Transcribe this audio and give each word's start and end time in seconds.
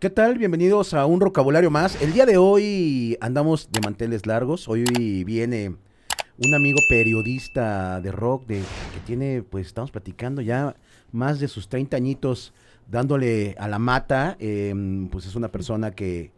¿Qué 0.00 0.10
tal? 0.10 0.38
Bienvenidos 0.38 0.94
a 0.94 1.06
un 1.06 1.18
vocabulario 1.18 1.72
más. 1.72 2.00
El 2.00 2.12
día 2.12 2.24
de 2.24 2.36
hoy 2.36 3.18
andamos 3.20 3.68
de 3.72 3.80
manteles 3.80 4.26
largos. 4.26 4.68
Hoy 4.68 4.84
viene 5.24 5.70
un 5.70 6.54
amigo 6.54 6.78
periodista 6.88 8.00
de 8.00 8.12
rock 8.12 8.46
de, 8.46 8.58
que 8.58 9.00
tiene, 9.04 9.42
pues 9.42 9.66
estamos 9.66 9.90
platicando 9.90 10.40
ya 10.40 10.76
más 11.10 11.40
de 11.40 11.48
sus 11.48 11.68
30 11.68 11.96
añitos 11.96 12.54
dándole 12.86 13.56
a 13.58 13.66
la 13.66 13.80
mata. 13.80 14.36
Em, 14.38 15.08
pues 15.08 15.26
es 15.26 15.34
una 15.34 15.48
persona 15.48 15.90
que, 15.90 16.30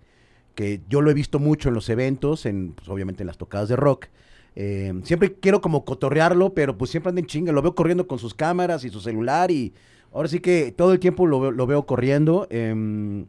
que 0.54 0.80
yo 0.88 1.02
lo 1.02 1.10
he 1.10 1.14
visto 1.14 1.38
mucho 1.38 1.68
en 1.68 1.74
los 1.74 1.90
eventos, 1.90 2.46
en, 2.46 2.72
pues, 2.72 2.88
obviamente 2.88 3.24
en 3.24 3.26
las 3.26 3.36
tocadas 3.36 3.68
de 3.68 3.76
rock. 3.76 4.06
Em, 4.54 5.04
siempre 5.04 5.34
quiero 5.34 5.60
como 5.60 5.84
cotorrearlo, 5.84 6.54
pero 6.54 6.78
pues 6.78 6.90
siempre 6.90 7.10
anda 7.10 7.20
en 7.20 7.26
chinga. 7.26 7.52
Lo 7.52 7.60
veo 7.60 7.74
corriendo 7.74 8.06
con 8.06 8.18
sus 8.18 8.32
cámaras 8.32 8.84
y 8.84 8.88
su 8.88 9.00
celular 9.00 9.50
y 9.50 9.74
ahora 10.14 10.30
sí 10.30 10.40
que 10.40 10.72
todo 10.72 10.94
el 10.94 10.98
tiempo 10.98 11.26
lo, 11.26 11.50
lo 11.50 11.66
veo 11.66 11.84
corriendo. 11.84 12.46
Em, 12.48 13.26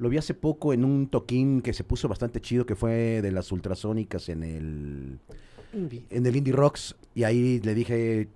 lo 0.00 0.08
vi 0.08 0.16
hace 0.16 0.32
poco 0.32 0.72
en 0.72 0.82
un 0.82 1.08
toquín 1.08 1.60
que 1.60 1.74
se 1.74 1.84
puso 1.84 2.08
bastante 2.08 2.40
chido, 2.40 2.64
que 2.64 2.74
fue 2.74 3.20
de 3.20 3.30
las 3.30 3.52
ultrasónicas 3.52 4.30
en 4.30 4.42
el, 4.42 5.18
en 5.74 6.26
el 6.26 6.36
Indie 6.36 6.54
Rocks. 6.54 6.96
Y 7.14 7.24
ahí 7.24 7.60
le 7.60 7.74
dije, 7.74 8.28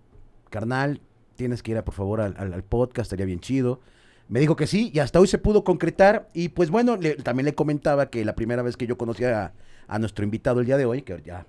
carnal, 0.50 1.00
tienes 1.36 1.62
que 1.62 1.70
ir 1.70 1.78
a, 1.78 1.84
por 1.84 1.94
favor 1.94 2.20
al, 2.20 2.64
podcast, 2.64 3.06
estaría 3.06 3.24
bien 3.24 3.40
chido. 3.40 3.80
Me 4.28 4.40
dijo 4.40 4.56
que 4.56 4.66
sí, 4.66 4.90
y 4.92 4.98
hasta 4.98 5.18
hoy 5.18 5.26
se 5.26 5.38
pudo 5.38 5.64
concretar. 5.64 6.28
Y 6.34 6.50
pues 6.50 6.68
bueno, 6.68 6.98
también 7.22 7.46
le 7.46 7.54
comentaba 7.54 8.10
que 8.10 8.26
la 8.26 8.34
primera 8.34 8.62
vez 8.62 8.76
que 8.76 8.86
yo 8.86 8.98
conocí 8.98 9.24
a, 9.24 9.54
nuestro 9.98 10.22
invitado 10.22 10.60
el 10.60 10.66
día 10.66 10.76
de 10.76 10.84
hoy, 10.84 11.00
que 11.00 11.22
ya 11.24 11.46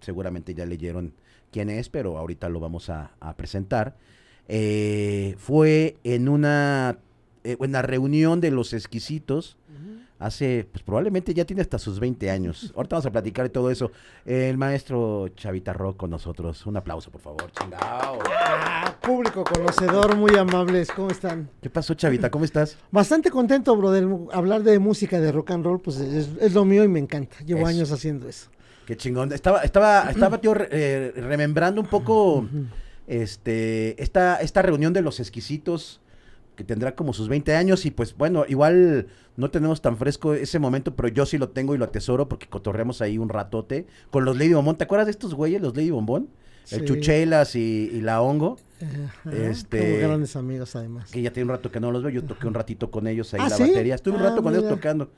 seguramente 0.00 0.52
ya 0.54 0.66
leyeron 0.66 1.14
quién 1.52 1.70
es, 1.70 1.88
pero 1.88 2.18
ahorita 2.18 2.48
lo 2.48 2.58
vamos 2.58 2.90
a, 2.90 3.12
presentar, 3.36 3.94
eh, 4.48 5.36
fue 5.38 5.96
en 6.02 6.28
una 6.28 6.98
eh, 7.44 7.56
en 7.60 7.72
la 7.72 7.82
reunión 7.82 8.40
de 8.40 8.50
los 8.50 8.72
exquisitos, 8.72 9.58
hace, 10.18 10.66
pues 10.70 10.82
probablemente 10.82 11.34
ya 11.34 11.44
tiene 11.44 11.60
hasta 11.60 11.78
sus 11.78 12.00
20 12.00 12.30
años. 12.30 12.72
Ahorita 12.76 12.96
vamos 12.96 13.06
a 13.06 13.12
platicar 13.12 13.44
de 13.44 13.50
todo 13.50 13.70
eso. 13.70 13.90
El 14.24 14.56
maestro 14.56 15.28
Chavita 15.28 15.72
Rock 15.72 15.98
con 15.98 16.10
nosotros. 16.10 16.64
Un 16.66 16.78
aplauso, 16.78 17.10
por 17.10 17.20
favor. 17.20 17.50
Chingao. 17.52 18.18
Ah, 18.40 18.96
público 19.02 19.44
conocedor, 19.44 20.16
muy 20.16 20.34
amables. 20.36 20.90
¿Cómo 20.90 21.10
están? 21.10 21.50
¿Qué 21.60 21.68
pasó, 21.68 21.94
Chavita? 21.94 22.30
¿Cómo 22.30 22.44
estás? 22.44 22.78
Bastante 22.90 23.30
contento, 23.30 23.76
brother. 23.76 24.06
Hablar 24.32 24.62
de 24.62 24.78
música, 24.78 25.20
de 25.20 25.30
rock 25.30 25.50
and 25.50 25.64
roll, 25.64 25.80
pues 25.80 25.98
es, 25.98 26.54
lo 26.54 26.64
mío 26.64 26.82
y 26.84 26.88
me 26.88 26.98
encanta. 26.98 27.36
Llevo 27.44 27.66
años 27.66 27.92
haciendo 27.92 28.28
eso. 28.28 28.48
Qué 28.86 28.96
chingón. 28.96 29.32
Estaba, 29.32 29.60
estaba, 29.62 30.10
estaba, 30.10 30.38
tío, 30.38 30.54
eh, 30.70 31.12
remembrando 31.16 31.80
un 31.80 31.86
poco 31.88 32.46
este, 33.06 34.02
esta, 34.02 34.36
esta 34.36 34.62
reunión 34.62 34.92
de 34.92 35.02
los 35.02 35.20
exquisitos 35.20 36.00
que 36.54 36.64
tendrá 36.64 36.94
como 36.94 37.12
sus 37.12 37.28
20 37.28 37.54
años 37.56 37.84
y 37.86 37.90
pues 37.90 38.16
bueno, 38.16 38.44
igual 38.48 39.06
no 39.36 39.50
tenemos 39.50 39.80
tan 39.80 39.96
fresco 39.96 40.34
ese 40.34 40.58
momento, 40.58 40.94
pero 40.94 41.08
yo 41.08 41.26
sí 41.26 41.38
lo 41.38 41.48
tengo 41.48 41.74
y 41.74 41.78
lo 41.78 41.84
atesoro 41.84 42.28
porque 42.28 42.46
cotorreamos 42.46 43.02
ahí 43.02 43.18
un 43.18 43.28
ratote 43.28 43.86
con 44.10 44.24
los 44.24 44.36
Lady 44.36 44.52
Bombón. 44.52 44.76
¿Te 44.76 44.84
acuerdas 44.84 45.06
de 45.06 45.12
estos 45.12 45.34
güeyes, 45.34 45.60
los 45.60 45.76
Lady 45.76 45.90
Bombón? 45.90 46.28
El 46.70 46.84
Chuchelas 46.84 47.56
y, 47.56 48.00
la 48.00 48.22
Hongo. 48.22 48.58
este, 49.32 49.98
grandes 49.98 50.34
amigos 50.36 50.74
además. 50.76 51.10
Que 51.10 51.22
ya 51.22 51.32
tiene 51.32 51.50
un 51.50 51.56
rato 51.56 51.70
que 51.70 51.80
no 51.80 51.92
los 51.92 52.02
veo, 52.02 52.12
yo 52.12 52.24
toqué 52.24 52.46
un 52.46 52.54
ratito 52.54 52.90
con 52.90 53.06
ellos 53.06 53.34
ahí 53.34 53.40
¿Ah, 53.42 53.48
la 53.48 53.58
batería. 53.58 53.94
Estuve 53.94 54.16
un 54.16 54.22
rato 54.22 54.40
ah, 54.40 54.42
con 54.42 54.54
ellos 54.54 54.68
tocando. 54.68 55.10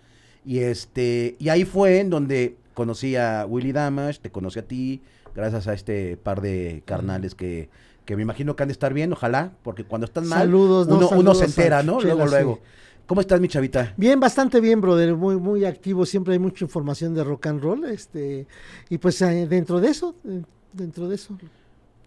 Y 0.45 0.61
este, 0.61 1.37
y 1.39 1.48
ahí 1.48 1.65
fue 1.65 2.00
en 2.00 2.11
donde 2.11 2.56
conocí 2.75 3.16
a 3.16 3.47
Willy 3.49 3.72
Damash, 3.72 4.19
te 4.19 4.31
conocí 4.31 4.59
a 4.59 4.66
ti, 4.66 5.03
gracias 5.34 5.66
a 5.66 5.75
este 5.75 6.16
par 6.16 6.41
de 6.41 6.82
carnales 6.84 7.34
que 7.34 7.69
que 8.06 8.17
me 8.17 8.22
imagino 8.22 8.56
que 8.56 8.62
han 8.62 8.69
de 8.69 8.72
estar 8.72 8.94
bien, 8.94 9.12
ojalá, 9.12 9.53
porque 9.62 9.84
cuando 9.84 10.06
están 10.06 10.27
mal, 10.28 10.55
uno, 10.55 11.34
se 11.34 11.44
entera, 11.44 11.83
¿no? 11.83 12.00
luego, 12.00 12.25
luego. 12.25 12.61
¿Cómo 13.05 13.21
estás, 13.21 13.41
mi 13.41 13.49
chavita? 13.49 13.94
Bien, 13.97 14.19
bastante 14.19 14.61
bien, 14.61 14.81
brother, 14.81 15.15
muy, 15.15 15.37
muy 15.37 15.65
activo, 15.65 16.06
siempre 16.06 16.33
hay 16.33 16.39
mucha 16.39 16.65
información 16.65 17.15
de 17.15 17.22
rock 17.22 17.47
and 17.47 17.62
roll, 17.62 17.84
este, 17.84 18.47
y 18.89 18.99
pues 18.99 19.21
eh, 19.22 19.47
dentro 19.49 19.81
de 19.81 19.89
eso, 19.89 20.15
eh, 20.25 20.43
dentro 20.72 21.09
de 21.09 21.15
eso. 21.15 21.37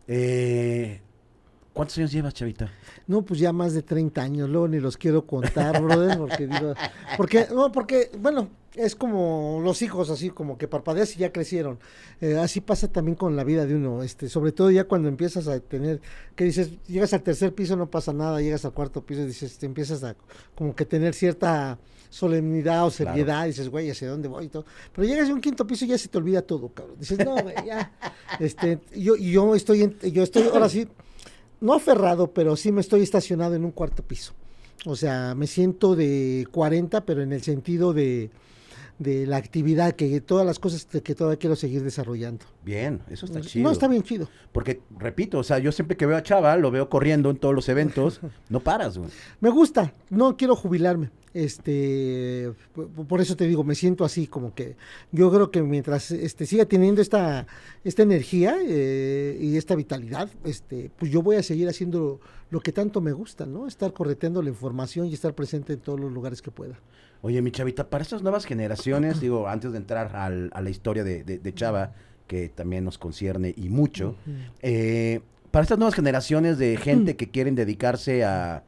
Eh, 0.08 1.02
¿Cuántos 1.74 1.98
años 1.98 2.12
llevas, 2.12 2.34
chavita? 2.34 2.72
No, 3.08 3.22
pues 3.22 3.40
ya 3.40 3.54
más 3.54 3.74
de 3.74 3.84
30 3.84 4.22
años, 4.22 4.50
luego 4.50 4.68
ni 4.68 4.80
los 4.80 4.98
quiero 4.98 5.26
contar, 5.26 5.82
brother, 5.84 6.18
porque 6.18 6.48
digo, 6.48 6.74
porque, 7.16 7.48
no, 7.54 7.72
porque, 7.72 8.12
bueno, 8.20 8.50
es 8.76 8.96
como 8.96 9.62
los 9.64 9.82
hijos, 9.82 10.10
así 10.10 10.30
como 10.30 10.58
que 10.58 10.68
parpadeas 10.68 11.16
y 11.16 11.20
ya 11.20 11.32
crecieron. 11.32 11.80
Eh, 12.22 12.38
así 12.38 12.62
pasa 12.62 12.88
también 12.88 13.16
con 13.16 13.36
la 13.36 13.44
vida 13.44 13.66
de 13.66 13.76
uno, 13.76 14.04
este, 14.04 14.30
sobre 14.30 14.52
todo 14.52 14.72
ya 14.72 14.86
cuando 14.86 15.08
empiezas 15.10 15.48
a 15.48 15.60
tener, 15.60 16.02
que 16.36 16.44
dices, 16.44 16.72
llegas 16.88 17.14
al 17.14 17.22
tercer 17.22 17.54
piso 17.54 17.76
no 17.76 17.90
pasa 17.90 18.14
nada, 18.14 18.42
llegas 18.42 18.66
al 18.66 18.74
cuarto 18.74 19.06
piso 19.06 19.22
y 19.22 19.28
dices, 19.28 19.58
te 19.58 19.66
empiezas 19.66 20.04
a 20.04 20.16
como 20.56 20.76
que 20.76 20.86
tener 20.86 21.14
cierta 21.14 21.78
solemnidad 22.10 22.86
o 22.86 22.92
seriedad, 22.92 23.46
dices, 23.46 23.70
güey, 23.70 23.90
¿hacia 23.90 24.10
dónde 24.10 24.28
voy? 24.28 24.46
Y 24.46 24.50
todo. 24.50 24.66
Pero 24.94 25.08
llegas 25.08 25.30
a 25.30 25.34
un 25.34 25.42
quinto 25.42 25.66
piso 25.66 25.86
y 25.86 25.90
ya 25.90 25.98
se 25.98 26.08
te 26.08 26.18
olvida 26.18 26.42
todo, 26.42 26.70
cabrón. 26.70 26.98
Dices, 27.00 27.20
no, 27.24 27.36
güey, 27.36 27.56
ya. 27.66 27.92
Este, 28.40 28.80
yo, 28.96 29.16
yo 29.16 29.56
estoy, 29.56 29.84
en, 29.84 30.00
yo 30.00 30.24
estoy 30.24 30.44
ahora 30.44 30.70
sí, 30.70 30.88
no 31.62 31.74
aferrado, 31.74 32.32
pero 32.32 32.56
sí 32.56 32.72
me 32.72 32.82
estoy 32.82 33.02
estacionado 33.02 33.56
en 33.56 33.66
un 33.66 33.72
cuarto 33.72 34.04
piso. 34.04 34.34
O 34.86 34.96
sea, 34.96 35.36
me 35.36 35.48
siento 35.48 35.96
de 35.96 36.48
40, 36.52 37.06
pero 37.06 37.22
en 37.22 37.34
el 37.34 37.42
sentido 37.42 37.94
de 37.94 38.30
de 39.00 39.26
la 39.26 39.38
actividad, 39.38 39.94
que 39.94 40.20
todas 40.22 40.46
las 40.46 40.60
cosas 40.60 40.86
que 40.86 41.16
todavía 41.16 41.40
quiero 41.40 41.56
seguir 41.56 41.84
desarrollando. 41.84 42.46
Bien, 42.64 43.02
eso 43.10 43.26
está 43.26 43.40
chido. 43.42 43.64
No, 43.64 43.72
está 43.72 43.88
bien 43.88 44.04
chido. 44.04 44.30
Porque, 44.52 44.82
repito, 44.98 45.40
o 45.40 45.44
sea, 45.44 45.58
yo 45.58 45.72
siempre 45.72 45.96
que 45.96 46.06
veo 46.06 46.18
a 46.18 46.24
Chava, 46.24 46.56
lo 46.58 46.70
veo 46.70 46.90
corriendo 46.90 47.30
en 47.30 47.38
todos 47.38 47.56
los 47.56 47.70
eventos, 47.70 48.20
no 48.50 48.60
paras, 48.60 48.98
güey. 48.98 49.10
Me 49.40 49.50
gusta, 49.50 49.94
no 50.10 50.36
quiero 50.36 50.56
jubilarme. 50.56 51.10
Este, 51.34 52.52
por 53.08 53.22
eso 53.22 53.36
te 53.36 53.48
digo, 53.48 53.64
me 53.64 53.76
siento 53.76 54.04
así, 54.04 54.26
como 54.28 54.56
que 54.56 54.76
yo 55.12 55.32
creo 55.32 55.52
que 55.52 55.62
mientras 55.62 56.10
este, 56.12 56.46
siga 56.46 56.66
teniendo 56.66 57.02
esta, 57.02 57.46
esta 57.84 58.02
energía 58.02 58.58
eh, 58.66 59.38
y 59.40 59.56
esta 59.56 59.76
vitalidad, 59.76 60.30
este, 60.44 60.90
pues 60.98 61.12
yo 61.12 61.22
voy 61.22 61.36
a 61.36 61.44
seguir 61.44 61.70
haciendo 61.70 62.20
lo 62.50 62.60
que 62.62 62.72
tanto 62.72 63.00
me 63.00 63.12
gusta, 63.12 63.46
¿no? 63.46 63.68
Estar 63.68 63.94
correteando 63.94 64.42
la 64.42 64.50
información 64.50 65.06
y 65.06 65.14
estar 65.14 65.36
presente 65.36 65.74
en 65.74 65.80
todos 65.80 66.00
los 66.00 66.12
lugares 66.12 66.42
que 66.42 66.50
pueda. 66.50 66.80
Oye, 67.22 67.42
mi 67.42 67.52
chavita, 67.52 67.90
para 67.90 68.02
estas 68.02 68.22
nuevas 68.22 68.46
generaciones, 68.46 69.20
digo, 69.20 69.48
antes 69.50 69.72
de 69.72 69.78
entrar 69.78 70.16
al, 70.16 70.50
a 70.54 70.62
la 70.62 70.70
historia 70.70 71.04
de, 71.04 71.54
Chava, 71.54 71.92
que 72.28 72.48
también 72.48 72.86
nos 72.86 72.98
concierne 72.98 73.54
y 73.58 73.70
mucho, 73.70 74.16
eh, 74.62 75.20
para 75.52 75.64
estas 75.64 75.78
nuevas 75.78 75.96
generaciones 75.96 76.58
de 76.58 76.78
gente 76.82 77.18
que 77.18 77.30
quieren 77.30 77.56
dedicarse 77.56 78.24
a, 78.24 78.64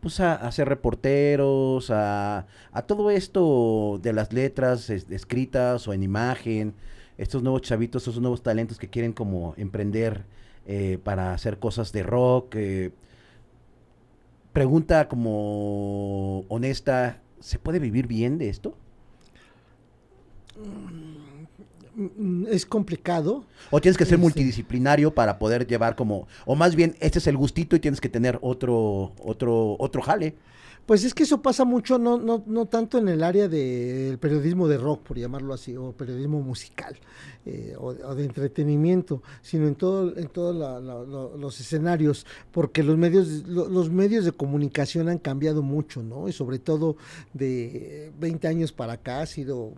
pues 0.00 0.20
a, 0.20 0.50
ser 0.52 0.68
reporteros, 0.68 1.90
a, 1.90 2.46
a, 2.72 2.82
todo 2.82 3.10
esto 3.10 3.98
de 4.02 4.12
las 4.12 4.34
letras 4.34 4.90
escritas 4.90 5.88
o 5.88 5.94
en 5.94 6.02
imagen, 6.02 6.74
estos 7.16 7.42
nuevos 7.42 7.62
chavitos, 7.62 8.02
estos 8.02 8.20
nuevos 8.20 8.42
talentos 8.42 8.78
que 8.78 8.90
quieren 8.90 9.14
como 9.14 9.54
emprender 9.56 10.24
eh, 10.66 10.98
para 11.02 11.32
hacer 11.32 11.58
cosas 11.58 11.92
de 11.92 12.02
rock. 12.02 12.54
Eh, 12.56 12.90
pregunta 14.52 15.08
como 15.08 16.40
honesta, 16.48 17.20
¿Se 17.44 17.58
puede 17.58 17.78
vivir 17.78 18.06
bien 18.06 18.38
de 18.38 18.48
esto? 18.48 18.74
Es 22.50 22.64
complicado. 22.64 23.44
O 23.70 23.82
tienes 23.82 23.98
que 23.98 24.06
ser 24.06 24.16
multidisciplinario 24.16 25.14
para 25.14 25.38
poder 25.38 25.66
llevar 25.66 25.94
como, 25.94 26.26
o 26.46 26.54
más 26.56 26.74
bien, 26.74 26.96
este 27.00 27.18
es 27.18 27.26
el 27.26 27.36
gustito 27.36 27.76
y 27.76 27.80
tienes 27.80 28.00
que 28.00 28.08
tener 28.08 28.38
otro, 28.40 29.12
otro, 29.22 29.76
otro 29.78 30.00
jale. 30.00 30.34
Pues 30.86 31.02
es 31.04 31.14
que 31.14 31.22
eso 31.22 31.40
pasa 31.40 31.64
mucho, 31.64 31.98
no, 31.98 32.18
no, 32.18 32.42
no 32.46 32.66
tanto 32.66 32.98
en 32.98 33.08
el 33.08 33.22
área 33.22 33.48
del 33.48 34.18
periodismo 34.18 34.68
de 34.68 34.76
rock, 34.76 35.02
por 35.02 35.18
llamarlo 35.18 35.54
así, 35.54 35.74
o 35.76 35.92
periodismo 35.92 36.42
musical, 36.42 36.96
eh, 37.46 37.74
o, 37.78 37.94
de 37.94 38.24
entretenimiento, 38.24 39.22
sino 39.40 39.66
en 39.66 39.76
todo, 39.76 40.16
en 40.16 40.28
todos 40.28 40.54
los 41.38 41.60
escenarios, 41.60 42.26
porque 42.52 42.82
los 42.82 42.98
medios, 42.98 43.46
los 43.46 43.90
medios 43.90 44.26
de 44.26 44.32
comunicación 44.32 45.08
han 45.08 45.18
cambiado 45.18 45.62
mucho, 45.62 46.02
¿no? 46.02 46.28
Y 46.28 46.32
sobre 46.32 46.58
todo 46.58 46.96
de 47.32 48.12
20 48.18 48.46
años 48.46 48.72
para 48.72 48.94
acá 48.94 49.20
ha 49.20 49.26
sido 49.26 49.72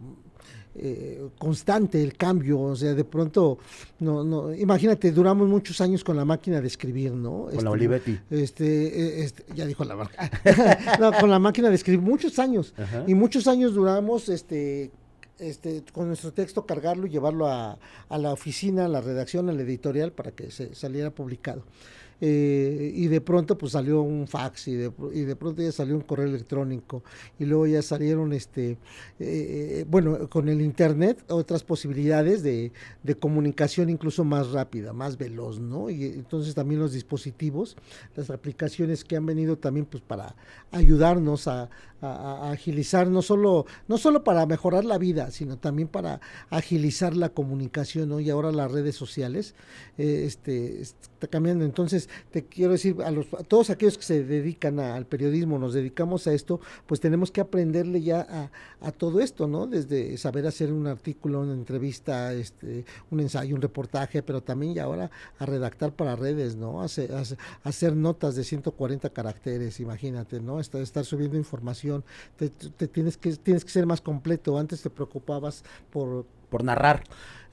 eh, 0.78 1.28
constante 1.38 2.02
el 2.02 2.16
cambio, 2.16 2.60
o 2.60 2.76
sea, 2.76 2.94
de 2.94 3.04
pronto, 3.04 3.58
no, 4.00 4.22
no, 4.24 4.54
imagínate, 4.54 5.10
duramos 5.10 5.48
muchos 5.48 5.80
años 5.80 6.04
con 6.04 6.16
la 6.16 6.24
máquina 6.24 6.60
de 6.60 6.66
escribir, 6.66 7.12
¿no? 7.12 7.44
Con 7.44 7.52
la 7.52 7.56
este, 7.56 7.68
Olivetti. 7.68 8.20
Este, 8.30 8.86
eh, 8.86 9.24
este, 9.24 9.44
ya 9.54 9.66
dijo 9.66 9.84
la 9.84 9.96
marca. 9.96 10.30
no, 11.00 11.12
con 11.12 11.30
la 11.30 11.38
máquina 11.38 11.68
de 11.68 11.76
escribir, 11.76 12.00
muchos 12.00 12.38
años. 12.38 12.74
Y 13.06 13.14
muchos 13.14 13.46
años 13.46 13.74
duramos, 13.74 14.28
este, 14.28 14.90
este, 15.38 15.82
con 15.92 16.08
nuestro 16.08 16.32
texto 16.32 16.66
cargarlo 16.66 17.06
y 17.06 17.10
llevarlo 17.10 17.46
a, 17.46 17.78
a, 18.08 18.18
la 18.18 18.32
oficina, 18.32 18.84
a 18.84 18.88
la 18.88 19.00
redacción, 19.00 19.48
a 19.48 19.52
la 19.52 19.62
editorial 19.62 20.12
para 20.12 20.32
que 20.32 20.50
se 20.50 20.74
saliera 20.74 21.10
publicado. 21.10 21.62
Eh, 22.20 22.92
y 22.94 23.08
de 23.08 23.20
pronto 23.20 23.58
pues 23.58 23.72
salió 23.72 24.00
un 24.00 24.26
fax 24.26 24.68
y 24.68 24.74
de, 24.74 24.92
y 25.12 25.20
de 25.20 25.36
pronto 25.36 25.62
ya 25.62 25.72
salió 25.72 25.94
un 25.94 26.02
correo 26.02 26.26
electrónico 26.26 27.02
y 27.38 27.44
luego 27.44 27.66
ya 27.66 27.82
salieron 27.82 28.32
este 28.32 28.78
eh, 29.18 29.84
bueno 29.88 30.28
con 30.30 30.48
el 30.48 30.62
internet 30.62 31.22
otras 31.28 31.62
posibilidades 31.62 32.42
de, 32.42 32.72
de, 33.02 33.14
comunicación 33.16 33.90
incluso 33.90 34.24
más 34.24 34.50
rápida 34.52 34.92
más 34.92 35.18
veloz 35.18 35.60
no 35.60 35.90
y 35.90 36.04
entonces 36.04 36.54
también 36.54 36.80
los 36.80 36.92
dispositivos 36.92 37.76
las 38.14 38.30
aplicaciones 38.30 39.04
que 39.04 39.16
han 39.16 39.26
venido 39.26 39.58
también 39.58 39.84
pues 39.86 40.02
para 40.02 40.34
ayudarnos 40.70 41.48
a, 41.48 41.68
a, 42.00 42.50
agilizar 42.50 43.08
no 43.08 43.22
solo 43.22 43.66
no 43.88 43.98
solo 43.98 44.24
para 44.24 44.46
mejorar 44.46 44.84
la 44.84 44.98
vida 44.98 45.30
sino 45.30 45.58
también 45.58 45.88
para 45.88 46.20
agilizar 46.50 47.16
la 47.16 47.30
comunicación 47.30 48.08
¿no? 48.08 48.20
y 48.20 48.30
ahora 48.30 48.52
las 48.52 48.70
redes 48.70 48.96
sociales 48.96 49.54
eh, 49.98 50.24
este 50.26 50.80
está 50.80 51.26
cambiando. 51.28 51.64
Entonces 51.64 52.08
te 52.30 52.44
quiero 52.44 52.72
decir 52.72 52.96
a 53.02 53.10
los 53.10 53.26
a 53.34 53.42
todos 53.42 53.70
aquellos 53.70 53.96
que 53.96 54.04
se 54.04 54.24
dedican 54.24 54.78
a, 54.80 54.94
al 54.94 55.06
periodismo 55.06 55.58
nos 55.58 55.74
dedicamos 55.74 56.26
a 56.26 56.34
esto 56.34 56.60
pues 56.86 57.00
tenemos 57.00 57.30
que 57.30 57.40
aprenderle 57.40 58.02
ya 58.02 58.50
a, 58.80 58.92
todo 58.92 59.20
esto 59.20 59.46
no 59.46 59.66
desde 59.66 60.16
saber 60.16 60.46
hacer 60.46 60.72
un 60.72 60.86
artículo 60.86 61.40
una 61.40 61.54
entrevista 61.54 62.32
este 62.32 62.84
un 63.10 63.20
ensayo 63.20 63.54
un 63.54 63.62
reportaje 63.62 64.22
pero 64.22 64.42
también 64.42 64.74
ya 64.74 64.84
ahora 64.84 65.10
a 65.38 65.46
redactar 65.46 65.92
para 65.94 66.16
redes 66.16 66.56
no 66.56 66.82
hacer, 66.82 67.12
hacer, 67.12 67.38
hacer 67.62 67.96
notas 67.96 68.36
de 68.36 68.44
140 68.44 69.10
caracteres 69.10 69.80
imagínate 69.80 70.40
no 70.40 70.60
estar, 70.60 70.80
estar 70.80 71.04
subiendo 71.04 71.36
información 71.36 71.85
te, 72.36 72.88
tienes, 72.88 73.16
que, 73.16 73.36
tienes 73.36 73.64
que 73.64 73.70
ser 73.70 73.86
más 73.86 74.00
completo. 74.00 74.58
Antes 74.58 74.82
te 74.82 74.90
preocupabas 74.90 75.64
por... 75.90 76.26
Por 76.46 76.62
narrar. 76.62 77.02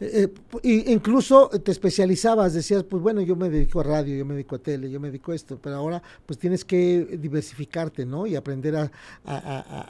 Eh, 0.06 0.34
eh, 0.64 0.84
incluso 0.88 1.50
te 1.50 1.72
especializabas, 1.72 2.54
decías, 2.54 2.84
pues 2.84 3.02
bueno, 3.02 3.22
yo 3.22 3.38
me 3.38 3.50
dedico 3.50 3.80
a 3.80 3.84
radio, 3.84 4.16
yo 4.16 4.26
me 4.26 4.34
dedico 4.34 4.56
a 4.56 4.60
tele, 4.60 4.90
yo 4.90 5.00
me 5.00 5.08
dedico 5.08 5.32
a 5.32 5.36
esto, 5.36 5.58
pero 5.62 5.78
ahora 5.78 6.04
pues 6.26 6.38
tienes 6.38 6.66
que 6.66 7.18
diversificarte, 7.20 8.06
¿no? 8.06 8.28
Y 8.28 8.36
aprender 8.36 8.76
a, 8.76 8.92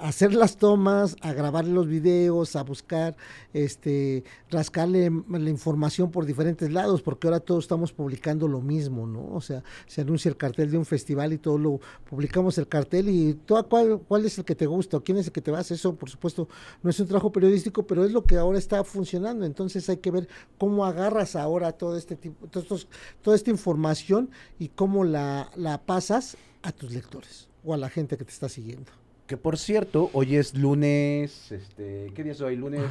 hacer 0.08 0.34
las 0.36 0.58
tomas, 0.58 1.16
a 1.22 1.34
grabar 1.34 1.66
los 1.66 1.88
videos, 1.88 2.56
a 2.56 2.64
buscar, 2.64 3.16
este, 3.54 4.24
rascarle 4.50 5.10
la 5.30 5.50
información 5.50 6.12
por 6.12 6.26
diferentes 6.26 6.72
lados, 6.72 7.02
porque 7.02 7.28
ahora 7.28 7.40
todos 7.40 7.64
estamos 7.64 7.92
publicando 7.92 8.48
lo 8.48 8.62
mismo, 8.62 9.08
¿no? 9.08 9.34
O 9.34 9.42
sea, 9.42 9.64
se 9.88 10.02
anuncia 10.02 10.30
el 10.30 10.38
cartel 10.38 10.70
de 10.70 10.78
un 10.78 10.86
festival 10.86 11.34
y 11.34 11.40
todo 11.40 11.58
lo 11.58 11.80
publicamos 12.08 12.58
el 12.60 12.68
cartel 12.68 13.10
y 13.10 13.34
todo, 13.34 13.68
cuál, 13.68 14.02
cuál 14.08 14.26
es 14.26 14.38
el 14.38 14.46
que 14.46 14.56
te 14.56 14.68
gusta 14.68 14.98
o 14.98 15.04
quién 15.04 15.18
es 15.18 15.28
el 15.28 15.32
que 15.32 15.42
te 15.42 15.50
vas, 15.50 15.72
eso 15.72 15.96
por 15.96 16.10
supuesto 16.10 16.48
no 16.84 16.90
es 16.90 17.00
un 17.00 17.08
trabajo 17.08 17.32
periodístico, 17.32 17.88
pero 17.88 18.06
es 18.06 18.12
lo 18.12 18.24
que 18.24 18.38
ahora 18.38 18.60
está 18.60 18.84
funcionando, 18.84 19.46
entonces 19.46 19.90
hay 19.90 19.98
que 20.04 20.12
ver 20.12 20.28
cómo 20.60 20.86
agarras 20.86 21.36
ahora 21.36 21.72
todo 21.72 21.98
este 21.98 22.16
tipo, 22.16 22.46
todos 22.48 22.88
toda 23.24 23.36
esta 23.36 23.50
información 23.50 24.30
y 24.60 24.68
cómo 24.68 25.04
la, 25.04 25.50
la 25.56 25.80
pasas 25.80 26.38
a 26.62 26.72
tus 26.72 26.92
lectores 26.92 27.48
o 27.64 27.74
a 27.74 27.78
la 27.78 27.90
gente 27.90 28.18
que 28.18 28.26
te 28.26 28.32
está 28.32 28.50
siguiendo. 28.50 28.92
Que 29.26 29.38
por 29.38 29.58
cierto, 29.58 30.12
hoy 30.14 30.36
es 30.36 30.56
lunes, 30.56 31.52
este, 31.52 32.12
¿qué 32.14 32.24
día 32.24 32.34
es 32.34 32.42
hoy? 32.42 32.58
Lunes 32.58 32.84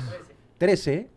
13. 0.58 1.08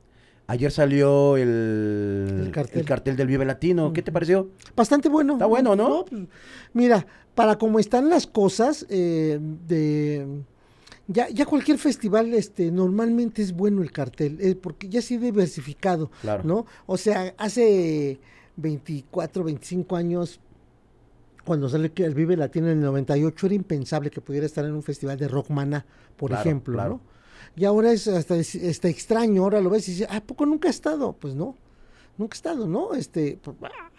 Ayer 0.48 0.72
salió 0.72 1.38
el, 1.38 2.44
el, 2.46 2.52
cartel. 2.52 2.82
el, 2.82 2.86
cartel. 2.86 3.16
del 3.16 3.28
Vive 3.28 3.46
Latino. 3.46 3.94
¿Qué 3.94 4.04
te 4.04 4.12
pareció? 4.12 4.50
Bastante 4.76 5.10
bueno. 5.10 5.34
Está 5.34 5.48
bueno, 5.48 5.76
¿no? 5.76 5.90
no 5.90 6.06
pues, 6.06 6.22
mira, 6.74 7.08
para 7.34 7.58
cómo 7.58 7.80
están 7.80 8.10
las 8.10 8.28
cosas 8.28 8.86
eh, 8.90 9.40
de 9.42 10.44
ya, 11.08 11.30
ya 11.30 11.46
cualquier 11.46 11.78
festival, 11.78 12.34
este, 12.34 12.72
normalmente 12.72 13.42
es 13.42 13.54
bueno 13.54 13.82
el 13.82 13.92
cartel, 13.92 14.38
eh, 14.42 14.56
porque 14.56 14.90
ya 14.90 15.02
sí 15.02 15.18
diversificado, 15.18 16.10
claro. 16.22 16.44
¿no? 16.44 16.66
O 16.86 16.98
sea, 16.98 17.34
hace 17.38 18.20
24, 18.56 19.44
25 19.44 19.96
años, 19.96 20.40
cuando 21.44 21.70
sale 21.70 21.92
que 21.92 22.06
el 22.06 22.16
Vive 22.16 22.36
Latino 22.36 22.68
en 22.68 22.80
el 22.80 22.84
98, 22.84 23.46
era 23.46 23.56
impensable 23.56 24.10
que 24.10 24.22
pudiera 24.22 24.46
estar 24.46 24.66
en 24.66 24.74
un 24.74 24.84
festival 24.84 25.18
de 25.18 25.28
rock 25.28 25.50
mana, 25.50 25.86
por 26.18 26.30
claro, 26.30 26.42
ejemplo, 26.42 26.74
claro. 26.74 26.90
¿no? 26.90 27.16
Y 27.56 27.66
ahora 27.66 27.92
es 27.92 28.08
hasta, 28.08 28.36
hasta 28.36 28.88
extraño, 28.90 29.44
ahora 29.44 29.62
lo 29.62 29.70
ves 29.70 29.88
y 29.88 29.92
dices, 29.92 30.08
¿a 30.10 30.22
poco 30.22 30.46
nunca 30.46 30.68
ha 30.68 30.72
estado? 30.72 31.14
Pues 31.14 31.36
no 31.36 31.56
nunca 32.18 32.36
ha 32.36 32.38
estado, 32.38 32.68
¿no? 32.68 32.94
Este, 32.94 33.40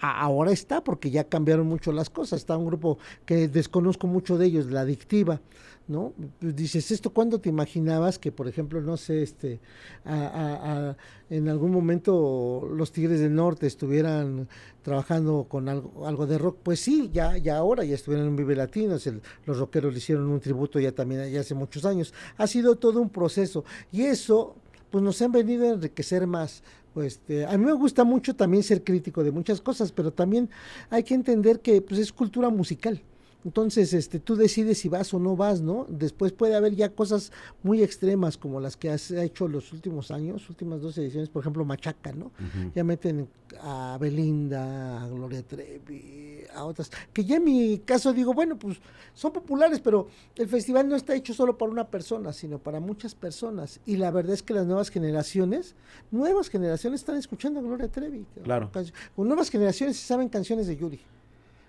ahora 0.01 0.53
está 0.53 0.83
porque 0.83 1.11
ya 1.11 1.25
cambiaron 1.25 1.67
mucho 1.67 1.93
las 1.93 2.11
cosas. 2.11 2.41
Está 2.41 2.57
un 2.57 2.67
grupo 2.67 2.99
que 3.25 3.49
desconozco 3.49 4.07
mucho 4.07 4.39
de 4.39 4.47
ellos, 4.47 4.67
la 4.71 4.81
adictiva, 4.83 5.41
¿no? 5.89 6.13
Pues 6.41 6.57
dices, 6.57 6.91
¿esto 6.91 7.11
cuándo 7.11 7.41
te 7.41 7.49
imaginabas 7.49 8.19
que, 8.19 8.33
por 8.33 8.49
ejemplo, 8.49 8.81
no 8.81 8.97
sé, 8.97 9.23
este, 9.23 9.61
a, 10.05 10.97
en 11.31 11.49
algún 11.49 11.71
momento 11.71 12.69
los 12.73 12.93
Tigres 12.93 13.21
del 13.21 13.35
Norte 13.35 13.67
estuvieran 13.67 14.49
trabajando 14.83 15.47
con 15.49 15.69
algo, 15.69 16.07
algo 16.07 16.27
de 16.27 16.39
rock? 16.39 16.59
Pues 16.63 16.81
sí, 16.81 17.11
ya, 17.13 17.37
ya 17.37 17.59
ahora, 17.59 17.85
ya 17.85 17.95
estuvieron 17.95 18.29
en 18.29 18.37
Vive 18.37 18.57
Latinos, 18.57 19.09
los 19.45 19.59
rockeros 19.59 19.93
le 19.93 19.99
hicieron 19.99 20.27
un 20.27 20.41
tributo 20.41 20.81
ya 20.81 20.93
también, 20.93 21.31
ya 21.31 21.41
hace 21.41 21.55
muchos 21.55 21.85
años. 21.85 22.13
Ha 22.37 22.47
sido 22.47 22.77
todo 22.77 23.01
un 23.01 23.11
proceso 23.11 23.65
y 23.93 24.03
eso 24.03 24.57
pues 24.91 25.03
nos 25.03 25.21
han 25.21 25.33
venido 25.33 25.67
a 25.67 25.71
enriquecer 25.75 26.27
más. 26.27 26.63
Este, 27.02 27.46
a 27.46 27.56
mí 27.58 27.64
me 27.64 27.72
gusta 27.72 28.04
mucho 28.04 28.34
también 28.34 28.62
ser 28.62 28.82
crítico 28.84 29.22
de 29.22 29.32
muchas 29.32 29.60
cosas, 29.60 29.93
pero 29.93 30.12
también 30.12 30.48
hay 30.90 31.02
que 31.02 31.14
entender 31.14 31.60
que 31.60 31.81
pues, 31.82 32.00
es 32.00 32.12
cultura 32.12 32.50
musical. 32.50 33.02
Entonces, 33.46 33.93
este, 33.93 34.19
tú 34.19 34.34
decides 34.34 34.78
si 34.78 34.88
vas 34.88 35.14
o 35.14 35.20
no 35.20 35.37
vas, 35.37 35.60
¿no? 35.60 35.87
Después 35.88 36.32
puede 36.32 36.56
haber 36.56 36.75
ya 36.75 36.88
cosas 36.88 37.31
muy 37.62 37.81
extremas 37.81 38.37
como 38.37 38.58
las 38.58 38.76
que 38.76 38.90
has 38.90 39.12
hecho 39.12 39.46
los 39.46 39.72
últimos 39.72 40.10
años, 40.10 40.50
últimas 40.50 40.82
dos 40.82 40.98
ediciones, 40.98 41.28
por 41.28 41.44
ejemplo, 41.44 41.64
Machaca, 41.64 42.10
¿no? 42.10 42.26
Uh 42.26 42.28
-huh. 42.28 42.72
Ya 42.75 42.82
meten 42.82 43.28
a 43.60 43.98
Belinda, 44.00 45.00
a 45.00 45.08
Gloria 45.08 45.44
Trevi, 45.44 46.40
a 46.52 46.64
otras, 46.64 46.90
que 47.12 47.25
ya 47.25 47.37
en 47.37 47.44
mi 47.44 47.78
caso 47.78 48.12
digo, 48.12 48.34
bueno, 48.34 48.58
pues 48.58 48.78
son 49.14 49.32
populares, 49.32 49.78
pero 49.78 50.08
el 50.34 50.48
festival 50.48 50.88
no 50.88 50.96
está 50.96 51.14
hecho 51.14 51.32
solo 51.32 51.56
para 51.56 51.70
una 51.70 51.87
persona, 51.87 52.32
sino 52.32 52.58
para 52.58 52.81
muchas 52.81 53.14
personas. 53.14 53.78
Y 53.87 53.96
la 53.96 54.10
verdad 54.10 54.34
es 54.34 54.43
que 54.43 54.54
las 54.54 54.66
nuevas 54.66 54.90
generaciones, 54.90 55.76
nuevas 56.10 56.48
generaciones 56.48 56.98
están 57.02 57.16
escuchando 57.16 57.60
a 57.60 57.62
Gloria 57.62 57.87
Trevi. 57.87 58.26
Claro. 58.43 58.72
Con 59.14 59.28
nuevas 59.28 59.50
generaciones 59.50 59.98
saben 59.98 60.28
canciones 60.28 60.66
de 60.66 60.76
Yuri. 60.76 61.00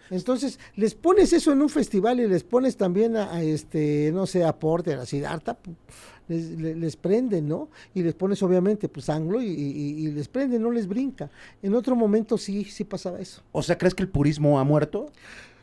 Entonces, 0.10 0.60
les 0.76 0.96
pones 0.96 1.34
eso 1.34 1.52
en 1.52 1.62
un 1.62 1.70
festival 1.70 2.20
y 2.20 2.28
les 2.28 2.44
pones 2.44 2.78
también 2.78 3.16
a, 3.16 3.34
a 3.34 3.44
este, 3.44 4.12
no 4.14 4.26
sé, 4.26 4.44
a 4.44 4.58
Porter, 4.58 5.00
a 5.00 5.06
Siddhartha, 5.06 5.58
les, 6.28 6.52
les, 6.60 6.78
les, 6.78 6.96
prende, 6.96 7.42
¿no? 7.42 7.70
Y 7.94 8.04
les 8.04 8.14
pones 8.14 8.42
obviamente, 8.44 8.90
pues, 8.90 9.10
anglo 9.10 9.42
y, 9.42 9.48
y, 9.48 10.06
y, 10.06 10.12
les 10.12 10.28
prende, 10.28 10.60
no 10.60 10.72
les 10.72 10.88
brinca. 10.88 11.30
En 11.62 11.74
otro 11.76 11.96
momento 11.96 12.38
sí, 12.38 12.66
sí 12.66 12.84
pasaba 12.84 13.20
eso. 13.20 13.42
O 13.52 13.64
sea, 13.64 13.78
¿crees 13.78 13.96
que 13.96 14.04
el 14.04 14.10
purismo 14.10 14.60
ha 14.60 14.64
muerto? 14.64 15.12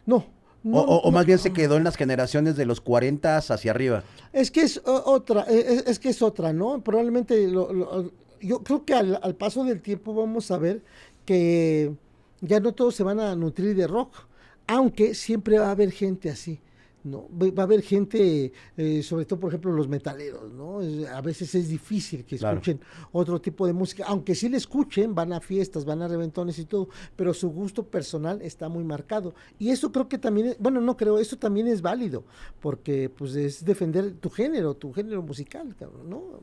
No. 0.07 0.27
No, 0.63 0.81
o, 0.81 1.11
más 1.11 1.27
bien 1.27 1.39
se 1.39 1.53
quedó 1.53 1.77
en 1.77 1.85
las 1.85 1.95
generaciones 1.95 2.57
de 2.57 2.65
los 2.65 2.81
40 2.81 3.37
hacia 3.37 3.71
arriba. 3.71 4.03
Es 4.33 4.51
que 4.51 4.63
es 4.63 4.81
otra, 4.83 5.43
es, 5.43 5.87
es, 5.87 5.99
que 5.99 6.09
es 6.09 6.23
otra, 6.23 6.55
¿no? 6.55 6.83
Probablemente, 6.83 7.47
lo, 7.49 7.71
lo, 7.71 8.11
yo 8.41 8.63
creo 8.63 8.83
que 8.87 8.95
al, 8.95 9.21
al 9.23 9.35
paso 9.35 9.63
del 9.65 9.83
tiempo 9.83 10.15
vamos 10.15 10.51
a 10.51 10.57
ver 10.57 10.83
que 11.27 11.93
ya 12.41 12.61
no 12.61 12.73
todos 12.73 12.95
se 12.95 13.03
van 13.03 13.21
a 13.21 13.35
nutrir 13.37 13.77
de 13.77 13.87
rock 13.87 14.27
aunque 14.67 15.15
siempre 15.15 15.59
va 15.59 15.69
a 15.69 15.73
haber 15.73 15.91
gente 15.93 16.31
así. 16.31 16.61
¿no? 17.05 17.29
Va 17.39 17.63
a 17.63 17.67
haber 17.67 17.83
gente, 17.83 18.51
eh, 18.77 19.03
sobre 19.03 19.27
todo 19.27 19.39
por 19.39 19.51
ejemplo 19.51 19.71
los 19.73 19.89
metaleros, 19.89 20.51
¿no? 20.53 20.81
A 21.15 21.21
veces 21.21 21.55
es 21.55 21.69
difícil 21.69 22.25
que 22.25 22.37
escuchen 22.37 22.79
claro. 22.79 23.09
otro 23.13 23.41
tipo 23.41 23.67
de 23.67 23.75
música, 23.75 24.05
aunque 24.09 24.35
sí 24.35 24.49
le 24.49 24.57
escuchen, 24.57 25.15
van 25.15 25.33
a 25.35 25.41
fiestas, 25.41 25.85
van 25.85 26.01
a 26.01 26.09
reventones 26.09 26.59
y 26.59 26.65
todo, 26.65 26.89
pero 27.15 27.35
su 27.35 27.51
gusto 27.51 27.87
personal 27.87 28.41
está 28.41 28.69
muy 28.71 28.85
marcado. 28.85 29.35
Y 29.59 29.69
eso 29.69 29.93
creo 29.93 30.09
que 30.09 30.19
también, 30.19 30.49
es, 30.49 30.59
bueno, 30.59 30.81
no 30.81 30.97
creo, 30.97 31.19
eso 31.19 31.37
también 31.37 31.69
es 31.69 31.83
válido, 31.83 32.25
porque 32.61 33.11
pues 33.11 33.37
es 33.37 33.65
defender 33.65 34.15
tu 34.15 34.31
género, 34.31 34.75
tu 34.75 34.93
género 34.93 35.23
musical, 35.23 35.77
¿no? 36.09 36.41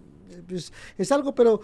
Pues, 0.48 0.72
es 0.98 1.12
algo, 1.12 1.34
pero 1.34 1.62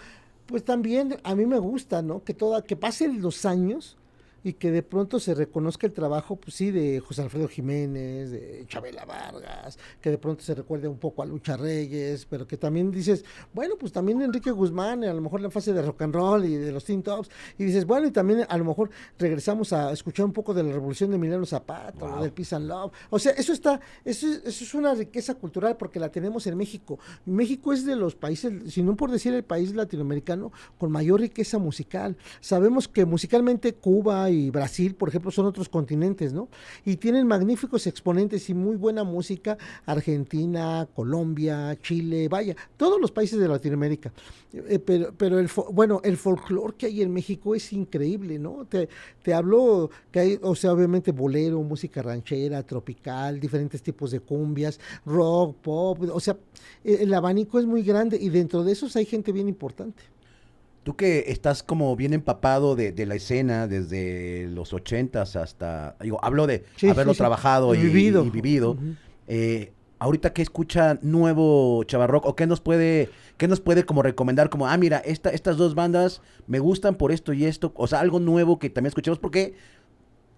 pues 0.47 0.63
también 0.63 1.17
a 1.23 1.35
mí 1.35 1.45
me 1.45 1.59
gusta, 1.59 2.01
¿no? 2.01 2.23
Que 2.23 2.33
toda, 2.33 2.63
que 2.63 2.75
pasen 2.75 3.21
los 3.21 3.45
años 3.45 3.97
y 4.43 4.53
que 4.53 4.71
de 4.71 4.83
pronto 4.83 5.19
se 5.19 5.33
reconozca 5.33 5.87
el 5.87 5.93
trabajo, 5.93 6.35
pues 6.35 6.55
sí, 6.55 6.71
de 6.71 6.99
José 6.99 7.21
Alfredo 7.21 7.47
Jiménez, 7.47 8.31
de 8.31 8.65
Chabela 8.67 9.05
Vargas, 9.05 9.77
que 10.01 10.09
de 10.11 10.17
pronto 10.17 10.43
se 10.43 10.55
recuerde 10.55 10.87
un 10.87 10.97
poco 10.97 11.21
a 11.21 11.25
Lucha 11.25 11.57
Reyes, 11.57 12.25
pero 12.25 12.47
que 12.47 12.57
también 12.57 12.91
dices, 12.91 13.25
bueno, 13.53 13.75
pues 13.79 13.91
también 13.91 14.21
Enrique 14.21 14.51
Guzmán, 14.51 15.03
a 15.03 15.13
lo 15.13 15.21
mejor 15.21 15.41
la 15.41 15.49
fase 15.49 15.73
de 15.73 15.81
rock 15.81 16.01
and 16.03 16.13
roll 16.13 16.45
y 16.45 16.55
de 16.55 16.71
los 16.71 16.85
Teen 16.85 17.03
Tops, 17.03 17.29
y 17.57 17.65
dices, 17.65 17.85
bueno, 17.85 18.07
y 18.07 18.11
también 18.11 18.45
a 18.47 18.57
lo 18.57 18.65
mejor 18.65 18.89
regresamos 19.17 19.73
a 19.73 19.91
escuchar 19.91 20.25
un 20.25 20.33
poco 20.33 20.53
de 20.53 20.63
la 20.63 20.71
revolución 20.71 21.09
de 21.09 21.17
Emiliano 21.17 21.45
Zapata, 21.45 22.07
wow. 22.07 22.21
del 22.21 22.31
Peace 22.31 22.55
and 22.55 22.67
Love, 22.67 22.91
o 23.09 23.19
sea, 23.19 23.31
eso 23.33 23.53
está, 23.53 23.79
eso 24.05 24.27
es, 24.27 24.41
eso 24.45 24.63
es 24.63 24.73
una 24.73 24.93
riqueza 24.93 25.35
cultural 25.35 25.77
porque 25.77 25.99
la 25.99 26.09
tenemos 26.09 26.47
en 26.47 26.57
México. 26.57 26.99
México 27.25 27.73
es 27.73 27.85
de 27.85 27.95
los 27.95 28.15
países, 28.15 28.73
si 28.73 28.83
no 28.83 28.95
por 28.95 29.11
decir 29.11 29.33
el 29.33 29.43
país 29.43 29.73
latinoamericano, 29.73 30.51
con 30.77 30.91
mayor 30.91 31.21
riqueza 31.21 31.57
musical. 31.57 32.17
Sabemos 32.39 32.87
que 32.87 33.05
musicalmente 33.05 33.73
Cuba, 33.73 34.26
Y 34.29 34.49
Brasil, 34.49 34.95
por 34.95 35.09
ejemplo, 35.09 35.31
son 35.31 35.45
otros 35.45 35.69
continentes, 35.69 36.33
¿no? 36.33 36.49
Y 36.85 36.97
tienen 36.97 37.27
magníficos 37.27 37.87
exponentes 37.87 38.49
y 38.49 38.53
muy 38.53 38.75
buena 38.75 39.03
música, 39.03 39.57
Argentina, 39.85 40.87
Colombia, 40.95 41.77
Chile, 41.81 42.27
vaya, 42.27 42.55
todos 42.77 42.99
los 42.99 43.11
países 43.11 43.39
de 43.39 43.47
Latinoamérica. 43.47 44.11
Eh, 44.53 44.79
pero, 44.79 45.13
pero 45.17 45.39
el, 45.39 45.49
bueno, 45.71 46.01
el 46.03 46.17
folclore 46.17 46.75
que 46.77 46.85
hay 46.87 47.01
en 47.01 47.13
México 47.13 47.55
es 47.55 47.73
increíble, 47.73 48.39
¿no? 48.39 48.65
Te, 48.65 48.89
te 49.21 49.33
hablo 49.33 49.89
que 50.11 50.19
hay, 50.19 50.39
o 50.41 50.55
sea, 50.55 50.73
obviamente 50.73 51.11
bolero, 51.11 51.61
música 51.61 52.01
ranchera, 52.01 52.63
tropical, 52.63 53.39
diferentes 53.39 53.81
tipos 53.81 54.11
de 54.11 54.19
cumbias, 54.19 54.79
rock, 55.05 55.55
pop, 55.57 56.01
o 56.11 56.19
sea, 56.19 56.37
e, 56.83 57.03
el 57.03 57.13
abanico 57.13 57.59
es 57.59 57.65
muy 57.65 57.83
grande 57.83 58.17
y 58.19 58.29
dentro 58.29 58.63
de 58.63 58.71
esos 58.71 58.95
hay 58.95 59.05
gente 59.05 59.31
bien 59.31 59.47
importante. 59.47 60.03
Tú 60.87 60.95
que 60.95 61.25
estás 61.27 61.63
como 61.63 61.93
bien 61.97 62.13
empapado 62.13 62.77
de, 62.77 63.05
la 63.05 63.15
escena 63.15 63.67
desde 63.67 64.47
los 64.47 64.71
ochentas 64.71 65.35
hasta, 65.35 65.97
digo, 65.99 66.17
hablo 66.23 66.47
de 66.47 66.63
haberlo 66.89 67.13
trabajado 67.13 67.75
y 67.75 67.79
vivido, 67.79 68.23
y 68.23 68.29
vivido 68.29 68.77
eh, 69.27 69.73
ahorita 69.99 70.31
que 70.31 70.41
escucha 70.41 70.97
nuevo 71.01 71.83
Chavarrock 71.83 72.25
o 72.25 72.37
qué 72.37 72.47
nos 72.47 72.61
puede, 72.61 73.09
qué 73.35 73.49
nos 73.49 73.59
puede 73.59 73.85
como 73.85 74.01
recomendar 74.01 74.49
como, 74.49 74.65
ah, 74.65 74.77
mira, 74.77 74.99
esta, 74.99 75.29
estas 75.31 75.57
dos 75.57 75.75
bandas 75.75 76.21
me 76.47 76.59
gustan 76.59 76.95
por 76.95 77.11
esto 77.11 77.33
y 77.33 77.43
esto, 77.43 77.73
o 77.75 77.87
sea, 77.87 77.99
algo 77.99 78.21
nuevo 78.21 78.57
que 78.57 78.69
también 78.69 78.91
escuchemos 78.91 79.19
porque 79.19 79.55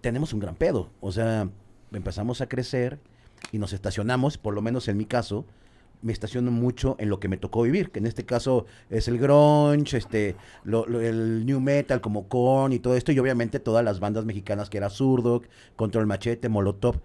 tenemos 0.00 0.32
un 0.32 0.40
gran 0.40 0.56
pedo, 0.56 0.90
o 1.00 1.12
sea, 1.12 1.48
empezamos 1.92 2.40
a 2.40 2.48
crecer 2.48 2.98
y 3.52 3.58
nos 3.58 3.72
estacionamos, 3.72 4.36
por 4.36 4.54
lo 4.54 4.62
menos 4.62 4.88
en 4.88 4.96
mi 4.96 5.04
caso, 5.04 5.44
me 6.02 6.12
estaciono 6.12 6.50
mucho 6.50 6.96
en 6.98 7.08
lo 7.08 7.20
que 7.20 7.28
me 7.28 7.36
tocó 7.36 7.62
vivir, 7.62 7.90
que 7.90 7.98
en 7.98 8.06
este 8.06 8.24
caso 8.24 8.66
es 8.88 9.08
el 9.08 9.18
grunge, 9.18 9.96
este, 9.96 10.36
el 10.64 11.46
new 11.46 11.60
metal 11.60 12.00
como 12.00 12.28
Korn 12.28 12.72
y 12.72 12.78
todo 12.78 12.96
esto, 12.96 13.12
y 13.12 13.18
obviamente 13.18 13.60
todas 13.60 13.84
las 13.84 14.00
bandas 14.00 14.24
mexicanas 14.24 14.70
que 14.70 14.78
era 14.78 14.90
Zurdo, 14.90 15.42
Control 15.76 16.06
Machete, 16.06 16.48
Molotov, 16.48 16.96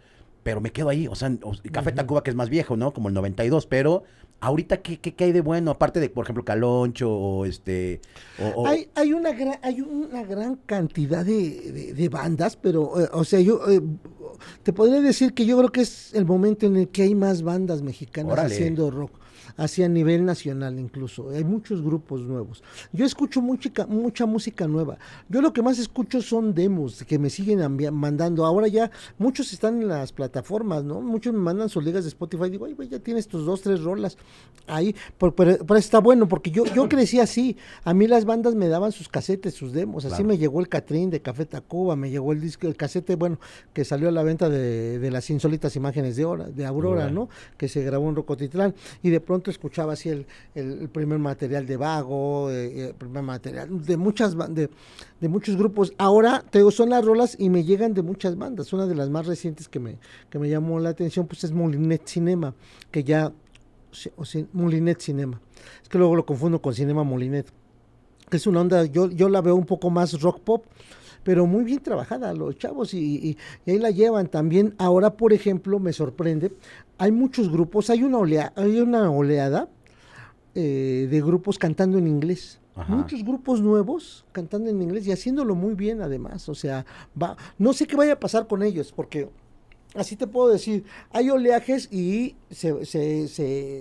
pero 0.46 0.62
me 0.62 0.72
quedo 0.72 0.90
ahí, 0.90 1.08
o 1.08 1.16
sea, 1.16 1.36
Café 1.72 1.92
Tacuba 1.92 2.22
que 2.22 2.30
es 2.30 2.36
más 2.36 2.50
viejo, 2.50 2.78
¿no? 2.78 2.94
Como 2.94 3.08
el 3.08 3.16
92, 3.16 3.66
pero 3.66 4.04
ahorita 4.42 4.78
¿qué, 4.78 5.00
qué, 5.00 5.24
hay 5.24 5.32
de 5.32 5.42
bueno? 5.42 5.72
Aparte 5.72 6.00
de, 6.00 6.08
por 6.08 6.24
ejemplo, 6.24 6.46
Caloncho 6.46 7.12
o 7.12 7.46
este... 7.48 8.00
Hay, 8.68 8.88
hay, 8.94 9.14
una 9.14 9.32
gran, 9.32 9.58
hay 9.64 9.82
una 9.82 10.22
gran 10.22 10.58
cantidad 10.68 11.25
de, 11.25 12.10
bandas, 12.12 12.58
pero, 12.58 13.02
eh, 13.02 13.10
o 13.12 13.24
sea, 13.24 13.40
yo... 13.40 13.60
Eh, 13.68 13.82
te 14.62 14.72
podría 14.72 15.02
decir 15.02 15.34
que 15.34 15.48
yo 15.48 15.58
creo 15.58 15.72
que 15.72 15.82
es 15.82 16.14
el 16.14 16.25
momento 16.25 16.68
en 16.68 16.75
el 16.75 16.90
que 16.90 17.02
hay 17.02 17.16
más 17.16 17.42
bandas 17.42 17.82
mexicanas 17.82 18.38
haciendo 18.38 18.92
rock 18.92 19.25
hacia 19.57 19.88
nivel 19.88 20.25
nacional 20.25 20.79
incluso. 20.79 21.29
Hay 21.29 21.43
muchos 21.43 21.81
grupos 21.81 22.21
nuevos. 22.21 22.63
Yo 22.91 23.05
escucho 23.05 23.41
mucha, 23.41 23.85
mucha 23.88 24.25
música 24.25 24.67
nueva. 24.67 24.97
Yo 25.29 25.41
lo 25.41 25.53
que 25.53 25.62
más 25.62 25.79
escucho 25.79 26.21
son 26.21 26.53
demos 26.53 27.03
que 27.03 27.19
me 27.19 27.29
siguen 27.29 27.59
mandando. 27.93 28.45
Ahora 28.45 28.67
ya 28.67 28.91
muchos 29.17 29.53
están 29.53 29.81
en 29.81 29.88
las 29.88 30.12
plataformas, 30.12 30.83
¿no? 30.83 31.01
Muchos 31.01 31.33
me 31.33 31.39
mandan 31.39 31.69
sus 31.69 31.83
ligas 31.83 32.03
de 32.03 32.09
Spotify. 32.09 32.50
Digo, 32.50 32.65
ay, 32.65 32.75
ya 32.89 33.00
tienes 33.00 33.27
tus 33.27 33.45
dos, 33.45 33.62
tres 33.62 33.83
rolas 33.83 34.17
ahí. 34.67 34.95
Pero, 35.17 35.75
está 35.75 36.00
bueno 36.00 36.27
porque 36.27 36.51
yo, 36.51 36.65
yo 36.65 36.89
crecí 36.89 37.19
así. 37.19 37.57
A 37.83 37.93
mí 37.93 38.07
las 38.07 38.25
bandas 38.25 38.55
me 38.55 38.67
daban 38.67 38.91
sus 38.91 39.09
casetes, 39.09 39.53
sus 39.53 39.74
demos. 39.74 40.05
Así 40.05 40.24
me 40.24 40.38
llegó 40.38 40.59
el 40.59 40.67
Catrín 40.67 41.09
de 41.09 41.21
Café 41.21 41.45
Tacuba, 41.45 41.95
me 41.95 42.09
llegó 42.09 42.31
el 42.31 42.41
disco, 42.41 42.67
el 42.67 42.75
casete, 42.75 43.15
bueno, 43.15 43.39
que 43.74 43.85
salió 43.85 44.09
a 44.09 44.12
la 44.12 44.24
venta 44.24 44.50
de, 44.50 45.00
de 45.00 45.12
las 45.12 45.29
insólitas 45.29 45.75
imágenes 45.75 46.15
de, 46.15 46.25
hora, 46.25 46.45
de 46.45 46.65
Aurora, 46.65 47.09
¿no? 47.09 47.29
Que 47.57 47.67
se 47.67 47.83
grabó 47.83 48.09
en 48.09 48.15
Rocotitlán. 48.15 48.75
Y 49.03 49.09
de 49.09 49.19
pronto 49.19 49.45
escuchaba 49.52 49.94
así 49.94 50.10
el, 50.10 50.25
el, 50.54 50.90
primer 50.90 51.20
material 51.20 51.66
de 51.66 51.78
Vago, 51.78 52.50
eh, 52.50 52.66
eh, 52.66 52.88
el 52.88 52.96
primer 52.96 53.24
material 53.24 53.84
de 53.84 53.98
muchas 53.98 54.36
de, 54.54 54.70
de, 55.20 55.28
muchos 55.28 55.56
grupos. 55.56 55.94
Ahora 55.98 56.44
te 56.50 56.60
son 56.72 56.90
las 56.90 57.06
rolas 57.06 57.36
y 57.40 57.50
me 57.50 57.64
llegan 57.64 57.94
de 57.94 58.02
muchas 58.02 58.38
bandas. 58.38 58.74
Una 58.74 58.86
de 58.86 58.96
las 58.96 59.10
más 59.10 59.25
recientes 59.25 59.68
que 59.68 59.80
me, 59.80 59.98
que 60.30 60.40
me 60.40 60.50
llamó 60.50 60.80
la 60.80 60.90
atención 60.90 61.28
pues 61.28 61.44
es 61.44 61.52
Molinet 61.52 62.08
Cinema, 62.08 62.54
que 62.92 63.04
ya 63.04 63.32
o 64.18 64.24
Molinet 64.54 65.00
Cinema. 65.00 65.40
Es 65.82 65.90
que 65.90 65.98
luego 65.98 66.16
lo 66.16 66.25
confundo 66.25 66.62
con 66.62 66.74
Cinema 66.74 67.04
Molinet. 67.04 67.48
Es 68.32 68.48
una 68.48 68.62
onda, 68.62 68.86
yo, 68.86 69.10
yo 69.10 69.30
la 69.30 69.42
veo 69.42 69.56
un 69.56 69.66
poco 69.66 69.90
más 69.90 70.20
rock 70.20 70.40
pop 70.42 70.66
pero 71.25 71.48
muy 71.48 71.63
bien 71.63 71.79
trabajada 71.79 72.34
los 72.36 72.55
chavos 72.55 72.94
y, 72.94 73.36
ahí 73.65 73.79
la 73.79 73.89
llevan 73.89 74.27
también. 74.27 74.75
Ahora, 74.77 75.17
por 75.17 75.34
ejemplo, 75.34 75.79
me 75.79 75.91
sorprende, 75.91 76.53
hay 77.00 77.12
muchos 77.12 77.51
grupos, 77.51 77.89
hay 77.89 78.03
una, 78.03 78.20
olea, 78.20 78.53
hay 78.55 78.79
una 78.79 79.10
oleada 79.10 79.67
eh, 80.53 81.08
de 81.10 81.22
grupos 81.22 81.58
cantando 81.58 81.98
en 81.98 82.08
inglés. 82.08 82.62
Muchos 82.89 83.24
grupos 83.24 83.62
nuevos 83.62 84.25
cantando 84.34 84.70
en 84.70 84.82
inglés 84.82 85.08
y 85.08 85.12
haciéndolo 85.13 85.55
muy 85.55 85.74
bien 85.74 86.01
además. 86.01 86.48
O 86.48 86.53
sea, 86.53 86.86
va, 87.20 87.36
no 87.58 87.74
sé 87.74 87.88
qué 87.88 87.96
vaya 87.96 88.13
a 88.13 88.20
pasar 88.20 88.48
con 88.48 88.62
ellos, 88.62 88.94
porque 88.94 89.29
así 89.96 90.16
te 90.16 90.28
puedo 90.28 90.50
decir, 90.50 90.84
hay 91.12 91.30
oleajes 91.30 91.92
y 91.92 92.36
se, 92.52 92.86
se, 92.86 93.28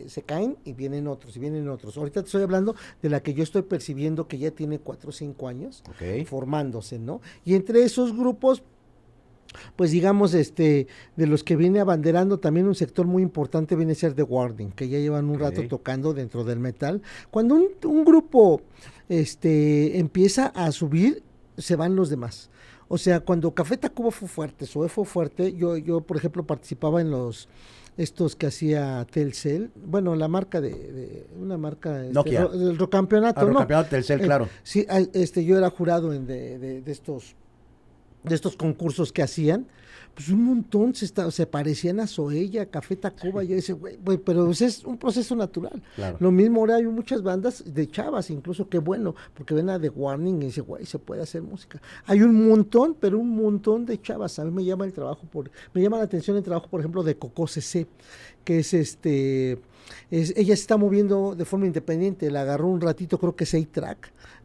se, 0.08 0.22
caen 0.22 0.56
y 0.64 0.72
vienen 0.72 1.06
otros, 1.08 1.36
y 1.36 1.40
vienen 1.40 1.68
otros. 1.68 1.96
Ahorita 1.96 2.22
te 2.22 2.26
estoy 2.26 2.42
hablando 2.42 2.74
de 3.02 3.08
la 3.10 3.22
que 3.22 3.34
yo 3.34 3.42
estoy 3.42 3.62
percibiendo 3.62 4.28
que 4.28 4.38
ya 4.38 4.50
tiene 4.50 4.78
cuatro 4.78 5.10
o 5.10 5.12
cinco 5.12 5.48
años 5.48 5.82
formándose, 6.26 6.98
¿no? 6.98 7.20
Y 7.44 7.54
entre 7.54 7.82
esos 7.82 8.16
grupos, 8.16 8.62
pues 9.76 9.90
digamos, 9.90 10.34
este, 10.34 10.86
de 11.16 11.26
los 11.26 11.44
que 11.44 11.56
viene 11.56 11.80
abanderando 11.80 12.38
también 12.38 12.66
un 12.66 12.74
sector 12.74 13.06
muy 13.06 13.22
importante 13.22 13.76
viene 13.76 13.92
a 13.92 13.96
ser 13.96 14.14
The 14.14 14.22
Warning, 14.22 14.72
que 14.72 14.88
ya 14.88 14.98
llevan 14.98 15.28
un 15.28 15.38
rato 15.38 15.66
tocando 15.68 16.14
dentro 16.14 16.44
del 16.44 16.58
metal. 16.58 17.02
Cuando 17.30 17.54
un, 17.56 17.68
un 17.84 18.04
grupo 18.04 18.62
este, 19.08 19.98
empieza 19.98 20.46
a 20.46 20.72
subir, 20.72 21.22
se 21.56 21.76
van 21.76 21.94
los 21.94 22.10
demás. 22.10 22.50
O 22.88 22.98
sea, 22.98 23.20
cuando 23.20 23.52
Café 23.52 23.76
Tacuba 23.76 24.10
fue 24.10 24.28
fuerte, 24.28 24.66
Soe 24.66 24.88
fue 24.88 25.04
fuerte, 25.04 25.54
yo, 25.54 25.76
yo 25.76 26.00
por 26.00 26.16
ejemplo 26.16 26.44
participaba 26.44 27.00
en 27.00 27.10
los 27.10 27.48
estos 27.96 28.34
que 28.34 28.46
hacía 28.46 29.06
Telcel, 29.08 29.70
bueno, 29.76 30.16
la 30.16 30.26
marca 30.26 30.60
de, 30.60 31.26
una 31.40 31.56
marca 31.56 32.04
este, 32.04 32.30
del 32.30 32.88
campeonato, 32.88 33.40
ah, 33.40 33.52
campeonato 33.52 33.90
Telcel, 33.90 34.20
eh, 34.20 34.24
claro. 34.24 34.48
Sí, 34.64 34.84
este 35.12 35.44
yo 35.44 35.56
era 35.56 35.70
jurado 35.70 36.12
en 36.12 36.26
de, 36.26 36.58
de 36.82 36.92
estos 36.92 37.36
de 38.24 38.34
estos 38.34 38.56
concursos 38.56 39.12
que 39.12 39.22
hacían 39.22 39.66
pues 40.14 40.28
un 40.28 40.44
montón 40.44 40.94
se, 40.94 41.04
está, 41.04 41.30
se 41.30 41.46
parecían 41.46 42.00
a 42.00 42.06
Soella, 42.06 42.66
Café 42.66 42.96
Tacuba, 42.96 43.42
yo 43.42 43.56
decía, 43.56 43.74
güey, 43.74 44.18
pero 44.18 44.50
es 44.50 44.84
un 44.84 44.96
proceso 44.96 45.34
natural. 45.34 45.82
Lo 46.20 46.30
mismo 46.30 46.60
ahora 46.60 46.76
hay 46.76 46.84
muchas 46.84 47.22
bandas 47.22 47.64
de 47.66 47.88
chavas, 47.88 48.30
incluso, 48.30 48.68
qué 48.68 48.78
bueno, 48.78 49.14
porque 49.34 49.54
ven 49.54 49.70
a 49.70 49.80
The 49.80 49.88
Warning 49.88 50.42
y 50.42 50.46
dice, 50.46 50.60
güey, 50.60 50.86
se 50.86 50.98
puede 50.98 51.22
hacer 51.22 51.42
música. 51.42 51.80
Hay 52.06 52.22
un 52.22 52.48
montón, 52.48 52.96
pero 52.98 53.18
un 53.18 53.34
montón 53.34 53.84
de 53.86 54.00
chavas. 54.00 54.38
A 54.38 54.44
mí 54.44 54.50
me 54.50 54.64
llama 54.64 54.84
el 54.84 54.92
trabajo, 54.92 55.22
por 55.30 55.50
me 55.72 55.82
llama 55.82 55.98
la 55.98 56.04
atención 56.04 56.36
el 56.36 56.42
trabajo, 56.42 56.68
por 56.68 56.80
ejemplo, 56.80 57.02
de 57.02 57.16
Coco 57.16 57.46
CC, 57.46 57.86
que 58.44 58.60
es 58.60 58.74
este, 58.74 59.58
ella 60.10 60.34
se 60.56 60.62
está 60.62 60.76
moviendo 60.76 61.34
de 61.34 61.44
forma 61.44 61.66
independiente, 61.66 62.30
la 62.30 62.42
agarró 62.42 62.68
un 62.68 62.80
ratito, 62.80 63.18
creo 63.18 63.34
que 63.34 63.44
es 63.44 63.54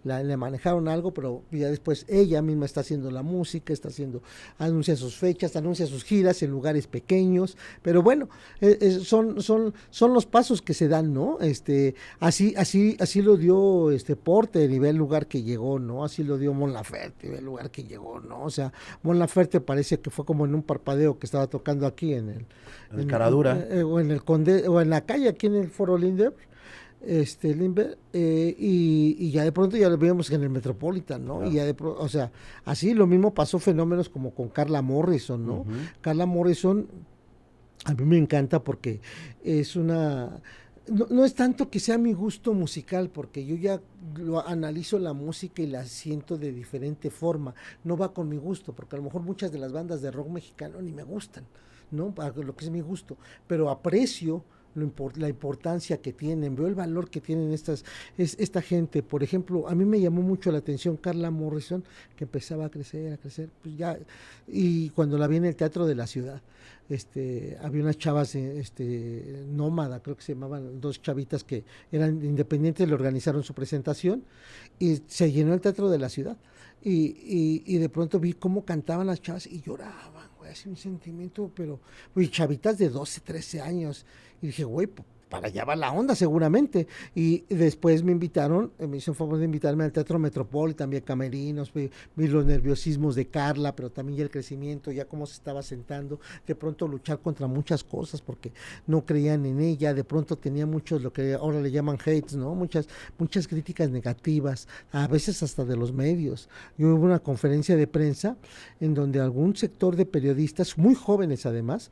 A-Track, 0.05 0.25
le 0.25 0.37
manejaron 0.37 0.87
algo, 0.87 1.13
pero 1.13 1.43
ya 1.51 1.69
después 1.69 2.05
ella 2.07 2.41
misma 2.41 2.65
está 2.65 2.81
haciendo 2.81 3.11
la 3.11 3.23
música, 3.23 3.73
está 3.73 3.89
haciendo, 3.89 4.21
anuncia 4.57 4.95
sus 4.95 5.17
fechas, 5.17 5.55
anuncia 5.55 5.85
sus 5.85 6.03
giras 6.03 6.41
en 6.43 6.51
lugares 6.51 6.87
pequeños, 6.87 7.57
pero 7.81 8.01
bueno, 8.01 8.29
eh, 8.61 8.77
eh, 8.81 8.91
son, 9.03 9.41
son, 9.41 9.73
son 9.89 10.13
los 10.13 10.25
pasos 10.25 10.61
que 10.61 10.73
se 10.73 10.87
dan, 10.87 11.13
¿no? 11.13 11.39
Este, 11.39 11.95
así, 12.19 12.53
así, 12.57 12.97
así 12.99 13.21
lo 13.21 13.37
dio 13.37 13.91
este 13.91 14.15
ve 14.79 14.89
el 14.89 14.95
lugar 14.95 15.27
que 15.27 15.43
llegó, 15.43 15.79
¿no? 15.79 16.03
Así 16.03 16.23
lo 16.23 16.37
dio 16.37 16.53
Mon 16.53 16.73
Laferte 16.73 17.27
y 17.27 17.29
ve 17.29 17.37
el 17.39 17.45
lugar 17.45 17.71
que 17.71 17.83
llegó, 17.83 18.19
¿no? 18.19 18.43
O 18.43 18.49
sea, 18.49 18.71
Mon 19.03 19.19
Laferte 19.19 19.61
parece 19.61 19.99
que 19.99 20.09
fue 20.09 20.25
como 20.25 20.45
en 20.45 20.55
un 20.55 20.63
parpadeo 20.63 21.19
que 21.19 21.25
estaba 21.25 21.47
tocando 21.47 21.85
aquí 21.85 22.13
en 22.13 22.29
el, 22.29 22.45
en, 22.99 23.07
Caradura. 23.07 23.67
Eh, 23.69 23.83
o 23.83 23.99
en 23.99 24.11
el 24.11 24.23
Conde, 24.23 24.67
o 24.67 24.81
en 24.81 24.89
la 24.89 25.01
calle 25.01 25.29
aquí 25.29 25.47
en 25.47 25.55
el 25.55 25.69
Foro 25.69 25.97
Linder 25.97 26.33
este 27.01 27.55
Limber 27.55 27.97
eh, 28.13 28.55
y, 28.57 29.31
ya 29.31 29.43
de 29.43 29.51
pronto 29.51 29.77
ya 29.77 29.89
lo 29.89 29.97
vimos 29.97 30.29
en 30.31 30.43
el 30.43 30.49
Metropolitan, 30.49 31.25
¿no? 31.25 31.45
Y 31.45 31.53
ya 31.53 31.65
de 31.65 31.75
o 31.79 32.09
sea, 32.09 32.31
así 32.65 32.93
lo 32.93 33.07
mismo 33.07 33.33
pasó 33.33 33.59
fenómenos 33.59 34.09
como 34.09 34.33
con 34.33 34.49
Carla 34.49 34.81
Morrison, 34.81 35.45
¿no? 35.45 35.65
Carla 36.01 36.25
Morrison 36.25 36.87
a 37.85 37.93
mí 37.93 38.03
me 38.03 38.17
encanta 38.17 38.61
porque 38.63 38.99
es 39.43 39.75
una 39.75 40.41
no, 40.89 41.05
no, 41.09 41.23
es 41.23 41.35
tanto 41.35 41.69
que 41.69 41.79
sea 41.79 41.97
mi 41.97 42.13
gusto 42.13 42.53
musical, 42.53 43.09
porque 43.09 43.45
yo 43.45 43.55
ya 43.55 43.79
lo 44.17 44.45
analizo 44.45 44.97
la 44.97 45.13
música 45.13 45.61
y 45.61 45.67
la 45.67 45.85
siento 45.85 46.37
de 46.37 46.51
diferente 46.51 47.11
forma. 47.11 47.53
No 47.83 47.95
va 47.95 48.13
con 48.13 48.27
mi 48.27 48.37
gusto, 48.37 48.73
porque 48.73 48.95
a 48.95 48.99
lo 48.99 49.03
mejor 49.03 49.21
muchas 49.21 49.51
de 49.51 49.59
las 49.59 49.71
bandas 49.71 50.01
de 50.01 50.11
rock 50.11 50.29
mexicano 50.29 50.81
ni 50.81 50.91
me 50.91 51.03
gustan, 51.03 51.45
¿no? 51.91 52.13
Para 52.13 52.33
lo 52.33 52.55
que 52.55 52.65
es 52.65 52.71
mi 52.71 52.81
gusto. 52.81 53.17
Pero 53.45 53.69
aprecio 53.69 54.43
la 54.75 55.29
importancia 55.29 55.97
que 55.97 56.13
tienen, 56.13 56.55
veo 56.55 56.67
el 56.67 56.75
valor 56.75 57.09
que 57.09 57.21
tienen 57.21 57.51
estas, 57.51 57.83
es, 58.17 58.35
esta 58.39 58.61
gente. 58.61 59.03
Por 59.03 59.23
ejemplo, 59.23 59.67
a 59.67 59.75
mí 59.75 59.85
me 59.85 59.99
llamó 59.99 60.21
mucho 60.21 60.51
la 60.51 60.59
atención 60.59 60.97
Carla 60.97 61.31
Morrison, 61.31 61.83
que 62.15 62.25
empezaba 62.25 62.65
a 62.65 62.69
crecer, 62.69 63.13
a 63.13 63.17
crecer, 63.17 63.49
pues 63.61 63.77
ya, 63.77 63.97
y 64.47 64.89
cuando 64.89 65.17
la 65.17 65.27
vi 65.27 65.37
en 65.37 65.45
el 65.45 65.55
Teatro 65.55 65.85
de 65.85 65.95
la 65.95 66.07
Ciudad, 66.07 66.41
este, 66.89 67.55
había 67.61 67.83
unas 67.83 67.97
chavas 67.97 68.33
este, 68.33 69.45
nómada, 69.47 70.01
creo 70.01 70.17
que 70.17 70.23
se 70.23 70.33
llamaban, 70.33 70.81
dos 70.81 71.01
chavitas 71.01 71.43
que 71.43 71.63
eran 71.91 72.23
independientes, 72.23 72.87
le 72.87 72.95
organizaron 72.95 73.43
su 73.43 73.53
presentación 73.53 74.23
y 74.79 75.01
se 75.05 75.31
llenó 75.31 75.53
el 75.53 75.61
Teatro 75.61 75.89
de 75.89 75.99
la 75.99 76.09
Ciudad. 76.09 76.37
Y, 76.81 77.61
y, 77.65 77.77
de 77.77 77.89
pronto 77.89 78.21
vi 78.21 78.33
cómo 78.33 78.63
cantaban 78.63 79.05
las 79.07 79.21
chavas 79.21 79.45
y 79.45 79.59
lloraban, 79.59 80.28
así 80.49 80.69
un 80.69 80.77
sentimiento, 80.77 81.51
pero, 81.55 81.79
y 82.15 82.27
chavitas 82.27 82.77
de 82.77 82.89
12, 82.89 83.21
13 83.21 83.61
años. 83.61 84.05
Y 84.41 84.47
dije, 84.47 84.63
güey, 84.63 84.87
para 85.29 85.47
allá 85.47 85.63
va 85.63 85.75
la 85.75 85.91
onda 85.91 86.15
seguramente. 86.15 86.87
Y 87.15 87.45
después 87.49 88.03
me 88.03 88.11
invitaron, 88.11 88.71
eh, 88.79 88.87
me 88.87 88.97
hizo 88.97 89.13
favor 89.13 89.37
de 89.37 89.45
invitarme 89.45 89.83
al 89.83 89.91
Teatro 89.91 90.19
Metropol, 90.19 90.75
también 90.75 91.03
camerinos, 91.03 91.71
vi, 91.73 91.89
los 92.27 92.45
nerviosismos 92.45 93.15
de 93.15 93.27
Carla, 93.27 93.75
pero 93.75 93.91
también 93.91 94.17
ya 94.17 94.23
el 94.23 94.31
crecimiento, 94.31 94.91
ya 94.91 95.05
cómo 95.05 95.25
se 95.25 95.33
estaba 95.33 95.61
sentando, 95.61 96.19
de 96.45 96.55
pronto 96.55 96.87
luchar 96.87 97.19
contra 97.19 97.47
muchas 97.47 97.83
cosas 97.83 98.21
porque 98.21 98.51
no 98.87 99.05
creían 99.05 99.45
en 99.45 99.59
ella, 99.59 99.93
de 99.93 100.03
pronto 100.03 100.37
tenía 100.37 100.65
muchos, 100.65 101.01
lo 101.01 101.13
que 101.13 101.33
ahora 101.33 101.61
le 101.61 101.71
llaman 101.71 101.97
hates, 101.99 102.35
¿no? 102.35 102.55
Muchas, 102.55 102.87
muchas 103.17 103.47
críticas 103.47 103.89
negativas, 103.89 104.67
a 104.91 105.07
veces 105.07 105.43
hasta 105.43 105.63
de 105.63 105.75
los 105.75 105.93
medios. 105.93 106.49
Yo 106.77 106.95
hubo 106.95 107.05
una 107.05 107.19
conferencia 107.19 107.75
de 107.75 107.87
prensa 107.87 108.37
en 108.79 108.93
donde 108.93 109.19
algún 109.19 109.55
sector 109.55 109.95
de 109.95 110.05
periodistas, 110.05 110.77
muy 110.77 110.95
jóvenes 110.95 111.45
además, 111.45 111.91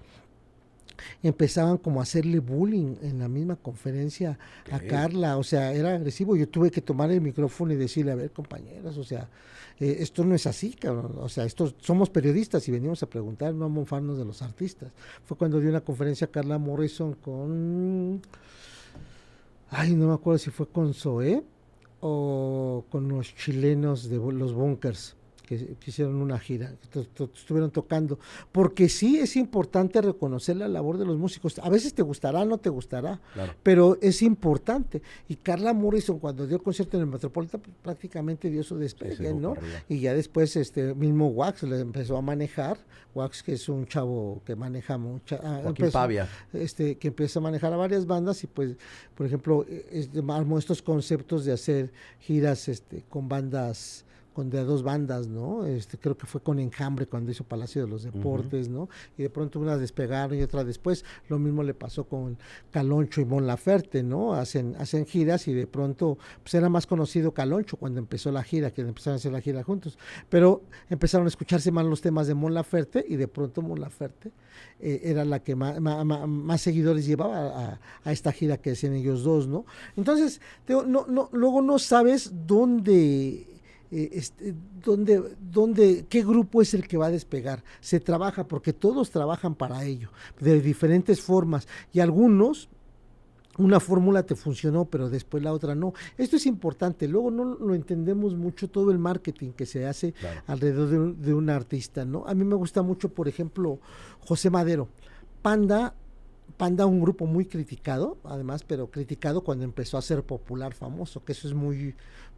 empezaban 1.24 1.78
como 1.78 2.00
a 2.00 2.04
hacerle 2.04 2.40
bullying 2.40 2.96
en 3.02 3.20
la 3.20 3.28
misma 3.28 3.56
conferencia 3.56 4.38
a 4.72 4.80
Carla, 4.80 5.38
o 5.38 5.44
sea, 5.44 5.74
era 5.74 5.96
agresivo. 5.96 6.36
Yo 6.36 6.48
tuve 6.48 6.72
que 6.72 6.82
tomar 6.82 7.12
el 7.12 7.22
micrófono 7.22 7.74
y 7.74 7.76
decirle, 7.76 8.12
a 8.12 8.16
ver, 8.16 8.32
compañeras, 8.32 8.98
o 8.98 9.04
sea, 9.04 9.30
eh, 9.80 9.98
esto 10.00 10.24
no 10.24 10.36
es 10.36 10.48
así, 10.48 10.74
cabrón. 10.74 11.16
O 11.20 11.30
sea, 11.30 11.46
esto, 11.46 11.74
somos 11.80 12.10
periodistas 12.10 12.68
y 12.68 12.72
venimos 12.72 13.04
a 13.04 13.10
preguntar, 13.10 13.54
no 13.54 13.66
a 13.66 13.70
monfarnos 13.70 14.18
de 14.18 14.26
los 14.26 14.42
artistas. 14.42 14.92
Fue 15.24 15.38
cuando 15.38 15.60
dio 15.60 15.70
una 15.70 15.82
conferencia 15.82 16.28
Carla 16.28 16.58
Morrison 16.58 17.14
con. 17.14 18.22
Ay, 19.70 19.96
no 19.96 20.08
me 20.08 20.14
acuerdo 20.14 20.40
si 20.40 20.50
fue 20.50 20.68
con 20.68 20.94
Zoé 20.94 21.44
o 22.00 22.86
con 22.90 23.10
los 23.10 23.36
chilenos 23.36 24.10
de 24.10 24.18
los 24.18 24.54
bunkers 24.54 25.16
que, 25.48 25.78
hicieron 25.86 26.16
una 26.16 26.38
gira, 26.38 26.74
que 26.92 27.00
estuvieron 27.00 27.72
tocando, 27.72 28.20
porque 28.52 28.90
sí 28.90 29.18
es 29.18 29.36
importante 29.36 30.02
reconocer 30.02 30.58
la 30.58 30.68
labor 30.68 30.98
de 30.98 31.06
los 31.06 31.18
músicos. 31.18 31.58
A 31.60 31.70
veces 31.70 31.94
te 31.94 32.04
gustará, 32.04 32.46
no 32.46 32.58
te 32.58 32.70
gustará, 32.70 33.20
pero 33.64 33.98
es 34.02 34.22
importante. 34.22 35.02
Y 35.28 35.38
Carla 35.38 35.74
Morrison 35.74 36.20
cuando 36.20 36.46
dio 36.46 36.58
el 36.58 36.64
concierto 36.64 36.98
en 36.98 37.04
el 37.04 37.10
Metropolitan 37.10 37.62
prácticamente 37.82 38.50
dio 38.50 38.62
su 38.64 38.78
despegue, 38.78 39.34
¿no? 39.34 39.56
Y 39.88 40.02
ya 40.02 40.14
después 40.14 40.56
este 40.56 40.94
mismo 40.94 41.30
Wax 41.30 41.64
le 41.64 41.80
empezó 41.80 42.18
a 42.18 42.22
manejar, 42.22 42.78
Wax 43.16 43.42
que 43.42 43.54
es 43.54 43.70
un 43.70 43.88
chavo 43.88 44.42
que 44.46 44.56
maneja 44.56 44.98
mucha, 44.98 45.40
ah, 45.42 45.62
empezó, 45.66 46.00
este 46.54 46.98
que 46.98 47.08
empieza 47.08 47.40
a 47.40 47.42
manejar 47.42 47.72
a 47.72 47.78
varias 47.78 48.06
bandas 48.06 48.44
y 48.44 48.48
pues 48.48 48.76
por 49.16 49.26
ejemplo 49.26 49.66
es, 49.92 50.10
armó 50.28 50.60
estos 50.60 50.82
conceptos 50.82 51.46
de 51.46 51.54
hacer 51.54 51.94
giras 52.20 52.68
este 52.68 53.06
con 53.10 53.30
bandas 53.30 54.06
con 54.38 54.52
de 54.52 54.64
dos 54.64 54.84
bandas, 54.84 55.28
¿no? 55.28 55.66
Este, 55.66 55.98
creo 55.98 56.16
que 56.16 56.28
fue 56.28 56.42
con 56.42 56.60
Enjambre 56.60 57.08
cuando 57.08 57.32
hizo 57.32 57.44
Palacio 57.44 57.82
de 57.82 57.88
los 57.88 58.04
Deportes, 58.04 58.70
¿no? 58.70 58.88
Y 59.18 59.24
de 59.24 59.32
pronto 59.32 59.60
una 59.60 59.78
despegaron 59.78 60.38
y 60.38 60.44
otra 60.44 60.64
después. 60.64 61.04
Lo 61.28 61.40
mismo 61.40 61.64
le 61.64 61.74
pasó 61.74 62.04
con 62.04 62.38
Caloncho 62.70 63.20
y 63.20 63.26
Mon 63.26 63.48
Laferte, 63.48 64.04
¿no? 64.04 64.36
Hacen, 64.36 64.76
hacen 64.76 65.08
giras 65.08 65.48
y 65.48 65.56
de 65.56 65.66
pronto, 65.66 66.20
pues 66.44 66.54
era 66.54 66.70
más 66.70 66.86
conocido 66.86 67.34
Caloncho 67.34 67.78
cuando 67.78 67.98
empezó 67.98 68.32
la 68.32 68.44
gira, 68.44 68.70
que 68.70 68.82
empezaron 68.82 69.14
a 69.14 69.16
hacer 69.16 69.32
la 69.32 69.42
gira 69.42 69.64
juntos. 69.64 69.98
Pero 70.30 70.62
empezaron 70.88 71.26
a 71.26 71.30
escucharse 71.30 71.72
más 71.72 71.88
los 71.88 72.02
temas 72.02 72.28
de 72.28 72.36
Mon 72.36 72.54
Laferte 72.54 73.04
y 73.10 73.16
de 73.16 73.28
pronto 73.28 73.64
Mon 73.64 73.82
Laferte 73.82 74.32
eh, 74.80 75.02
era 75.04 75.26
la 75.26 75.40
que 75.40 75.56
más, 75.56 75.82
más, 75.82 76.62
seguidores 76.62 77.08
llevaba 77.08 77.80
a, 78.06 78.12
esta 78.12 78.32
gira 78.32 78.58
que 78.58 78.74
hacían 78.74 78.94
ellos 78.94 79.24
dos, 79.24 79.48
¿no? 79.48 79.66
Entonces, 79.96 80.42
no, 80.68 81.08
no, 81.08 81.30
luego 81.32 81.64
no 81.64 81.80
sabes 81.80 82.32
dónde 82.46 83.57
eh, 83.92 84.10
este, 84.14 84.54
dónde, 84.84 86.06
qué 86.10 86.24
grupo 86.24 86.62
es 86.62 86.74
el 86.74 86.88
que 86.88 86.98
va 86.98 87.08
a 87.08 87.12
despegar. 87.12 87.64
Se 87.80 88.00
trabaja 88.00 88.48
porque 88.48 88.74
todos 88.74 89.12
trabajan 89.12 89.56
para 89.56 89.84
ello, 89.84 90.10
de 90.40 90.62
diferentes 90.62 91.22
formas. 91.22 91.68
Y 91.94 92.00
algunos, 92.00 92.70
una 93.58 93.80
fórmula 93.80 94.24
te 94.24 94.36
funcionó, 94.36 94.86
pero 94.86 95.10
después 95.10 95.42
la 95.42 95.54
otra 95.54 95.74
no. 95.74 95.94
Esto 96.18 96.36
es 96.36 96.46
importante. 96.46 97.08
Luego 97.08 97.32
no 97.32 97.46
lo 97.46 97.76
entendemos 97.76 98.36
mucho 98.36 98.70
todo 98.70 98.92
el 98.92 99.00
marketing 99.00 99.52
que 99.52 99.66
se 99.66 99.86
hace 99.86 100.14
alrededor 100.48 100.90
de 100.90 101.00
un, 101.00 101.22
de 101.22 101.34
un, 101.34 101.50
artista, 101.50 102.06
¿no? 102.06 102.26
A 102.28 102.34
mí 102.34 102.44
me 102.44 102.56
gusta 102.56 102.82
mucho, 102.82 103.10
por 103.10 103.28
ejemplo, 103.28 103.80
José 104.20 104.50
Madero. 104.50 104.90
Panda 105.42 105.94
Panda, 106.58 106.88
un 106.88 107.00
grupo 107.00 107.28
muy 107.28 107.46
criticado, 107.46 108.18
además, 108.24 108.64
pero 108.64 108.90
criticado 108.90 109.42
cuando 109.42 109.64
empezó 109.64 109.98
a 109.98 110.02
ser 110.02 110.24
popular, 110.24 110.74
famoso, 110.74 111.24
que 111.24 111.34
eso 111.34 111.48
es 111.48 111.54
muy, 111.54 111.94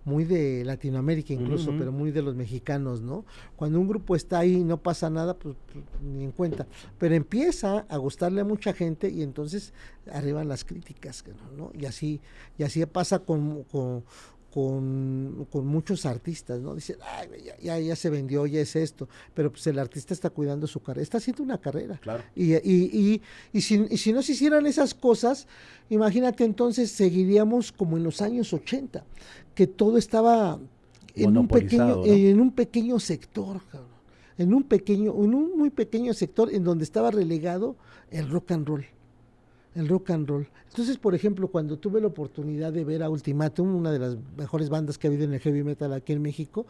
muy 0.06 0.24
de 0.24 0.64
Latinoamérica 0.66 1.34
incluso, 1.34 1.74
pero 1.78 1.92
muy 1.92 2.12
de 2.12 2.22
los 2.22 2.36
mexicanos, 2.36 3.02
¿no? 3.02 3.26
Cuando 3.56 3.80
un 3.80 3.88
grupo 3.88 4.16
está 4.16 4.40
ahí 4.40 4.56
y 4.58 4.64
no 4.64 4.78
pasa 4.78 5.10
nada, 5.10 5.38
pues, 5.38 5.56
pues, 5.72 5.84
ni 6.02 6.24
en 6.24 6.32
cuenta. 6.32 6.68
Pero 6.98 7.16
empieza 7.16 7.86
a 7.90 7.98
gustarle 7.98 8.42
a 8.42 8.46
mucha 8.46 8.74
gente 8.74 9.10
y 9.10 9.22
entonces 9.22 9.74
arriban 10.12 10.48
las 10.48 10.66
críticas, 10.66 11.24
¿no? 11.56 11.72
Y 11.74 11.86
así, 11.86 12.22
y 12.58 12.64
así 12.64 12.86
pasa 12.86 13.20
con, 13.20 13.64
con 13.64 14.04
con, 14.54 15.48
muchos 15.66 16.06
artistas, 16.06 16.60
¿no? 16.60 16.76
Dicen, 16.76 16.98
Ay, 17.02 17.30
ya, 17.62 17.80
ya, 17.80 17.96
se 17.96 18.10
vendió, 18.10 18.46
ya 18.46 18.62
es 18.62 18.76
esto, 18.76 19.08
pero 19.34 19.52
pues 19.52 19.66
el 19.68 19.80
artista 19.80 20.14
está 20.14 20.30
cuidando 20.30 20.68
su 20.68 20.82
carrera, 20.82 21.04
está 21.04 21.18
haciendo 21.18 21.44
una 21.44 21.60
carrera. 21.60 21.98
Claro. 22.02 22.24
Y, 22.36 22.54
y, 22.56 23.22
y, 23.54 23.62
si, 23.62 23.86
y 23.90 23.98
si 23.98 24.14
no 24.14 24.22
se 24.22 24.34
hicieran 24.34 24.66
esas 24.66 24.94
cosas, 24.94 25.48
imagínate 25.90 26.44
entonces 26.44 26.92
seguiríamos 26.92 27.72
como 27.72 27.98
en 27.98 28.04
los 28.04 28.22
años 28.22 28.54
80, 28.54 29.06
que 29.54 29.68
todo 29.68 29.98
estaba 29.98 30.60
en 31.16 31.38
un 31.38 31.48
pequeño, 31.48 32.06
en 32.06 32.40
un 32.40 32.52
pequeño 32.52 33.00
sector, 33.00 33.62
en 34.38 34.54
un 34.54 34.64
pequeño, 34.64 35.12
en 35.24 35.36
un 35.36 35.58
muy 35.58 35.70
pequeño 35.70 36.14
sector 36.14 36.54
en 36.54 36.64
donde 36.64 36.84
estaba 36.84 37.12
relegado 37.12 37.76
el 38.10 38.30
rock 38.30 38.52
and 38.52 38.68
roll 38.68 38.86
el 39.76 39.88
rock 39.88 40.12
and 40.12 40.28
roll. 40.28 40.48
Entonces, 40.70 40.98
por 40.98 41.16
ejemplo, 41.16 41.48
cuando 41.48 41.78
tuve 41.78 42.00
la 42.00 42.08
oportunidad 42.08 42.72
de 42.72 42.84
ver 42.84 43.02
a 43.02 43.10
Ultimatum, 43.10 43.76
una 43.76 43.92
de 43.92 44.00
las 44.00 44.18
mejores 44.38 44.70
bandas 44.70 44.98
que 44.98 45.08
ha 45.08 45.10
habido 45.10 45.24
en 45.24 45.34
el 45.34 45.40
heavy 45.40 45.64
metal 45.64 45.94
aquí 45.94 46.14
en 46.14 46.22
México, 46.22 46.68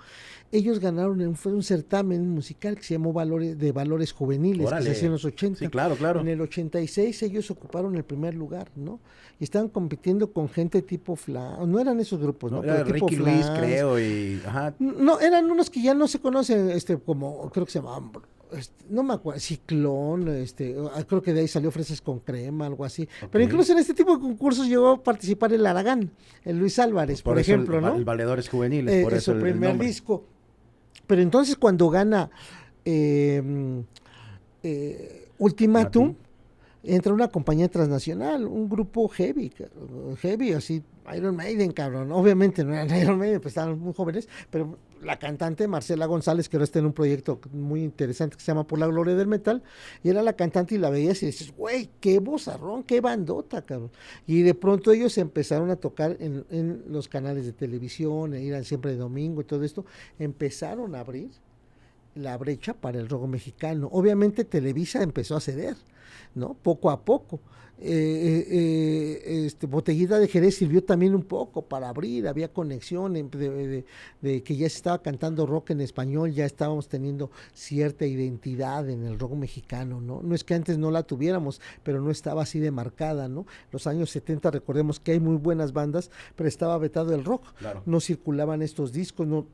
ellos 0.52 0.80
ganaron 0.80 1.22
en, 1.22 1.36
fue 1.36 1.52
un 1.52 1.64
certamen 1.64 2.30
musical 2.30 2.76
que 2.76 2.84
se 2.84 2.94
llamó 2.94 3.12
Valores 3.12 3.58
de 3.58 3.72
Valores 3.72 4.14
Juveniles, 4.14 4.72
que 4.72 4.82
se 4.84 4.92
hacía 4.92 5.06
en 5.08 5.12
los 5.14 5.26
80. 5.26 5.60
Sí, 5.60 5.68
claro, 5.68 5.96
claro. 5.96 6.22
En 6.22 6.28
el 6.28 6.40
86 6.42 7.24
ellos 7.24 7.52
ocuparon 7.52 7.96
el 7.96 8.04
primer 8.04 8.36
lugar, 8.36 8.70
¿no? 8.76 9.00
Y 9.40 9.44
estaban 9.44 9.70
compitiendo 9.70 10.32
con 10.32 10.50
gente 10.50 10.82
tipo 10.82 11.16
Fla, 11.16 11.60
no 11.66 11.80
eran 11.80 12.00
esos 12.00 12.20
grupos, 12.20 12.52
¿no? 12.52 12.62
Pero 12.62 12.76
era 12.76 12.84
Ricky 12.84 13.16
Luis, 13.16 13.46
creo, 13.58 14.00
y 14.00 14.42
ajá. 14.46 14.74
No, 14.80 15.20
eran 15.20 15.50
unos 15.52 15.70
que 15.70 15.82
ya 15.82 15.94
no 15.94 16.08
se 16.08 16.20
conocen, 16.20 16.70
este, 16.72 16.98
como 16.98 17.50
creo 17.52 17.66
que 17.66 17.72
se 17.72 17.80
llamaban 17.80 18.12
este, 18.52 18.86
no 18.90 19.04
me 19.04 19.14
acuerdo, 19.14 19.40
Ciclón, 19.40 20.28
este, 20.30 20.76
ah, 20.94 21.04
creo 21.08 21.22
que 21.22 21.34
de 21.34 21.42
ahí 21.42 21.48
salió 21.48 21.72
Fresas 21.72 22.02
con 22.02 22.20
Crema, 22.20 22.66
algo 22.66 22.84
así. 22.84 23.08
Pero 23.32 23.44
incluso 23.44 23.74
en 23.74 23.80
este 23.80 23.94
tipo 23.94 24.16
de 24.16 24.22
concursos 24.22 24.68
llegó 24.68 24.90
a 24.90 25.04
participar 25.04 25.54
el 25.54 25.66
Aragán, 25.66 26.12
el 26.44 26.58
Luis 26.58 26.80
Álvarez, 26.80 27.22
por, 27.22 27.38
ejemplo, 27.38 27.80
¿no? 27.80 27.96
El 27.96 28.06
Valedores 28.06 28.50
Juveniles, 28.50 28.94
eh, 28.94 29.04
por 29.04 29.14
eso 29.14 29.34
su 29.34 29.40
primer 29.40 29.78
disco. 29.78 30.24
Pero 31.06 31.22
entonces 31.22 31.56
cuando 31.56 31.90
gana 31.90 32.30
eh, 32.86 33.84
eh, 34.64 35.28
Ultimatum, 35.38 36.16
entra 36.84 37.14
una 37.14 37.28
compañía 37.28 37.68
transnacional, 37.68 38.46
un 38.46 38.70
grupo 38.70 39.08
heavy, 39.10 39.52
heavy, 40.22 40.54
así, 40.54 40.84
Iron 41.16 41.36
Maiden, 41.36 41.72
cabrón. 41.72 42.12
Obviamente 42.12 42.64
no 42.64 42.74
eran 42.74 42.90
Iron 43.02 43.18
Maiden, 43.18 43.42
pues 43.42 43.52
estaban 43.52 43.80
muy 43.80 43.94
jóvenes, 43.94 44.28
pero 44.50 44.78
la 45.02 45.18
cantante 45.20 45.68
Marcela 45.68 46.06
González, 46.06 46.50
que 46.50 46.58
ahora 46.58 46.66
está 46.66 46.80
en 46.80 46.86
un 46.86 46.94
proyecto 46.94 47.40
muy 47.52 47.84
interesante 47.84 48.36
que 48.36 48.42
se 48.44 48.48
llama 48.48 48.68
Por 48.68 48.80
la 48.80 48.88
Gloria 48.88 49.16
del 49.16 49.28
Metal, 49.28 49.64
y 50.04 50.10
era 50.10 50.22
la 50.24 50.34
cantante 50.34 50.76
y 50.76 50.78
la 50.78 50.90
veías 50.90 51.22
y 51.24 51.28
dices, 51.28 51.56
güey, 51.56 51.90
qué 52.00 52.20
bozarrón, 52.20 52.84
qué 52.84 53.02
bandota, 53.02 53.66
cabrón. 53.66 53.92
Y 54.28 54.42
de 54.42 54.56
pronto 54.56 54.92
ellos 54.92 55.18
empezaron 55.18 55.70
a 55.70 55.76
tocar 55.76 56.18
en, 56.20 56.46
en 56.50 56.84
los 56.90 57.08
canales 57.08 57.46
de 57.46 57.54
televisión, 57.54 58.34
e 58.34 58.44
iban 58.44 58.64
siempre 58.64 58.92
de 58.92 58.98
domingo 58.98 59.42
y 59.42 59.46
todo 59.46 59.64
esto, 59.64 59.86
empezaron 60.18 60.96
a 60.96 61.02
abrir 61.02 61.30
la 62.16 62.38
brecha 62.38 62.74
para 62.74 63.00
el 63.00 63.08
rock 63.08 63.28
mexicano. 63.28 63.90
Obviamente 63.92 64.44
Televisa 64.44 65.02
empezó 65.02 65.36
a 65.36 65.42
ceder, 65.42 65.76
¿no? 66.36 66.54
Poco 66.56 66.90
a 66.90 67.02
poco. 67.02 67.40
Eh, 67.82 68.46
eh, 68.52 69.22
eh, 69.26 69.46
este, 69.46 69.66
Botellita 69.66 70.20
de 70.20 70.28
Jerez 70.28 70.56
sirvió 70.56 70.84
también 70.84 71.16
un 71.16 71.24
poco 71.24 71.62
para 71.62 71.88
abrir, 71.88 72.28
había 72.28 72.52
conexión 72.52 73.14
de, 73.14 73.86
que 74.44 74.56
ya 74.58 74.70
se 74.70 74.76
estaba 74.76 75.02
cantando 75.02 75.46
rock 75.46 75.70
en 75.70 75.80
español, 75.80 76.34
ya 76.34 76.46
estábamos 76.46 76.90
teniendo 76.90 77.32
cierta 77.54 78.06
identidad 78.06 78.90
en 78.90 79.06
el 79.06 79.18
rock 79.18 79.34
mexicano, 79.36 80.02
¿no? 80.02 80.22
No 80.22 80.36
es 80.36 80.44
que 80.44 80.56
antes 80.56 80.78
no 80.78 80.92
la 80.92 81.04
tuviéramos, 81.04 81.62
pero 81.82 82.02
no 82.02 82.12
estaba 82.12 82.42
así 82.42 82.60
de 82.60 82.72
marcada, 82.72 83.30
¿no? 83.30 83.46
Los 83.72 83.88
años 83.88 84.10
70 84.10 84.52
recordemos 84.52 85.00
que 85.00 85.14
hay 85.14 85.22
muy 85.22 85.38
buenas 85.38 85.72
bandas, 85.72 86.12
pero 86.36 86.50
estaba 86.50 86.78
vetado 86.78 87.16
el 87.16 87.24
rock, 87.24 87.46
no 87.86 88.02
circulaban 88.02 88.62
estos 88.62 88.92
discos, 88.92 89.26
no 89.26 89.48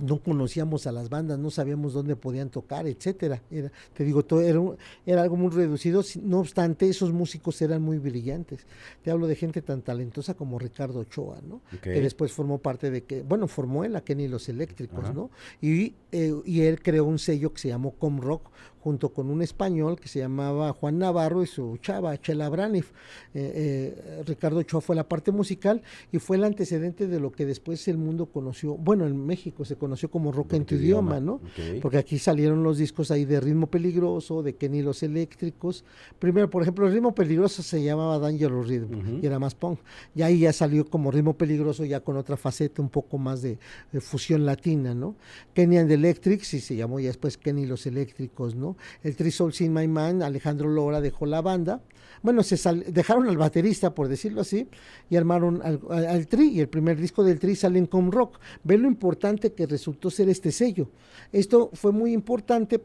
no 0.00 0.18
conocíamos 0.18 0.86
a 0.86 0.92
las 0.92 1.08
bandas, 1.08 1.38
no 1.38 1.50
sabíamos 1.50 1.92
dónde 1.92 2.16
podían 2.16 2.50
tocar, 2.50 2.86
etcétera. 2.86 3.42
Era, 3.50 3.70
te 3.92 4.04
digo, 4.04 4.24
todo 4.24 4.40
era, 4.40 4.60
era 5.06 5.22
algo 5.22 5.36
muy 5.36 5.50
reducido, 5.50 6.02
no 6.22 6.40
obstante, 6.40 6.88
esos 6.88 7.12
músicos 7.12 7.60
eran 7.62 7.82
muy 7.82 7.98
brillantes. 7.98 8.66
Te 9.02 9.10
hablo 9.10 9.26
de 9.26 9.36
gente 9.36 9.62
tan 9.62 9.82
talentosa 9.82 10.34
como 10.34 10.58
Ricardo 10.58 11.00
Ochoa, 11.00 11.40
¿no? 11.48 11.60
Que 11.82 12.00
después 12.00 12.32
formó 12.32 12.58
parte 12.58 12.90
de 12.90 13.04
que, 13.04 13.22
bueno, 13.22 13.48
formó 13.48 13.84
él 13.84 13.96
a 13.96 14.02
Kenny 14.02 14.28
Los 14.28 14.48
Eléctricos, 14.48 15.14
¿no? 15.14 15.30
Y, 15.60 15.94
eh, 16.12 16.34
y 16.44 16.62
él 16.62 16.82
creó 16.82 17.04
un 17.04 17.18
sello 17.18 17.52
que 17.52 17.60
se 17.60 17.68
llamó 17.68 17.92
Com 17.92 18.20
Rock, 18.20 18.50
junto 18.84 19.14
con 19.14 19.30
un 19.30 19.40
español 19.40 19.98
que 19.98 20.08
se 20.08 20.18
llamaba 20.18 20.70
Juan 20.74 20.98
Navarro 20.98 21.42
y 21.42 21.46
su 21.46 21.78
chava, 21.78 22.20
Chela 22.20 22.50
Braniff. 22.50 22.90
Eh, 23.32 23.94
eh, 23.96 24.22
Ricardo 24.26 24.58
Ochoa 24.58 24.82
fue 24.82 24.94
la 24.94 25.08
parte 25.08 25.32
musical 25.32 25.80
y 26.12 26.18
fue 26.18 26.36
el 26.36 26.44
antecedente 26.44 27.06
de 27.06 27.18
lo 27.18 27.32
que 27.32 27.46
después 27.46 27.88
el 27.88 27.96
mundo 27.96 28.26
conoció, 28.26 28.74
bueno, 28.76 29.06
en 29.06 29.24
México 29.24 29.64
se 29.64 29.76
conoció 29.76 30.10
como 30.10 30.32
rock, 30.32 30.52
en 30.52 30.66
tu 30.66 30.74
idioma, 30.74 31.18
¿no? 31.18 31.40
Porque 31.80 31.96
aquí 31.96 32.18
salieron 32.18 32.62
los 32.62 32.76
discos 32.76 33.10
ahí 33.10 33.24
de 33.24 33.40
Ritmo 33.40 33.68
Peligroso, 33.68 34.42
de 34.42 34.54
Kenny 34.54 34.82
Los 34.82 35.02
Eléctricos. 35.02 35.82
Primero, 36.18 36.50
por 36.50 36.60
ejemplo, 36.60 36.86
el 36.86 36.92
Ritmo 36.92 37.14
Peligroso 37.14 37.62
se 37.62 37.82
llamaba 37.82 38.18
Dangerous 38.18 38.68
Rhythm 38.68 39.20
y 39.22 39.26
era 39.26 39.38
más 39.38 39.54
punk. 39.54 39.78
Y 40.14 40.20
ahí 40.20 40.40
ya 40.40 40.52
salió 40.52 40.84
como 40.84 41.10
Ritmo 41.10 41.38
Peligroso 41.38 41.86
ya 41.86 42.00
con 42.00 42.18
otra 42.18 42.36
faceta 42.36 42.82
un 42.82 42.90
poco 42.90 43.16
más 43.16 43.40
de, 43.40 43.58
fusión 44.00 44.44
latina, 44.44 44.94
¿no? 44.94 45.16
Kenny 45.54 45.78
and 45.78 45.90
Electrics 45.90 46.52
y 46.52 46.60
se 46.60 46.76
llamó 46.76 47.00
ya 47.00 47.06
después 47.06 47.38
Kenny 47.38 47.64
Los 47.64 47.86
Eléctricos, 47.86 48.54
¿no? 48.54 48.73
El 49.02 49.16
Three 49.16 49.30
Souls 49.30 49.60
in 49.60 49.72
My 49.72 49.86
Mind, 49.86 50.22
Alejandro 50.22 50.68
Lora 50.68 51.00
dejó 51.00 51.26
la 51.26 51.40
banda. 51.40 51.82
Bueno, 52.22 52.42
se 52.42 52.56
dejaron 52.86 53.28
al 53.28 53.36
baterista, 53.36 53.94
por 53.94 54.08
decirlo 54.08 54.40
así, 54.40 54.66
y 55.10 55.16
armaron 55.16 55.60
al, 55.62 56.26
Tri, 56.26 56.48
y 56.48 56.60
el 56.60 56.68
primer 56.68 56.98
disco 56.98 57.22
del 57.22 57.38
Tri 57.38 57.54
sale 57.54 57.78
en 57.78 57.86
Com 57.86 58.10
Rock. 58.10 58.38
Ve 58.62 58.78
lo 58.78 58.88
importante 58.88 59.52
que 59.52 59.66
resultó 59.66 60.10
ser 60.10 60.28
este 60.28 60.50
sello. 60.50 60.88
Esto 61.32 61.70
fue 61.74 61.92
muy 61.92 62.12
importante 62.12 62.80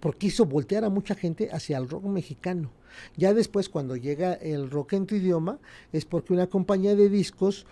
porque 0.00 0.26
hizo 0.26 0.46
voltear 0.46 0.84
a 0.84 0.90
mucha 0.90 1.14
gente 1.14 1.48
hacia 1.52 1.78
el 1.78 1.88
rock 1.88 2.04
mexicano. 2.04 2.72
Ya 3.16 3.32
después, 3.32 3.68
cuando 3.68 3.96
llega 3.96 4.34
el 4.34 4.70
rock 4.70 4.94
en 4.94 5.06
tu 5.06 5.14
idioma, 5.14 5.58
es 5.92 6.04
porque 6.04 6.32
una 6.32 6.48
compañía 6.48 6.94
de 6.94 7.08
discos 7.08 7.66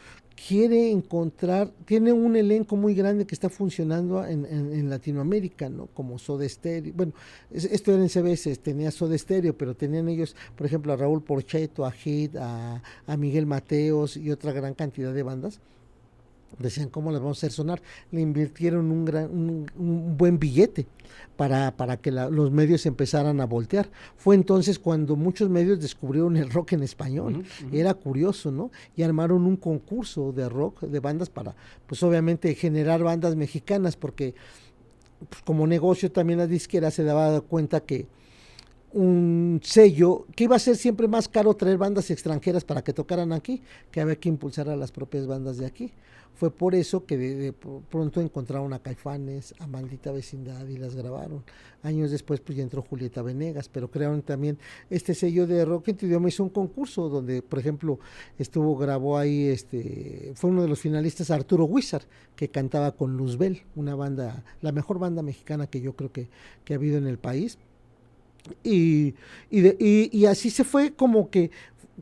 quiere 0.48 0.90
encontrar, 0.90 1.70
tiene 1.84 2.12
un 2.12 2.36
elenco 2.36 2.76
muy 2.76 2.94
grande 2.94 3.26
que 3.26 3.34
está 3.34 3.50
funcionando 3.50 4.24
en, 4.26 4.88
Latinoamérica, 4.88 5.68
¿no? 5.68 5.86
Como 5.86 6.18
Soda 6.18 6.48
Stereo. 6.48 6.92
Bueno, 6.94 7.12
esto 7.50 7.92
era 7.92 8.02
en 8.02 8.08
CBS, 8.08 8.56
tenía 8.56 8.90
Soda 8.90 9.16
Stereo, 9.16 9.56
pero 9.56 9.74
tenían 9.74 10.08
ellos, 10.08 10.34
por 10.56 10.66
ejemplo, 10.66 10.92
a 10.92 10.96
Raúl 10.96 11.22
Porcheto, 11.22 11.84
a 11.84 11.92
Hit, 11.92 12.36
a, 12.36 12.82
a 13.06 13.16
Miguel 13.16 13.46
Mateos 13.46 14.16
y 14.16 14.30
otra 14.30 14.52
gran 14.52 14.74
cantidad 14.74 15.12
de 15.12 15.22
bandas 15.22 15.60
decían 16.58 16.88
cómo 16.88 17.10
les 17.10 17.20
vamos 17.20 17.38
a 17.38 17.40
hacer 17.40 17.52
sonar, 17.52 17.82
le 18.10 18.20
invirtieron 18.20 18.90
un, 18.90 19.04
gran, 19.04 19.30
un, 19.30 20.16
buen 20.16 20.38
billete 20.38 20.86
para, 21.36 21.76
para 21.76 21.96
que 21.96 22.10
los 22.10 22.50
medios 22.50 22.86
empezaran 22.86 23.40
a 23.40 23.46
voltear. 23.46 23.88
Fue 24.16 24.34
entonces 24.34 24.78
cuando 24.78 25.16
muchos 25.16 25.48
medios 25.48 25.80
descubrieron 25.80 26.36
el 26.36 26.50
rock 26.50 26.72
en 26.72 26.82
español. 26.82 27.44
Era 27.72 27.94
curioso, 27.94 28.50
¿no? 28.50 28.70
Y 28.96 29.02
armaron 29.02 29.46
un 29.46 29.56
concurso 29.56 30.32
de 30.32 30.48
rock, 30.48 30.82
de 30.82 31.00
bandas 31.00 31.30
para, 31.30 31.54
pues 31.86 32.02
obviamente, 32.02 32.54
generar 32.54 33.02
bandas 33.02 33.36
mexicanas, 33.36 33.96
porque 33.96 34.34
pues, 35.28 35.42
como 35.42 35.66
negocio 35.66 36.10
también 36.10 36.38
la 36.38 36.46
disquera 36.46 36.90
se 36.90 37.04
daba 37.04 37.40
cuenta 37.40 37.80
que 37.80 38.06
un 38.92 39.60
sello 39.62 40.26
que 40.34 40.44
iba 40.44 40.56
a 40.56 40.58
ser 40.58 40.76
siempre 40.76 41.06
más 41.06 41.28
caro 41.28 41.54
traer 41.54 41.78
bandas 41.78 42.10
extranjeras 42.10 42.64
para 42.64 42.82
que 42.82 42.92
tocaran 42.92 43.32
aquí, 43.32 43.62
que 43.90 44.00
había 44.00 44.16
que 44.16 44.28
impulsar 44.28 44.68
a 44.68 44.76
las 44.76 44.90
propias 44.90 45.26
bandas 45.26 45.58
de 45.58 45.66
aquí. 45.66 45.92
Fue 46.40 46.50
por 46.50 46.74
eso 46.74 47.04
que 47.04 47.18
de, 47.18 47.52
pronto 47.52 48.18
encontraron 48.18 48.72
a 48.72 48.78
Caifanes, 48.78 49.54
a 49.58 49.66
Maldita 49.66 50.10
Vecindad 50.10 50.66
y 50.68 50.78
las 50.78 50.94
grabaron. 50.94 51.44
Años 51.82 52.10
después 52.10 52.40
pues 52.40 52.56
ya 52.56 52.62
entró 52.62 52.80
Julieta 52.80 53.20
Venegas, 53.20 53.68
pero 53.68 53.90
crearon 53.90 54.22
también 54.22 54.56
este 54.88 55.12
sello 55.12 55.46
de 55.46 55.66
rock 55.66 55.88
en 55.88 55.98
tu 55.98 56.06
idioma. 56.06 56.30
Hizo 56.30 56.42
un 56.42 56.48
concurso 56.48 57.10
donde, 57.10 57.42
por 57.42 57.58
ejemplo, 57.58 57.98
estuvo, 58.38 58.74
grabó 58.74 59.18
ahí, 59.18 59.48
este, 59.48 60.32
fue 60.34 60.48
uno 60.48 60.62
de 60.62 60.68
los 60.68 60.80
finalistas 60.80 61.30
Arturo 61.30 61.66
Wizard, 61.66 62.04
que 62.36 62.48
cantaba 62.48 62.92
con 62.92 63.18
Luzbel, 63.18 63.64
una 63.76 63.94
banda, 63.94 64.42
la 64.62 64.72
mejor 64.72 64.98
banda 64.98 65.20
mexicana 65.20 65.66
que 65.66 65.82
yo 65.82 65.94
creo 65.94 66.10
que, 66.10 66.30
que 66.64 66.72
ha 66.72 66.76
habido 66.78 66.96
en 66.96 67.06
el 67.06 67.18
país. 67.18 67.58
Y, 68.64 69.14
y, 69.50 70.18
y, 70.18 70.24
así 70.24 70.48
se 70.48 70.64
fue 70.64 70.94
como 70.94 71.28
que 71.28 71.50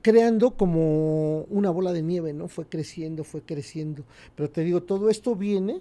creando 0.02 0.52
como 0.52 1.42
una 1.44 1.70
bola 1.70 1.92
de 1.92 2.02
nieve, 2.02 2.32
¿no? 2.32 2.48
Fue 2.48 2.66
creciendo, 2.66 3.24
fue 3.24 3.42
creciendo. 3.42 4.04
Pero 4.34 4.50
te 4.50 4.62
digo, 4.62 4.82
todo 4.82 5.10
esto 5.10 5.34
viene 5.34 5.80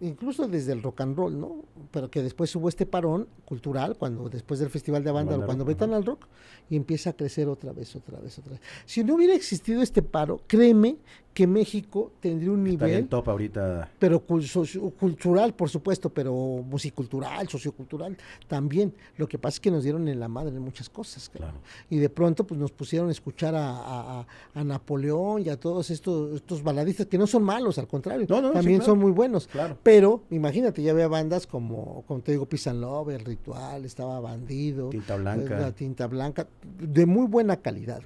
incluso 0.00 0.48
desde 0.48 0.72
el 0.72 0.82
rock 0.82 1.02
and 1.02 1.16
roll, 1.16 1.38
¿no? 1.38 1.64
Pero 1.90 2.10
que 2.10 2.22
después 2.22 2.54
hubo 2.56 2.68
este 2.68 2.86
parón 2.86 3.28
cultural, 3.44 3.96
cuando 3.96 4.28
después 4.28 4.60
del 4.60 4.70
Festival 4.70 5.04
de 5.04 5.12
Banda, 5.12 5.38
cuando 5.44 5.64
vetan 5.64 5.92
al 5.94 6.04
rock, 6.04 6.26
y 6.68 6.76
empieza 6.76 7.10
a 7.10 7.12
crecer 7.12 7.48
otra 7.48 7.72
vez, 7.72 7.94
otra 7.94 8.18
vez, 8.18 8.38
otra 8.38 8.52
vez. 8.52 8.60
Si 8.86 9.04
no 9.04 9.14
hubiera 9.14 9.34
existido 9.34 9.82
este 9.82 10.02
paro, 10.02 10.40
créeme 10.46 10.96
que 11.32 11.46
México 11.46 12.12
tendría 12.20 12.50
un 12.50 12.62
nivel... 12.62 12.90
en 12.90 13.08
top 13.08 13.28
ahorita. 13.30 13.90
Pero 13.98 14.20
cultural, 14.20 15.54
por 15.54 15.70
supuesto, 15.70 16.10
pero 16.10 16.34
musicultural, 16.34 17.48
sociocultural 17.48 18.16
también. 18.48 18.94
Lo 19.16 19.26
que 19.26 19.38
pasa 19.38 19.56
es 19.56 19.60
que 19.60 19.70
nos 19.70 19.82
dieron 19.82 20.08
en 20.08 20.20
la 20.20 20.28
madre 20.28 20.58
muchas 20.60 20.90
cosas. 20.90 21.30
Claro. 21.30 21.58
Y 21.88 21.98
de 21.98 22.10
pronto 22.10 22.44
pues 22.44 22.60
nos 22.60 22.70
pusieron 22.70 23.08
a 23.08 23.12
escuchar 23.12 23.54
a, 23.54 24.26
a, 24.54 24.64
Napoleón 24.64 25.42
y 25.42 25.48
a 25.48 25.58
todos 25.58 25.90
estos, 25.90 26.36
estos 26.36 26.62
baladistas, 26.62 27.06
que 27.06 27.18
no 27.18 27.26
son 27.26 27.42
malos, 27.42 27.78
al 27.78 27.88
contrario, 27.88 28.26
también 28.26 28.82
son 28.82 28.98
muy 28.98 29.10
buenos. 29.10 29.48
Claro. 29.52 29.78
Pero 29.82 30.22
imagínate, 30.30 30.82
ya 30.82 30.92
había 30.92 31.08
bandas 31.08 31.46
como, 31.46 32.04
como 32.06 32.20
te 32.20 32.32
digo, 32.32 32.46
Pisan 32.46 32.80
Love, 32.80 33.10
El 33.10 33.24
Ritual, 33.24 33.84
estaba 33.84 34.18
Bandido. 34.18 34.88
Tinta 34.88 35.16
Blanca. 35.16 35.60
La 35.60 35.72
Tinta 35.72 36.06
Blanca, 36.06 36.48
de 36.80 37.06
muy 37.06 37.26
buena 37.26 37.58
calidad. 37.58 38.02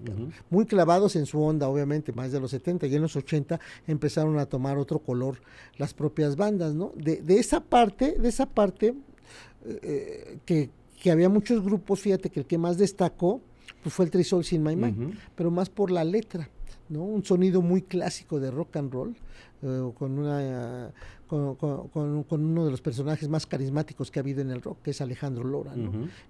Muy 0.50 0.66
clavados 0.66 1.14
en 1.16 1.26
su 1.26 1.40
onda, 1.40 1.68
obviamente, 1.68 2.12
más 2.12 2.32
de 2.32 2.40
los 2.40 2.50
70 2.50 2.86
y 2.88 2.94
en 2.96 3.02
los 3.02 3.14
80 3.14 3.60
empezaron 3.86 4.38
a 4.38 4.46
tomar 4.46 4.76
otro 4.76 4.98
color 4.98 5.38
las 5.78 5.94
propias 5.94 6.36
bandas, 6.36 6.74
¿no? 6.74 6.92
De, 6.96 7.22
de 7.22 7.38
esa 7.38 7.60
parte, 7.60 8.16
de 8.18 8.28
esa 8.28 8.46
parte, 8.46 8.94
eh, 9.64 10.38
que, 10.44 10.70
que 11.00 11.10
había 11.10 11.28
muchos 11.28 11.62
grupos, 11.62 12.00
fíjate 12.00 12.30
que 12.30 12.40
el 12.40 12.46
que 12.46 12.58
más 12.58 12.78
destacó, 12.78 13.40
pues 13.82 13.94
fue 13.94 14.04
el 14.04 14.10
Three 14.10 14.24
Souls 14.24 14.52
in 14.52 14.62
My 14.62 14.76
Mind, 14.76 15.18
pero 15.34 15.50
más 15.50 15.70
por 15.70 15.90
la 15.90 16.04
letra, 16.04 16.48
¿no? 16.88 17.02
Un 17.02 17.24
sonido 17.24 17.62
muy 17.62 17.82
clásico 17.82 18.40
de 18.40 18.50
rock 18.50 18.76
and 18.76 18.92
roll, 18.92 19.16
eh, 19.62 19.90
con 19.98 20.18
una 20.18 20.92
con, 21.26 21.56
con, 21.56 22.44
uno 22.44 22.64
de 22.64 22.70
los 22.70 22.80
personajes 22.80 23.28
más 23.28 23.46
carismáticos 23.46 24.10
que 24.10 24.18
ha 24.18 24.22
habido 24.22 24.40
en 24.40 24.50
el 24.50 24.62
rock, 24.62 24.82
que 24.82 24.90
es 24.92 25.00
Alejandro 25.00 25.44
Lora. 25.44 25.74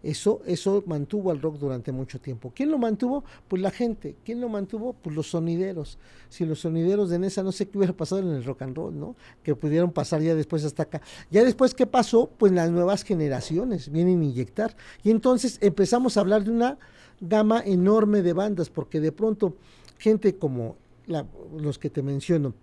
eso, 0.02 0.40
eso 0.46 0.82
mantuvo 0.86 1.30
al 1.30 1.40
rock 1.40 1.58
durante 1.58 1.92
mucho 1.92 2.20
tiempo. 2.20 2.52
¿Quién 2.54 2.70
lo 2.70 2.78
mantuvo? 2.78 3.24
Pues 3.46 3.60
la 3.60 3.70
gente. 3.70 4.16
¿Quién 4.24 4.40
lo 4.40 4.48
mantuvo? 4.48 4.94
Pues 4.94 5.14
los 5.14 5.28
sonideros. 5.28 5.98
Si 6.28 6.44
los 6.44 6.60
sonideros 6.60 7.10
de 7.10 7.18
Nesa, 7.18 7.42
no 7.42 7.52
sé 7.52 7.68
qué 7.68 7.78
hubiera 7.78 7.92
pasado 7.92 8.22
en 8.22 8.28
el 8.28 8.44
rock 8.44 8.62
and 8.62 8.76
roll, 8.76 8.98
¿no? 8.98 9.16
Que 9.42 9.54
pudieron 9.54 9.92
pasar 9.92 10.22
ya 10.22 10.34
después 10.34 10.64
hasta 10.64 10.84
acá. 10.84 11.02
Ya 11.30 11.44
después, 11.44 11.74
¿qué 11.74 11.86
pasó? 11.86 12.30
Pues 12.38 12.52
las 12.52 12.70
nuevas 12.70 13.02
generaciones 13.02 13.90
vienen 13.90 14.20
a 14.20 14.24
inyectar. 14.24 14.76
Y 15.02 15.10
entonces 15.10 15.58
empezamos 15.60 16.16
a 16.16 16.20
hablar 16.20 16.44
de 16.44 16.50
una 16.50 16.78
gama 17.20 17.62
enorme 17.64 18.22
de 18.22 18.32
bandas, 18.32 18.70
porque 18.70 19.00
de 19.00 19.12
pronto 19.12 19.56
gente 19.98 20.36
como 20.36 20.76
los 21.56 21.78
que 21.78 21.90
te 21.90 22.02
menciono, 22.02 22.54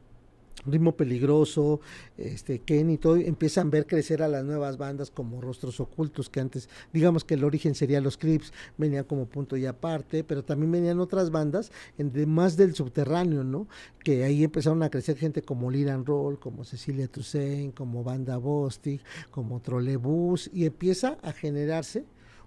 ritmo 0.65 0.95
peligroso, 0.95 1.81
este 2.17 2.59
Ken 2.59 2.89
y 2.89 2.97
todo, 2.97 3.17
empiezan 3.17 3.67
a 3.67 3.69
ver 3.71 3.87
crecer 3.87 4.21
a 4.21 4.27
las 4.27 4.43
nuevas 4.45 4.77
bandas 4.77 5.11
como 5.11 5.41
Rostros 5.41 5.79
Ocultos, 5.79 6.29
que 6.29 6.39
antes, 6.39 6.69
digamos 6.93 7.23
que 7.23 7.33
el 7.33 7.43
origen 7.43 7.75
sería 7.75 8.01
los 8.01 8.17
Crips, 8.17 8.53
venía 8.77 9.03
como 9.03 9.25
punto 9.25 9.57
y 9.57 9.65
aparte, 9.65 10.23
pero 10.23 10.43
también 10.43 10.71
venían 10.71 10.99
otras 10.99 11.31
bandas, 11.31 11.71
en, 11.97 12.29
más 12.29 12.57
del 12.57 12.75
subterráneo, 12.75 13.43
¿no? 13.43 13.67
Que 14.03 14.23
ahí 14.23 14.43
empezaron 14.43 14.83
a 14.83 14.89
crecer 14.89 15.17
gente 15.17 15.41
como 15.41 15.71
Liran 15.71 16.05
Roll, 16.05 16.39
como 16.39 16.63
Cecilia 16.63 17.07
Toussaint, 17.07 17.73
como 17.73 18.03
Banda 18.03 18.37
Bostic, 18.37 19.01
como 19.31 19.61
Trolebus, 19.61 20.49
y 20.53 20.65
empieza 20.65 21.17
a 21.21 21.33
generarse 21.33 22.05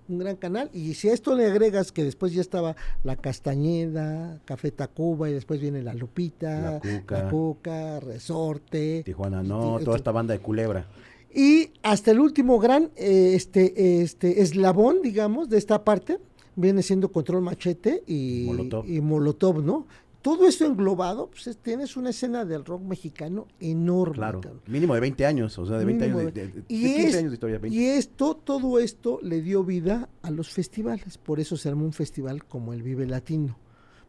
un 0.08 0.18
gran 0.18 0.36
canal. 0.36 0.70
Y 0.72 0.94
si 0.94 1.08
a 1.08 1.12
esto 1.12 1.34
le 1.34 1.46
agregas 1.46 1.92
que 1.92 2.04
después 2.04 2.32
ya 2.32 2.40
estaba 2.40 2.76
la 3.04 3.16
Castañeda, 3.16 4.40
Café 4.44 4.70
Tacuba 4.70 5.28
y 5.30 5.32
después 5.32 5.60
viene 5.60 5.82
la 5.82 5.94
Lupita, 5.94 6.80
la 7.08 7.28
Cuca, 7.30 8.00
Resorte. 8.00 9.02
Tijuana 9.04 9.42
No, 9.42 9.78
toda 9.80 9.96
esta 9.96 10.12
banda 10.12 10.34
de 10.34 10.40
Culebra. 10.40 10.86
Y 11.34 11.70
hasta 11.82 12.12
el 12.12 12.20
último 12.20 12.58
gran 12.58 12.90
eh, 12.96 13.32
este, 13.34 14.02
este 14.02 14.40
eslabón, 14.40 15.02
digamos, 15.02 15.48
de 15.50 15.58
esta 15.58 15.84
parte, 15.84 16.18
viene 16.54 16.82
siendo 16.82 17.12
Control 17.12 17.42
Machete 17.42 18.02
y 18.06 18.44
Molotov. 18.46 18.88
y 18.88 19.00
Molotov, 19.00 19.62
¿no? 19.62 19.86
Todo 20.26 20.48
esto 20.48 20.64
englobado, 20.64 21.28
pues 21.30 21.46
es- 21.46 21.56
tienes 21.58 21.96
una 21.96 22.10
escena 22.10 22.44
del 22.44 22.64
rock 22.64 22.82
mexicano 22.82 23.46
enorme. 23.60 24.14
Claro. 24.16 24.40
cabrón. 24.40 24.60
Mínimo 24.66 24.94
de 24.94 25.00
20 25.00 25.24
años, 25.24 25.56
o 25.58 25.66
sea, 25.66 25.78
de 25.78 25.84
20 25.84 26.04
Mínimo 26.06 26.20
años. 26.20 26.34
De, 26.34 26.40
de- 26.40 26.52
de- 26.52 26.60
de 26.62 26.64
y 26.68 26.82
15 26.82 27.08
es- 27.08 27.16
años 27.16 27.30
de 27.30 27.34
historia. 27.36 27.58
20. 27.60 27.78
Y 27.78 27.86
esto, 27.86 28.34
todo 28.34 28.78
esto 28.80 29.20
le 29.22 29.40
dio 29.40 29.62
vida 29.62 30.08
a 30.22 30.30
los 30.32 30.50
festivales. 30.50 31.16
Por 31.18 31.38
eso 31.38 31.56
se 31.56 31.68
armó 31.68 31.84
un 31.84 31.92
festival 31.92 32.44
como 32.44 32.72
el 32.72 32.82
Vive 32.82 33.06
Latino. 33.06 33.56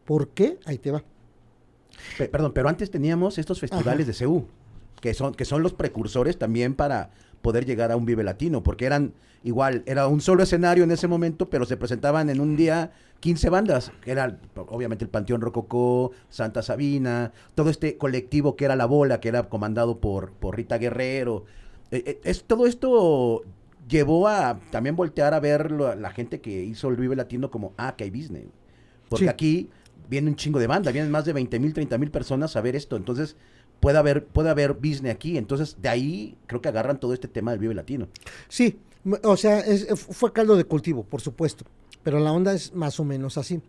¿Por 0.04 0.30
qué? 0.30 0.58
Ahí 0.64 0.78
te 0.78 0.90
va. 0.90 1.04
Pe- 2.18 2.28
perdón, 2.28 2.52
pero 2.52 2.68
antes 2.68 2.90
teníamos 2.90 3.38
estos 3.38 3.60
festivales 3.60 4.06
de 4.06 4.12
CEU, 4.12 4.46
que 5.00 5.14
son, 5.14 5.34
que 5.34 5.44
son 5.44 5.62
los 5.62 5.72
precursores 5.72 6.36
también 6.38 6.74
para 6.74 7.10
poder 7.42 7.64
llegar 7.66 7.92
a 7.92 7.96
un 7.96 8.04
Vive 8.06 8.24
Latino, 8.24 8.62
porque 8.62 8.86
eran 8.86 9.12
igual, 9.44 9.82
era 9.86 10.06
un 10.08 10.20
solo 10.20 10.42
escenario 10.42 10.84
en 10.84 10.90
ese 10.90 11.06
momento, 11.08 11.48
pero 11.48 11.64
se 11.64 11.76
presentaban 11.76 12.28
en 12.30 12.40
un 12.40 12.56
día 12.56 12.90
15 13.20 13.50
bandas, 13.50 13.92
que 14.02 14.10
era 14.12 14.38
obviamente 14.68 15.04
el 15.04 15.10
Panteón 15.10 15.40
Rococó, 15.40 16.12
Santa 16.28 16.62
Sabina, 16.62 17.32
todo 17.54 17.70
este 17.70 17.96
colectivo 17.96 18.56
que 18.56 18.64
era 18.64 18.76
La 18.76 18.86
Bola, 18.86 19.20
que 19.20 19.28
era 19.28 19.48
comandado 19.48 19.98
por, 19.98 20.32
por 20.32 20.56
Rita 20.56 20.78
Guerrero. 20.78 21.44
Eh, 21.90 22.02
eh, 22.06 22.20
es, 22.24 22.44
todo 22.44 22.66
esto 22.66 23.42
llevó 23.88 24.28
a 24.28 24.60
también 24.70 24.96
voltear 24.96 25.34
a 25.34 25.40
ver 25.40 25.70
lo- 25.70 25.94
la 25.94 26.10
gente 26.10 26.40
que 26.40 26.62
hizo 26.62 26.88
el 26.90 26.96
Vive 26.96 27.16
Latino 27.16 27.50
como, 27.50 27.72
ah, 27.78 27.94
que 27.96 28.04
hay 28.04 28.10
business. 28.10 28.44
Porque 29.08 29.24
Sí. 29.24 29.28
aquí 29.30 29.70
viene 30.10 30.28
un 30.30 30.36
chingo 30.36 30.58
de 30.58 30.66
banda, 30.66 30.90
vienen 30.92 31.10
más 31.10 31.24
de 31.24 31.32
20 31.32 31.58
mil, 31.58 31.72
30 31.72 31.96
mil 31.98 32.10
personas 32.10 32.54
a 32.56 32.60
ver 32.60 32.76
esto. 32.76 32.96
Entonces, 32.96 33.36
puede 33.80 33.98
haber, 33.98 34.24
puede 34.26 34.50
haber 34.50 34.72
business 34.74 35.14
aquí. 35.14 35.36
Entonces, 35.38 35.76
de 35.80 35.88
ahí 35.88 36.36
creo 36.46 36.60
que 36.60 36.68
agarran 36.68 36.98
todo 37.00 37.12
este 37.14 37.28
tema 37.28 37.50
del 37.52 37.60
Vive 37.60 37.74
Latino. 37.74 38.08
Sí, 38.48 38.78
o 39.22 39.36
sea, 39.36 39.60
es- 39.60 39.86
fue 39.98 40.32
caldo 40.32 40.56
de 40.56 40.64
cultivo, 40.64 41.04
por 41.04 41.20
supuesto. 41.20 41.64
Pero 42.02 42.18
la 42.20 42.32
onda 42.32 42.52
es 42.54 42.72
más 42.74 42.98
o 43.00 43.04
menos 43.04 43.36
así. 43.38 43.60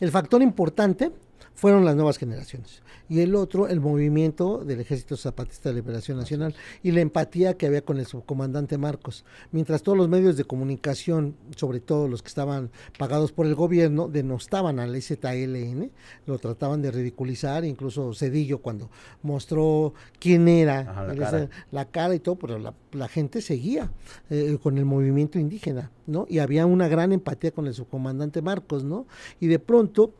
El 0.00 0.10
factor 0.10 0.42
importante 0.42 1.10
fueron 1.54 1.84
las 1.84 1.94
nuevas 1.96 2.18
generaciones. 2.18 2.82
Y 3.08 3.20
el 3.20 3.34
otro, 3.34 3.68
el 3.68 3.80
movimiento 3.80 4.64
del 4.64 4.80
Ejército 4.80 5.16
Zapatista 5.18 5.68
de 5.68 5.74
Liberación 5.76 6.16
Nacional 6.16 6.54
y 6.82 6.90
la 6.90 7.00
empatía 7.02 7.54
que 7.54 7.66
había 7.66 7.82
con 7.84 7.98
el 7.98 8.06
subcomandante 8.06 8.78
Marcos. 8.78 9.24
Mientras 9.52 9.82
todos 9.82 9.96
los 9.98 10.08
medios 10.08 10.38
de 10.38 10.44
comunicación, 10.44 11.36
sobre 11.54 11.80
todo 11.80 12.08
los 12.08 12.22
que 12.22 12.28
estaban 12.28 12.70
pagados 12.98 13.30
por 13.32 13.44
el 13.46 13.54
gobierno, 13.54 14.08
denostaban 14.08 14.80
al 14.80 15.00
ZLN, 15.02 15.90
lo 16.26 16.38
trataban 16.38 16.80
de 16.80 16.90
ridiculizar, 16.90 17.64
incluso 17.66 18.14
Cedillo 18.14 18.58
cuando 18.58 18.88
mostró 19.22 19.92
quién 20.18 20.48
era, 20.48 20.80
Ajá, 20.80 21.04
la 21.04 21.14
cara. 21.14 21.38
ese- 21.38 21.48
la 21.72 21.84
cara 21.86 22.14
y 22.14 22.20
todo, 22.20 22.36
pero 22.36 22.58
la, 22.58 22.72
la 22.92 23.08
gente 23.08 23.42
seguía 23.42 23.90
eh, 24.30 24.58
con 24.62 24.78
el 24.78 24.86
movimiento 24.86 25.38
indígena, 25.38 25.90
¿no? 26.06 26.26
Y 26.28 26.38
había 26.38 26.64
una 26.66 26.88
gran 26.88 27.12
empatía 27.12 27.50
con 27.50 27.66
el 27.66 27.74
subcomandante 27.74 28.40
Marcos, 28.42 28.82
¿no? 28.84 29.06
Y 29.40 29.46
de 29.48 29.58
pronto, 29.58 30.12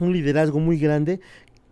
un 0.00 0.12
liderazgo 0.12 0.58
muy 0.58 0.78
grande 0.78 1.20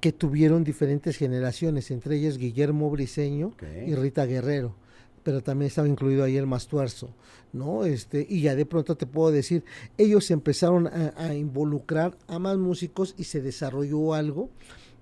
que 0.01 0.13
tuvieron 0.13 0.65
diferentes 0.65 1.17
generaciones, 1.17 1.91
entre 1.91 2.17
ellas 2.17 2.37
Guillermo 2.37 2.91
Briseño 2.91 3.53
y 3.87 3.95
Rita 3.95 4.27
Guerrero. 4.27 4.75
Pero 5.23 5.43
también 5.43 5.69
estaba 5.69 5.89
incluido 5.89 6.25
ahí 6.25 6.37
el 6.37 6.47
Mastuerzo, 6.47 7.09
¿no? 7.55 7.87
Este, 7.87 8.27
y 8.29 8.43
ya 8.43 8.55
de 8.55 8.67
pronto 8.67 8.97
te 8.97 9.07
puedo 9.07 9.31
decir, 9.31 9.65
ellos 9.97 10.31
empezaron 10.31 10.87
a, 10.87 11.15
a 11.17 11.35
involucrar 11.35 12.19
a 12.29 12.39
más 12.39 12.59
músicos 12.59 13.15
y 13.17 13.25
se 13.25 13.41
desarrolló 13.41 14.13
algo 14.13 14.51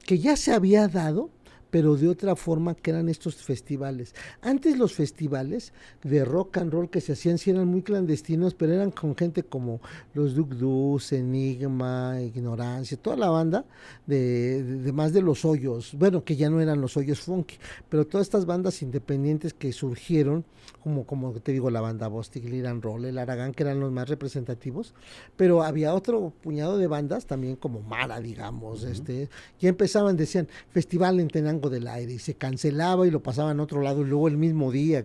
que 0.07 0.19
ya 0.19 0.37
se 0.37 0.53
había 0.53 0.87
dado, 0.87 1.31
pero 1.73 1.97
de 1.97 2.07
otra 2.09 2.37
forma 2.37 2.75
que 2.75 2.91
eran 2.91 3.09
estos 3.09 3.37
festivales. 3.37 4.15
Antes 4.43 4.77
los 4.79 4.93
festivales 4.93 5.73
de 6.05 6.23
rock 6.25 6.59
and 6.59 6.71
roll 6.73 6.91
que 6.91 7.01
se 7.01 7.15
hacían 7.15 7.39
sí 7.39 7.49
eran 7.51 7.67
muy 7.67 7.83
clandestinos, 7.83 8.53
pero 8.55 8.75
eran 8.75 8.91
con 8.91 9.17
gente 9.17 9.43
como 9.43 9.81
los 10.15 10.35
Duk 10.37 10.51
Dus, 10.51 11.13
Enigma, 11.13 12.21
Ignorancia, 12.21 12.99
toda 12.99 13.17
la 13.17 13.31
banda 13.31 13.65
de, 14.07 14.63
de- 14.63 14.77
de 14.83 14.93
más 14.93 15.15
de 15.15 15.23
los 15.23 15.45
hoyos, 15.47 15.95
bueno, 15.99 16.23
que 16.25 16.37
ya 16.37 16.51
no 16.51 16.61
eran 16.61 16.81
los 16.83 16.97
hoyos 16.99 17.21
funky, 17.21 17.57
pero 17.89 18.07
todas 18.07 18.27
estas 18.27 18.45
bandas 18.45 18.83
independientes 18.83 19.55
que 19.55 19.73
surgieron, 19.73 20.45
como, 20.83 21.07
como 21.07 21.33
te 21.33 21.53
digo, 21.53 21.71
la 21.71 21.81
banda 21.81 22.07
Bostic, 22.09 22.45
Liran 22.45 22.83
Roll, 22.83 23.07
el 23.07 23.17
Aragán, 23.19 23.53
que 23.55 23.63
eran 23.63 23.81
los 23.81 23.91
más 23.91 24.09
representativos, 24.11 24.95
pero 25.39 25.63
había 25.63 25.95
otro 25.95 26.35
puñado 26.43 26.77
de 26.77 26.87
bandas 26.87 27.25
también 27.27 27.57
como 27.57 27.81
Mara, 27.81 28.21
digamos, 28.21 28.85
este, 28.85 29.31
ya 29.59 29.71
empezaban, 29.71 30.17
decían, 30.19 30.49
festival 30.71 31.19
en 31.19 31.29
Tenango 31.29 31.62
del 31.71 31.89
Aire, 31.89 32.15
y 32.15 32.19
se 32.19 32.35
cancelaba 32.35 33.07
y 33.07 33.11
lo 33.11 33.23
pasaban 33.23 33.61
a 33.61 33.63
otro 33.63 33.81
lado, 33.81 34.03
y 34.03 34.05
luego 34.05 34.29
el 34.29 34.37
mismo 34.37 34.73
día, 34.73 35.05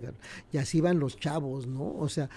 y 0.52 0.58
así 0.58 0.82
van 0.82 1.00
los 1.00 1.18
chavos, 1.18 1.68
¿no? 1.68 1.96
O 1.98 2.10
sea, 2.10 2.30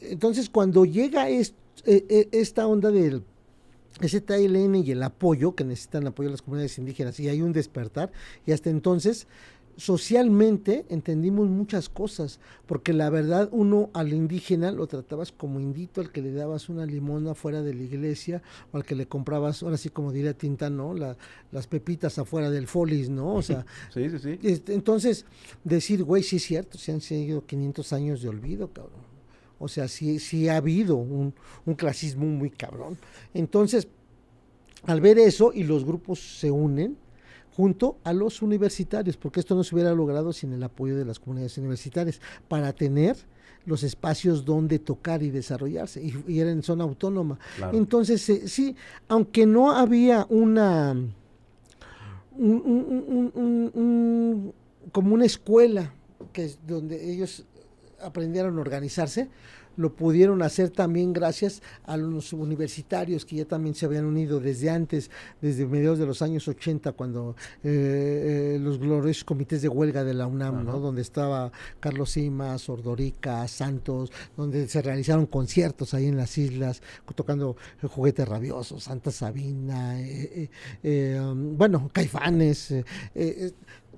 entonces 0.00 0.48
cuando 0.50 0.84
llega 0.84 1.30
eh, 1.30 1.46
eh, 1.86 2.28
esta 2.32 2.66
onda 2.66 2.90
del 2.90 3.22
ZLN 4.00 4.76
y 4.76 4.90
el 4.92 5.02
apoyo 5.02 5.54
que 5.54 5.64
necesitan 5.64 6.06
apoyo 6.06 6.28
a 6.28 6.32
las 6.32 6.42
comunidades 6.42 6.78
indígenas 6.78 7.18
y 7.18 7.28
hay 7.28 7.42
un 7.42 7.52
despertar 7.52 8.12
y 8.46 8.52
hasta 8.52 8.70
entonces 8.70 9.26
socialmente 9.78 10.84
entendimos 10.88 11.48
muchas 11.48 11.88
cosas 11.88 12.40
porque 12.66 12.92
la 12.92 13.10
verdad 13.10 13.48
uno 13.52 13.90
al 13.94 14.12
indígena 14.12 14.72
lo 14.72 14.88
tratabas 14.88 15.30
como 15.30 15.60
indito 15.60 16.00
al 16.00 16.10
que 16.10 16.20
le 16.20 16.32
dabas 16.32 16.68
una 16.68 16.84
limona 16.84 17.34
fuera 17.34 17.62
de 17.62 17.74
la 17.74 17.84
iglesia 17.84 18.42
o 18.72 18.76
al 18.76 18.84
que 18.84 18.96
le 18.96 19.06
comprabas 19.06 19.62
ahora 19.62 19.76
sí 19.76 19.88
como 19.88 20.10
diría 20.12 20.34
Tinta 20.34 20.68
no 20.68 20.94
La- 20.94 21.16
las 21.52 21.68
pepitas 21.68 22.18
afuera 22.18 22.50
del 22.50 22.66
folis 22.66 23.08
no 23.08 23.34
o 23.36 23.42
sea 23.42 23.64
Sí, 23.94 24.10
sí, 24.10 24.18
sí. 24.18 24.38
este, 24.42 24.74
entonces, 24.74 25.24
decir, 25.62 26.02
güey, 26.04 26.22
sí 26.24 26.36
es 26.36 26.42
cierto, 26.42 26.76
se 26.76 26.90
han 26.92 27.00
seguido 27.00 27.46
500 27.46 27.92
años 27.92 28.20
de 28.20 28.28
olvido, 28.28 28.68
cabrón. 28.72 29.00
O 29.58 29.68
sea, 29.68 29.88
sí, 29.88 30.18
sí 30.18 30.48
ha 30.48 30.56
habido 30.56 30.96
un, 30.96 31.32
un 31.64 31.74
clasismo 31.74 32.26
muy 32.26 32.50
cabrón. 32.50 32.96
Entonces, 33.32 33.88
al 34.84 35.00
ver 35.00 35.18
eso 35.18 35.52
y 35.54 35.64
los 35.64 35.84
grupos 35.84 36.38
se 36.38 36.50
unen 36.50 36.96
junto 37.58 37.98
a 38.04 38.12
los 38.12 38.40
universitarios, 38.40 39.16
porque 39.16 39.40
esto 39.40 39.56
no 39.56 39.64
se 39.64 39.74
hubiera 39.74 39.92
logrado 39.92 40.32
sin 40.32 40.52
el 40.52 40.62
apoyo 40.62 40.96
de 40.96 41.04
las 41.04 41.18
comunidades 41.18 41.58
universitarias, 41.58 42.20
para 42.46 42.72
tener 42.72 43.16
los 43.66 43.82
espacios 43.82 44.44
donde 44.44 44.78
tocar 44.78 45.24
y 45.24 45.30
desarrollarse, 45.30 46.00
y, 46.00 46.14
y 46.28 46.38
era 46.38 46.52
en 46.52 46.62
zona 46.62 46.84
autónoma. 46.84 47.36
Claro. 47.56 47.76
Entonces, 47.76 48.28
eh, 48.30 48.46
sí, 48.46 48.76
aunque 49.08 49.44
no 49.44 49.72
había 49.72 50.24
una 50.30 50.92
un- 50.92 52.62
un- 52.64 53.04
un- 53.08 53.32
un- 53.34 53.70
un- 53.74 54.54
como 54.92 55.12
una 55.14 55.24
escuela 55.24 55.92
que 56.32 56.44
es 56.44 56.60
donde 56.64 57.12
ellos 57.12 57.44
aprendieron 58.00 58.56
a 58.56 58.60
organizarse, 58.60 59.28
lo 59.78 59.94
pudieron 59.94 60.42
hacer 60.42 60.70
también 60.70 61.12
gracias 61.12 61.62
a 61.84 61.96
los 61.96 62.34
universitarios 62.34 63.24
que 63.24 63.36
ya 63.36 63.44
también 63.46 63.74
se 63.74 63.86
habían 63.86 64.04
unido 64.04 64.40
desde 64.40 64.68
antes, 64.68 65.10
desde 65.40 65.64
mediados 65.66 65.98
de 65.98 66.06
los 66.06 66.20
años 66.20 66.46
80, 66.46 66.92
cuando 66.92 67.34
eh, 67.62 68.56
eh, 68.56 68.58
los 68.60 68.78
gloriosos 68.78 69.24
comités 69.24 69.62
de 69.62 69.68
huelga 69.68 70.04
de 70.04 70.12
la 70.12 70.26
UNAM, 70.26 70.64
¿no? 70.64 70.80
Donde 70.80 71.00
estaba 71.00 71.50
Carlos 71.80 72.10
Simas, 72.10 72.68
Ordorica, 72.68 73.48
Santos, 73.48 74.12
donde 74.36 74.68
se 74.68 74.82
realizaron 74.82 75.26
conciertos 75.26 75.94
ahí 75.94 76.06
en 76.06 76.16
las 76.16 76.36
islas, 76.36 76.82
tocando 77.14 77.56
el 77.82 77.88
juguete 77.88 78.24
rabioso, 78.24 78.80
Santa 78.80 79.10
Sabina, 79.10 80.00
eh, 80.00 80.30
eh, 80.34 80.50
eh, 80.82 81.20
um, 81.20 81.56
bueno, 81.56 81.88
Caifanes, 81.92 82.74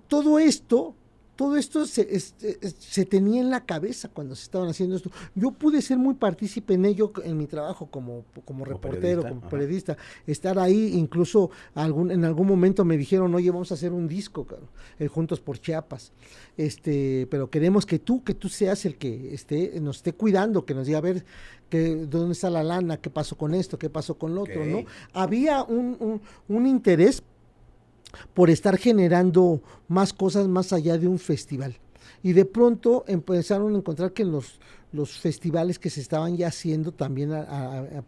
todo 0.08 0.38
esto 0.38 0.94
todo 1.40 1.56
esto 1.56 1.86
se, 1.86 2.02
este, 2.14 2.58
es- 2.60 2.76
se 2.78 3.06
tenía 3.06 3.40
en 3.40 3.48
la 3.48 3.64
cabeza 3.64 4.10
cuando 4.12 4.34
se 4.36 4.42
estaban 4.42 4.68
haciendo 4.68 4.94
esto. 4.96 5.10
Yo 5.34 5.52
pude 5.52 5.80
ser 5.80 5.96
muy 5.96 6.12
partícipe 6.12 6.74
en 6.74 6.84
ello 6.84 7.10
en 7.24 7.38
mi 7.38 7.46
trabajo 7.46 7.86
como, 7.86 8.26
como 8.44 8.66
reportero, 8.66 9.22
periodista, 9.22 9.28
como 9.30 9.48
periodista. 9.48 9.96
Estar 10.26 10.58
ahí, 10.58 10.92
incluso 10.98 11.50
algún, 11.74 12.10
en 12.10 12.26
algún 12.26 12.46
momento 12.46 12.84
me 12.84 12.98
dijeron, 12.98 13.34
oye, 13.34 13.50
vamos 13.50 13.70
a 13.70 13.74
hacer 13.74 13.90
un 13.90 14.06
disco, 14.06 14.44
cabrón, 14.44 14.68
el 14.98 15.08
Juntos 15.08 15.40
por 15.40 15.58
Chiapas. 15.58 16.12
Este, 16.58 17.26
pero 17.30 17.48
queremos 17.48 17.86
que 17.86 17.98
tú, 17.98 18.22
que 18.22 18.34
tú 18.34 18.50
seas 18.50 18.84
el 18.84 18.98
que 18.98 19.32
esté, 19.32 19.80
nos 19.80 19.96
esté 19.96 20.12
cuidando, 20.12 20.66
que 20.66 20.74
nos 20.74 20.86
diga 20.86 20.98
a 20.98 21.00
ver 21.00 21.24
que, 21.70 21.94
dónde 22.06 22.32
está 22.32 22.50
la 22.50 22.62
lana, 22.62 22.98
qué 22.98 23.08
pasó 23.08 23.38
con 23.38 23.54
esto, 23.54 23.78
qué 23.78 23.88
pasó 23.88 24.18
con 24.18 24.34
lo 24.34 24.42
otro. 24.42 24.62
Había 25.14 25.62
un, 25.62 25.96
un, 26.00 26.20
un 26.48 26.66
interés 26.66 27.22
por 28.34 28.50
estar 28.50 28.76
generando 28.76 29.62
más 29.88 30.12
cosas 30.12 30.48
más 30.48 30.72
allá 30.72 30.98
de 30.98 31.08
un 31.08 31.18
festival. 31.18 31.76
Y 32.22 32.32
de 32.32 32.44
pronto 32.44 33.04
empezaron 33.06 33.74
a 33.74 33.78
encontrar 33.78 34.12
que 34.12 34.24
los, 34.24 34.60
los 34.92 35.18
festivales 35.18 35.78
que 35.78 35.90
se 35.90 36.00
estaban 36.00 36.36
ya 36.36 36.48
haciendo 36.48 36.92
también 36.92 37.30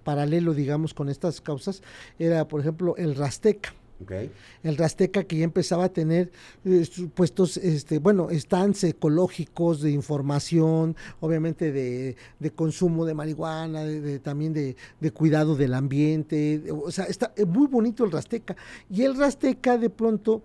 paralelo, 0.05 0.55
digamos, 0.55 0.93
con 0.95 1.09
estas 1.09 1.41
causas, 1.41 1.83
era, 2.19 2.47
por 2.47 2.61
ejemplo, 2.61 2.95
el 2.97 3.15
Rasteca. 3.15 3.75
El 4.63 4.77
Rasteca 4.77 5.25
que 5.25 5.37
ya 5.37 5.45
empezaba 5.45 5.85
a 5.85 5.89
tener 5.89 6.31
eh, 6.65 6.87
puestos, 7.15 7.57
este, 7.57 7.99
bueno, 7.99 8.29
stands 8.33 8.85
ecológicos 8.85 9.81
de 9.81 9.91
información, 9.91 10.97
obviamente 11.21 11.73
de, 11.73 12.17
de 12.39 12.51
consumo 12.51 13.05
de 13.05 13.15
marihuana, 13.15 13.85
también 14.23 14.53
de, 14.53 14.77
cuidado 15.13 15.57
del 15.57 15.75
ambiente. 15.75 16.63
o 16.71 16.91
sea, 16.91 17.05
está 17.05 17.33
eh, 17.37 17.45
muy 17.45 17.67
bonito 17.67 18.05
el 18.05 18.11
Rasteca. 18.11 18.57
Y 18.91 19.03
el 19.03 19.17
Rasteca 19.17 19.79
de 19.79 19.91
pronto, 19.91 20.43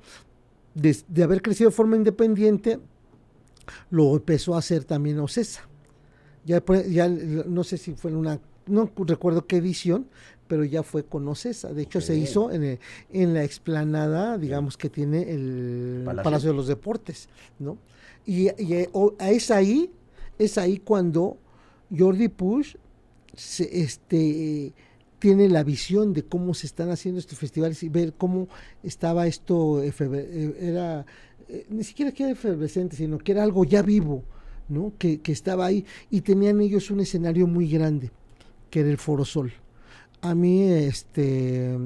de, 0.74 1.24
haber 1.24 1.42
crecido 1.42 1.70
de 1.70 1.76
forma 1.76 1.96
independiente, 1.96 2.80
lo 3.90 4.16
empezó 4.16 4.56
a 4.56 4.60
hacer 4.60 4.84
también 4.84 5.20
Ocesa. 5.20 5.68
Ya, 6.46 6.64
ya 6.88 7.10
no 7.10 7.64
sé 7.66 7.78
si 7.78 7.94
fue 7.94 8.12
en 8.12 8.18
una, 8.18 8.40
no 8.68 8.90
recuerdo 8.96 9.46
qué 9.48 9.58
edición, 9.58 10.08
pero 10.48 10.64
ya 10.64 10.84
fue 10.84 11.04
con 11.04 11.28
Ocesa. 11.28 11.74
De 11.74 11.84
hecho, 11.84 12.02
se 12.02 12.16
hizo 12.16 12.52
en, 12.52 12.80
en, 13.12 13.34
la 13.34 13.44
explanada, 13.44 14.38
digamos, 14.38 14.78
que 14.78 14.90
tiene 14.90 15.32
el 15.32 16.04
Palacio, 16.06 16.50
de 16.50 16.56
los 16.56 16.68
Deportes, 16.68 17.30
¿no? 17.60 17.78
Y, 18.26 18.50
y, 18.62 18.88
es 19.20 19.52
ahí, 19.52 19.92
es 20.38 20.58
ahí 20.58 20.80
cuando 20.80 21.38
Jordi 21.96 22.28
Push 22.28 22.76
se, 23.36 23.82
este, 23.82 24.74
tiene 25.20 25.50
la 25.50 25.64
visión 25.64 26.14
de 26.14 26.24
cómo 26.24 26.54
se 26.54 26.68
están 26.68 26.90
haciendo 26.90 27.20
estos 27.20 27.38
festivales 27.38 27.82
y 27.84 27.90
ver 27.90 28.14
cómo 28.14 28.48
estaba 28.84 29.28
esto, 29.28 29.82
eh, 29.82 29.94
era 30.60 31.06
eh, 31.50 31.66
ni 31.70 31.84
siquiera 31.84 32.12
que 32.12 32.24
era 32.24 32.32
efervescente, 32.34 32.96
sino 32.96 33.18
que 33.18 33.32
era 33.32 33.44
algo 33.44 33.64
ya 33.64 33.82
vivo, 33.82 34.24
¿no? 34.68 34.94
Que, 34.98 35.22
que, 35.22 35.32
estaba 35.32 35.66
ahí 35.66 35.86
y 36.10 36.22
tenían 36.22 36.60
ellos 36.62 36.92
un 36.92 37.00
escenario 37.00 37.48
muy 37.48 37.70
grande, 37.70 38.12
que 38.70 38.82
era 38.82 38.90
el 38.90 38.98
Foro 38.98 39.24
Sol. 39.24 39.54
A 40.28 40.36
mí, 40.36 40.62
este, 40.62 41.78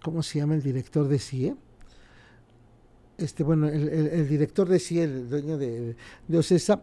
¿cómo 0.00 0.22
se 0.22 0.38
llama 0.38 0.54
el 0.54 0.62
director 0.62 1.06
de 1.06 1.18
CIE? 1.18 1.54
Este, 3.18 3.44
bueno, 3.44 3.68
el, 3.68 4.26
director 4.26 4.66
de 4.66 4.78
CIE, 4.78 5.02
el 5.02 5.28
dueño 5.28 5.58
de, 5.58 5.94
de 6.26 6.38
Ocesa, 6.38 6.80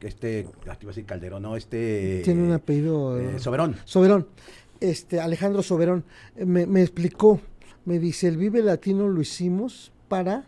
este, 0.00 0.48
decir 0.80 1.04
Calderón, 1.04 1.42
no, 1.42 1.56
este... 1.56 2.22
Tiene 2.24 2.42
un 2.42 2.52
apellido... 2.52 3.20
Eh, 3.20 3.38
Soberón. 3.38 3.76
Soberón. 3.84 4.28
Este, 4.80 5.20
Alejandro 5.20 5.62
Soberón, 5.62 6.06
me, 6.36 6.64
me, 6.66 6.80
explicó, 6.80 7.38
me 7.84 7.98
dice, 7.98 8.28
el 8.28 8.38
Vive 8.38 8.62
Latino 8.62 9.08
lo 9.08 9.20
hicimos 9.20 9.92
para 10.08 10.46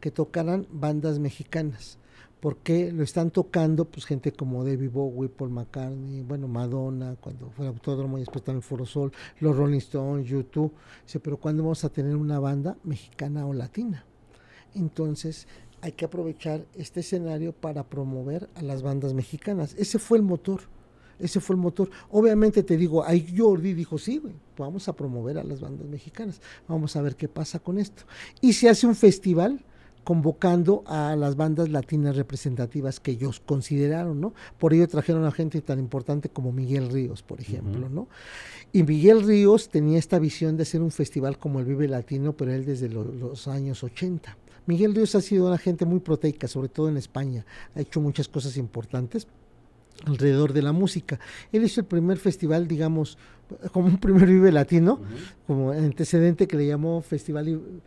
que 0.00 0.10
tocaran 0.10 0.66
bandas 0.70 1.18
mexicanas, 1.18 1.98
porque 2.40 2.90
lo 2.90 3.02
están 3.02 3.30
tocando 3.30 3.84
pues 3.84 4.06
gente 4.06 4.32
como 4.32 4.64
David 4.64 4.90
Bowie, 4.90 5.28
Paul 5.28 5.50
McCartney, 5.50 6.22
bueno, 6.22 6.48
Madonna, 6.48 7.16
cuando 7.20 7.50
fue 7.50 7.66
Autódromo 7.66 8.16
y 8.16 8.20
después 8.20 8.42
también 8.42 8.62
Foro 8.62 8.86
Sol, 8.86 9.12
los 9.40 9.56
Rolling 9.56 9.78
Stones, 9.78 10.26
YouTube, 10.26 10.72
pero 11.22 11.36
¿cuándo 11.36 11.62
vamos 11.62 11.84
a 11.84 11.90
tener 11.90 12.16
una 12.16 12.38
banda 12.38 12.76
mexicana 12.82 13.46
o 13.46 13.52
latina? 13.52 14.04
Entonces, 14.74 15.46
hay 15.82 15.92
que 15.92 16.04
aprovechar 16.04 16.64
este 16.74 17.00
escenario 17.00 17.52
para 17.52 17.84
promover 17.84 18.48
a 18.54 18.62
las 18.62 18.82
bandas 18.82 19.14
mexicanas. 19.14 19.74
Ese 19.78 19.98
fue 19.98 20.18
el 20.18 20.24
motor. 20.24 20.60
Ese 21.18 21.40
fue 21.40 21.54
el 21.54 21.60
motor. 21.60 21.90
Obviamente 22.10 22.62
te 22.62 22.76
digo, 22.76 23.04
ahí 23.04 23.34
Jordi 23.36 23.74
dijo, 23.74 23.98
sí, 23.98 24.18
güey, 24.18 24.34
vamos 24.56 24.88
a 24.88 24.94
promover 24.94 25.38
a 25.38 25.44
las 25.44 25.60
bandas 25.60 25.86
mexicanas. 25.86 26.40
Vamos 26.66 26.96
a 26.96 27.02
ver 27.02 27.16
qué 27.16 27.28
pasa 27.28 27.58
con 27.58 27.78
esto. 27.78 28.04
Y 28.40 28.54
se 28.54 28.68
hace 28.68 28.86
un 28.86 28.94
festival 28.94 29.64
convocando 30.04 30.82
a 30.86 31.14
las 31.16 31.36
bandas 31.36 31.68
latinas 31.68 32.16
representativas 32.16 33.00
que 33.00 33.12
ellos 33.12 33.40
consideraron, 33.40 34.20
¿no? 34.20 34.34
Por 34.58 34.74
ello 34.74 34.88
trajeron 34.88 35.24
a 35.24 35.30
gente 35.30 35.60
tan 35.60 35.78
importante 35.78 36.28
como 36.28 36.52
Miguel 36.52 36.90
Ríos, 36.90 37.22
por 37.22 37.40
ejemplo, 37.40 37.88
¿no? 37.88 38.08
Y 38.72 38.82
Miguel 38.82 39.22
Ríos 39.22 39.68
tenía 39.68 39.98
esta 39.98 40.18
visión 40.18 40.56
de 40.56 40.62
hacer 40.62 40.80
un 40.80 40.90
festival 40.90 41.38
como 41.38 41.60
el 41.60 41.66
Vive 41.66 41.88
Latino, 41.88 42.32
pero 42.32 42.52
él 42.52 42.64
desde 42.64 42.88
los 42.88 43.48
años 43.48 43.82
80. 43.82 44.36
Miguel 44.66 44.94
Ríos 44.94 45.14
ha 45.14 45.20
sido 45.20 45.46
una 45.46 45.58
gente 45.58 45.84
muy 45.84 46.00
proteica, 46.00 46.46
sobre 46.46 46.68
todo 46.68 46.88
en 46.88 46.96
España, 46.96 47.44
ha 47.74 47.80
hecho 47.80 48.00
muchas 48.00 48.28
cosas 48.28 48.56
importantes 48.56 49.26
alrededor 50.06 50.52
de 50.52 50.62
la 50.62 50.72
música. 50.72 51.18
Él 51.52 51.64
hizo 51.64 51.80
el 51.80 51.86
primer 51.86 52.18
festival, 52.18 52.66
digamos, 52.68 53.18
como 53.72 53.88
un 53.88 53.98
primer 53.98 54.28
Vive 54.28 54.52
Latino, 54.52 55.00
como 55.46 55.72
antecedente 55.72 56.46
que 56.46 56.56
le 56.56 56.66
llamó 56.66 57.02
Festival 57.02 57.82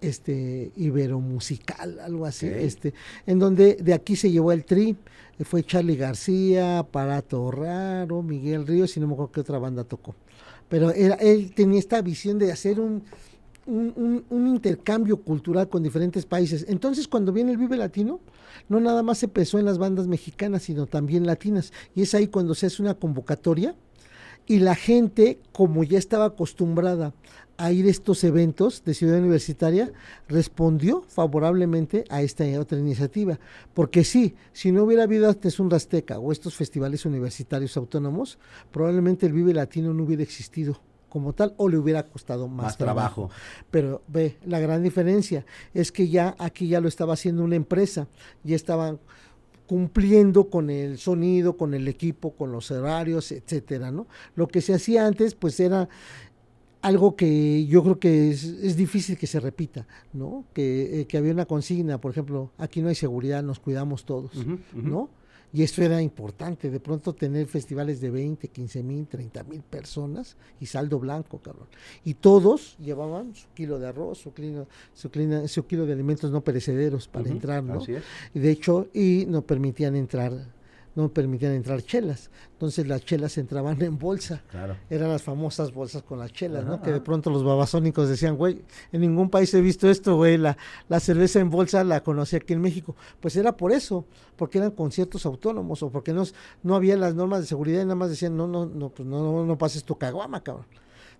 este 0.00 0.72
musical 1.20 1.98
algo 2.00 2.26
así, 2.26 2.46
este, 2.46 2.94
en 3.26 3.38
donde 3.38 3.74
de 3.74 3.94
aquí 3.94 4.16
se 4.16 4.30
llevó 4.30 4.52
el 4.52 4.64
tri, 4.64 4.96
fue 5.44 5.62
Charlie 5.62 5.96
García, 5.96 6.78
Aparato 6.78 7.50
Raro, 7.50 8.22
Miguel 8.22 8.66
Ríos 8.66 8.96
y 8.96 9.00
no 9.00 9.06
me 9.06 9.14
acuerdo 9.14 9.32
qué 9.32 9.40
otra 9.40 9.58
banda 9.58 9.84
tocó. 9.84 10.14
Pero 10.68 10.90
era, 10.90 11.16
él 11.16 11.52
tenía 11.54 11.78
esta 11.78 12.00
visión 12.02 12.38
de 12.38 12.50
hacer 12.50 12.80
un, 12.80 13.04
un, 13.66 14.24
un, 14.28 14.46
intercambio 14.46 15.18
cultural 15.18 15.68
con 15.68 15.82
diferentes 15.82 16.26
países. 16.26 16.64
Entonces, 16.68 17.06
cuando 17.06 17.32
viene 17.32 17.52
el 17.52 17.58
Vive 17.58 17.76
Latino, 17.76 18.20
no 18.68 18.80
nada 18.80 19.02
más 19.02 19.18
se 19.18 19.26
empezó 19.26 19.58
en 19.58 19.64
las 19.64 19.78
bandas 19.78 20.06
mexicanas, 20.06 20.62
sino 20.62 20.86
también 20.86 21.26
latinas. 21.26 21.72
Y 21.94 22.02
es 22.02 22.14
ahí 22.14 22.28
cuando 22.28 22.54
se 22.54 22.66
hace 22.66 22.82
una 22.82 22.94
convocatoria 22.94 23.74
y 24.46 24.60
la 24.60 24.74
gente, 24.74 25.40
como 25.52 25.84
ya 25.84 25.98
estaba 25.98 26.26
acostumbrada 26.26 27.12
a 27.58 27.72
ir 27.72 27.86
a 27.86 27.90
estos 27.90 28.22
eventos 28.24 28.84
de 28.84 28.94
Ciudad 28.94 29.18
Universitaria, 29.18 29.92
respondió 30.28 31.02
favorablemente 31.08 32.04
a 32.10 32.22
esta 32.22 32.44
otra 32.60 32.78
iniciativa. 32.78 33.38
Porque 33.74 34.04
sí, 34.04 34.34
si 34.52 34.72
no 34.72 34.84
hubiera 34.84 35.04
habido 35.04 35.28
antes 35.28 35.58
un 35.58 35.70
Rasteca 35.70 36.18
o 36.18 36.32
estos 36.32 36.54
festivales 36.54 37.06
universitarios 37.06 37.76
autónomos, 37.76 38.38
probablemente 38.70 39.26
el 39.26 39.32
Vive 39.32 39.54
Latino 39.54 39.94
no 39.94 40.04
hubiera 40.04 40.22
existido 40.22 40.80
como 41.08 41.32
tal 41.32 41.54
o 41.56 41.68
le 41.68 41.78
hubiera 41.78 42.02
costado 42.02 42.46
más, 42.46 42.76
trabajo. 42.76 43.30
Pero 43.70 44.02
ve, 44.06 44.36
la 44.44 44.60
gran 44.60 44.82
diferencia 44.82 45.46
es 45.72 45.90
que 45.90 46.08
ya 46.08 46.36
aquí 46.38 46.68
ya 46.68 46.80
lo 46.80 46.88
estaba 46.88 47.14
haciendo 47.14 47.42
una 47.42 47.56
empresa, 47.56 48.06
ya 48.44 48.54
estaban 48.54 48.98
cumpliendo 49.66 50.48
con 50.48 50.70
el 50.70 50.98
sonido, 50.98 51.56
con 51.56 51.74
el 51.74 51.88
equipo, 51.88 52.32
con 52.34 52.52
los 52.52 52.70
horarios, 52.70 53.32
etcétera, 53.32 53.90
¿no? 53.90 54.06
Lo 54.34 54.48
que 54.48 54.60
se 54.60 54.74
hacía 54.74 55.06
antes, 55.06 55.34
pues 55.34 55.58
era 55.60 55.88
algo 56.82 57.16
que 57.16 57.66
yo 57.66 57.82
creo 57.82 57.98
que 57.98 58.30
es, 58.30 58.76
difícil 58.76 59.18
que 59.18 59.26
se 59.26 59.40
repita, 59.40 59.86
¿no? 60.12 60.44
Que, 60.52 61.00
eh, 61.00 61.06
que, 61.06 61.18
había 61.18 61.32
una 61.32 61.46
consigna, 61.46 62.00
por 62.00 62.12
ejemplo, 62.12 62.52
aquí 62.58 62.80
no 62.80 62.88
hay 62.88 62.94
seguridad, 62.94 63.42
nos 63.42 63.58
cuidamos 63.58 64.04
todos, 64.04 64.32
¿no? 64.72 65.10
Y 65.52 65.62
eso 65.62 65.82
era 65.82 66.02
importante, 66.02 66.70
de 66.70 66.80
pronto 66.80 67.14
tener 67.14 67.46
festivales 67.46 68.00
de 68.00 68.10
20, 68.10 68.48
15 68.48 68.82
mil, 68.82 69.06
30 69.06 69.44
mil 69.44 69.62
personas 69.62 70.36
y 70.60 70.66
saldo 70.66 70.98
blanco, 70.98 71.38
cabrón. 71.38 71.68
Y 72.04 72.14
todos 72.14 72.76
llevaban 72.78 73.34
su 73.34 73.46
kilo 73.54 73.78
de 73.78 73.86
arroz, 73.86 74.18
su, 74.18 74.34
kilo, 74.34 74.66
su, 74.92 75.10
su 75.46 75.66
kilo 75.66 75.86
de 75.86 75.92
alimentos 75.92 76.30
no 76.30 76.42
perecederos 76.42 77.08
para 77.08 77.28
entrar, 77.28 77.62
¿no? 77.62 77.80
Y 78.34 78.38
de 78.38 78.50
hecho, 78.50 78.88
y 78.92 79.24
no 79.28 79.42
permitían 79.42 79.96
entrar 79.96 80.55
no 80.96 81.10
permitían 81.10 81.52
entrar 81.52 81.82
chelas. 81.82 82.30
Entonces 82.52 82.88
las 82.88 83.04
chelas 83.04 83.36
entraban 83.36 83.80
en 83.82 83.98
bolsa. 83.98 84.42
Eran 84.88 85.10
las 85.10 85.22
famosas 85.22 85.72
bolsas 85.72 86.02
con 86.02 86.18
las 86.18 86.32
chelas, 86.32 86.64
¿no? 86.64 86.80
Que 86.80 86.90
de 86.90 87.00
pronto 87.00 87.30
los 87.30 87.44
babasónicos 87.44 88.08
decían, 88.08 88.36
güey, 88.36 88.62
en 88.92 89.02
ningún 89.02 89.28
país 89.28 89.52
he 89.52 89.60
visto 89.60 89.88
esto, 89.90 90.16
güey, 90.16 90.38
la, 90.38 90.56
la 90.88 90.98
cerveza 90.98 91.38
en 91.38 91.50
bolsa 91.50 91.84
la 91.84 92.02
conocí 92.02 92.34
aquí 92.36 92.54
en 92.54 92.62
México. 92.62 92.96
Pues 93.20 93.36
era 93.36 93.56
por 93.56 93.72
eso, 93.72 94.06
porque 94.36 94.56
eran 94.58 94.70
conciertos 94.70 95.26
autónomos 95.26 95.82
o 95.82 95.90
porque 95.90 96.14
no, 96.14 96.24
no 96.62 96.74
había 96.74 96.96
las 96.96 97.14
normas 97.14 97.40
de 97.40 97.46
seguridad 97.46 97.82
y 97.82 97.84
nada 97.84 97.94
más 97.94 98.08
decían, 98.08 98.34
no, 98.34 98.48
no, 98.48 98.64
no, 98.64 98.88
pues 98.88 99.06
no, 99.06 99.44
no, 99.44 99.58
pases 99.58 99.84
tu 99.84 99.96
caguama, 99.96 100.42
cabrón. 100.42 100.66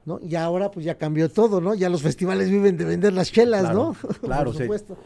¿No? 0.07 0.21
Y 0.21 0.37
ahora 0.37 0.71
pues 0.71 0.87
ya 0.87 0.97
cambió 0.97 1.29
todo, 1.29 1.61
¿no? 1.61 1.75
Ya 1.75 1.91
los 1.91 2.01
festivales 2.01 2.49
viven 2.49 2.77
de 2.77 2.85
vender 2.85 3.12
las 3.12 3.31
chelas, 3.31 3.75
¿no? 3.75 3.95
Claro, 4.23 4.53
por 4.53 4.62
supuesto. 4.62 4.97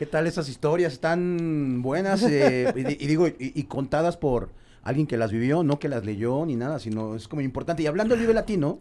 ¿Qué 0.00 0.06
tal 0.06 0.26
esas 0.26 0.48
historias? 0.48 0.94
Están 0.94 1.82
buenas 1.82 2.22
eh, 2.22 2.72
y, 2.98 3.06
digo, 3.06 3.26
y, 3.28 3.62
contadas 3.64 4.16
por 4.16 4.48
alguien 4.82 5.06
que 5.06 5.18
las 5.18 5.30
vivió, 5.30 5.62
no 5.62 5.78
que 5.78 5.90
las 5.90 6.06
leyó 6.06 6.46
ni 6.46 6.56
nada, 6.56 6.78
sino 6.78 7.16
es 7.16 7.28
como 7.28 7.42
importante. 7.42 7.82
Y 7.82 7.86
hablando 7.86 8.14
del 8.14 8.22
Vive 8.22 8.32
Latino, 8.32 8.78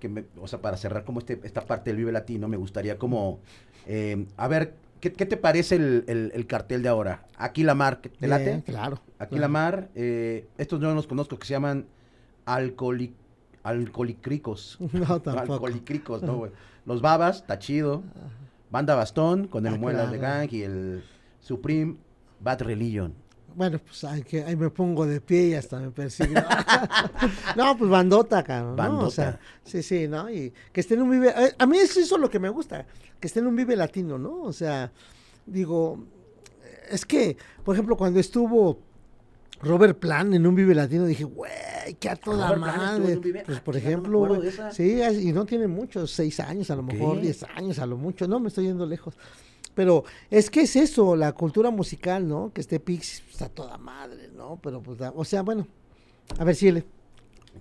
que 0.00 0.08
me, 0.08 0.24
o 0.40 0.48
sea, 0.48 0.62
para 0.62 0.78
cerrar 0.78 1.04
como 1.04 1.18
este, 1.18 1.38
esta 1.42 1.60
parte 1.66 1.90
del 1.90 1.98
Vive 1.98 2.12
Latino, 2.12 2.48
me 2.48 2.56
gustaría 2.56 2.96
como, 2.96 3.40
eh, 3.86 4.24
a 4.38 4.48
ver, 4.48 4.72
¿qué, 5.00 5.10
te 5.10 5.36
parece 5.36 5.76
el, 5.76 6.46
cartel 6.48 6.82
de 6.82 6.88
ahora? 6.88 7.26
Aquí 7.36 7.62
la 7.62 7.74
mar, 7.74 8.00
¿te 8.00 8.26
late? 8.26 8.62
claro. 8.64 9.02
Aquí 9.18 9.38
la 9.38 9.48
mar, 9.48 9.90
eh, 9.94 10.48
estos 10.56 10.80
no 10.80 10.94
los 10.94 11.06
conozco, 11.06 11.38
que 11.38 11.46
se 11.46 11.52
llaman 11.52 11.84
alcoholic, 12.46 13.12
alcoholicricos. 13.64 14.78
No, 14.94 15.20
tampoco. 15.20 15.52
alcoholicricos, 15.56 16.22
no, 16.22 16.38
güey. 16.38 16.52
Los 16.86 17.02
babas, 17.02 17.36
está 17.40 17.58
chido. 17.58 18.02
Banda 18.74 18.96
Bastón 18.96 19.46
con 19.46 19.64
el 19.68 19.74
ah, 19.74 19.78
Muelas 19.78 20.10
de 20.10 20.18
Gang 20.18 20.48
y 20.50 20.62
el 20.62 21.04
Supreme 21.38 21.96
Bad 22.40 22.62
Religion. 22.62 23.14
Bueno, 23.54 23.78
pues 23.78 24.02
ahí, 24.02 24.24
que, 24.24 24.42
ahí 24.42 24.56
me 24.56 24.68
pongo 24.68 25.06
de 25.06 25.20
pie 25.20 25.50
y 25.50 25.54
hasta 25.54 25.78
me 25.78 25.92
persigue. 25.92 26.34
no, 27.56 27.78
pues 27.78 27.88
bandota, 27.88 28.42
cabrón. 28.42 28.74
Bandota. 28.74 29.06
O 29.06 29.10
sea, 29.12 29.38
sí, 29.62 29.80
sí, 29.80 30.08
¿no? 30.08 30.28
Y 30.28 30.52
que 30.72 30.80
esté 30.80 30.94
en 30.94 31.02
un 31.02 31.10
vive. 31.12 31.28
Eh, 31.28 31.54
a 31.56 31.66
mí 31.66 31.78
es 31.78 31.96
eso 31.96 32.18
lo 32.18 32.28
que 32.28 32.40
me 32.40 32.48
gusta, 32.48 32.84
que 33.20 33.28
esté 33.28 33.38
en 33.38 33.46
un 33.46 33.54
vive 33.54 33.76
latino, 33.76 34.18
¿no? 34.18 34.42
O 34.42 34.52
sea, 34.52 34.90
digo, 35.46 36.04
es 36.90 37.06
que, 37.06 37.36
por 37.62 37.76
ejemplo, 37.76 37.96
cuando 37.96 38.18
estuvo 38.18 38.80
Robert 39.62 40.00
Plan 40.00 40.34
en 40.34 40.48
un 40.48 40.56
Vive 40.56 40.74
Latino, 40.74 41.04
dije, 41.04 41.22
güey, 41.22 41.52
qué 42.00 42.08
a 42.08 42.16
toda 42.16 42.56
madre. 42.56 43.20
Pues, 43.44 43.60
por 43.60 43.76
ejemplo, 43.76 44.40
sí, 44.72 45.00
y 45.20 45.32
no 45.32 45.44
tiene 45.44 45.66
muchos, 45.68 46.10
seis 46.10 46.40
años, 46.40 46.70
a 46.70 46.76
lo 46.76 46.82
mejor 46.82 47.20
diez 47.20 47.42
años, 47.54 47.78
a 47.78 47.86
lo 47.86 47.96
mucho, 47.98 48.26
no, 48.26 48.40
me 48.40 48.48
estoy 48.48 48.64
yendo 48.64 48.86
lejos. 48.86 49.14
Pero 49.74 50.04
es 50.30 50.50
que 50.50 50.62
es 50.62 50.76
eso, 50.76 51.16
la 51.16 51.32
cultura 51.32 51.70
musical, 51.70 52.26
¿no? 52.28 52.52
Que 52.54 52.60
este 52.60 52.78
Pix 52.80 53.22
está 53.30 53.48
toda 53.48 53.76
madre, 53.76 54.30
¿no? 54.34 54.58
Pero, 54.62 54.80
pues, 54.80 54.98
o 55.14 55.24
sea, 55.24 55.42
bueno, 55.42 55.66
a 56.38 56.44
ver 56.44 56.54
si 56.54 56.70
le. 56.72 56.84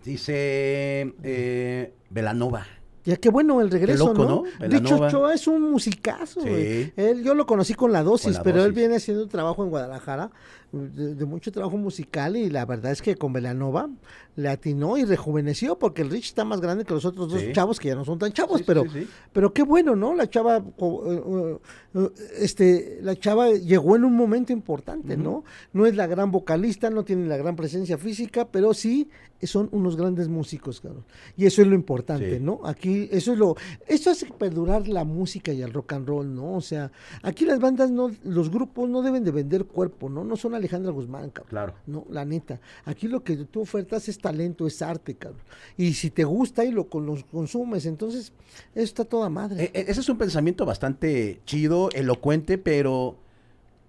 Dice 0.03 1.13
eh, 1.23 1.93
Velanova. 2.09 2.65
Ya 3.05 3.17
qué 3.17 3.29
bueno 3.29 3.59
el 3.61 3.69
regreso, 3.69 4.07
loco, 4.07 4.23
¿no? 4.23 4.29
¿no? 4.29 4.43
Belanova. 4.59 5.07
Ochoa 5.07 5.33
es 5.33 5.45
un 5.47 5.61
musicazo, 5.71 6.41
Sí. 6.41 6.49
güey. 6.49 6.93
Él, 6.95 7.23
yo 7.23 7.33
lo 7.35 7.45
conocí 7.45 7.73
con 7.73 7.91
la 7.91 8.01
dosis, 8.01 8.27
Con 8.27 8.33
la 8.35 8.43
pero 8.43 8.57
él 8.59 8.63
dosis. 8.69 8.75
viene 8.77 8.95
haciendo 8.95 9.23
un 9.23 9.29
trabajo 9.29 9.63
en 9.63 9.69
Guadalajara, 9.69 10.31
de, 10.73 11.15
de 11.15 11.25
mucho 11.25 11.51
trabajo 11.51 11.77
musical, 11.77 12.35
y 12.35 12.49
la 12.49 12.65
verdad 12.65 12.91
es 12.91 13.01
que 13.01 13.15
con 13.15 13.31
Belanova 13.31 13.89
le 14.35 14.49
atinó 14.49 14.97
y 14.97 15.05
rejuveneció, 15.05 15.77
porque 15.77 16.01
el 16.01 16.09
Rich 16.09 16.25
está 16.29 16.43
más 16.43 16.59
grande 16.59 16.83
que 16.83 16.93
los 16.93 17.05
otros 17.05 17.29
dos 17.31 17.39
Sí. 17.39 17.53
chavos, 17.53 17.79
que 17.79 17.89
ya 17.89 17.95
no 17.95 18.03
son 18.03 18.17
tan 18.17 18.31
chavos, 18.33 18.59
Sí, 18.59 18.63
pero, 18.65 18.83
sí, 18.91 19.07
pero 19.31 19.53
qué 19.53 19.61
bueno, 19.63 19.95
¿no? 19.95 20.15
La 20.15 20.27
chava, 20.29 20.57
eh, 20.57 20.61
eh, 20.79 21.57
eh, 21.93 22.09
este, 22.39 22.99
la 23.01 23.15
chava 23.15 23.51
llegó 23.51 23.95
en 23.95 24.03
un 24.05 24.15
momento 24.15 24.51
importante, 24.51 25.15
¿no? 25.15 25.43
No 25.71 25.85
es 25.85 25.95
la 25.95 26.07
gran 26.07 26.31
vocalista, 26.31 26.89
no 26.89 27.03
tiene 27.03 27.27
la 27.27 27.37
gran 27.37 27.55
presencia 27.55 27.97
física, 27.97 28.47
pero 28.49 28.73
sí 28.73 29.09
son 29.43 29.67
unos 29.73 29.97
grandes 29.97 30.29
músicos, 30.29 30.79
cabrón. 30.79 31.03
Y 31.35 31.45
eso 31.45 31.61
es 31.61 31.67
lo 31.67 31.75
importante. 31.75 32.39
¿no? 32.39 32.61
Aquí, 32.63 33.09
eso 33.11 33.33
es 33.33 33.37
lo, 33.37 33.55
eso 33.87 34.09
hace 34.09 34.25
perdurar 34.27 34.87
la 34.87 35.03
música 35.03 35.51
y 35.51 35.61
el 35.61 35.73
rock 35.73 35.93
and 35.93 36.07
roll, 36.07 36.33
¿no? 36.33 36.53
O 36.53 36.61
sea, 36.61 36.91
aquí 37.23 37.45
las 37.45 37.59
bandas 37.59 37.91
no, 37.91 38.09
los 38.23 38.49
grupos 38.49 38.89
no 38.89 39.01
deben 39.01 39.23
de 39.25 39.31
vender 39.31 39.65
cuerpo, 39.65 40.09
¿no? 40.09 40.23
No 40.23 40.37
son 40.37 40.55
Alejandra 40.63 40.91
Guzmán, 40.91 41.29
cabrón. 41.29 41.49
Claro. 41.49 41.73
No, 41.85 42.05
la 42.09 42.23
neta. 42.25 42.59
Aquí 42.85 43.07
lo 43.07 43.23
que 43.23 43.35
tú 43.35 43.61
ofertas 43.61 44.07
es 44.07 44.17
talento, 44.17 44.65
es 44.65 44.81
arte, 44.81 45.15
cabrón. 45.15 45.41
Y 45.77 45.93
si 45.93 46.09
te 46.09 46.23
gusta 46.23 46.63
y 46.63 46.71
lo, 46.71 46.87
consumes, 46.89 47.85
entonces, 47.85 48.31
eso 48.73 48.83
está 48.83 49.05
toda 49.05 49.29
madre. 49.29 49.65
E- 49.65 49.71
e- 49.79 49.85
ese 49.91 49.99
es 50.01 50.09
un 50.09 50.17
pensamiento 50.17 50.65
bastante 50.65 51.41
chido, 51.45 51.89
elocuente, 51.93 52.57
pero 52.57 53.17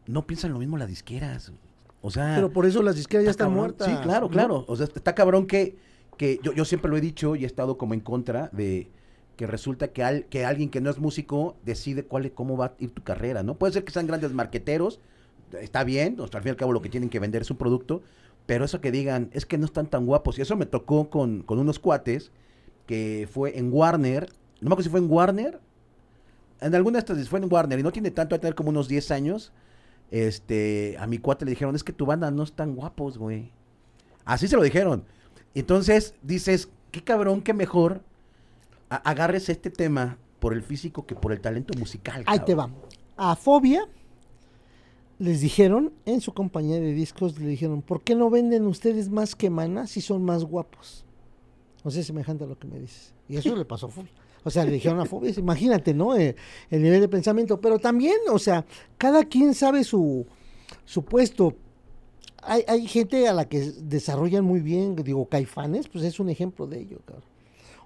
no 0.06 0.26
piensan 0.26 0.52
lo 0.52 0.58
mismo 0.58 0.76
las 0.76 0.88
disqueras. 0.88 1.52
O 2.02 2.10
sea, 2.10 2.34
Pero 2.34 2.52
por 2.52 2.66
eso 2.66 2.82
las 2.82 2.96
disqueras 2.96 3.24
ya 3.24 3.30
está 3.30 3.44
están 3.44 3.54
cabrón. 3.56 3.76
muertas. 3.76 3.88
Sí, 3.88 3.96
claro, 4.02 4.28
claro. 4.28 4.64
O 4.68 4.76
sea, 4.76 4.86
está 4.94 5.14
cabrón 5.14 5.46
que, 5.46 5.76
que 6.18 6.38
yo, 6.42 6.52
yo 6.52 6.64
siempre 6.64 6.90
lo 6.90 6.96
he 6.96 7.00
dicho 7.00 7.34
y 7.36 7.44
he 7.44 7.46
estado 7.46 7.78
como 7.78 7.94
en 7.94 8.00
contra 8.00 8.50
de 8.52 8.90
que 9.36 9.46
resulta 9.46 9.88
que, 9.88 10.02
al, 10.04 10.26
que 10.26 10.44
alguien 10.44 10.68
que 10.68 10.80
no 10.80 10.90
es 10.90 10.98
músico 10.98 11.56
decide 11.64 12.04
cuál, 12.04 12.30
cómo 12.32 12.56
va 12.56 12.66
a 12.66 12.74
ir 12.78 12.90
tu 12.90 13.02
carrera, 13.02 13.42
¿no? 13.42 13.54
Puede 13.56 13.72
ser 13.72 13.84
que 13.84 13.90
sean 13.92 14.06
grandes 14.06 14.32
marqueteros, 14.32 15.00
está 15.60 15.84
bien, 15.84 16.20
o 16.20 16.26
sea, 16.26 16.38
al 16.38 16.42
fin 16.42 16.50
y 16.50 16.52
al 16.52 16.56
cabo 16.56 16.72
lo 16.72 16.82
que 16.82 16.88
tienen 16.88 17.10
que 17.10 17.20
vender 17.20 17.42
es 17.42 17.50
un 17.50 17.56
producto, 17.56 18.02
pero 18.46 18.64
eso 18.64 18.80
que 18.80 18.90
digan, 18.90 19.30
es 19.32 19.46
que 19.46 19.58
no 19.58 19.66
están 19.66 19.86
tan 19.86 20.06
guapos. 20.06 20.38
Y 20.38 20.42
eso 20.42 20.56
me 20.56 20.66
tocó 20.66 21.10
con, 21.10 21.42
con 21.42 21.58
unos 21.58 21.78
cuates 21.78 22.30
que 22.86 23.28
fue 23.32 23.58
en 23.58 23.72
Warner, 23.72 24.28
no 24.60 24.68
me 24.68 24.74
acuerdo 24.74 24.82
si 24.82 24.90
fue 24.90 25.00
en 25.00 25.10
Warner, 25.10 25.60
en 26.60 26.74
alguna 26.74 26.94
de 26.94 26.98
estas 27.00 27.28
fue 27.28 27.40
en 27.40 27.52
Warner 27.52 27.78
y 27.78 27.82
no 27.82 27.92
tiene 27.92 28.10
tanto, 28.10 28.34
a 28.34 28.38
tener 28.38 28.54
como 28.54 28.70
unos 28.70 28.88
10 28.88 29.10
años. 29.10 29.52
Este, 30.10 30.96
a 30.98 31.06
mi 31.06 31.18
cuate 31.18 31.44
le 31.44 31.50
dijeron, 31.50 31.74
es 31.74 31.82
que 31.82 31.92
tu 31.92 32.06
banda 32.06 32.30
no 32.30 32.42
están 32.42 32.74
guapos, 32.74 33.18
güey. 33.18 33.50
Así 34.24 34.48
se 34.48 34.56
lo 34.56 34.62
dijeron. 34.62 35.04
Entonces 35.54 36.14
dices, 36.22 36.68
qué 36.90 37.02
cabrón, 37.02 37.42
qué 37.42 37.52
mejor 37.52 38.02
agarres 38.88 39.48
este 39.48 39.70
tema 39.70 40.18
por 40.38 40.52
el 40.52 40.62
físico 40.62 41.06
que 41.06 41.14
por 41.14 41.32
el 41.32 41.40
talento 41.40 41.76
musical. 41.78 42.22
Ahí 42.26 42.38
te 42.40 42.54
va. 42.54 42.70
A 43.16 43.36
Fobia 43.36 43.88
les 45.18 45.40
dijeron, 45.40 45.92
en 46.06 46.20
su 46.20 46.32
compañía 46.32 46.80
de 46.80 46.92
discos, 46.92 47.38
le 47.38 47.46
dijeron, 47.46 47.82
¿por 47.82 48.02
qué 48.02 48.14
no 48.14 48.30
venden 48.30 48.66
ustedes 48.66 49.10
más 49.10 49.36
que 49.36 49.50
Mana 49.50 49.86
si 49.86 50.00
son 50.00 50.24
más 50.24 50.44
guapos? 50.44 51.04
O 51.84 51.90
sea, 51.90 52.02
semejante 52.02 52.44
a 52.44 52.46
lo 52.46 52.58
que 52.58 52.66
me 52.66 52.80
dices. 52.80 53.14
Y 53.28 53.36
eso 53.36 53.54
le 53.54 53.64
pasó 53.64 53.86
a 53.86 53.90
Fobia. 53.90 54.10
O 54.42 54.50
sea, 54.50 54.64
le 54.64 54.72
dijeron 54.72 55.00
a 55.00 55.06
Fobia, 55.06 55.32
imagínate, 55.36 55.94
¿no? 55.94 56.16
Eh, 56.16 56.34
el 56.70 56.82
nivel 56.82 57.00
de 57.00 57.08
pensamiento. 57.08 57.60
Pero 57.60 57.78
también, 57.78 58.16
o 58.30 58.38
sea, 58.38 58.64
cada 58.98 59.24
quien 59.24 59.54
sabe 59.54 59.84
su, 59.84 60.26
su 60.84 61.04
puesto. 61.04 61.54
Hay, 62.42 62.62
hay 62.68 62.86
gente 62.86 63.26
a 63.28 63.32
la 63.32 63.48
que 63.48 63.60
desarrollan 63.60 64.44
muy 64.44 64.60
bien, 64.60 64.96
digo, 64.96 65.26
Caifanes, 65.26 65.88
pues 65.88 66.04
es 66.04 66.20
un 66.20 66.28
ejemplo 66.28 66.66
de 66.66 66.80
ello, 66.80 66.98
cabrón. 67.06 67.24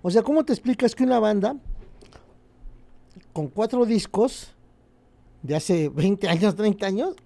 O 0.03 0.11
sea, 0.11 0.23
¿cómo 0.23 0.45
te 0.45 0.53
explicas 0.53 0.95
que 0.95 1.05
una 1.05 1.21
banda 1.21 1.57
con 3.33 3.49
cuatro 3.49 3.85
discos 3.85 4.55
de 5.43 5.57
hace 5.57 5.89
20 5.95 6.29
años, 6.29 6.55
30 6.55 6.87
años, 6.87 7.17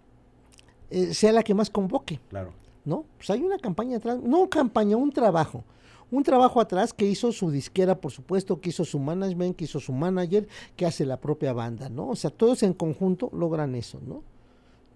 eh, 0.91 1.15
sea 1.15 1.33
la 1.33 1.43
que 1.43 1.55
más 1.55 1.71
convoque, 1.71 2.21
Claro. 2.29 2.53
¿no? 2.85 3.05
Pues 3.17 3.31
hay 3.31 3.41
una 3.43 3.59
campaña 3.59 3.97
atrás, 3.99 4.21
no 4.23 4.49
campaña, 4.49 4.97
un 4.97 5.13
trabajo. 5.13 5.65
Un 6.11 6.23
trabajo 6.25 6.61
atrás 6.61 6.93
que 6.93 7.07
hizo 7.07 7.33
su 7.33 7.51
disquera, 7.51 7.99
por 7.99 8.11
supuesto, 8.13 8.61
que 8.61 8.69
hizo 8.69 8.85
su 8.85 8.99
management, 8.99 9.57
que 9.57 9.65
hizo 9.65 9.81
su 9.81 9.95
manager, 9.95 10.47
que 10.77 10.85
hace 10.85 11.07
la 11.07 11.19
propia 11.19 11.55
banda, 11.55 11.89
¿no? 11.89 12.09
O 12.09 12.17
sea, 12.17 12.29
todos 12.29 12.63
en 12.63 12.75
conjunto 12.75 13.31
logran 13.33 13.75
eso, 13.75 13.99
¿no? 14.07 14.23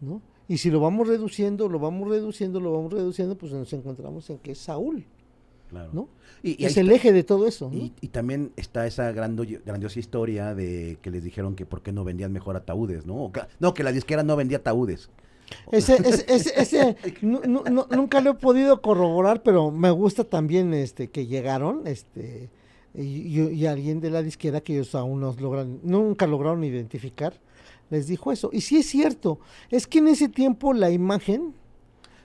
¿No? 0.02 0.20
Y 0.46 0.58
si 0.58 0.70
lo 0.70 0.78
vamos 0.78 1.08
reduciendo, 1.08 1.70
lo 1.70 1.78
vamos 1.78 2.08
reduciendo, 2.10 2.60
lo 2.60 2.70
vamos 2.72 2.92
reduciendo, 2.92 3.34
pues 3.38 3.50
nos 3.52 3.72
encontramos 3.72 4.28
en 4.28 4.38
que 4.38 4.52
es 4.52 4.58
Saúl, 4.58 5.06
Claro. 5.68 5.90
¿no? 5.92 6.08
Y, 6.42 6.50
y 6.50 6.64
ahí 6.64 6.70
es 6.70 6.76
el 6.76 6.86
está- 6.86 6.96
eje 6.96 7.12
de 7.12 7.24
todo 7.24 7.46
eso, 7.48 7.68
¿no? 7.70 7.76
y- 7.76 7.92
y 8.00 8.08
también 8.08 8.52
está 8.56 8.86
esa 8.86 9.10
grando- 9.12 9.44
grandiosa 9.64 9.98
historia 9.98 10.54
de 10.54 10.98
que 11.02 11.10
les 11.10 11.24
dijeron 11.24 11.56
que 11.56 11.66
por 11.66 11.82
qué 11.82 11.92
no 11.92 12.04
vendían 12.04 12.32
mejor 12.32 12.56
ataúdes, 12.56 13.04
¿no? 13.06 13.30
Ca- 13.32 13.48
no, 13.58 13.74
que 13.74 13.82
la 13.82 13.90
disquera 13.92 14.22
no 14.22 14.36
vendía 14.36 14.58
ataúdes. 14.58 15.10
Ese, 15.72 15.94
ese, 16.08 16.24
ese, 16.32 16.52
ese, 16.60 16.96
nu- 17.22 17.42
nu- 17.46 17.64
nu- 17.70 17.86
nunca 17.90 18.20
lo 18.20 18.30
he 18.30 18.34
podido 18.34 18.80
corroborar, 18.80 19.42
pero 19.42 19.70
me 19.70 19.90
gusta 19.90 20.24
también 20.24 20.72
este 20.74 21.08
que 21.10 21.26
llegaron, 21.26 21.86
este, 21.86 22.48
y, 22.94 23.40
y- 23.50 23.66
alguien 23.66 24.00
de 24.00 24.10
la 24.10 24.22
disquera 24.22 24.60
que 24.60 24.74
ellos 24.74 24.94
aún 24.94 25.20
no 25.20 25.34
logran, 25.38 25.80
nunca 25.82 26.26
lograron 26.26 26.62
identificar, 26.64 27.40
les 27.90 28.06
dijo 28.06 28.30
eso. 28.32 28.50
Y 28.52 28.60
sí 28.62 28.78
es 28.78 28.86
cierto, 28.86 29.38
es 29.70 29.86
que 29.86 29.98
en 29.98 30.08
ese 30.08 30.28
tiempo 30.28 30.72
la 30.72 30.90
imagen 30.90 31.54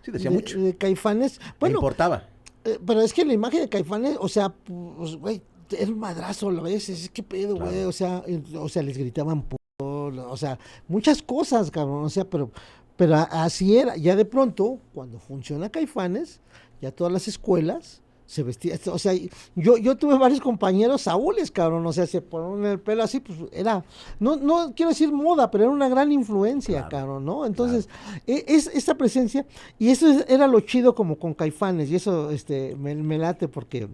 Sí, 0.04 0.12
decía 0.12 0.30
de, 0.32 0.36
mucho. 0.36 0.60
de 0.60 0.76
Caifanes, 0.76 1.40
bueno, 1.60 1.78
importaba. 1.78 2.28
Eh, 2.66 2.80
pero 2.86 3.02
es 3.02 3.14
que 3.14 3.26
la 3.26 3.34
imagen 3.34 3.62
de 3.62 3.70
Caifanes, 3.70 4.18
o 4.20 4.28
sea, 4.28 4.50
pues, 4.50 5.16
güey, 5.16 5.42
era 5.72 5.92
un 5.92 6.00
madrazo 6.00 6.50
a 6.50 6.62
veces, 6.62 7.04
es 7.04 7.10
que 7.10 7.24
pedo, 7.24 7.56
güey, 7.56 7.70
Claro. 7.72 7.90
o 7.90 7.92
sea, 7.92 8.24
o 8.60 8.70
sea, 8.70 8.82
les 8.84 8.98
gritaban 8.98 9.46
o 9.82 10.38
sea, 10.38 10.60
muchas 10.88 11.22
cosas, 11.22 11.72
cabrón, 11.72 12.04
o 12.06 12.10
sea, 12.10 12.30
pero, 12.30 12.52
pero 12.96 13.16
así 13.16 13.78
era, 13.78 13.96
ya 13.98 14.16
de 14.16 14.26
pronto, 14.26 14.80
cuando 14.94 15.20
funciona 15.20 15.70
Caifanes, 15.70 16.42
ya 16.82 16.92
todas 16.92 17.12
las 17.12 17.28
escuelas 17.28 18.01
se 18.32 18.44
vestían, 18.44 18.80
o 18.86 18.98
sea, 18.98 19.12
yo, 19.56 19.76
yo 19.76 19.98
tuve 19.98 20.18
varios 20.18 20.40
compañeros 20.40 21.02
saúles, 21.02 21.52
cabrón, 21.52 21.86
o 21.86 21.92
sea, 21.92 22.08
se 22.08 22.22
ponen 22.22 22.64
el 22.66 22.80
pelo 22.80 23.04
así, 23.04 23.20
pues 23.20 23.38
era, 23.52 23.84
no, 24.22 24.38
no 24.38 24.74
quiero 24.74 24.90
decir 24.92 25.12
moda, 25.12 25.52
pero 25.52 25.66
era 25.66 25.74
una 25.74 25.90
gran 25.90 26.14
influencia, 26.14 26.88
Claro, 26.88 26.90
cabrón, 26.90 27.26
¿no? 27.26 27.46
Entonces, 27.46 27.90
e- 28.26 28.46
es 28.48 28.68
esa 28.68 28.96
presencia, 28.96 29.46
y 29.78 29.90
eso 29.90 30.08
es- 30.08 30.26
era 30.30 30.48
lo 30.48 30.62
chido 30.62 30.96
como 30.96 31.18
con 31.20 31.34
Caifanes, 31.34 31.90
y 31.92 31.96
eso 31.96 32.32
este 32.32 32.74
me, 32.80 32.96
me 32.96 33.18
late 33.18 33.50
porque 33.50 33.90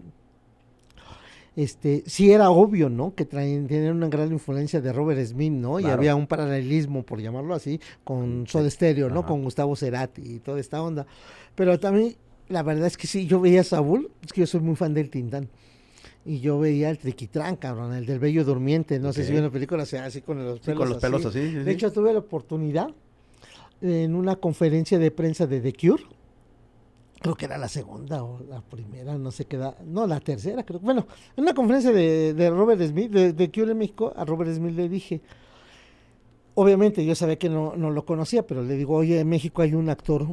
este 1.55 2.03
sí 2.05 2.31
era 2.31 2.51
obvio, 2.51 2.87
¿no? 2.89 3.15
Que 3.15 3.25
traían, 3.25 3.65
tenían 3.65 3.95
una 3.95 4.07
gran 4.09 4.31
influencia 4.31 4.79
de 4.81 4.93
Robert 4.93 5.25
Smith, 5.25 5.51
¿no? 5.53 5.79
Y 5.79 5.85
había 5.85 6.15
un 6.15 6.27
paralelismo, 6.27 7.01
por 7.01 7.19
llamarlo 7.19 7.55
así, 7.55 7.79
con 8.03 8.45
Soda 8.47 8.69
Stereo, 8.69 9.09
¿no? 9.09 9.21
Ajá. 9.21 9.29
Con 9.29 9.43
Gustavo 9.43 9.75
Cerati 9.75 10.21
y 10.21 10.39
toda 10.39 10.59
esta 10.59 10.79
onda. 10.83 11.07
Pero 11.55 11.79
también, 11.79 12.15
la 12.49 12.63
verdad 12.63 12.87
es 12.87 12.97
que 12.97 13.07
sí, 13.07 13.27
yo 13.27 13.39
veía 13.39 13.61
a 13.61 13.63
Saúl, 13.63 14.09
es 14.23 14.33
que 14.33 14.41
yo 14.41 14.47
soy 14.47 14.61
muy 14.61 14.75
fan 14.75 14.93
del 14.93 15.09
Tintán. 15.09 15.49
Y 16.25 16.39
yo 16.41 16.59
veía 16.59 16.89
el 16.89 16.97
Triquitrán, 16.97 17.55
cabrón, 17.55 17.93
el 17.93 18.05
del 18.05 18.19
Bello 18.19 18.43
Durmiente. 18.43 18.99
No 18.99 19.13
sé 19.13 19.23
si 19.23 19.31
vieron 19.31 19.47
la 19.47 19.53
película, 19.53 19.83
o 19.83 19.85
sea, 19.85 20.05
así 20.05 20.21
con 20.21 20.43
los 20.43 20.59
Sí, 20.59 20.65
pelos 20.65 20.79
con 20.79 20.89
los 20.89 20.97
pelos 21.01 21.25
así. 21.25 21.39
sí, 21.39 21.53
de 21.53 21.63
sí. 21.63 21.69
hecho, 21.69 21.91
tuve 21.91 22.11
la 22.11 22.19
oportunidad 22.19 22.89
en 23.81 24.13
una 24.13 24.35
conferencia 24.35 24.99
de 24.99 25.09
prensa 25.11 25.47
de 25.47 25.61
The 25.61 25.73
Cure. 25.73 26.03
Creo 27.21 27.35
que 27.35 27.45
era 27.45 27.57
la 27.57 27.67
segunda 27.69 28.23
o 28.23 28.41
la 28.47 28.61
primera, 28.61 29.17
no 29.17 29.31
sé 29.31 29.45
qué 29.45 29.57
da. 29.57 29.75
No, 29.85 30.05
la 30.05 30.19
tercera, 30.19 30.63
creo. 30.63 30.79
Bueno, 30.81 31.07
en 31.35 31.43
una 31.43 31.53
conferencia 31.53 31.91
de, 31.93 32.33
de 32.33 32.49
Robert 32.49 32.81
Smith, 32.81 33.09
de, 33.11 33.31
de 33.33 33.51
Cure 33.51 33.71
en 33.71 33.77
México, 33.77 34.11
a 34.15 34.25
Robert 34.25 34.53
Smith 34.53 34.75
le 34.75 34.89
dije. 34.89 35.21
Obviamente 36.55 37.05
yo 37.05 37.13
sabía 37.15 37.37
que 37.37 37.49
no, 37.49 37.75
no 37.75 37.91
lo 37.91 38.03
conocía, 38.05 38.45
pero 38.45 38.63
le 38.63 38.75
digo, 38.75 38.95
oye, 38.95 39.19
en 39.19 39.29
México 39.29 39.61
hay 39.61 39.75
un 39.75 39.89
actor, 39.89 40.25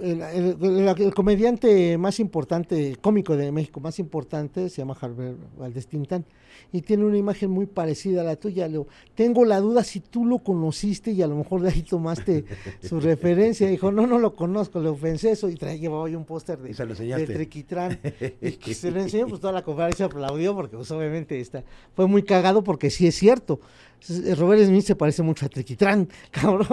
el, 0.00 0.20
el- 0.22 0.56
el- 0.62 0.88
el 1.02 1.14
comediante 1.14 1.96
más 1.98 2.20
importante, 2.20 2.88
el 2.90 2.98
cómico 2.98 3.36
de 3.36 3.50
México 3.52 3.80
más 3.80 3.98
importante, 3.98 4.68
se 4.68 4.76
llama 4.82 4.96
Harvey 5.00 5.34
Valdés 5.58 5.86
Tintán, 5.86 6.24
y 6.72 6.82
tiene 6.82 7.04
una 7.04 7.16
imagen 7.16 7.50
muy 7.50 7.66
parecida 7.66 8.20
a 8.20 8.24
la 8.24 8.36
tuya. 8.36 8.66
Le 8.66 8.72
digo, 8.72 8.86
tengo 9.14 9.44
la 9.44 9.58
duda 9.60 9.82
si 9.82 10.00
tú 10.00 10.24
lo 10.24 10.38
conociste 10.38 11.10
y 11.10 11.22
a 11.22 11.26
lo 11.26 11.36
mejor 11.36 11.62
de 11.62 11.70
ahí 11.70 11.82
tomaste 11.82 12.44
su 12.82 13.00
referencia. 13.00 13.66
Dijo, 13.68 13.90
no, 13.90 14.06
no 14.06 14.18
lo 14.18 14.36
conozco, 14.36 14.78
le 14.80 14.88
ofensé 14.88 15.32
eso 15.32 15.48
y 15.48 15.56
traía, 15.56 15.80
llevaba 15.80 16.08
yo 16.08 16.18
un 16.18 16.24
póster 16.24 16.58
de, 16.58 16.70
de. 17.16 17.34
Triquitrán. 17.34 17.98
Y 18.40 18.52
que 18.52 18.74
se 18.74 18.90
lo 18.90 19.00
enseñó, 19.00 19.26
pues 19.26 19.40
toda 19.40 19.52
la 19.52 19.62
conferencia 19.62 20.06
aplaudió 20.06 20.54
porque 20.54 20.76
pues, 20.76 20.90
obviamente 20.92 21.40
está, 21.40 21.64
fue 21.96 22.06
muy 22.06 22.22
cagado 22.22 22.62
porque 22.62 22.90
sí 22.90 23.06
es 23.06 23.14
cierto. 23.16 23.60
S- 24.00 24.34
Robert 24.34 24.62
Smith 24.64 24.84
se 24.84 24.96
parece 24.96 25.22
mucho 25.22 25.46
a 25.46 25.48
Triquitrán, 25.48 26.08
cabrón. 26.30 26.66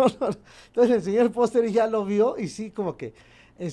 Entonces 0.68 1.08
el 1.08 1.32
póster 1.32 1.66
y 1.66 1.72
ya 1.74 1.88
lo 1.88 2.06
vio 2.06 2.36
y 2.38 2.48
sí 2.48 2.72
como 2.72 2.96
que, 2.98 3.14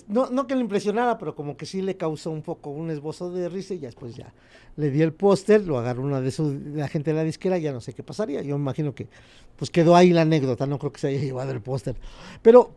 no, 0.09 0.31
no 0.31 0.47
que 0.47 0.55
le 0.55 0.63
impresionara, 0.63 1.19
pero 1.19 1.35
como 1.35 1.57
que 1.57 1.67
sí 1.67 1.83
le 1.83 1.97
causó 1.97 2.31
un 2.31 2.43
poco 2.43 2.71
un 2.71 2.91
esbozo 2.91 3.31
de 3.31 3.49
risa 3.49 3.75
y 3.75 3.81
ya 3.81 3.89
después 3.89 4.15
ya 4.17 4.33
le 4.77 4.91
di 4.91 5.03
el 5.03 5.13
póster, 5.13 5.63
lo 5.67 5.79
agarró 5.79 6.03
una 6.03 6.21
de 6.21 6.31
su, 6.33 6.61
la 6.75 6.89
gente 6.89 7.11
de 7.13 7.17
la 7.17 7.23
disquera, 7.25 7.59
ya 7.59 7.73
no 7.73 7.81
sé 7.81 7.93
qué 7.93 8.03
pasaría. 8.03 8.43
Yo 8.43 8.57
imagino 8.57 8.95
que 8.95 9.09
pues 9.57 9.71
quedó 9.71 9.95
ahí 9.95 10.11
la 10.11 10.23
anécdota, 10.23 10.67
no 10.67 10.79
creo 10.79 10.93
que 10.93 11.01
se 11.01 11.09
haya 11.09 11.21
llevado 11.23 11.53
el 11.53 11.61
póster. 11.61 11.97
Pero 12.43 12.73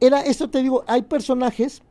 era, 0.00 0.20
esto 0.22 0.50
te 0.50 0.62
digo, 0.62 0.84
hay 0.86 1.02
personajes 1.02 1.82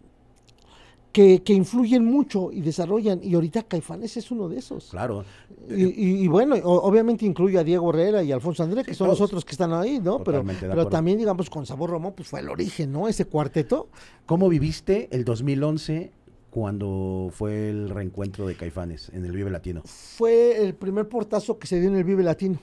que, 1.11 1.43
que, 1.43 1.53
influyen 1.53 2.05
mucho 2.05 2.51
y 2.51 2.61
desarrollan. 2.61 3.19
Y 3.23 3.35
ahorita 3.35 3.63
Caifanes 3.63 4.17
es 4.17 4.31
uno 4.31 4.47
de 4.47 4.57
esos. 4.57 4.89
Claro. 4.89 5.25
Y, 5.69 6.23
y, 6.23 6.27
bueno, 6.27 6.55
obviamente 6.63 7.25
incluye 7.25 7.57
a 7.57 7.63
Diego 7.63 7.89
Herrera 7.91 8.23
y 8.23 8.31
Alfonso 8.31 8.63
André, 8.63 8.83
que 8.83 8.93
son 8.93 9.07
los 9.07 9.21
otros 9.21 9.45
que 9.45 9.51
están 9.51 9.73
ahí, 9.73 9.99
¿no? 9.99 10.23
Pero, 10.23 10.43
pero 10.59 10.87
también, 10.87 11.17
digamos, 11.17 11.49
con 11.49 11.65
Sabor 11.65 11.89
Romo, 11.91 12.15
pues 12.15 12.27
fue 12.27 12.39
el 12.39 12.49
origen, 12.49 12.91
¿no? 12.91 13.07
Ese 13.07 13.25
cuarteto. 13.25 13.89
¿Cómo 14.25 14.49
viviste 14.49 15.07
el 15.11 15.25
2011 15.25 16.11
cuando 16.49 17.29
fue 17.31 17.69
el 17.69 17.89
reencuentro 17.89 18.47
de 18.47 18.55
Caifanes 18.55 19.09
en 19.13 19.25
el 19.25 19.31
Vive 19.31 19.49
Latino? 19.49 19.81
Fue 19.85 20.63
el 20.63 20.75
primer 20.75 21.07
portazo 21.07 21.59
que 21.59 21.67
se 21.67 21.79
dio 21.79 21.89
en 21.89 21.95
el 21.95 22.03
Vive 22.03 22.23
Latino. 22.23 22.59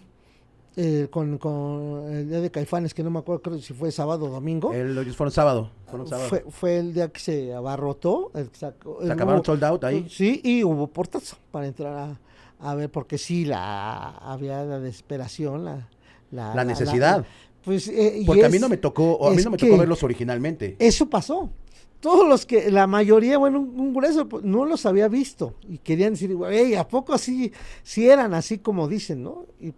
Eh, 0.80 1.08
con, 1.10 1.38
con, 1.38 2.04
el 2.08 2.28
día 2.28 2.40
de 2.40 2.52
Caifanes, 2.52 2.94
que 2.94 3.02
no 3.02 3.10
me 3.10 3.18
acuerdo 3.18 3.42
creo 3.42 3.58
si 3.58 3.74
fue 3.74 3.90
sábado 3.90 4.26
o 4.26 4.28
domingo. 4.28 4.72
El, 4.72 4.94
fueron 5.12 5.32
sábado. 5.32 5.72
Fueron 5.86 6.06
sábado. 6.06 6.28
Fue, 6.28 6.44
fue, 6.48 6.78
el 6.78 6.94
día 6.94 7.08
que 7.08 7.18
se 7.18 7.52
abarrotó. 7.52 8.30
El, 8.32 8.48
se 8.52 8.66
acabaron 9.10 9.44
sold 9.44 9.64
out 9.64 9.82
ahí. 9.82 10.06
Sí, 10.08 10.40
y 10.44 10.62
hubo 10.62 10.86
portazo 10.86 11.36
para 11.50 11.66
entrar 11.66 11.96
a, 11.96 12.20
a, 12.60 12.74
ver, 12.76 12.90
porque 12.90 13.18
sí, 13.18 13.44
la 13.44 14.10
había 14.18 14.62
la 14.62 14.78
desesperación, 14.78 15.64
la, 15.64 15.88
la, 16.30 16.54
la 16.54 16.64
necesidad. 16.64 17.18
La, 17.18 17.26
pues, 17.64 17.88
eh, 17.88 18.22
porque 18.24 18.44
a 18.44 18.48
mí 18.48 18.60
no 18.60 18.68
me 18.68 18.76
tocó, 18.76 19.26
a 19.26 19.32
mí 19.32 19.42
no 19.42 19.50
me 19.50 19.58
tocó 19.58 19.78
verlos 19.78 20.00
originalmente. 20.04 20.76
Eso 20.78 21.10
pasó 21.10 21.50
todos 22.00 22.28
los 22.28 22.46
que, 22.46 22.70
la 22.70 22.86
mayoría, 22.86 23.38
bueno, 23.38 23.58
un, 23.60 23.92
grueso 23.92 24.28
pues, 24.28 24.44
no 24.44 24.64
los 24.64 24.86
había 24.86 25.08
visto 25.08 25.54
y 25.68 25.78
querían 25.78 26.12
decir, 26.12 26.36
hey, 26.48 26.74
¿a 26.74 26.86
poco 26.86 27.12
así, 27.12 27.52
si 27.82 28.08
eran 28.08 28.34
así 28.34 28.58
como 28.58 28.86
dicen, 28.86 29.22
no? 29.22 29.46
Y, 29.60 29.72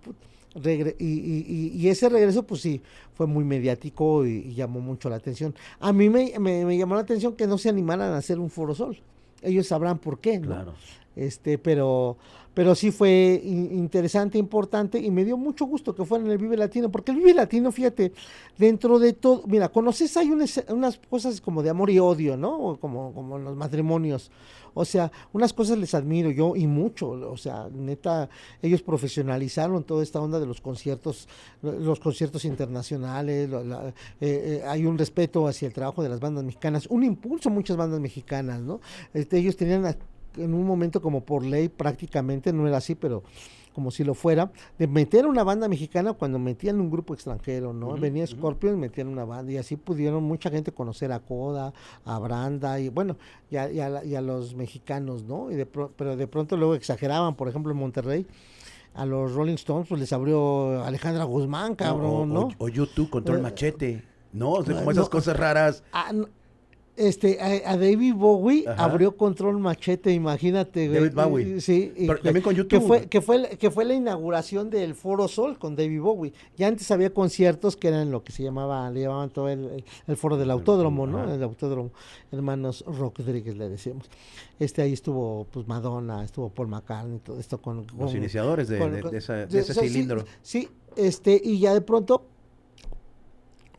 y, 0.55 1.73
y, 1.77 1.89
ese 1.89 2.09
regreso, 2.09 2.43
pues 2.43 2.61
sí, 2.61 2.81
fue 3.15 3.27
muy 3.27 3.45
mediático 3.45 4.27
y, 4.27 4.53
llamó 4.55 4.81
mucho 4.81 5.09
la 5.09 5.17
atención. 5.17 5.55
A 5.79 5.93
mí 5.93 6.09
me, 6.09 6.37
me, 6.39 6.77
llamó 6.77 6.97
la 6.97 7.03
atención 7.03 7.35
que 7.35 7.47
no 7.47 7.57
se 7.57 7.69
animaran 7.69 8.13
a 8.13 8.17
hacer 8.17 8.39
un 8.41 8.51
Foro 8.51 8.75
Sol. 8.75 8.99
Ellos 9.43 9.69
sabrán 9.69 9.99
por 9.99 10.19
qué, 10.19 10.39
¿no? 10.41 10.49
Claro. 10.49 10.75
Este, 11.15 11.59
pero, 11.59 12.17
pero 12.61 12.75
sí 12.75 12.91
fue 12.91 13.41
interesante, 13.43 14.37
importante 14.37 14.99
y 14.99 15.11
me 15.11 15.25
dio 15.25 15.39
mucho 15.39 15.65
gusto 15.65 15.95
que 15.95 16.05
fuera 16.05 16.27
en 16.27 16.31
el 16.31 16.37
Vive 16.37 16.59
Latino, 16.59 16.93
porque 16.93 17.11
el 17.11 17.17
Vive 17.17 17.33
Latino, 17.33 17.73
fíjate, 17.73 18.13
dentro 18.59 18.99
de 18.99 19.15
todo, 19.15 19.45
mira, 19.47 19.71
conoces, 19.71 20.15
hay 20.19 20.29
unas, 20.29 20.63
unas 20.69 20.99
cosas 21.09 21.41
como 21.41 21.63
de 21.63 21.71
amor 21.71 21.89
y 21.89 21.99
odio, 21.99 22.37
¿no? 22.37 22.77
Como, 22.79 23.15
como 23.15 23.39
los 23.39 23.57
matrimonios. 23.57 24.31
O 24.75 24.85
sea, 24.85 25.11
unas 25.33 25.55
cosas 25.55 25.79
les 25.79 25.95
admiro 25.95 26.31
yo 26.31 26.55
y 26.55 26.67
mucho, 26.67 27.09
o 27.09 27.37
sea, 27.39 27.67
neta, 27.73 28.29
ellos 28.61 28.83
profesionalizaron 28.83 29.83
toda 29.85 30.03
esta 30.03 30.21
onda 30.21 30.39
de 30.39 30.45
los 30.45 30.61
conciertos, 30.61 31.29
los 31.63 31.99
conciertos 31.99 32.45
internacionales, 32.45 33.49
eh, 33.51 33.93
eh, 34.21 34.63
hay 34.67 34.85
un 34.85 34.99
respeto 34.99 35.49
hacia 35.49 35.67
el 35.67 35.73
trabajo 35.73 36.03
de 36.03 36.11
las 36.11 36.21
bandas 36.21 36.45
mexicanas, 36.45 36.87
un 36.89 37.05
impulso 37.05 37.49
a 37.49 37.53
muchas 37.53 37.79
bandas 37.79 38.01
mexicanas, 38.01 38.61
¿no? 38.61 38.83
Este, 39.15 39.39
ellos 39.39 39.57
tenían 39.57 39.87
en 40.37 40.55
un 40.55 40.67
momento 40.67 41.01
como 41.01 41.25
por 41.25 41.45
ley 41.45 41.69
prácticamente, 41.69 42.53
no 42.53 42.67
era 42.67 42.79
así, 42.79 42.95
pero 42.95 43.23
como 43.73 43.91
si 43.91 44.05
lo 44.05 44.15
fuera, 44.15 44.51
de 44.79 44.87
meter 44.87 45.27
una 45.27 45.45
banda 45.45 45.69
mexicana 45.69 46.13
cuando 46.13 46.39
metían 46.39 46.81
un 46.81 46.91
grupo 46.91 47.15
extranjero, 47.15 47.73
¿no? 47.73 47.97
Venía 47.97 48.27
Scorpion 48.27 48.75
y 48.75 48.77
metían 48.77 49.09
una 49.09 49.25
banda 49.25 49.53
y 49.53 49.57
así 49.57 49.77
pudieron 49.77 50.25
mucha 50.25 50.51
gente 50.51 50.73
conocer 50.73 51.13
a 51.13 51.21
Coda, 51.21 51.73
a 52.05 52.19
Branda 52.19 52.81
y 52.81 52.89
bueno, 52.89 53.17
y 53.51 53.57
a, 53.57 54.21
los 54.21 54.55
mexicanos, 54.55 55.25
¿no? 55.25 55.51
Y 55.51 55.55
de 55.55 55.67
pero 55.67 56.17
de 56.17 56.27
pronto 56.27 56.57
luego 56.57 56.75
exageraban, 56.75 57.37
por 57.37 57.49
ejemplo 57.49 57.73
en 57.73 57.79
Monterrey, 57.79 58.27
a 58.95 59.07
los 59.07 59.33
Rolling 59.33 59.55
Stones 59.55 59.89
pues 59.89 60.01
les 60.01 60.13
abrió 60.13 60.83
Alejandra 60.85 61.25
Guzmán, 61.25 61.75
cabrón, 61.75 62.33
¿no? 62.33 62.49
O, 62.59 62.69
YouTube 62.69 63.09
control 63.09 63.39
eh, 63.39 63.43
machete. 63.43 64.05
No, 64.33 64.53
o 64.53 64.65
como 64.65 64.91
esas 64.91 65.09
cosas 65.09 65.37
raras. 65.37 65.83
Ah, 65.93 66.13
este, 67.01 67.41
a, 67.41 67.79
David 67.79 68.15
Bowie 68.15 68.65
abrió 68.77 69.17
Control 69.17 69.59
Machete, 69.59 70.13
imagínate, 70.13 70.87
David 70.87 71.15
Bowie. 71.15 71.61
Sí, 71.61 71.95
también 72.23 72.43
con 72.43 72.55
YouTube. 72.55 72.69
Que 72.69 72.81
fue, 72.81 73.07
que 73.07 73.21
fue, 73.23 73.49
que 73.57 73.71
fue 73.71 73.87
la 73.87 73.95
inauguración 73.95 74.69
del 74.69 74.95
Foro 74.95 75.27
Sol 75.27 75.59
con 75.59 75.75
David 75.75 76.01
Bowie. 76.01 76.35
Ya 76.59 76.67
antes 76.67 76.91
había 76.91 77.09
conciertos 77.09 77.75
que 77.75 77.89
eran 77.89 78.11
lo 78.11 78.23
que 78.23 78.33
se 78.33 78.43
llamaba, 78.43 78.91
le 78.91 79.01
llamaban 79.01 79.31
todo 79.31 79.49
el, 79.49 79.83
foro 80.17 80.37
del 80.37 80.51
autódromo, 80.51 81.07
¿no? 81.07 81.33
El 81.33 81.43
autódromo, 81.43 81.91
hermanos 82.33 82.85
Rodríguez 82.87 83.57
le 83.57 83.71
decíamos. 83.71 84.05
Este 84.59 84.83
ahí 84.83 84.93
estuvo 84.93 85.47
pues 85.51 85.67
Madonna, 85.67 86.23
estuvo 86.23 86.51
Paul 86.51 86.69
McCartney, 86.69 87.21
todo 87.21 87.41
esto 87.41 87.63
con, 87.63 87.87
los 87.99 88.15
iniciadores 88.15 88.69
de, 88.69 88.79
ese 89.53 89.75
cilindro. 89.75 90.27
sí, 90.43 90.69
este, 90.97 91.41
y 91.43 91.61
ya 91.61 91.73
de 91.73 91.81
pronto 91.81 92.27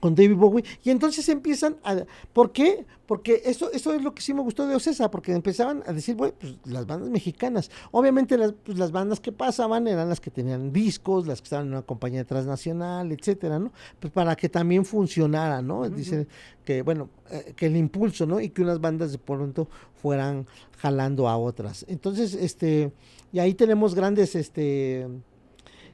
con 0.01 0.15
David 0.15 0.35
Bowie, 0.35 0.65
y 0.83 0.89
entonces 0.89 1.29
empiezan 1.29 1.77
a... 1.85 2.03
¿Por 2.33 2.51
qué? 2.51 2.85
Porque 3.05 3.41
eso, 3.45 3.71
eso 3.71 3.93
es 3.93 4.01
lo 4.01 4.13
que 4.15 4.21
sí 4.21 4.33
me 4.33 4.41
gustó 4.41 4.65
de 4.67 4.75
Ocesa, 4.75 5.11
porque 5.11 5.33
empezaban 5.33 5.83
a 5.85 5.93
decir, 5.93 6.15
bueno, 6.15 6.33
pues 6.39 6.55
las 6.65 6.85
bandas 6.85 7.09
mexicanas. 7.09 7.69
Obviamente 7.91 8.37
las, 8.37 8.53
pues, 8.53 8.77
las 8.77 8.91
bandas 8.91 9.19
que 9.19 9.31
pasaban 9.31 9.87
eran 9.87 10.09
las 10.09 10.19
que 10.19 10.31
tenían 10.31 10.71
discos, 10.71 11.27
las 11.27 11.41
que 11.41 11.45
estaban 11.45 11.67
en 11.67 11.73
una 11.73 11.81
compañía 11.81 12.23
transnacional, 12.23 13.11
etcétera, 13.11 13.59
¿no? 13.59 13.71
Pues 13.99 14.11
para 14.13 14.35
que 14.35 14.49
también 14.49 14.85
funcionara, 14.85 15.61
¿no? 15.61 15.89
Dicen 15.89 16.27
que, 16.63 16.81
bueno, 16.83 17.09
eh, 17.29 17.53
que 17.55 17.65
el 17.65 17.75
impulso, 17.75 18.25
¿no? 18.25 18.39
Y 18.39 18.49
que 18.49 18.61
unas 18.61 18.79
bandas 18.79 19.11
de 19.11 19.17
pronto 19.17 19.67
fueran 20.01 20.47
jalando 20.77 21.27
a 21.27 21.37
otras. 21.37 21.85
Entonces, 21.89 22.33
este, 22.33 22.91
y 23.33 23.39
ahí 23.39 23.53
tenemos 23.53 23.93
grandes, 23.93 24.35
este, 24.35 25.07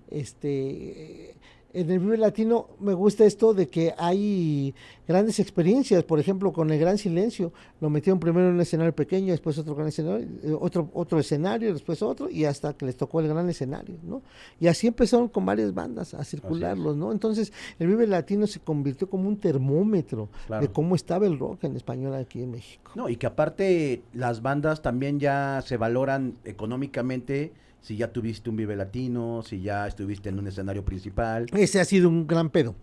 este 0.10 1.37
en 1.74 1.92
el 1.92 2.00
Vive 2.00 2.18
Latino 2.18 2.70
me 2.80 2.94
gusta 2.94 3.26
esto 3.26 3.54
de 3.54 3.68
que 3.68 3.94
hay 3.98 4.74
grandes 5.08 5.40
experiencias, 5.40 6.04
por 6.04 6.20
ejemplo, 6.20 6.54
con 6.54 6.70
el 6.72 6.80
Gran 6.80 6.98
Silencio, 6.98 7.52
lo 7.82 7.90
metieron 7.90 8.20
primero 8.20 8.48
en 8.48 8.56
un 8.56 8.62
escenario 8.62 8.96
pequeño, 8.96 9.32
después 9.32 9.58
otro 9.58 9.76
gran 9.76 9.88
escenario, 9.88 10.28
eh, 10.44 10.58
otro, 10.60 10.90
otro 10.94 11.20
escenario, 11.20 11.74
después 11.74 12.02
otro, 12.02 12.30
y 12.30 12.46
hasta 12.46 12.74
que 12.74 12.86
les 12.86 12.98
tocó 12.98 13.20
el 13.20 13.28
gran 13.28 13.50
escenario, 13.50 13.96
¿no? 14.04 14.22
Y 14.60 14.68
así 14.68 14.88
empezaron 14.88 15.28
con 15.28 15.46
varias 15.46 15.74
bandas 15.74 16.14
a 16.14 16.24
circularlos, 16.24 16.96
¿no? 16.96 17.12
Entonces, 17.12 17.52
el 17.80 17.88
Vive 17.88 18.08
Latino 18.08 18.48
se 18.48 18.60
convirtió 18.60 19.10
como 19.10 19.28
un 19.28 19.38
termómetro 19.38 20.30
de 20.60 20.70
cómo 20.70 20.96
estaba 20.96 21.26
el 21.26 21.38
rock 21.38 21.66
en 21.66 21.76
español 21.76 22.16
aquí 22.16 22.42
en 22.42 22.52
México. 22.52 22.92
No, 22.96 23.10
y 23.10 23.18
que 23.18 23.28
aparte 23.28 24.02
las 24.14 24.42
bandas 24.42 24.82
también 24.82 25.20
ya 25.20 25.62
se 25.66 25.78
valoran 25.78 26.36
económicamente 26.46 27.52
si 27.88 27.96
ya 27.96 28.12
tuviste 28.12 28.50
un 28.50 28.58
Vive 28.58 28.76
Latino, 28.76 29.42
si 29.44 29.62
ya 29.62 29.88
estuviste 29.88 30.28
en 30.28 30.38
un 30.38 30.48
escenario 30.48 30.84
principal. 30.84 31.46
Ese 31.54 31.80
ha 31.80 31.86
sido 31.86 32.10
un 32.10 32.28
gran 32.28 32.50
pedo. 32.50 32.76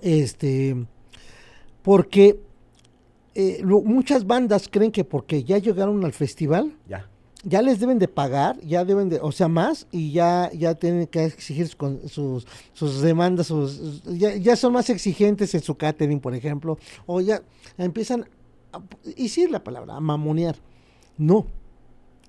Este, 0.00 0.74
porque 1.82 2.40
eh, 3.34 3.62
muchas 3.62 4.26
bandas 4.26 4.70
creen 4.70 4.90
que 4.90 5.04
porque 5.04 5.44
ya 5.44 5.58
llegaron 5.58 6.02
al 6.02 6.14
festival, 6.14 6.78
ya. 6.88 7.10
ya 7.44 7.60
les 7.60 7.78
deben 7.78 7.98
de 7.98 8.08
pagar, 8.08 8.58
ya 8.60 8.86
deben 8.86 9.10
de, 9.10 9.20
o 9.20 9.32
sea, 9.32 9.48
más, 9.48 9.86
y 9.90 10.12
ya, 10.12 10.50
ya 10.54 10.74
tienen 10.74 11.06
que 11.06 11.26
exigir 11.26 11.68
sus, 11.68 12.46
sus, 12.72 13.02
demandas, 13.02 13.48
sus, 13.48 14.02
ya, 14.04 14.34
ya, 14.34 14.56
son 14.56 14.72
más 14.72 14.88
exigentes 14.88 15.54
en 15.54 15.60
su 15.60 15.74
catering, 15.74 16.20
por 16.20 16.34
ejemplo, 16.34 16.78
o 17.04 17.20
ya 17.20 17.42
empiezan, 17.76 18.26
a, 18.72 18.80
y 19.14 19.28
sí 19.28 19.46
la 19.46 19.62
palabra, 19.62 19.94
a 19.94 20.00
mamonear. 20.00 20.56
No, 21.18 21.46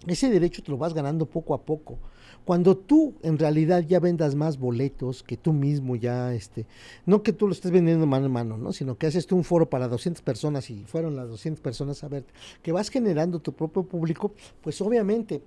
ese 0.08 0.30
derecho 0.30 0.64
te 0.64 0.72
lo 0.72 0.78
vas 0.78 0.94
ganando 0.94 1.26
poco 1.26 1.54
a 1.54 1.64
poco. 1.64 1.98
Cuando 2.46 2.78
tú 2.78 3.16
en 3.22 3.38
realidad 3.38 3.84
ya 3.88 4.00
vendas 4.00 4.34
más 4.34 4.58
boletos 4.58 5.24
que 5.24 5.38
tú 5.38 5.54
mismo 5.54 5.96
ya, 5.96 6.34
este, 6.34 6.66
no 7.06 7.22
que 7.22 7.34
tú 7.34 7.48
lo 7.48 7.54
estés 7.54 7.72
vendiendo 7.72 8.08
mano 8.08 8.26
en 8.26 8.32
mano, 8.32 8.58
¿no? 8.58 8.72
Sino 8.72 8.98
que 8.98 9.08
haces 9.08 9.28
tú 9.28 9.36
un 9.36 9.44
foro 9.44 9.70
para 9.70 9.88
200 9.88 10.24
personas 10.24 10.70
y 10.70 10.84
fueron 10.86 11.16
las 11.16 11.28
200 11.30 11.62
personas 11.62 12.04
a 12.04 12.08
ver, 12.08 12.26
que 12.64 12.72
vas 12.72 12.90
generando 12.90 13.40
tu 13.40 13.54
propio 13.54 13.84
público, 13.84 14.34
pues 14.62 14.82
obviamente 14.82 15.44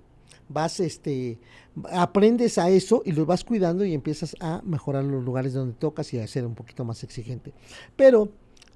vas, 0.49 0.79
este, 0.79 1.39
aprendes 1.91 2.57
a 2.57 2.69
eso 2.69 3.01
y 3.05 3.11
lo 3.11 3.25
vas 3.25 3.43
cuidando 3.43 3.83
y 3.85 3.93
empiezas 3.93 4.35
a 4.39 4.61
mejorar 4.63 5.03
los 5.03 5.23
lugares 5.23 5.53
donde 5.53 5.73
tocas 5.73 6.13
y 6.13 6.19
a 6.19 6.27
ser 6.27 6.45
un 6.45 6.55
poquito 6.55 6.85
más 6.85 7.03
exigente. 7.03 7.53
Pero 7.95 8.29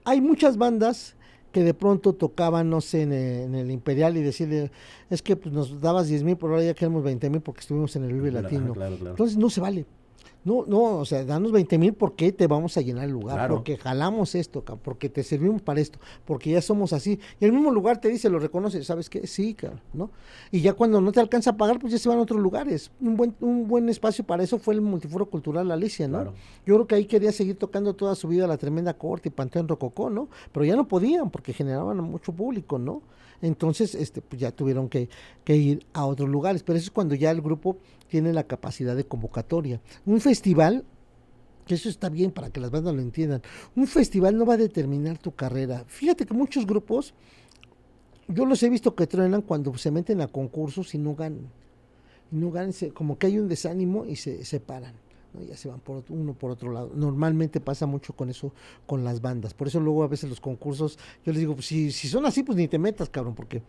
hay 0.04 0.22
muchas 0.22 0.58
bandas 0.58 1.17
que 1.58 1.64
de 1.64 1.74
pronto 1.74 2.14
tocaban, 2.14 2.70
no 2.70 2.82
sé, 2.82 3.02
en 3.02 3.12
el, 3.56 3.72
Imperial 3.72 4.16
y 4.16 4.22
decirle, 4.22 4.70
es 5.10 5.24
que 5.24 5.36
pues, 5.36 5.52
nos 5.52 5.82
dabas 5.82 6.08
10 6.08 6.24
mil, 6.24 6.38
por 6.38 6.52
ahora 6.52 6.64
ya 6.64 6.76
queremos 6.76 7.04
20 7.04 7.32
mil 7.32 7.42
porque 7.42 7.62
estuvimos 7.62 7.96
en 7.96 8.04
el 8.04 8.14
Vive 8.14 8.32
Latino. 8.32 8.76
Entonces 8.78 9.38
no 9.38 9.50
se 9.50 9.60
vale. 9.60 9.88
No, 10.44 10.64
no, 10.66 11.00
o 11.00 11.06
sea, 11.06 11.26
danos 11.26 11.52
20 11.52 11.78
mil 11.78 11.94
porque 11.94 12.32
te 12.32 12.48
vamos 12.48 12.78
a 12.78 12.82
llenar 12.82 13.04
el 13.04 13.12
lugar, 13.12 13.50
porque 13.50 13.76
jalamos 13.76 14.34
esto, 14.34 14.64
porque 14.82 15.10
te 15.10 15.22
servimos 15.22 15.62
para 15.62 15.82
esto, 15.82 16.00
porque 16.24 16.52
ya 16.52 16.62
somos 16.62 16.94
así. 16.94 17.20
Y 17.42 17.44
el 17.44 17.52
mismo 17.52 17.70
lugar 17.70 18.00
te 18.00 18.08
dice, 18.08 18.30
lo 18.30 18.40
reconoce, 18.40 18.82
¿sabes 18.86 19.10
qué? 19.10 19.28
Sí, 19.28 19.54
cabrón, 19.54 19.82
¿no? 19.94 20.10
Y 20.50 20.62
ya 20.62 20.72
cuando 20.72 21.02
no 21.02 21.12
te 21.12 21.20
alcanza 21.20 21.50
a 21.50 21.58
pagar, 21.58 21.80
pues 21.80 21.92
ya 21.92 22.00
se 22.00 22.08
van 22.08 22.20
a 22.20 22.22
otros 22.22 22.42
lugares. 22.42 22.92
Un 23.02 23.18
buen, 23.18 23.36
un 23.42 23.68
buen 23.68 23.90
espacio 23.90 24.24
para 24.24 24.42
eso 24.42 24.58
fue 24.58 24.74
el 24.74 24.80
Multiforo 24.80 25.26
Cultural 25.26 25.70
Alicia, 25.70 26.08
¿no? 26.08 26.34
Yo 26.66 26.76
creo 26.76 26.88
que 26.88 26.96
ahí 26.96 27.06
quería 27.06 27.34
seguir 27.34 27.58
tocando 27.58 27.94
toda 27.94 28.16
su 28.16 28.30
vida 28.30 28.48
la 28.48 28.58
tremenda 28.58 28.94
corte 28.94 29.28
y 29.28 29.32
Panteón 29.32 29.68
Rococó, 29.68 30.10
¿no? 30.10 30.30
Pero 30.54 30.66
ya 30.66 30.78
no 30.78 30.88
podían 30.88 31.30
porque 31.30 31.52
generaban 31.52 31.98
mucho 31.98 32.32
público, 32.32 32.80
¿no? 32.80 33.02
Entonces, 33.42 33.94
este, 33.96 34.22
pues 34.22 34.40
ya 34.42 34.52
tuvieron 34.52 34.90
que, 34.90 35.10
que 35.44 35.56
ir 35.56 35.86
a 35.94 36.06
otros 36.06 36.30
lugares. 36.30 36.64
Pero 36.64 36.78
eso 36.78 36.86
es 36.86 36.92
cuando 36.92 37.16
ya 37.16 37.32
el 37.32 37.42
grupo 37.42 37.78
tiene 38.08 38.34
la 38.34 38.44
capacidad 38.44 38.96
de 38.96 39.06
convocatoria. 39.06 39.80
Un 40.06 40.20
festival, 40.22 40.84
que 41.66 41.76
eso 41.76 41.90
está 41.90 42.10
bien 42.10 42.32
para 42.32 42.50
que 42.50 42.60
las 42.60 42.72
bandas 42.72 42.96
lo 42.96 43.02
entiendan, 43.02 43.42
un 43.76 43.88
festival 43.88 44.38
no 44.38 44.46
va 44.46 44.54
a 44.56 44.58
determinar 44.58 45.18
tu 45.18 45.34
carrera. 45.36 45.84
Fíjate 45.88 46.26
que 46.26 46.34
muchos 46.34 46.66
grupos 46.66 47.14
yo 48.30 48.46
los 48.46 48.62
he 48.64 48.70
visto 48.70 48.96
que 48.96 49.08
truenan 49.08 49.42
cuando 49.42 49.78
se 49.78 49.92
meten 49.92 50.22
a 50.22 50.28
concursos 50.28 50.94
y 50.96 50.98
no 50.98 51.16
ganan. 51.16 51.48
Y 52.32 52.36
no 52.36 52.52
ganan, 52.52 52.74
se- 52.74 52.92
como 52.92 53.18
que 53.18 53.28
hay 53.28 53.40
un 53.40 53.48
desánimo 53.48 54.06
y 54.06 54.16
se 54.18 54.44
separan. 54.44 54.94
¿No? 55.34 55.44
Ya 55.44 55.56
se 55.58 55.68
van 55.70 55.80
por 55.80 55.98
otro- 55.98 56.16
uno 56.16 56.34
por 56.34 56.52
otro 56.52 56.72
lado. 56.72 56.92
Normalmente 56.96 57.60
pasa 57.60 57.86
mucho 57.86 58.14
con 58.14 58.30
eso, 58.30 58.54
con 58.86 59.04
las 59.04 59.22
bandas. 59.22 59.54
Por 59.54 59.68
eso 59.68 59.80
luego 59.80 60.04
a 60.04 60.08
veces 60.08 60.30
los 60.30 60.40
concursos, 60.42 60.98
yo 61.26 61.32
les 61.32 61.40
digo, 61.40 61.54
pues, 61.56 61.66
si, 61.68 61.92
si 61.92 62.08
son 62.08 62.26
así, 62.26 62.44
pues 62.44 62.58
ni 62.58 62.68
te 62.68 62.80
metas, 62.80 63.10
cabrón, 63.10 63.36
porque 63.36 63.64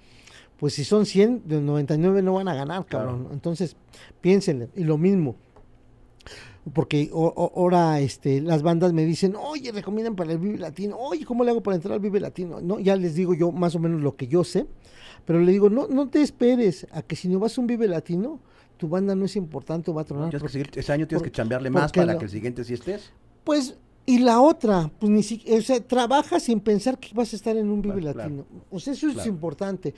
pues 0.58 0.74
si 0.74 0.82
son 0.84 1.06
100, 1.06 1.42
de 1.46 1.60
99 1.60 2.20
no 2.22 2.34
van 2.34 2.48
a 2.48 2.54
ganar, 2.54 2.84
cabrón. 2.86 3.20
Claro. 3.20 3.34
Entonces, 3.34 3.76
piénsenle. 4.20 4.68
Y 4.74 4.82
lo 4.84 4.98
mismo, 4.98 5.36
porque 6.74 7.10
ahora 7.14 8.00
este, 8.00 8.40
las 8.40 8.62
bandas 8.62 8.92
me 8.92 9.04
dicen, 9.06 9.34
oye, 9.36 9.72
recomiendan 9.72 10.16
para 10.16 10.32
el 10.32 10.38
Vive 10.38 10.58
Latino, 10.58 10.96
oye, 10.98 11.24
¿cómo 11.24 11.44
le 11.44 11.50
hago 11.50 11.62
para 11.62 11.76
entrar 11.76 11.94
al 11.94 12.00
Vive 12.00 12.20
Latino? 12.20 12.60
No, 12.60 12.78
ya 12.80 12.96
les 12.96 13.14
digo 13.14 13.34
yo 13.34 13.52
más 13.52 13.74
o 13.74 13.78
menos 13.78 14.02
lo 14.02 14.16
que 14.16 14.26
yo 14.26 14.44
sé, 14.44 14.66
pero 15.24 15.40
le 15.40 15.52
digo, 15.52 15.70
no, 15.70 15.86
no 15.88 16.08
te 16.08 16.20
esperes 16.22 16.86
a 16.92 17.02
que 17.02 17.16
si 17.16 17.28
no 17.28 17.38
vas 17.38 17.56
a 17.56 17.60
un 17.60 17.66
Vive 17.66 17.88
Latino, 17.88 18.40
tu 18.78 18.88
banda 18.88 19.14
no 19.14 19.26
es 19.26 19.36
importante 19.36 19.90
o 19.90 19.94
va 19.94 20.02
a 20.02 20.04
tronar. 20.04 20.30
Que 20.30 20.48
seguir- 20.48 20.70
ese 20.74 20.92
año 20.92 21.06
tienes 21.06 21.20
por- 21.22 21.30
que 21.30 21.36
chambearle 21.36 21.68
más 21.68 21.92
para 21.92 22.14
lo- 22.14 22.18
que 22.18 22.24
el 22.24 22.30
siguiente 22.30 22.64
sí 22.64 22.72
estés. 22.74 23.10
Pues, 23.44 23.76
y 24.06 24.20
la 24.20 24.40
otra, 24.40 24.90
pues 24.98 25.10
ni 25.10 25.22
siquiera, 25.22 25.58
o 25.58 25.62
sea, 25.62 25.80
trabaja 25.80 26.40
sin 26.40 26.60
pensar 26.60 26.98
que 26.98 27.10
vas 27.12 27.32
a 27.34 27.36
estar 27.36 27.56
en 27.56 27.68
un 27.68 27.82
Vive 27.82 28.00
Claro, 28.00 28.14
claro. 28.14 28.30
Latino. 28.30 28.46
O 28.70 28.80
sea, 28.80 28.94
eso 28.94 29.08
es 29.10 29.26
importante. 29.26 29.94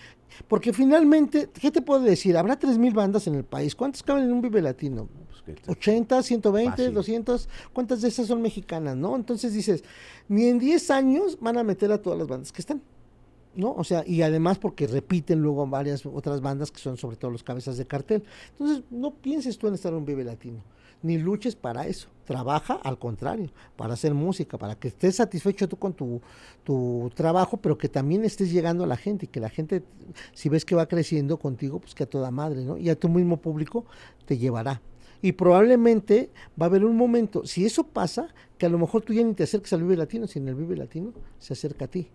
Porque 0.49 0.72
finalmente, 0.72 1.49
¿qué 1.61 1.70
te 1.70 1.81
puedo 1.83 2.01
decir? 2.01 2.37
Habrá 2.37 2.59
3.000 2.59 2.93
bandas 2.93 3.26
en 3.28 3.37
el 3.37 3.45
país. 3.45 3.76
¿Cuántas 3.76 4.03
caben 4.03 4.24
en 4.24 4.33
un 4.33 4.41
Vive 4.41 4.62
Latino? 4.62 5.09
Pues 5.28 5.43
que- 5.62 5.70
80, 5.70 6.22
120, 6.22 6.70
Fácil. 6.70 6.95
200, 6.95 7.49
¿cuántas 7.72 8.03
de 8.03 8.09
esas 8.09 8.26
son 8.26 8.43
mexicanas, 8.43 8.97
no? 8.97 9.14
Entonces 9.14 9.53
dices, 9.53 9.85
ni 10.28 10.47
en 10.47 10.59
10 10.59 10.91
años 10.91 11.39
van 11.41 11.59
a 11.59 11.62
meter 11.62 11.93
a 11.93 11.99
todas 12.03 12.18
las 12.18 12.26
bandas 12.28 12.51
que 12.53 12.62
están, 12.62 12.83
¿no? 13.55 13.72
O 13.72 13.84
sea, 13.84 14.05
y 14.07 14.22
además 14.22 14.59
porque 14.59 14.86
repiten 14.86 15.40
luego 15.40 15.66
varias 15.66 16.05
otras 16.07 16.40
bandas 16.40 16.70
que 16.70 16.80
son 16.80 16.96
sobre 16.96 17.16
todo 17.16 17.30
los 17.30 17.42
cabezas 17.42 17.76
de 17.76 17.86
cartel. 17.86 18.22
Entonces, 18.53 18.84
no 18.90 19.12
pienses 19.12 19.59
tú 19.59 19.68
en 19.68 19.74
estar 19.74 19.92
en 19.92 19.98
un 19.98 20.05
Vive 20.05 20.24
Latino, 20.24 20.62
ni 21.03 21.18
luches 21.18 21.57
para 21.57 21.86
eso. 21.86 22.09
Trabaja 22.24 22.74
al 22.74 22.98
contrario, 22.98 23.51
para 23.76 23.94
hacer 23.94 24.14
música, 24.14 24.57
para 24.57 24.76
que 24.76 24.88
estés 24.88 25.16
satisfecho 25.16 25.68
tú 25.68 25.76
con 25.76 25.92
tu, 25.92 26.20
tu 26.62 27.11
trabajo, 27.14 27.57
pero 27.57 27.76
que 27.76 27.88
también 27.88 28.24
estés 28.24 28.53
llegando 28.53 28.84
a 28.84 28.86
la 28.86 28.96
gente 28.96 29.26
y 29.26 29.28
que 29.28 29.40
la 29.40 29.48
gente, 29.48 29.82
si 30.32 30.48
ves 30.48 30.64
que 30.64 30.76
va 30.76 30.86
creciendo 30.86 31.38
contigo, 31.38 31.80
pues 31.80 31.94
que 31.94 32.05
a 32.05 32.07
toda 32.07 32.30
madre, 32.30 32.64
¿no? 32.64 32.78
Y 32.78 32.88
a 32.88 32.98
tu 32.98 33.09
mismo 33.09 33.38
público 33.38 33.84
te 34.26 34.38
llevará. 34.38 34.80
Y 35.22 35.32
probablemente 35.32 36.30
va 36.61 36.66
a 36.66 36.68
haber 36.68 36.84
un 36.84 36.96
momento, 36.96 37.44
si 37.44 37.66
eso 37.66 37.84
pasa, 37.84 38.28
que 38.57 38.66
a 38.66 38.68
lo 38.68 38.78
mejor 38.78 39.03
tú 39.03 39.12
ya 39.12 39.22
ni 39.22 39.34
te 39.34 39.42
acerques 39.42 39.72
al 39.72 39.82
Vive 39.82 39.96
Latino, 39.96 40.26
sino 40.26 40.48
el 40.48 40.55
Vive 40.55 40.76
Latino 40.76 41.12
se 41.38 41.53
acerca 41.53 41.86
a 41.86 41.88
ti. 41.88 42.09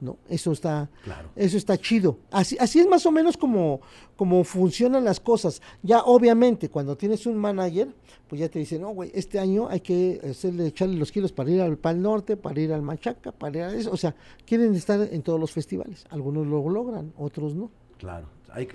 ¿No? 0.00 0.18
Eso 0.28 0.52
está, 0.52 0.90
Claro. 1.04 1.30
eso 1.36 1.56
está 1.56 1.78
chido. 1.78 2.18
Así, 2.30 2.56
así 2.60 2.80
es 2.80 2.86
más 2.86 3.06
o 3.06 3.10
menos 3.10 3.36
como, 3.36 3.80
como 4.16 4.44
funcionan 4.44 5.04
las 5.04 5.20
cosas. 5.20 5.62
Ya 5.82 6.02
obviamente 6.02 6.68
cuando 6.68 6.96
tienes 6.96 7.24
un 7.26 7.36
manager, 7.36 7.88
pues 8.28 8.40
ya 8.40 8.48
te 8.48 8.58
dicen, 8.58 8.82
no, 8.82 8.90
güey, 8.90 9.10
este 9.14 9.38
año 9.38 9.68
hay 9.68 9.80
que 9.80 10.20
hacerle, 10.30 10.66
echarle 10.66 10.96
los 10.96 11.10
kilos 11.10 11.32
para 11.32 11.50
ir 11.50 11.60
al 11.62 11.78
Pal 11.78 12.02
Norte, 12.02 12.36
para 12.36 12.60
ir 12.60 12.72
al 12.72 12.82
Machaca, 12.82 13.32
para 13.32 13.56
ir 13.56 13.62
a 13.64 13.74
eso. 13.74 13.90
O 13.90 13.96
sea, 13.96 14.14
quieren 14.44 14.74
estar 14.74 15.00
en 15.00 15.22
todos 15.22 15.40
los 15.40 15.50
festivales. 15.52 16.04
Algunos 16.10 16.46
lo 16.46 16.68
logran, 16.68 17.12
otros 17.16 17.54
no. 17.54 17.70
Claro. 17.98 18.28
Hay 18.52 18.68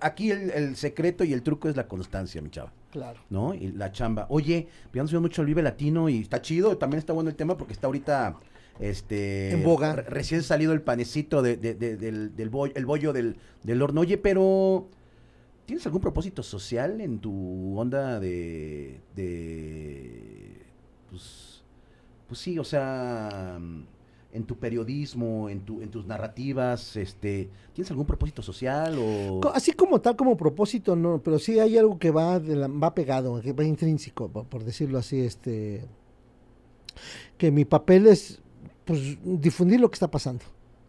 aquí 0.00 0.30
el, 0.30 0.50
el 0.50 0.76
secreto 0.76 1.24
y 1.24 1.32
el 1.32 1.42
truco 1.42 1.68
es 1.68 1.76
la 1.76 1.88
constancia, 1.88 2.40
mi 2.42 2.50
chava. 2.50 2.72
Claro. 2.90 3.20
¿no? 3.30 3.54
Y 3.54 3.72
la 3.72 3.92
chamba. 3.92 4.26
Oye, 4.30 4.68
ya 4.92 5.02
nos 5.02 5.12
mucho 5.14 5.42
el 5.42 5.46
Vive 5.46 5.62
Latino 5.62 6.08
y 6.08 6.20
está 6.20 6.42
chido, 6.42 6.76
también 6.76 6.98
está 6.98 7.12
bueno 7.12 7.30
el 7.30 7.36
tema 7.36 7.56
porque 7.56 7.72
está 7.72 7.86
ahorita 7.86 8.36
este 8.80 9.52
En 9.52 9.62
boga. 9.62 9.94
re- 9.96 10.02
recién 10.04 10.42
salido 10.42 10.72
el 10.72 10.82
panecito 10.82 11.42
de, 11.42 11.56
de- 11.56 11.74
de- 11.74 11.96
del, 11.96 12.34
del 12.36 12.48
bollo, 12.50 12.72
el 12.74 12.86
bollo 12.86 13.12
del, 13.12 13.36
del 13.62 13.82
horno. 13.82 14.00
Oye, 14.00 14.16
pero 14.18 14.88
¿tienes 15.66 15.84
algún 15.86 16.00
propósito 16.00 16.42
social 16.42 17.00
en 17.00 17.18
tu 17.20 17.78
onda 17.78 18.18
de 18.20 19.00
de 19.16 20.56
pues 21.10 21.62
pues 22.26 22.40
sí, 22.40 22.58
o 22.58 22.64
sea, 22.64 23.58
en 24.32 24.44
tu 24.44 24.56
periodismo, 24.56 25.48
en 25.50 25.60
tu 25.62 25.82
en 25.82 25.90
tus 25.90 26.06
narrativas, 26.06 26.96
este, 26.96 27.48
¿tienes 27.72 27.90
algún 27.90 28.06
propósito 28.06 28.40
social 28.42 28.96
o 29.00 29.40
Así 29.52 29.72
como 29.72 30.00
tal, 30.00 30.14
como 30.14 30.36
propósito, 30.36 30.94
no, 30.94 31.20
pero 31.20 31.40
sí 31.40 31.58
hay 31.58 31.76
algo 31.76 31.98
que 31.98 32.12
va, 32.12 32.38
de 32.38 32.54
la- 32.54 32.68
va 32.68 32.94
pegado, 32.94 33.40
que 33.42 33.52
va 33.52 33.64
intrínseco, 33.64 34.28
por, 34.28 34.46
por 34.46 34.62
decirlo 34.62 34.98
así, 34.98 35.20
este, 35.20 35.84
que 37.36 37.50
mi 37.50 37.64
papel 37.64 38.06
es, 38.06 38.40
pues, 38.90 39.18
difundir 39.22 39.78
lo 39.80 39.88
que 39.88 39.94
está 39.94 40.10
pasando, 40.10 40.42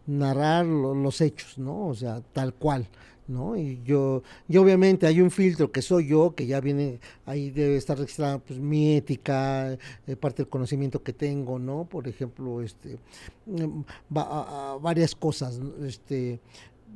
narrar 0.08 0.66
lo- 0.66 0.92
los 0.92 1.20
hechos, 1.20 1.56
¿no? 1.56 1.86
O 1.86 1.94
sea, 1.94 2.20
tal 2.32 2.52
cual, 2.52 2.88
¿no? 3.28 3.56
Y 3.56 3.80
yo, 3.84 4.24
y 4.48 4.56
obviamente 4.56 5.06
hay 5.06 5.20
un 5.20 5.30
filtro 5.30 5.70
que 5.70 5.82
soy 5.82 6.08
yo, 6.08 6.34
que 6.34 6.46
ya 6.48 6.60
viene, 6.60 6.98
ahí 7.26 7.50
debe 7.52 7.76
estar 7.76 7.96
registrada, 7.96 8.40
pues, 8.40 8.58
mi 8.58 8.96
ética, 8.96 9.78
eh, 10.08 10.16
parte 10.16 10.42
del 10.42 10.48
conocimiento 10.50 11.00
que 11.04 11.12
tengo, 11.12 11.60
¿no? 11.60 11.84
Por 11.84 12.08
ejemplo, 12.08 12.60
este, 12.60 12.98
mm, 13.46 13.82
va- 14.16 14.72
a- 14.72 14.78
varias 14.78 15.14
cosas, 15.14 15.60
este, 15.86 16.40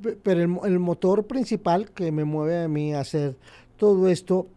Pe- 0.03 0.19
pero 0.23 0.43
el, 0.43 0.59
el 0.65 0.79
motor 0.81 1.25
principal 1.27 1.91
que 1.93 2.11
me 2.13 2.25
mueve 2.25 2.65
a 2.65 2.69
mí 2.69 2.93
a 2.93 3.01
hacer 3.01 3.35
todo 3.79 4.09
esto 4.09 4.49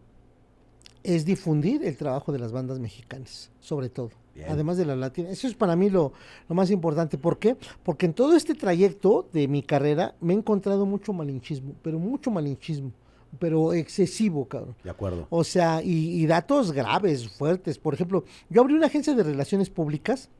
es 1.02 1.24
difundir 1.24 1.82
el 1.84 1.96
trabajo 1.96 2.30
de 2.32 2.38
las 2.40 2.52
bandas 2.52 2.78
mexicanas, 2.78 3.50
sobre 3.60 3.88
todo. 3.88 4.10
Bien. 4.40 4.52
Además 4.52 4.76
de 4.76 4.86
las 4.86 4.96
latinas. 4.96 5.32
Eso 5.32 5.46
es 5.46 5.54
para 5.54 5.76
mí 5.76 5.90
lo, 5.90 6.12
lo 6.48 6.54
más 6.54 6.70
importante. 6.70 7.18
¿Por 7.18 7.38
qué? 7.38 7.56
Porque 7.82 8.06
en 8.06 8.14
todo 8.14 8.36
este 8.36 8.54
trayecto 8.54 9.28
de 9.32 9.48
mi 9.48 9.62
carrera 9.62 10.14
me 10.20 10.32
he 10.32 10.36
encontrado 10.36 10.86
mucho 10.86 11.12
malinchismo, 11.12 11.74
pero 11.82 11.98
mucho 11.98 12.30
malinchismo, 12.30 12.92
pero 13.38 13.72
excesivo, 13.72 14.46
cabrón. 14.46 14.74
de 14.82 14.90
acuerdo? 14.90 15.26
O 15.30 15.44
sea, 15.44 15.82
y, 15.82 16.22
y 16.22 16.26
datos 16.26 16.72
graves, 16.72 17.28
fuertes. 17.28 17.78
Por 17.78 17.94
ejemplo, 17.94 18.24
yo 18.48 18.62
abrí 18.62 18.74
una 18.74 18.86
agencia 18.86 19.14
de 19.14 19.22
relaciones 19.22 19.68
públicas 19.68 20.30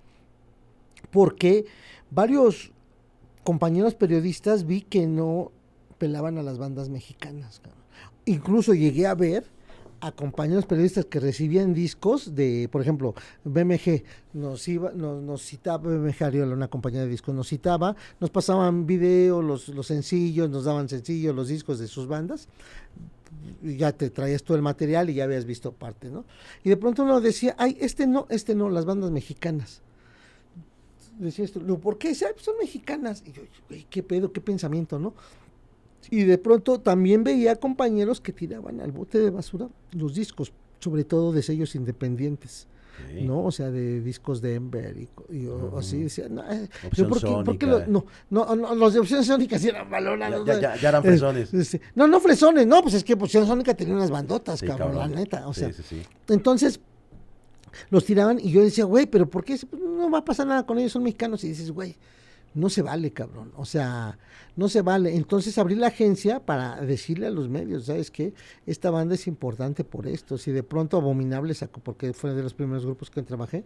porque 1.11 1.67
varios 2.11 2.73
compañeros 3.45 3.95
periodistas 3.95 4.67
vi 4.67 4.83
que 4.83 5.07
no 5.07 5.53
pelaban 5.99 6.39
a 6.39 6.43
las 6.43 6.59
bandas 6.59 6.89
mexicanas. 6.89 7.61
cabrón. 7.61 7.83
Incluso 8.25 8.75
llegué 8.75 9.07
a 9.07 9.15
ver 9.15 9.45
a 10.01 10.13
compañeros 10.13 10.67
periodistas 10.67 11.05
que 11.05 11.21
recibían 11.21 11.75
discos 11.75 12.35
de, 12.35 12.69
por 12.71 12.81
ejemplo, 12.81 13.15
BMG, 13.45 14.03
nos 14.33 14.67
iba, 14.69 14.93
nos, 14.93 15.23
nos 15.23 15.43
citaba, 15.43 15.89
BMG 15.89 16.25
Ariola, 16.25 16.55
una 16.55 16.69
compañía 16.69 17.03
de 17.03 17.09
discos, 17.09 17.35
nos 17.35 17.49
citaba, 17.49 17.95
nos 18.19 18.31
pasaban 18.31 18.87
video, 18.87 19.43
los, 19.43 19.69
los 19.69 19.87
sencillos, 19.87 20.49
nos 20.49 20.65
daban 20.65 20.89
sencillos, 20.89 21.35
los 21.35 21.49
discos 21.49 21.79
de 21.79 21.87
sus 21.87 22.07
bandas, 22.07 22.49
ya 23.63 23.93
te 23.93 24.11
traías 24.11 24.43
todo 24.43 24.57
el 24.57 24.63
material 24.63 25.11
y 25.11 25.15
ya 25.15 25.25
habías 25.25 25.45
visto 25.45 25.73
parte, 25.73 26.11
¿no? 26.11 26.25
Y 26.65 26.71
de 26.71 26.77
pronto 26.77 27.03
uno 27.03 27.21
decía, 27.21 27.55
ay, 27.59 27.77
este 27.81 28.07
no, 28.07 28.27
este 28.31 28.55
no, 28.55 28.71
las 28.71 28.85
bandas 28.87 29.11
mexicanas. 29.11 29.83
Decía 31.19 31.45
esto, 31.45 31.61
"No, 31.61 31.79
¿por 31.79 31.99
qué? 31.99 32.09
Dice, 32.09 32.25
"Ay, 32.25 32.33
pues 32.33 32.47
son 32.47 32.55
mexicanas. 32.59 33.23
Y 33.27 33.33
yo, 33.33 33.43
qué 33.91 34.03
pedo, 34.03 34.33
qué 34.33 34.41
pensamiento, 34.41 34.99
¿no? 34.99 35.13
Y 36.09 36.25
de 36.25 36.39
pronto 36.39 36.81
también 36.81 37.23
veía 37.25 37.57
compañeros 37.57 38.21
que 38.21 38.33
tiraban 38.33 38.81
al 38.81 38.91
bote 38.93 39.19
de 39.19 39.31
basura 39.31 39.69
los 39.93 40.15
discos, 40.15 40.53
sobre 40.79 41.05
todo 41.05 41.33
de 41.33 41.43
sellos 41.43 41.75
independientes. 41.75 42.67
¿no? 43.23 43.45
O 43.47 43.51
sea, 43.51 43.71
de 43.71 44.03
discos 44.03 44.43
de 44.43 44.57
Ember 44.57 44.95
y, 44.99 45.09
y 45.35 45.47
o- 45.47 45.79
así. 45.79 46.03
Decía, 46.03 46.29
no, 46.29 46.43
eh, 46.53 46.69
pero 46.95 47.09
¿por 47.09 47.19
qué- 47.21 47.43
por 47.47 47.57
qué 47.59 47.67
lo- 47.67 47.87
no, 47.87 48.05
no, 48.29 48.55
no, 48.55 48.75
los 48.75 48.93
de 48.93 49.01
opción 49.01 49.25
sónica 49.25 49.59
sí 49.59 49.69
eran 49.69 49.89
valorados. 49.89 50.47
Ya- 50.47 50.61
ya- 50.61 50.77
ya- 50.77 50.89
eran 50.91 51.01
Eh, 51.03 51.09
fresones. 51.09 51.55
este, 51.55 51.81
no, 51.95 52.07
no 52.07 52.21
fresones, 52.21 52.67
no, 52.67 52.83
pues 52.83 52.93
es 52.95 53.03
que 53.05 53.15
opción 53.15 53.47
sónica 53.47 53.73
tenía 53.73 53.95
unas 53.95 54.11
bandotas, 54.11 54.61
Sí, 54.61 54.67
cabrón, 54.67 54.89
cabrón. 54.93 55.11
la 55.13 55.17
neta. 55.17 55.49
O 55.49 55.55
sea, 55.55 55.71
entonces 56.29 56.79
los 57.89 58.05
tiraban 58.05 58.39
y 58.39 58.51
yo 58.51 58.63
decía, 58.63 58.85
güey, 58.85 59.07
pero 59.07 59.29
¿por 59.31 59.45
qué? 59.45 59.57
Pues 59.71 59.83
no 59.83 60.11
va 60.11 60.19
a 60.19 60.25
pasar 60.25 60.47
nada 60.47 60.67
con 60.67 60.79
ellos, 60.79 60.93
son 60.93 61.03
mexicanos. 61.03 61.43
Y 61.45 61.49
dices, 61.49 61.71
güey, 61.71 61.97
no 62.55 62.69
se 62.69 62.83
vale, 62.83 63.13
cabrón. 63.13 63.53
O 63.57 63.65
sea, 63.65 64.19
no 64.57 64.69
se 64.69 64.83
vale. 64.83 65.15
Entonces 65.17 65.57
abrí 65.59 65.75
la 65.77 65.89
agencia 65.89 66.41
para 66.45 66.81
decirle 66.81 67.27
a 67.29 67.31
los 67.31 67.49
medios, 67.49 67.87
¿sabes 67.87 68.11
qué? 68.11 68.35
Esta 68.67 68.91
banda 68.91 69.15
es 69.15 69.27
importante 69.29 69.85
por 69.85 70.07
esto. 70.07 70.37
Si 70.39 70.51
de 70.51 70.63
pronto 70.63 70.97
Abominable 70.97 71.55
sacó, 71.55 71.81
porque 71.81 72.13
fue 72.13 72.35
de 72.35 72.43
los 72.43 72.55
primeros 72.55 72.85
grupos 72.85 73.09
que 73.11 73.23
trabajé, 73.23 73.65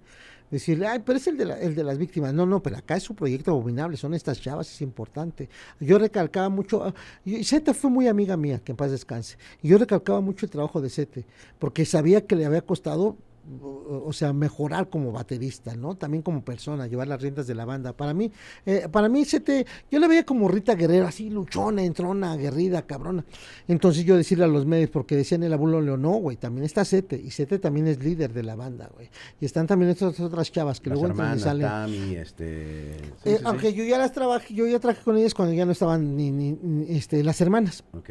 decirle, 0.50 0.86
ay, 0.86 1.02
pero 1.04 1.18
es 1.18 1.26
el 1.26 1.36
de, 1.36 1.46
la- 1.46 1.58
el 1.60 1.74
de 1.74 1.82
las 1.84 1.96
víctimas. 1.98 2.34
No, 2.34 2.44
no, 2.46 2.62
pero 2.62 2.76
acá 2.76 2.96
es 2.96 3.02
su 3.02 3.14
proyecto 3.14 3.50
Abominable, 3.52 3.96
son 3.96 4.14
estas 4.14 4.40
chavas, 4.40 4.70
es 4.70 4.82
importante. 4.82 5.48
Yo 5.80 5.98
recalcaba 5.98 6.48
mucho, 6.48 6.84
ah, 6.84 6.94
y 7.24 7.42
Zeta 7.44 7.72
fue 7.74 7.90
muy 7.90 8.06
amiga 8.08 8.36
mía, 8.36 8.60
que 8.62 8.72
en 8.72 8.76
paz 8.76 8.90
descanse. 8.90 9.38
Y 9.62 9.68
yo 9.68 9.78
recalcaba 9.78 10.20
mucho 10.20 10.46
el 10.46 10.50
trabajo 10.50 10.80
de 10.80 10.90
Zete, 10.90 11.24
porque 11.58 11.84
sabía 11.84 12.26
que 12.26 12.36
le 12.36 12.44
había 12.46 12.62
costado 12.62 13.16
o, 13.62 14.12
sea, 14.12 14.32
mejorar 14.32 14.88
como 14.88 15.12
baterista, 15.12 15.74
¿no? 15.76 15.94
También 15.96 16.22
como 16.22 16.44
persona, 16.44 16.86
llevar 16.86 17.08
las 17.08 17.20
riendas 17.20 17.46
de 17.46 17.54
la 17.54 17.64
banda. 17.64 17.92
Para 17.92 18.14
mí, 18.14 18.30
eh, 18.66 18.88
para 18.90 19.08
mí, 19.08 19.24
Sete, 19.24 19.66
yo 19.90 19.98
le 19.98 20.08
veía 20.08 20.24
como 20.24 20.48
Rita 20.48 20.74
Guerrero, 20.74 21.06
así 21.06 21.30
luchona, 21.30 21.82
entrona, 21.84 22.32
aguerrida, 22.32 22.82
cabrona. 22.82 23.24
Entonces 23.68 24.04
yo 24.04 24.16
decirle 24.16 24.44
a 24.44 24.48
los 24.48 24.66
medios, 24.66 24.90
porque 24.90 25.16
decían 25.16 25.42
el 25.42 25.52
abuelo 25.52 25.80
León, 25.80 26.02
no, 26.02 26.12
güey, 26.14 26.36
también 26.36 26.64
está 26.64 26.84
Sete, 26.84 27.20
y 27.22 27.30
Sete 27.30 27.58
también 27.58 27.86
es 27.86 28.02
líder 28.02 28.32
de 28.32 28.42
la 28.42 28.56
banda, 28.56 28.90
güey. 28.94 29.10
Y 29.40 29.44
están 29.44 29.66
también 29.66 29.90
estas 29.90 30.18
otras 30.20 30.50
chavas 30.50 30.80
que 30.80 30.90
Las 30.90 30.98
luego 30.98 31.10
entran 31.12 31.38
y 31.38 31.40
hermanas, 31.40 31.42
salen. 31.42 31.66
Tami, 31.66 32.14
este... 32.16 32.94
sí, 33.22 33.28
Eh, 33.30 33.32
sí, 33.32 33.36
sí. 33.38 33.42
aunque 33.44 33.74
yo 33.74 33.84
ya 33.84 33.98
las 33.98 34.12
trabajé, 34.12 34.54
yo 34.54 34.66
ya 34.66 34.78
trabajé 34.80 35.02
con 35.04 35.16
ellas 35.16 35.34
cuando 35.34 35.54
ya 35.54 35.66
no 35.66 35.72
estaban 35.72 36.16
ni, 36.16 36.30
ni- 36.30 36.58
ni, 36.62 36.96
este, 36.96 37.22
las 37.22 37.40
hermanas. 37.40 37.84
Ok, 37.92 38.10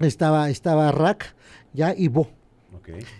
Estaba, 0.00 0.50
estaba 0.50 0.90
Rack, 0.90 1.34
ya, 1.72 1.94
y 1.96 2.08
Bo. 2.08 2.28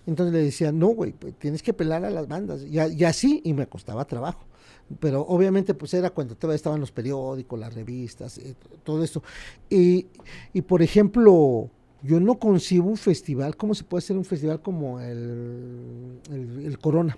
Entonces 0.06 0.32
le 0.32 0.42
decía, 0.42 0.72
no, 0.72 0.88
güey, 0.88 1.12
pues 1.12 1.34
tienes 1.38 1.62
que 1.62 1.72
pelar 1.72 2.04
a 2.04 2.10
las 2.10 2.28
bandas. 2.28 2.62
Y, 2.62 2.78
y 2.78 3.04
así, 3.04 3.40
y 3.44 3.52
me 3.52 3.66
costaba 3.66 4.04
trabajo. 4.04 4.44
Pero 5.00 5.22
obviamente, 5.22 5.74
pues 5.74 5.94
era 5.94 6.10
cuando 6.10 6.36
todavía 6.36 6.56
estaban 6.56 6.80
los 6.80 6.92
periódicos, 6.92 7.58
las 7.58 7.74
revistas, 7.74 8.38
eh, 8.38 8.54
todo 8.82 9.02
esto. 9.02 9.22
Y, 9.70 10.06
y, 10.52 10.62
por 10.62 10.82
ejemplo, 10.82 11.70
yo 12.02 12.20
no 12.20 12.38
concibo 12.38 12.88
un 12.88 12.96
festival, 12.96 13.56
¿cómo 13.56 13.74
se 13.74 13.84
puede 13.84 14.00
hacer 14.00 14.16
un 14.16 14.24
festival 14.24 14.60
como 14.60 15.00
el, 15.00 16.20
el 16.30 16.78
Corona? 16.78 17.16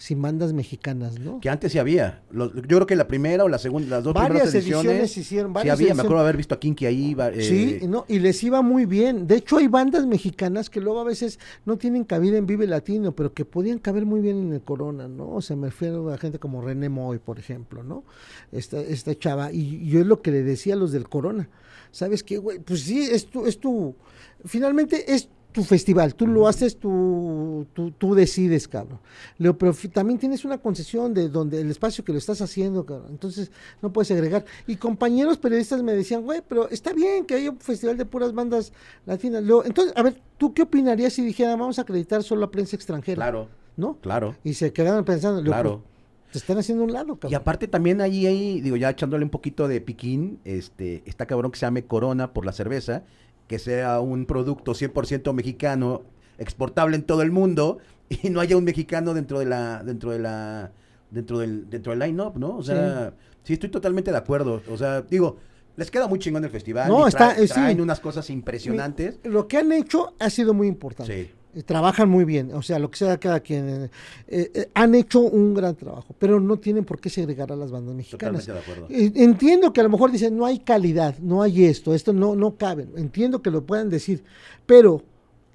Sin 0.00 0.22
bandas 0.22 0.52
mexicanas, 0.52 1.18
¿no? 1.18 1.40
Que 1.40 1.50
antes 1.50 1.72
sí 1.72 1.78
había. 1.80 2.22
Los- 2.30 2.54
yo 2.54 2.62
creo 2.62 2.86
que 2.86 2.94
la 2.94 3.08
primera 3.08 3.42
o 3.42 3.48
la 3.48 3.58
segunda, 3.58 3.88
las 3.96 4.04
dos 4.04 4.14
Varias 4.14 4.30
primeras 4.42 4.54
ediciones, 4.54 4.84
ediciones 4.86 5.16
hicieron, 5.18 5.50
sí 5.50 5.54
varias 5.54 5.76
había. 5.76 5.94
Me 5.94 6.02
acuerdo 6.02 6.20
haber 6.20 6.36
visto 6.36 6.54
a 6.54 6.60
Kinky 6.60 6.86
ahí. 6.86 7.14
va- 7.14 7.30
eh, 7.30 7.42
Sí, 7.42 7.80
no, 7.88 8.04
y 8.06 8.20
les 8.20 8.40
iba 8.44 8.62
muy 8.62 8.86
bien. 8.86 9.26
De 9.26 9.34
hecho, 9.34 9.56
hay 9.56 9.66
bandas 9.66 10.06
mexicanas 10.06 10.70
que 10.70 10.80
luego 10.80 11.00
a 11.00 11.04
veces 11.04 11.40
no 11.66 11.78
tienen 11.78 12.04
cabida 12.04 12.38
en 12.38 12.46
Vive 12.46 12.68
Latino, 12.68 13.10
pero 13.10 13.34
que 13.34 13.44
podían 13.44 13.80
caber 13.80 14.06
muy 14.06 14.20
bien 14.20 14.38
en 14.38 14.52
el 14.52 14.62
Corona, 14.62 15.08
¿no? 15.08 15.30
O 15.30 15.42
sea, 15.42 15.56
me 15.56 15.66
refiero 15.66 16.08
a 16.12 16.16
gente 16.16 16.38
como 16.38 16.62
René 16.62 16.88
Moy, 16.88 17.18
por 17.18 17.40
ejemplo, 17.40 17.82
¿no? 17.82 18.04
Esta, 18.52 18.80
esta 18.80 19.18
chava. 19.18 19.50
Y 19.52 19.84
yo 19.88 19.98
es 20.00 20.06
lo 20.06 20.22
que 20.22 20.30
le 20.30 20.44
decía 20.44 20.74
a 20.74 20.76
los 20.76 20.92
del 20.92 21.08
Corona. 21.08 21.48
¿Sabes 21.90 22.22
qué, 22.22 22.38
güey? 22.38 22.60
Pues 22.60 22.82
sí, 22.82 23.00
es 23.02 23.26
tu, 23.26 23.46
es 23.46 23.58
tu, 23.58 23.96
finalmente 24.44 25.12
es 25.12 25.28
tu 25.52 25.64
festival, 25.64 26.14
tú 26.14 26.26
lo 26.26 26.46
haces, 26.46 26.78
tú, 26.78 27.66
tú, 27.72 27.90
tú 27.92 28.14
decides, 28.14 28.68
cabrón. 28.68 29.00
Le 29.38 29.44
digo, 29.48 29.58
pero 29.58 29.74
también 29.92 30.18
tienes 30.18 30.44
una 30.44 30.58
concesión 30.58 31.14
de 31.14 31.28
donde 31.28 31.60
el 31.60 31.70
espacio 31.70 32.04
que 32.04 32.12
lo 32.12 32.18
estás 32.18 32.40
haciendo, 32.42 32.84
cabrón. 32.84 33.08
Entonces, 33.10 33.50
no 33.80 33.92
puedes 33.92 34.10
agregar. 34.10 34.44
Y 34.66 34.76
compañeros 34.76 35.38
periodistas 35.38 35.82
me 35.82 35.94
decían, 35.94 36.22
güey, 36.22 36.42
pero 36.46 36.68
está 36.68 36.92
bien 36.92 37.24
que 37.24 37.34
haya 37.34 37.50
un 37.50 37.58
festival 37.58 37.96
de 37.96 38.04
puras 38.04 38.34
bandas 38.34 38.72
latinas. 39.06 39.40
Le 39.40 39.46
digo, 39.46 39.64
entonces, 39.64 39.94
a 39.96 40.02
ver, 40.02 40.20
¿tú 40.36 40.52
qué 40.52 40.62
opinarías 40.62 41.14
si 41.14 41.22
dijera, 41.22 41.56
vamos 41.56 41.78
a 41.78 41.82
acreditar 41.82 42.22
solo 42.22 42.44
a 42.44 42.50
prensa 42.50 42.76
extranjera? 42.76 43.16
Claro, 43.16 43.48
¿No? 43.76 43.96
claro, 44.00 44.36
Y 44.44 44.54
se 44.54 44.72
quedaron 44.72 45.04
pensando, 45.04 45.42
claro. 45.42 45.82
te 46.30 46.38
están 46.38 46.58
haciendo 46.58 46.84
un 46.84 46.92
lado, 46.92 47.16
cabrón. 47.16 47.32
Y 47.32 47.34
aparte 47.34 47.68
también 47.68 48.00
ahí, 48.00 48.26
ahí, 48.26 48.60
digo, 48.60 48.76
ya 48.76 48.90
echándole 48.90 49.24
un 49.24 49.30
poquito 49.30 49.66
de 49.66 49.80
piquín, 49.80 50.40
este, 50.44 51.02
está 51.06 51.26
cabrón 51.26 51.52
que 51.52 51.58
se 51.58 51.66
llame 51.66 51.84
Corona 51.86 52.32
por 52.32 52.44
la 52.44 52.52
cerveza, 52.52 53.04
que 53.48 53.58
sea 53.58 53.98
un 54.00 54.26
producto 54.26 54.72
100% 54.72 55.32
mexicano, 55.32 56.02
exportable 56.38 56.94
en 56.94 57.02
todo 57.02 57.22
el 57.22 57.32
mundo, 57.32 57.78
y 58.08 58.30
no 58.30 58.40
haya 58.40 58.56
un 58.56 58.64
mexicano 58.64 59.14
dentro 59.14 59.40
de 59.40 59.46
la, 59.46 59.82
dentro 59.82 60.12
de 60.12 60.20
la, 60.20 60.70
dentro 61.10 61.38
del, 61.40 61.68
dentro 61.68 61.90
del 61.90 61.98
line-up, 61.98 62.38
¿no? 62.38 62.56
O 62.56 62.62
sea, 62.62 63.12
sí. 63.42 63.54
estoy 63.54 63.70
totalmente 63.70 64.12
de 64.12 64.16
acuerdo. 64.18 64.62
O 64.70 64.76
sea, 64.76 65.02
digo, 65.02 65.38
les 65.76 65.90
queda 65.90 66.06
muy 66.06 66.18
chingón 66.18 66.44
el 66.44 66.50
festival. 66.50 66.88
No, 66.88 67.06
y 67.06 67.08
está- 67.08 67.32
eh, 67.38 67.48
sí. 67.48 67.54
traen 67.54 67.80
unas 67.80 68.00
cosas 68.00 68.28
impresionantes. 68.30 69.18
Lo 69.24 69.48
que 69.48 69.56
han 69.56 69.72
hecho 69.72 70.14
ha 70.18 70.30
sido 70.30 70.54
muy 70.54 70.68
importante. 70.68 71.24
Sí. 71.24 71.30
Eh, 71.54 71.62
Trabajan 71.62 72.08
muy 72.08 72.24
bien, 72.24 72.52
o 72.54 72.62
sea, 72.62 72.78
lo 72.78 72.90
que 72.90 72.98
sea 72.98 73.18
cada 73.18 73.40
quien. 73.40 73.68
eh, 73.68 73.90
eh, 74.28 74.50
eh, 74.54 74.70
han 74.74 74.94
hecho 74.94 75.20
un 75.20 75.54
gran 75.54 75.74
trabajo, 75.76 76.14
pero 76.18 76.38
no 76.40 76.58
tienen 76.58 76.84
por 76.84 77.00
qué 77.00 77.08
segregar 77.10 77.50
a 77.52 77.56
las 77.56 77.70
bandas 77.70 77.94
mexicanas. 77.94 78.44
Totalmente 78.46 78.70
de 78.70 78.82
acuerdo. 78.82 78.94
Eh, 79.16 79.24
Entiendo 79.24 79.72
que 79.72 79.80
a 79.80 79.84
lo 79.84 79.90
mejor 79.90 80.10
dicen 80.12 80.36
no 80.36 80.44
hay 80.44 80.58
calidad, 80.58 81.18
no 81.20 81.42
hay 81.42 81.64
esto, 81.64 81.94
esto 81.94 82.12
no, 82.12 82.34
no 82.36 82.56
cabe. 82.56 82.86
Entiendo 82.96 83.40
que 83.42 83.50
lo 83.50 83.64
puedan 83.64 83.88
decir, 83.88 84.22
pero 84.66 85.02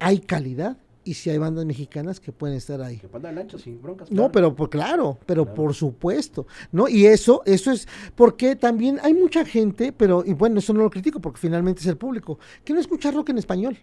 hay 0.00 0.18
calidad 0.18 0.76
y 1.06 1.14
si 1.14 1.28
hay 1.30 1.36
bandas 1.38 1.66
mexicanas 1.66 2.18
que 2.18 2.32
pueden 2.32 2.56
estar 2.56 2.80
ahí. 2.80 2.96
Que 2.98 3.08
ancho 3.26 3.58
sin 3.58 3.80
broncas. 3.80 4.10
No, 4.10 4.32
pero 4.32 4.54
pues, 4.56 4.70
claro, 4.70 5.18
pero 5.26 5.44
Claro. 5.44 5.54
por 5.54 5.74
supuesto, 5.74 6.46
¿no? 6.72 6.88
Y 6.88 7.06
eso, 7.06 7.42
eso 7.44 7.70
es 7.70 7.86
porque 8.14 8.56
también 8.56 8.98
hay 9.02 9.12
mucha 9.14 9.44
gente, 9.44 9.92
pero, 9.92 10.24
y 10.26 10.32
bueno, 10.32 10.58
eso 10.58 10.72
no 10.72 10.82
lo 10.82 10.90
critico 10.90 11.20
porque 11.20 11.38
finalmente 11.38 11.82
es 11.82 11.86
el 11.86 11.98
público, 11.98 12.38
que 12.64 12.72
no 12.72 12.80
escucha 12.80 13.10
rock 13.10 13.28
en 13.28 13.38
español. 13.38 13.76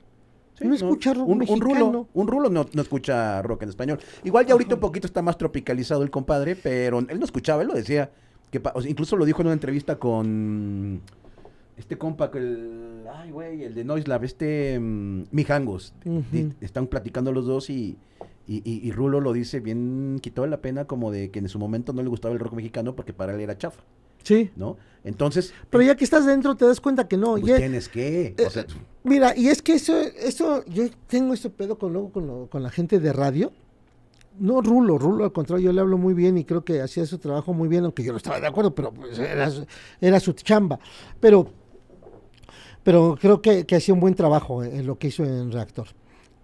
Sí, 0.62 0.68
no 0.68 0.76
escucha 0.76 1.14
rock 1.14 1.28
un, 1.54 1.62
rulo, 1.62 2.08
un 2.14 2.28
rulo 2.28 2.50
no, 2.50 2.66
no 2.74 2.82
escucha 2.82 3.42
rock 3.42 3.64
en 3.64 3.70
español. 3.70 4.00
Igual 4.24 4.46
ya 4.46 4.54
ahorita 4.54 4.76
un 4.76 4.82
poquito 4.82 5.08
está 5.08 5.22
más 5.22 5.38
tropicalizado 5.38 6.04
el 6.04 6.10
compadre, 6.12 6.56
pero 6.56 7.00
él 7.00 7.20
no 7.20 7.26
escuchaba, 7.26 7.62
él 7.62 7.68
lo 7.70 7.74
decía. 7.74 8.12
Que, 8.52 8.60
pa- 8.60 8.74
o 8.76 8.82
sea, 8.82 8.92
incluso 8.92 9.16
lo 9.16 9.26
dijo 9.26 9.42
en 9.42 9.48
una 9.48 9.54
entrevista 9.54 9.96
con 9.98 11.02
este 11.78 11.98
compa, 11.98 12.30
que 12.32 12.38
el, 12.40 13.06
ay 13.14 13.32
güey, 13.32 13.64
el 13.64 13.74
de 13.74 13.84
Noislab, 13.86 14.24
este 14.24 14.78
mm, 14.80 15.24
Mijangos. 15.32 15.94
Están 16.62 16.88
platicando 16.88 17.32
los 17.32 17.46
dos 17.48 17.70
y, 17.70 17.98
y, 18.48 18.58
y- 18.70 18.86
y 18.88 18.92
Rulo 18.92 19.22
lo 19.22 19.32
dice 19.34 19.62
bien 19.62 20.20
quitó 20.22 20.46
la 20.48 20.58
pena 20.62 20.86
como 20.86 21.12
de 21.12 21.32
que 21.32 21.40
en 21.40 21.48
su 21.50 21.60
momento 21.60 21.94
no 21.94 22.04
le 22.04 22.10
gustaba 22.10 22.34
el 22.34 22.40
rock 22.40 22.54
mexicano 22.54 22.96
porque 22.96 23.14
para 23.14 23.34
él 23.34 23.40
era 23.40 23.58
chafa, 23.58 23.82
Sí. 24.24 24.52
¿no? 24.56 24.78
Entonces, 25.04 25.54
Pero 25.70 25.84
ya 25.84 25.96
que 25.96 26.04
estás 26.04 26.26
dentro 26.26 26.56
te 26.56 26.66
das 26.66 26.80
cuenta 26.80 27.08
que 27.08 27.18
no. 27.18 27.32
pues 27.32 27.48
y 27.48 27.52
es- 27.52 27.58
tienes 27.58 27.90
que, 27.90 28.36
o 28.46 28.50
sea, 28.50 28.66
Mira, 29.04 29.36
y 29.36 29.48
es 29.48 29.62
que 29.64 29.74
eso, 29.74 30.00
eso, 30.00 30.64
yo 30.66 30.84
tengo 31.08 31.34
este 31.34 31.50
pedo 31.50 31.78
con 31.80 31.92
luego 31.92 32.12
con, 32.12 32.28
lo- 32.28 32.48
con 32.52 32.62
la 32.62 32.70
gente 32.70 33.00
de 33.00 33.12
radio. 33.12 33.52
No 34.40 34.62
Rulo, 34.62 34.98
Rulo 35.00 35.24
al 35.26 35.34
contrario, 35.34 35.66
yo 35.66 35.74
le 35.74 35.82
hablo 35.82 35.98
muy 35.98 36.14
bien 36.14 36.38
y 36.38 36.46
creo 36.46 36.64
que 36.64 36.82
hacía 36.82 37.06
su 37.08 37.18
trabajo 37.18 37.52
muy 37.54 37.68
bien, 37.68 37.84
aunque 37.84 38.04
yo 38.04 38.12
no 38.12 38.18
estaba 38.18 38.40
de 38.40 38.46
acuerdo, 38.48 38.74
pero 38.76 38.92
pues 38.94 39.18
era, 39.18 39.50
su- 39.50 39.66
era 40.00 40.20
su 40.20 40.34
chamba. 40.34 40.80
Pero, 41.20 41.48
pero 42.84 43.18
creo 43.20 43.42
que, 43.42 43.66
que 43.66 43.76
hacía 43.76 43.94
un 43.96 44.00
buen 44.00 44.14
trabajo 44.16 44.64
en 44.64 44.86
lo 44.86 44.98
que 45.00 45.08
hizo 45.08 45.24
en 45.24 45.52
Reactor. 45.52 45.88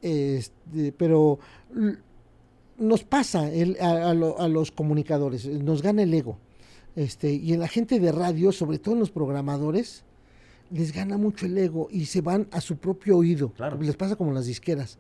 Este, 0.02 0.92
pero 0.94 1.40
nos 2.78 3.04
pasa 3.04 3.52
el- 3.52 3.78
a, 3.80 4.10
a 4.10 4.14
lo- 4.14 4.40
a 4.40 4.48
los 4.48 4.72
comunicadores, 4.72 5.46
nos 5.48 5.82
gana 5.82 6.04
el 6.04 6.14
ego. 6.14 6.38
Este, 6.98 7.32
y 7.32 7.54
en 7.54 7.60
la 7.60 7.68
gente 7.68 8.00
de 8.00 8.12
radio, 8.12 8.52
sobre 8.52 8.80
todo 8.80 8.96
en 8.96 9.00
los 9.02 9.12
programadores, 9.12 10.04
les 10.72 10.92
gana 10.92 11.16
mucho 11.18 11.46
el 11.46 11.56
ego 11.58 11.88
y 11.92 12.06
se 12.06 12.22
van 12.22 12.48
a 12.52 12.60
su 12.60 12.78
propio 12.78 13.18
oído. 13.18 13.50
Claro. 13.54 13.80
Les 13.80 13.96
pasa 13.96 14.16
como 14.16 14.34
las 14.34 14.48
disqueras. 14.48 14.98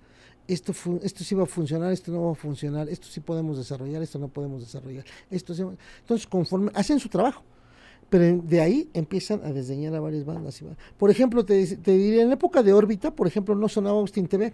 Esto, 0.47 0.73
esto 1.01 1.23
sí 1.23 1.33
va 1.33 1.43
a 1.43 1.47
funcionar, 1.47 1.91
esto 1.91 2.11
no 2.11 2.23
va 2.23 2.31
a 2.33 2.35
funcionar, 2.35 2.87
esto 2.87 3.07
sí 3.07 3.19
podemos 3.19 3.57
desarrollar, 3.57 4.03
esto 4.03 4.19
no 4.19 4.27
podemos 4.27 4.61
desarrollar. 4.61 5.05
Esto 5.31 5.55
sí 5.55 5.63
Entonces, 6.01 6.27
conforme 6.27 6.71
hacen 6.75 6.99
su 6.99 7.09
trabajo. 7.09 7.41
Pero 8.09 8.41
de 8.43 8.61
ahí 8.61 8.89
empiezan 8.93 9.41
a 9.43 9.51
desdeñar 9.51 9.95
a 9.95 9.99
varias 9.99 10.23
bandas. 10.23 10.63
Por 10.97 11.09
ejemplo, 11.09 11.43
te, 11.43 11.65
te 11.77 11.91
diría, 11.97 12.21
en 12.21 12.27
la 12.29 12.35
época 12.35 12.61
de 12.61 12.73
órbita, 12.73 13.13
por 13.13 13.25
ejemplo, 13.25 13.55
no 13.55 13.67
sonaba 13.67 13.97
Austin 13.99 14.27
TV 14.27 14.53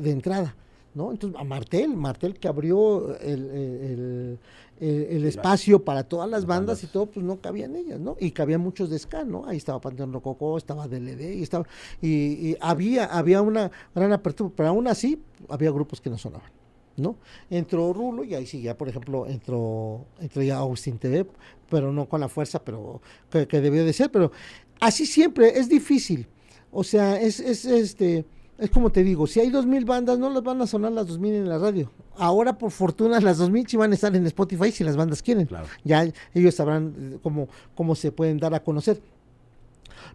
de 0.00 0.10
entrada. 0.10 0.54
¿no? 0.94 1.10
Entonces, 1.10 1.40
a 1.40 1.44
Martel, 1.44 1.96
Martel 1.96 2.38
que 2.38 2.46
abrió 2.46 3.18
el, 3.18 3.50
el- 3.50 4.38
el- 4.82 5.06
el 5.16 5.24
espacio 5.26 5.84
para 5.84 6.02
todas 6.02 6.28
las 6.28 6.44
bandas 6.44 6.82
y 6.82 6.86
todo, 6.88 7.06
pues 7.06 7.24
no 7.24 7.40
cabían 7.40 7.76
ellas, 7.76 8.00
¿no? 8.00 8.16
Y 8.18 8.32
cabían 8.32 8.60
muchos 8.60 8.90
de 8.90 8.98
ska, 8.98 9.24
¿no? 9.24 9.46
Ahí 9.46 9.56
estaba 9.56 9.80
Panteón 9.80 10.12
Rococó, 10.12 10.58
estaba 10.58 10.88
DLD, 10.88 11.34
y 11.38 11.42
estaba, 11.42 11.66
y, 12.00 12.08
y 12.50 12.56
había, 12.60 13.04
había 13.06 13.40
una 13.42 13.70
gran 13.94 14.12
apertura, 14.12 14.50
pero 14.56 14.68
aún 14.70 14.88
así 14.88 15.22
había 15.48 15.70
grupos 15.70 16.00
que 16.00 16.10
no 16.10 16.18
sonaban, 16.18 16.50
¿no? 16.96 17.16
Entró 17.48 17.92
Rulo 17.92 18.24
y 18.24 18.34
ahí 18.34 18.46
sí, 18.46 18.60
ya 18.60 18.76
por 18.76 18.88
ejemplo, 18.88 19.26
entró, 19.26 20.04
entró 20.20 20.42
ya 20.42 20.56
Austin 20.58 20.98
TV, 20.98 21.26
pero 21.70 21.92
no 21.92 22.08
con 22.08 22.20
la 22.20 22.28
fuerza, 22.28 22.62
pero 22.64 23.00
que, 23.30 23.46
que 23.46 23.60
debió 23.60 23.84
de 23.84 23.92
ser, 23.92 24.10
pero 24.10 24.32
así 24.80 25.06
siempre, 25.06 25.58
es 25.58 25.68
difícil. 25.68 26.26
O 26.72 26.82
sea, 26.82 27.20
es, 27.20 27.38
es 27.38 27.64
este, 27.66 28.24
es 28.62 28.70
como 28.70 28.90
te 28.90 29.02
digo, 29.02 29.26
si 29.26 29.40
hay 29.40 29.50
dos 29.50 29.66
mil 29.66 29.84
bandas, 29.84 30.18
no 30.18 30.30
las 30.30 30.42
van 30.42 30.60
a 30.62 30.66
sonar 30.66 30.92
las 30.92 31.06
dos 31.06 31.18
mil 31.18 31.34
en 31.34 31.48
la 31.48 31.58
radio. 31.58 31.90
Ahora, 32.16 32.56
por 32.56 32.70
fortuna, 32.70 33.20
las 33.20 33.38
dos 33.38 33.50
mil 33.50 33.66
sí 33.66 33.76
van 33.76 33.92
a 33.92 33.94
estar 33.94 34.14
en 34.14 34.26
Spotify 34.26 34.70
si 34.70 34.84
las 34.84 34.96
bandas 34.96 35.22
quieren. 35.22 35.46
Claro. 35.46 35.66
Ya 35.84 36.06
ellos 36.34 36.54
sabrán 36.54 36.94
eh, 36.98 37.18
cómo, 37.22 37.48
cómo 37.74 37.94
se 37.94 38.12
pueden 38.12 38.38
dar 38.38 38.54
a 38.54 38.62
conocer. 38.62 39.00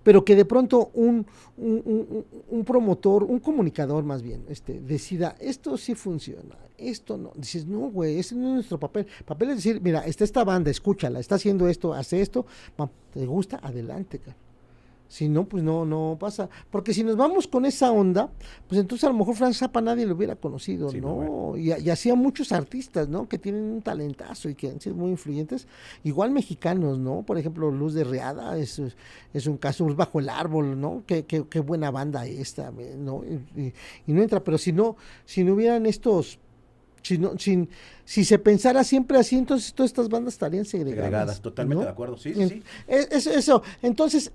Pero 0.04 0.24
que 0.24 0.36
de 0.36 0.46
pronto 0.46 0.92
un, 0.94 1.26
un, 1.58 1.82
un- 1.86 2.26
un 2.50 2.64
promotor, 2.66 3.24
un 3.24 3.40
comunicador 3.40 4.04
más 4.04 4.22
bien, 4.22 4.44
este, 4.50 4.80
decida, 4.80 5.36
esto 5.40 5.78
sí 5.78 5.96
funciona, 5.96 6.56
esto 6.78 7.18
no. 7.18 7.32
Dices, 7.36 7.66
no, 7.66 7.80
güey, 7.90 8.20
ese 8.20 8.36
no 8.36 8.48
es 8.50 8.54
nuestro 8.56 8.80
papel. 8.80 9.08
Papel 9.26 9.50
es 9.52 9.56
decir, 9.58 9.82
mira, 9.82 10.06
está 10.06 10.24
esta 10.24 10.44
banda, 10.44 10.70
escúchala, 10.72 11.20
está 11.20 11.36
haciendo 11.36 11.68
esto, 11.68 11.94
hace 11.94 12.22
esto, 12.22 12.46
¿te 13.14 13.26
gusta? 13.26 13.60
Adelante, 13.64 14.20
cara. 14.20 14.38
Si 15.10 15.30
no, 15.30 15.46
pues 15.46 15.64
no, 15.64 15.86
no 15.86 16.18
pasa. 16.20 16.50
Porque 16.70 16.94
si 16.94 17.02
nos 17.04 17.16
vamos 17.16 17.48
con 17.48 17.66
esa 17.66 17.92
onda, 17.92 18.30
pues 18.68 18.82
entonces 18.82 19.06
a 19.06 19.08
lo 19.08 19.18
mejor 19.18 19.36
Franz 19.36 19.58
Zappa 19.58 19.80
nadie 19.80 20.06
lo 20.06 20.16
hubiera 20.16 20.36
conocido, 20.36 20.90
Sí, 20.90 21.00
no. 21.00 21.56
Y, 21.56 21.72
y 21.72 21.90
así 21.90 22.10
a 22.10 22.16
muchos 22.16 22.52
artistas, 22.52 23.08
¿no? 23.08 23.28
Que 23.30 23.38
tienen 23.38 23.64
un 23.64 23.82
talentazo 23.82 24.50
y 24.50 24.56
que 24.56 24.70
han 24.70 24.82
sido 24.82 24.96
muy 24.96 25.12
influyentes. 25.12 25.66
Igual 26.04 26.32
mexicanos, 26.32 27.00
¿no? 27.00 27.24
Por 27.24 27.38
ejemplo, 27.38 27.72
Luz 27.72 27.94
de 27.94 28.04
Reada 28.04 28.58
es, 28.58 28.82
es 29.34 29.48
un 29.48 29.58
caso, 29.58 29.86
Bajo 29.96 30.20
el 30.20 30.28
Árbol, 30.28 30.80
¿no? 30.80 31.04
Qué, 31.08 31.24
qué, 31.26 31.46
qué 31.50 31.62
buena 31.62 31.90
banda 31.90 32.26
esta, 32.26 32.72
¿no? 32.98 33.24
Y, 33.24 33.62
y- 33.62 33.74
y 34.08 34.12
no 34.14 34.22
entra, 34.22 34.44
pero 34.44 34.58
si 34.58 34.74
no, 34.74 34.98
si 35.26 35.44
no 35.46 35.54
hubieran 35.54 35.86
estos 35.86 36.38
Si, 37.02 37.18
no, 37.18 37.38
sin, 37.40 37.70
si 38.04 38.26
se 38.26 38.38
pensara 38.38 38.84
siempre 38.84 39.18
así, 39.18 39.38
entonces 39.38 39.74
todas 39.74 39.92
estas 39.92 40.10
bandas 40.10 40.34
estarían 40.34 40.66
segregadas. 40.66 41.06
Segregadas, 41.06 41.42
totalmente 41.42 41.80
¿no? 41.80 41.86
de 41.86 41.92
acuerdo, 41.92 42.18
sí, 42.18 42.34
sí, 42.34 42.50
sí. 42.50 42.64
Es 42.88 43.28
eso. 43.28 43.64
Entonces, 43.82 44.34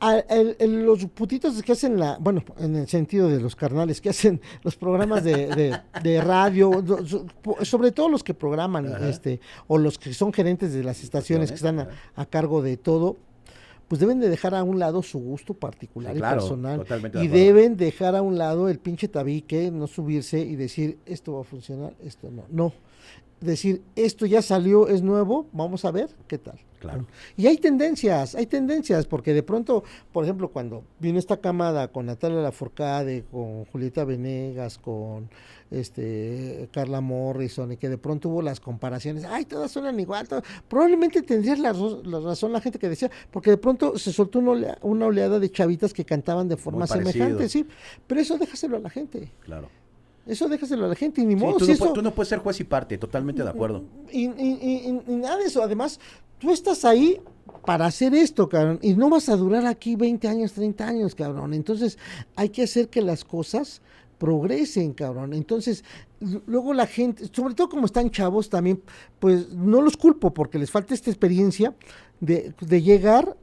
a- 0.00 0.18
el- 0.18 0.56
el- 0.58 0.84
los 0.84 1.04
putitos 1.06 1.62
que 1.62 1.72
hacen 1.72 1.98
la, 1.98 2.16
bueno, 2.18 2.42
en 2.58 2.74
el 2.76 2.88
sentido 2.88 3.28
de 3.28 3.40
los 3.40 3.54
carnales 3.54 4.00
que 4.00 4.08
hacen 4.10 4.40
los 4.62 4.76
programas 4.76 5.22
de, 5.24 5.46
de- 5.48 5.78
de 6.02 6.20
radio, 6.20 6.70
sobre 7.62 7.92
todo 7.92 8.08
los 8.08 8.24
que 8.24 8.34
programan, 8.34 8.86
Ajá. 8.94 9.08
este, 9.08 9.40
o 9.66 9.78
los 9.78 9.98
que 9.98 10.14
son 10.14 10.32
gerentes 10.32 10.72
de 10.72 10.82
las 10.82 11.02
estaciones 11.02 11.50
que 11.50 11.56
están 11.56 11.88
a, 12.14 12.26
cargo 12.26 12.62
de 12.62 12.76
todo, 12.76 13.16
pues 13.88 14.00
deben 14.00 14.20
de 14.20 14.28
dejar 14.28 14.54
a 14.54 14.62
un 14.62 14.78
lado 14.78 15.02
su 15.02 15.18
gusto 15.18 15.52
particular 15.54 16.12
Sí, 16.12 16.18
y 16.18 16.20
claro, 16.20 16.40
personal. 16.40 16.84
de 17.12 17.24
Y 17.24 17.28
deben 17.28 17.76
dejar 17.76 18.14
a 18.14 18.22
un 18.22 18.38
lado 18.38 18.68
el 18.68 18.78
pinche 18.78 19.08
tabique, 19.08 19.70
no 19.72 19.86
subirse 19.88 20.38
y 20.40 20.54
decir, 20.56 20.98
esto 21.06 21.32
va 21.34 21.40
a 21.40 21.44
funcionar, 21.44 21.94
esto 22.04 22.30
no. 22.30 22.44
No. 22.50 22.72
Decir, 23.40 23.82
esto 23.96 24.26
ya 24.26 24.42
salió, 24.42 24.88
es 24.88 25.02
nuevo, 25.02 25.46
vamos 25.52 25.84
a 25.84 25.90
ver 25.90 26.10
qué 26.28 26.36
tal. 26.38 26.58
Claro. 26.78 27.06
Y 27.36 27.46
hay 27.46 27.58
tendencias, 27.58 28.34
hay 28.34 28.46
tendencias, 28.46 29.06
porque 29.06 29.34
de 29.34 29.42
pronto, 29.42 29.84
por 30.12 30.24
ejemplo, 30.24 30.48
cuando 30.50 30.82
vino 30.98 31.18
esta 31.18 31.36
camada 31.38 31.88
con 31.88 32.06
Natalia 32.06 32.40
Lafourcade, 32.40 33.24
con 33.30 33.66
Julieta 33.66 34.04
Venegas, 34.04 34.78
con 34.78 35.28
este 35.70 36.68
Carla 36.72 37.00
Morrison, 37.00 37.72
y 37.72 37.76
que 37.76 37.88
de 37.88 37.98
pronto 37.98 38.28
hubo 38.28 38.42
las 38.42 38.60
comparaciones, 38.60 39.24
ay, 39.24 39.44
todas 39.44 39.70
suenan 39.70 39.98
igual, 40.00 40.26
todas- 40.28 40.44
probablemente 40.68 41.22
tendría 41.22 41.54
la, 41.56 41.72
razón 42.20 42.52
la 42.52 42.60
gente 42.60 42.78
que 42.78 42.88
decía, 42.88 43.10
porque 43.30 43.50
de 43.50 43.58
pronto 43.58 43.98
se 43.98 44.12
soltó 44.12 44.38
una, 44.38 44.50
olea- 44.52 44.78
una 44.82 45.06
oleada 45.06 45.38
de 45.38 45.50
chavitas 45.50 45.92
que 45.92 46.04
cantaban 46.04 46.48
de 46.48 46.56
forma 46.56 46.86
semejante, 46.86 47.48
sí, 47.48 47.66
pero 48.06 48.20
eso 48.20 48.38
déjaselo 48.38 48.76
a 48.76 48.80
la 48.80 48.90
gente, 48.90 49.30
Claro. 49.44 49.68
Eso 50.26 50.48
déjaselo 50.48 50.84
a 50.84 50.88
la 50.88 50.94
gente, 50.94 51.20
y 51.22 51.26
ni 51.26 51.34
Sí, 51.34 51.40
modo, 51.40 51.56
tú, 51.58 51.64
si 51.64 51.70
no, 51.72 51.74
eso- 51.74 51.92
tú 51.92 52.02
no 52.02 52.14
puedes 52.14 52.28
ser 52.28 52.38
juez 52.40 52.60
y 52.60 52.64
parte, 52.64 52.98
totalmente 52.98 53.42
de 53.42 53.48
acuerdo. 53.48 53.84
y, 54.12 54.26
y- 54.26 54.28
y- 54.28 55.02
y- 55.08 55.12
y 55.12 55.16
nada 55.16 55.36
de 55.38 55.44
eso. 55.44 55.62
Además, 55.62 55.98
tú 56.38 56.50
estás 56.50 56.84
ahí 56.84 57.20
para 57.64 57.86
hacer 57.86 58.14
esto, 58.14 58.48
cabrón. 58.48 58.78
Y 58.82 58.94
no 58.94 59.08
vas 59.10 59.28
a 59.28 59.36
durar 59.36 59.66
aquí 59.66 59.96
20 59.96 60.28
años, 60.28 60.52
30 60.52 60.86
años, 60.86 61.14
cabrón. 61.14 61.52
Entonces, 61.54 61.98
hay 62.36 62.48
que 62.50 62.62
hacer 62.62 62.88
que 62.88 63.02
las 63.02 63.24
cosas 63.24 63.82
progresen, 64.18 64.92
cabrón. 64.92 65.32
Entonces, 65.32 65.82
luego 66.46 66.74
la 66.74 66.86
gente, 66.86 67.24
sobre 67.32 67.54
todo 67.54 67.68
como 67.70 67.86
están 67.86 68.10
chavos 68.10 68.50
también, 68.50 68.82
pues 69.18 69.52
no 69.54 69.80
los 69.80 69.96
culpo 69.96 70.32
porque 70.34 70.58
les 70.58 70.70
falta 70.70 70.92
esta 70.94 71.10
experiencia 71.10 71.74
de, 72.20 72.52
de 72.60 72.82
llegar 72.82 73.36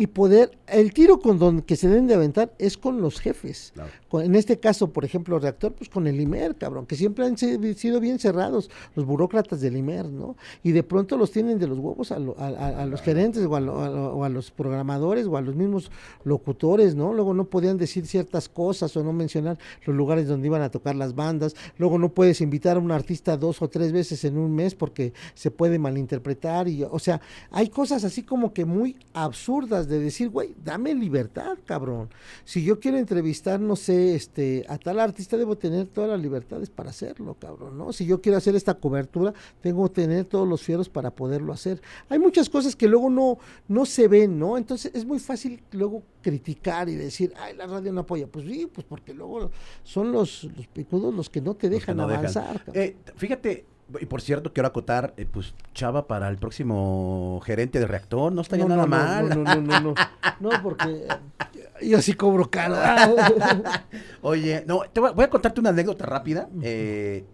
y 0.00 0.06
poder, 0.06 0.52
el 0.68 0.94
tiro 0.94 1.18
con 1.18 1.38
don 1.40 1.60
que 1.60 1.74
se 1.76 1.88
deben 1.88 2.06
de 2.06 2.14
aventar 2.14 2.54
es 2.58 2.78
con 2.78 3.00
los 3.02 3.18
jefes. 3.20 3.72
Claro. 3.74 3.90
Con- 4.08 4.24
en 4.24 4.36
este 4.36 4.58
caso, 4.60 4.90
por 4.92 5.04
ejemplo, 5.04 5.38
reactor, 5.40 5.72
pues 5.72 5.90
con 5.90 6.06
el 6.06 6.20
IMER, 6.20 6.54
cabrón, 6.54 6.86
que 6.86 6.94
siempre 6.96 7.26
han 7.26 7.36
sido 7.36 7.98
bien 8.00 8.20
cerrados 8.20 8.70
los 8.94 9.04
burócratas 9.04 9.60
del 9.60 9.76
IMER, 9.76 10.06
¿no? 10.06 10.36
Y 10.62 10.70
de 10.70 10.84
pronto 10.84 11.16
los 11.16 11.32
tienen 11.32 11.58
de 11.58 11.66
los 11.66 11.78
huevos 11.80 12.12
a, 12.12 12.18
lo- 12.20 12.36
a- 12.38 12.46
a- 12.46 12.82
a 12.82 12.86
los 12.86 13.02
gerentes 13.02 13.44
o 13.44 13.56
a, 13.56 13.60
lo- 13.60 13.82
a 13.82 13.88
lo- 13.90 14.14
o 14.14 14.22
a 14.24 14.28
los 14.28 14.52
programadores 14.52 15.26
o 15.26 15.36
a 15.36 15.40
los 15.40 15.56
mismos 15.56 15.90
locutores, 16.22 16.94
¿no? 16.94 17.12
Luego 17.12 17.34
no 17.34 17.46
podían 17.46 17.76
decir 17.76 18.06
ciertas 18.06 18.48
cosas 18.48 18.96
o 18.96 19.02
no 19.02 19.12
mencionar 19.12 19.58
los 19.84 19.96
lugares 19.96 20.28
donde 20.28 20.46
iban 20.46 20.62
a 20.62 20.70
tocar 20.70 20.94
las 20.94 21.16
bandas. 21.16 21.56
Luego 21.76 21.98
no 21.98 22.10
puedes 22.10 22.40
invitar 22.40 22.76
a 22.76 22.80
un 22.80 22.92
artista 22.92 23.36
dos 23.36 23.60
o 23.62 23.68
tres 23.68 23.90
veces 23.92 24.24
en 24.24 24.38
un 24.38 24.54
mes 24.54 24.76
porque 24.76 25.12
se 25.34 25.50
puede 25.50 25.80
malinterpretar. 25.80 26.68
Y, 26.68 26.84
o 26.84 27.00
sea, 27.00 27.20
hay 27.50 27.68
cosas 27.68 28.04
así 28.04 28.22
como 28.22 28.52
que 28.52 28.64
muy 28.64 28.96
absurdas 29.12 29.87
de 29.88 29.98
decir, 29.98 30.28
güey, 30.28 30.54
dame 30.62 30.94
libertad, 30.94 31.58
cabrón. 31.64 32.08
Si 32.44 32.62
yo 32.62 32.78
quiero 32.78 32.98
entrevistar, 32.98 33.60
no 33.60 33.76
sé, 33.76 34.14
este, 34.14 34.64
a 34.68 34.78
tal 34.78 35.00
artista, 35.00 35.36
debo 35.36 35.56
tener 35.56 35.88
todas 35.88 36.10
las 36.10 36.20
libertades 36.20 36.70
para 36.70 36.90
hacerlo, 36.90 37.34
cabrón, 37.34 37.78
¿no? 37.78 37.92
Si 37.92 38.06
yo 38.06 38.20
quiero 38.20 38.38
hacer 38.38 38.54
esta 38.56 38.74
cobertura, 38.74 39.32
tengo 39.60 39.88
que 39.88 40.02
tener 40.02 40.24
todos 40.24 40.46
los 40.46 40.62
fieros 40.62 40.88
para 40.88 41.10
poderlo 41.10 41.52
hacer. 41.52 41.80
Hay 42.08 42.18
muchas 42.18 42.48
cosas 42.48 42.76
que 42.76 42.88
luego 42.88 43.10
no, 43.10 43.38
no 43.66 43.86
se 43.86 44.08
ven, 44.08 44.38
¿no? 44.38 44.56
Entonces 44.58 44.92
es 44.94 45.04
muy 45.04 45.18
fácil 45.18 45.62
luego 45.72 46.02
criticar 46.22 46.88
y 46.88 46.94
decir, 46.96 47.32
ay, 47.36 47.56
la 47.56 47.66
radio 47.66 47.92
no 47.92 48.02
apoya. 48.02 48.26
Pues 48.26 48.46
sí, 48.46 48.68
pues 48.72 48.86
porque 48.88 49.14
luego 49.14 49.50
son 49.82 50.12
los, 50.12 50.44
los 50.44 50.66
picudos 50.68 51.14
los 51.14 51.30
que 51.30 51.40
no 51.40 51.54
te 51.54 51.68
dejan 51.68 51.96
no 51.96 52.06
dejan. 52.06 52.20
avanzar. 52.20 52.64
cabrón. 52.64 52.84
Eh, 52.84 52.96
fíjate, 53.16 53.64
y 54.00 54.06
por 54.06 54.20
cierto, 54.20 54.52
quiero 54.52 54.68
acotar, 54.68 55.14
eh, 55.16 55.26
pues 55.30 55.54
Chava 55.72 56.06
para 56.06 56.28
el 56.28 56.36
próximo 56.36 57.40
gerente 57.44 57.80
de 57.80 57.86
reactor, 57.86 58.32
no 58.32 58.42
estaría 58.42 58.66
no, 58.66 58.76
nada 58.76 58.82
no, 58.82 58.88
mal. 58.88 59.28
No, 59.28 59.34
no, 59.36 59.54
no, 59.54 59.60
no, 59.60 59.80
no, 59.80 59.94
no, 60.40 60.62
porque 60.62 61.06
eh, 61.80 61.88
yo 61.88 62.02
sí 62.02 62.12
cobro 62.14 62.50
caro. 62.50 62.76
Oye, 64.22 64.64
no, 64.66 64.82
te 64.92 65.00
voy, 65.00 65.12
voy 65.14 65.24
a 65.24 65.30
contarte 65.30 65.60
una 65.60 65.70
anécdota 65.70 66.04
rápida. 66.04 66.48
Eh, 66.62 67.24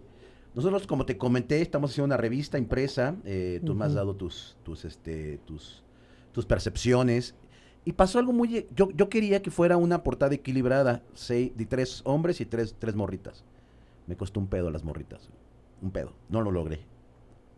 nosotros, 0.55 0.87
como 0.87 1.05
te 1.05 1.17
comenté, 1.17 1.61
estamos 1.61 1.91
haciendo 1.91 2.05
una 2.05 2.17
revista 2.17 2.57
impresa. 2.57 3.15
eh, 3.25 3.61
tú 3.65 3.75
me 3.75 3.85
has 3.85 3.93
dado 3.93 4.15
tus, 4.15 4.55
tus, 4.63 4.85
este, 4.85 5.39
tus, 5.45 5.83
tus 6.31 6.45
percepciones. 6.45 7.35
Y 7.83 7.91
pasó 7.91 8.17
algo 8.17 8.31
muy... 8.31 8.65
Yo, 8.73 8.89
yo 8.91 9.09
quería 9.09 9.41
que 9.41 9.51
fuera 9.51 9.75
una 9.77 10.01
portada 10.01 10.33
equilibrada, 10.33 11.03
seis, 11.13 11.51
de 11.55 11.65
tres 11.65 12.01
hombres 12.05 12.39
y 12.39 12.45
tres, 12.45 12.73
tres 12.79 12.95
morritas. 12.95 13.43
Me 14.07 14.15
costó 14.15 14.39
un 14.39 14.47
pedo 14.47 14.71
las 14.71 14.83
morritas. 14.83 15.29
Un 15.85 15.91
pedo. 15.91 16.13
No 16.29 16.41
lo 16.41 16.49
logré. 16.51 16.79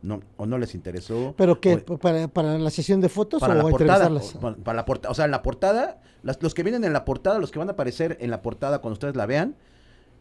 No, 0.01 0.19
o 0.35 0.45
no 0.45 0.57
les 0.59 0.75
interesó. 0.75 1.33
¿Pero 1.37 1.59
qué? 1.59 1.83
o- 1.87 1.97
¿Para, 1.97 2.27
¿Para 2.27 2.59
la 2.59 2.69
sesión 2.69 2.99
de 3.01 3.09
fotos 3.09 3.39
para 3.39 3.53
o 3.53 3.57
la 3.57 3.63
portada. 3.69 4.09
o- 4.11 4.39
Para, 4.39 4.55
para 4.57 4.75
la 4.75 4.85
portada. 4.85 5.11
O 5.11 5.15
sea, 5.15 5.25
en 5.25 5.31
la 5.31 5.41
portada, 5.41 6.01
las- 6.23 6.41
los 6.43 6.53
que 6.53 6.61
vienen 6.63 6.83
en 6.83 6.91
la 6.93 7.05
portada, 7.05 7.39
los 7.39 7.51
que 7.51 7.57
van 7.59 7.69
a 7.69 7.71
aparecer 7.71 8.17
en 8.19 8.29
la 8.29 8.41
portada 8.41 8.79
cuando 8.79 8.93
ustedes 8.93 9.15
la 9.15 9.25
vean, 9.25 9.55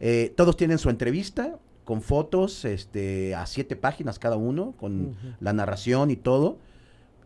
eh, 0.00 0.32
todos 0.36 0.56
tienen 0.56 0.78
su 0.78 0.88
entrevista 0.88 1.58
con 1.84 2.00
fotos 2.00 2.64
este, 2.64 3.34
a 3.34 3.44
siete 3.46 3.76
páginas 3.76 4.18
cada 4.18 4.36
uno, 4.36 4.72
con 4.78 5.16
la 5.40 5.52
narración 5.52 6.10
y 6.10 6.16
todo. 6.16 6.58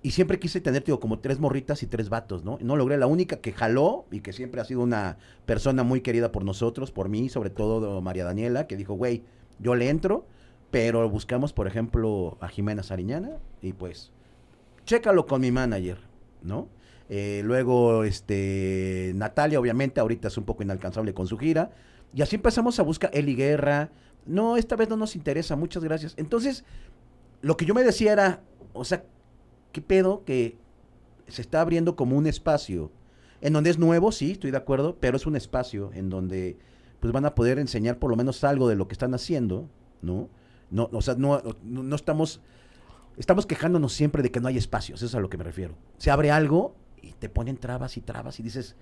Y 0.03 0.13
siempre 0.13 0.39
quise 0.39 0.63
tener, 0.63 0.83
digo, 0.83 0.99
como 0.99 1.19
tres 1.19 1.39
morritas 1.41 1.83
y 1.83 1.87
tres 1.87 2.09
vatos, 2.09 2.43
¿no? 2.43 2.59
No 2.63 2.75
logré. 2.75 2.97
La 2.97 3.07
única 3.07 3.37
que 3.37 3.53
jaló 3.53 4.07
y 4.11 4.21
que 4.21 4.33
siempre 4.33 4.61
ha 4.61 4.65
sido 4.65 4.81
una 4.81 5.19
persona 5.47 5.83
muy 5.83 6.01
querida 6.01 6.33
por 6.33 6.43
nosotros, 6.43 6.91
por 6.91 7.11
mí, 7.11 7.29
sobre 7.29 7.51
todo 7.51 8.01
María 8.01 8.25
Daniela, 8.25 8.67
que 8.67 8.77
dijo, 8.79 8.95
güey, 8.95 9.25
yo 9.59 9.75
le 9.75 9.91
entro, 9.91 10.25
pero 10.71 11.09
buscamos, 11.09 11.53
por 11.53 11.67
ejemplo, 11.67 12.39
a 12.41 12.49
Jimena 12.49 12.83
Sariñana 12.83 13.39
y 13.61 13.73
pues, 13.73 14.13
chécalo 14.85 15.27
con 15.27 15.41
mi 15.41 15.51
manager, 15.51 15.99
¿no? 16.43 16.69
Eh, 17.09 17.43
luego, 17.45 18.05
este, 18.05 19.13
Natalia, 19.17 19.59
obviamente, 19.59 20.01
ahorita 20.01 20.29
es 20.29 20.39
un 20.39 20.45
poco 20.45 20.63
inalcanzable 20.63 21.13
con 21.13 21.27
su 21.27 21.37
gira. 21.37 21.73
Y 22.15 22.23
así 22.23 22.37
empezamos 22.37 22.79
a 22.79 22.83
buscar 22.83 23.11
Eli 23.13 23.35
Guerra. 23.35 23.91
No, 24.27 24.57
esta 24.57 24.77
vez 24.77 24.89
no 24.89 24.97
nos 24.97 25.17
interesa, 25.17 25.57
muchas 25.57 25.83
gracias. 25.83 26.15
Entonces, 26.17 26.65
lo 27.43 27.57
que 27.57 27.65
yo 27.65 27.75
me 27.75 27.83
decía 27.83 28.13
era, 28.13 28.43
o 28.73 28.85
sea, 28.85 29.05
¿qué 29.73 29.81
pedo 29.81 30.25
que 30.25 30.57
se 31.27 31.43
está 31.43 31.61
abriendo 31.61 31.97
como 31.97 32.17
un 32.17 32.27
espacio 32.27 32.93
en 33.41 33.53
donde 33.53 33.71
es 33.71 33.79
nuevo, 33.79 34.13
sí, 34.13 34.33
estoy 34.33 34.51
de 34.51 34.57
acuerdo, 34.57 34.97
pero 35.01 35.17
es 35.17 35.27
un 35.27 35.37
espacio 35.37 35.91
en 35.95 36.11
donde 36.11 36.59
pues 37.01 37.13
van 37.13 37.25
a 37.25 37.35
poder 37.35 37.59
enseñar 37.59 37.99
por 37.99 38.11
lo 38.11 38.17
menos 38.17 38.45
algo 38.45 38.69
de 38.69 38.77
lo 38.77 38.87
que 38.87 38.93
están 38.93 39.15
haciendo, 39.15 39.69
¿no? 40.03 40.29
No, 40.71 40.89
o 40.93 41.03
sea, 41.03 41.15
no, 41.15 41.43
no, 41.63 41.97
estamos 41.97 42.41
estamos 43.17 43.45
quejándonos 43.45 43.93
siempre 43.93 44.23
de 44.23 44.31
que 44.31 44.41
no 44.41 44.49
hay 44.49 44.57
espacios, 44.57 45.01
eso 45.01 45.07
es 45.07 45.15
a 45.15 45.21
lo 45.21 45.29
que 45.29 45.37
me 45.37 45.45
refiero. 45.45 45.75
Se 45.99 46.11
abre 46.11 46.31
algo 46.31 46.75
y 47.03 47.13
te 47.13 47.29
ponen 47.29 47.57
trabas 47.57 47.97
y 47.97 48.01
trabas 48.01 48.41
y 48.41 48.43
dices, 48.43 48.77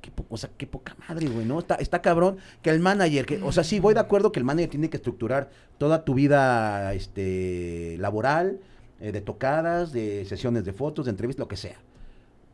qué 0.00 0.12
o 0.28 0.36
sea, 0.36 0.50
qué 0.56 0.66
poca 0.66 0.96
madre, 1.08 1.28
güey, 1.28 1.46
¿no? 1.46 1.58
Está, 1.58 1.76
está 1.76 2.02
cabrón 2.02 2.36
que 2.62 2.70
el 2.70 2.80
manager, 2.80 3.26
que, 3.26 3.42
o 3.42 3.52
sea, 3.52 3.64
sí, 3.64 3.80
voy 3.80 3.94
de 3.94 4.00
acuerdo 4.00 4.32
que 4.32 4.38
el 4.38 4.44
manager 4.44 4.70
tiene 4.70 4.90
que 4.90 4.98
estructurar 4.98 5.50
toda 5.78 6.04
tu 6.04 6.14
vida 6.14 6.92
este, 6.94 7.96
laboral, 7.98 8.60
eh, 9.00 9.12
de 9.12 9.20
tocadas, 9.22 9.92
de 9.92 10.26
sesiones 10.26 10.64
de 10.64 10.74
fotos, 10.74 11.06
de 11.06 11.10
entrevistas, 11.10 11.40
lo 11.40 11.48
que 11.48 11.56
sea. 11.56 11.80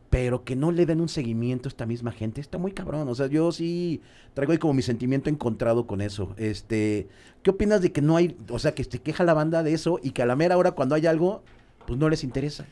Pero 0.09 0.45
que 0.45 0.55
no 0.55 0.71
le 0.71 0.85
den 0.85 1.01
un 1.01 1.09
seguimiento 1.09 1.67
a 1.67 1.69
esta 1.69 1.85
misma 1.85 2.11
gente, 2.13 2.39
está 2.39 2.57
muy 2.57 2.71
cabrón. 2.71 3.09
O 3.09 3.15
sea, 3.15 3.27
yo 3.27 3.51
sí 3.51 4.01
traigo 4.33 4.53
ahí 4.53 4.57
como 4.57 4.73
mi 4.73 4.81
sentimiento 4.81 5.29
encontrado 5.29 5.85
con 5.85 5.99
eso. 5.99 6.33
Este, 6.37 7.07
¿qué 7.43 7.49
opinas 7.49 7.81
de 7.81 7.91
que 7.91 8.01
no 8.01 8.15
hay, 8.15 8.37
o 8.49 8.57
sea, 8.57 8.73
que 8.73 8.83
se 8.85 8.99
queja 8.99 9.25
la 9.25 9.33
banda 9.33 9.63
de 9.63 9.73
eso 9.73 9.99
y 10.01 10.11
que 10.11 10.21
a 10.21 10.25
la 10.25 10.35
mera 10.37 10.57
hora 10.57 10.71
cuando 10.71 10.95
hay 10.95 11.05
algo, 11.07 11.43
pues 11.85 11.99
no 11.99 12.07
les 12.07 12.23
interesa? 12.23 12.65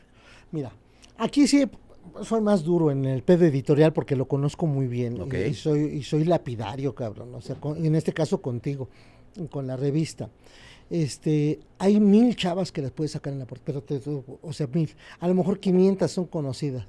Mira, 0.51 0.71
aquí 1.17 1.45
sí 1.47 1.65
soy 2.21 2.39
más 2.39 2.63
duro 2.63 2.89
en 2.91 3.03
el 3.03 3.21
pedo 3.23 3.43
editorial 3.45 3.91
porque 3.91 4.15
lo 4.15 4.27
conozco 4.29 4.65
muy 4.65 4.87
bien. 4.87 5.17
Y, 5.47 5.49
y 5.49 5.53
soy, 5.55 5.79
y 5.81 6.03
soy 6.03 6.23
lapidario, 6.23 6.95
cabrón. 6.95 7.35
O 7.35 7.41
sea, 7.41 7.55
con- 7.55 7.83
en 7.85 7.95
este 7.95 8.13
caso 8.13 8.41
contigo, 8.41 8.87
con 9.49 9.67
la 9.67 9.75
revista. 9.75 10.29
Este, 10.89 11.59
hay 11.79 11.99
mil 11.99 12.35
chavas 12.35 12.71
que 12.71 12.81
las 12.81 12.91
puedes 12.91 13.11
sacar 13.11 13.33
en 13.33 13.39
la 13.39 13.45
portada, 13.47 13.81
o 14.41 14.53
sea, 14.53 14.67
mil. 14.67 14.89
A 15.19 15.27
lo 15.27 15.33
mejor 15.33 15.59
500 15.59 16.09
son 16.11 16.25
conocidas. 16.27 16.85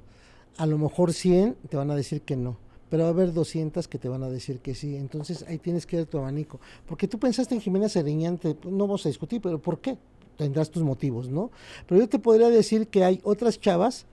A 0.58 0.66
lo 0.66 0.78
mejor 0.78 1.12
100 1.12 1.56
te 1.68 1.76
van 1.76 1.90
a 1.90 1.94
decir 1.94 2.22
que 2.22 2.36
no. 2.36 2.56
Pero 2.88 3.02
va 3.02 3.08
a 3.08 3.12
haber 3.12 3.32
200 3.32 3.88
que 3.88 3.98
te 3.98 4.08
van 4.08 4.22
a 4.22 4.30
decir 4.30 4.60
que 4.60 4.74
sí. 4.74 4.96
Entonces 4.96 5.44
ahí 5.48 5.58
tienes 5.58 5.86
que 5.86 5.96
ver 5.96 6.06
tu 6.06 6.18
abanico. 6.18 6.60
Porque 6.86 7.08
tú 7.08 7.18
pensaste 7.18 7.54
en 7.54 7.60
Jimena 7.60 7.88
Seriñante, 7.88 8.56
no 8.64 8.86
vamos 8.86 9.04
a 9.06 9.08
discutir, 9.08 9.40
pero 9.40 9.60
¿por 9.60 9.80
qué? 9.80 9.98
Tendrás 10.36 10.70
tus 10.70 10.82
motivos, 10.82 11.28
¿no? 11.28 11.50
Pero 11.86 12.00
yo 12.00 12.08
te 12.08 12.18
podría 12.18 12.48
decir 12.48 12.88
que 12.88 13.04
hay 13.04 13.20
otras 13.24 13.60
chavas 13.60 14.06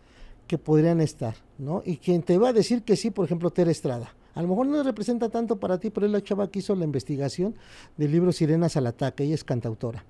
que 0.48 0.58
podrían 0.58 1.02
estar, 1.02 1.36
¿no? 1.58 1.84
Y 1.86 1.98
quien 1.98 2.24
te 2.24 2.38
va 2.38 2.50
a 2.50 2.54
decir 2.54 2.84
que 2.84 2.96
sí, 2.96 3.12
por 3.12 3.26
ejemplo, 3.26 3.52
Tere 3.52 3.72
Estrada. 3.72 4.16
A 4.36 4.42
lo 4.42 4.48
mejor 4.48 4.66
no 4.66 4.82
representa 4.82 5.30
tanto 5.30 5.58
para 5.58 5.80
ti, 5.80 5.90
pero 5.90 6.06
es 6.08 6.12
la 6.12 6.24
chava 6.24 6.50
que 6.50 6.60
hizo 6.60 6.76
la 6.76 6.86
investigación 6.86 7.56
del 7.98 8.12
libro 8.12 8.32
Sirenas 8.32 8.76
al 8.76 8.88
Ataque, 8.88 9.24
ella 9.24 9.36
es 9.36 9.44
cantautora. 9.44 10.06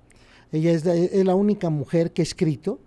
Ella 0.50 0.72
es 0.72 0.84
la, 0.84 0.94
es 0.94 1.24
la 1.24 1.34
única 1.34 1.68
mujer 1.68 2.12
que 2.12 2.22
ha 2.22 2.24
escrito 2.24 2.78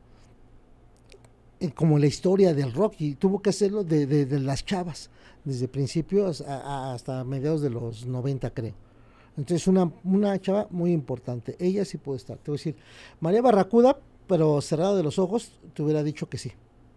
como 1.73 1.97
la 1.97 2.07
historia 2.07 2.53
del 2.53 2.73
rock 2.73 2.95
y 2.99 3.15
tuvo 3.15 3.41
que 3.41 3.49
hacerlo 3.49 3.83
de, 3.83 4.27
las 4.39 4.65
chavas, 4.65 5.09
desde 5.43 5.67
principios 5.67 6.41
hasta 6.41 7.23
mediados 7.23 7.61
de 7.61 7.69
los 7.69 8.05
90 8.05 8.49
creo. 8.51 8.73
Entonces 9.37 9.67
una, 9.67 9.91
una 10.03 10.39
chava 10.39 10.67
muy 10.71 10.91
importante. 10.91 11.55
Ella 11.59 11.85
sí 11.85 11.97
puede 11.97 12.17
estar. 12.17 12.37
Te 12.37 12.51
voy 12.51 12.57
a 12.57 12.59
decir, 12.59 12.75
María 13.19 13.41
Barracuda, 13.41 13.97
pero 14.27 14.59
cerrada 14.61 14.95
de 14.95 15.03
los 15.03 15.19
ojos, 15.19 15.51
te 15.73 15.83
hubiera 15.83 16.03
dicho 16.03 16.27
que 16.27 16.37
sí. 16.37 16.51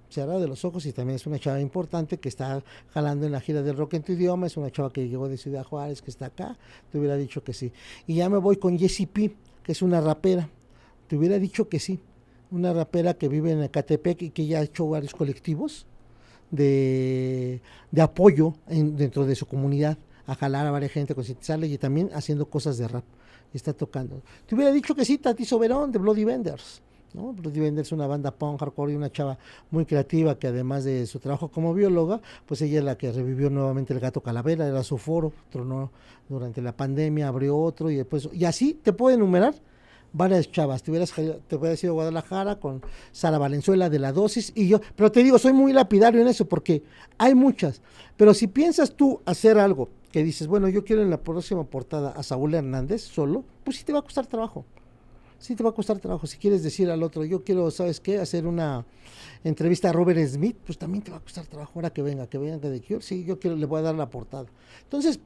Cerrada 0.09 0.41
de 0.41 0.49
los 0.49 0.65
ojos 0.65 0.87
y 0.87 0.93
también 0.93 1.17
es 1.17 1.27
una 1.27 1.39
chava 1.39 1.61
importante 1.61 2.19
que 2.19 2.29
está 2.29 2.65
jalando 2.93 3.27
en 3.27 3.33
la 3.33 3.41
gira 3.41 3.63
del 3.63 3.77
rock 3.77 3.95
en 3.95 4.03
tu 4.03 4.13
idioma. 4.13 4.47
Es 4.47 4.57
una 4.57 4.71
chava 4.71 4.93
que 4.93 5.09
llegó 5.09 5.29
de 5.29 5.37
Ciudad 5.37 5.65
Juárez, 5.65 6.03
que 6.03 6.11
está 6.11 6.27
acá. 6.27 6.59
Te 6.91 6.99
hubiera 6.99 7.17
dicho 7.17 7.45
que 7.45 7.53
sí. 7.53 7.73
Y 8.07 8.17
ya 8.17 8.29
me 8.29 8.39
voy 8.39 8.57
con 8.57 8.79
Jessie 8.79 9.07
P, 9.07 9.37
que 9.63 9.73
es 9.73 9.83
una 9.83 10.01
rapera. 10.01 10.49
Te 11.07 11.17
hubiera 11.17 11.39
dicho 11.39 11.69
que 11.69 11.79
sí. 11.79 12.01
Una 12.51 12.73
rapera 12.73 13.15
que 13.15 13.29
vive 13.29 13.53
en 13.53 13.63
Ecatepec 13.63 14.23
y 14.23 14.31
que 14.31 14.47
ya 14.47 14.59
ha 14.59 14.63
hecho 14.63 14.89
varios 14.89 15.15
colectivos 15.15 15.87
de, 16.51 17.61
de 17.91 18.03
apoyo 18.03 18.55
en- 18.69 18.97
dentro 18.97 19.25
de 19.25 19.35
su 19.37 19.47
comunidad 19.47 19.97
a 20.27 20.35
jalar 20.35 20.67
a 20.67 20.71
varias 20.71 20.93
gente, 20.93 21.15
concientizarle 21.15 21.67
y 21.69 21.79
también 21.79 22.11
haciendo 22.13 22.47
cosas 22.47 22.79
de 22.79 22.89
rap. 22.89 23.05
Y 23.53 23.57
está 23.57 23.73
tocando. 23.73 24.23
Te 24.47 24.55
hubiera 24.55 24.73
dicho 24.73 24.95
que 24.95 25.05
sí, 25.05 25.19
Tati 25.19 25.45
Soberón 25.45 25.91
de 25.91 25.99
Bloody 25.99 26.25
Vendors. 26.25 26.83
¿no? 27.15 27.33
Bloody 27.33 27.59
Vendors 27.61 27.89
es 27.89 27.93
una 27.93 28.07
banda 28.07 28.31
punk 28.31 28.61
hardcore 28.61 28.93
y 28.93 28.97
una 28.97 29.11
chava 29.11 29.39
muy 29.73 29.85
creativa 29.87 30.39
que 30.39 30.47
además 30.47 30.85
de 30.85 31.07
su 31.07 31.19
trabajo 31.19 31.49
como 31.49 31.75
bióloga, 31.75 32.21
pues 32.47 32.63
ella 32.63 32.79
es 32.79 32.85
la 32.85 32.97
que 32.97 33.11
revivió 33.11 33.51
nuevamente 33.51 33.93
el 33.93 33.99
gato 34.01 34.21
calavera, 34.21 34.69
era 34.69 34.85
su 34.85 34.99
foro, 34.99 35.33
tronó 35.51 35.91
durante 36.29 36.63
la 36.63 36.77
pandemia, 36.77 37.27
abrió 37.27 37.59
otro 37.59 37.91
y 37.91 37.97
después, 37.97 38.29
y 38.33 38.45
así 38.45 38.75
te 38.75 38.93
puedo 38.93 39.17
enumerar 39.17 39.55
varias 40.13 40.51
chavas. 40.51 40.83
Te 40.83 40.91
hubieras, 40.91 41.13
te 41.13 41.57
hubieras 41.57 41.83
ido 41.83 41.93
a 41.93 41.95
Guadalajara 41.95 42.57
con 42.59 42.83
Sara 43.13 43.39
Valenzuela 43.39 43.89
de 43.89 43.99
la 43.99 44.13
dosis 44.13 44.53
y 44.55 44.69
yo, 44.69 44.81
pero 44.97 45.11
te 45.13 45.23
digo, 45.23 45.39
soy 45.39 45.53
muy 45.53 45.73
lapidario 45.73 46.21
en 46.21 46.29
eso 46.29 46.47
porque 46.47 46.83
hay 47.19 47.35
muchas. 47.35 47.83
Pero 48.17 48.35
si 48.35 48.47
piensas 48.47 48.93
tú 48.95 49.21
hacer 49.25 49.59
algo 49.59 49.89
que 50.13 50.25
dices, 50.25 50.47
bueno, 50.47 50.69
yo 50.69 50.85
quiero 50.85 51.03
en 51.03 51.11
la 51.11 51.21
próxima 51.21 51.65
portada 51.65 52.11
a 52.11 52.23
Saúl 52.23 52.55
Hernández 52.55 53.03
solo, 53.03 53.45
pues 53.65 53.77
sí 53.77 53.85
te 53.85 53.93
va 53.93 54.01
a 54.01 54.03
costar 54.03 54.27
trabajo. 54.27 54.65
Sí 55.39 55.55
te 55.55 55.63
va 55.63 55.71
a 55.71 55.73
costar 55.73 55.99
trabajo. 55.99 56.27
Si 56.27 56.37
quieres 56.37 56.63
decir 56.63 56.91
al 56.91 57.03
otro, 57.03 57.25
yo 57.25 57.43
quiero, 57.43 57.71
¿sabes 57.71 57.99
qué? 57.99 58.19
Hacer 58.19 58.47
una 58.47 58.85
entrevista 59.43 59.89
a 59.89 59.93
Robert 59.93 60.21
Smith, 60.29 60.57
pues 60.67 60.77
también 60.77 61.03
te 61.03 61.11
va 61.11 61.17
a 61.17 61.21
costar 61.21 61.47
trabajo. 61.47 61.73
Ahora 61.77 61.91
que 61.91 62.03
venga, 62.03 62.27
que 62.27 62.37
venga 62.37 62.69
de 62.69 62.83
Cure, 62.83 63.01
sí, 63.01 63.25
yo 63.25 63.39
quiero, 63.39 63.57
le 63.57 63.65
voy 63.65 63.79
a 63.79 63.83
dar 63.83 63.95
la 63.95 64.11
portada. 64.11 64.47
Entonces, 64.83 65.19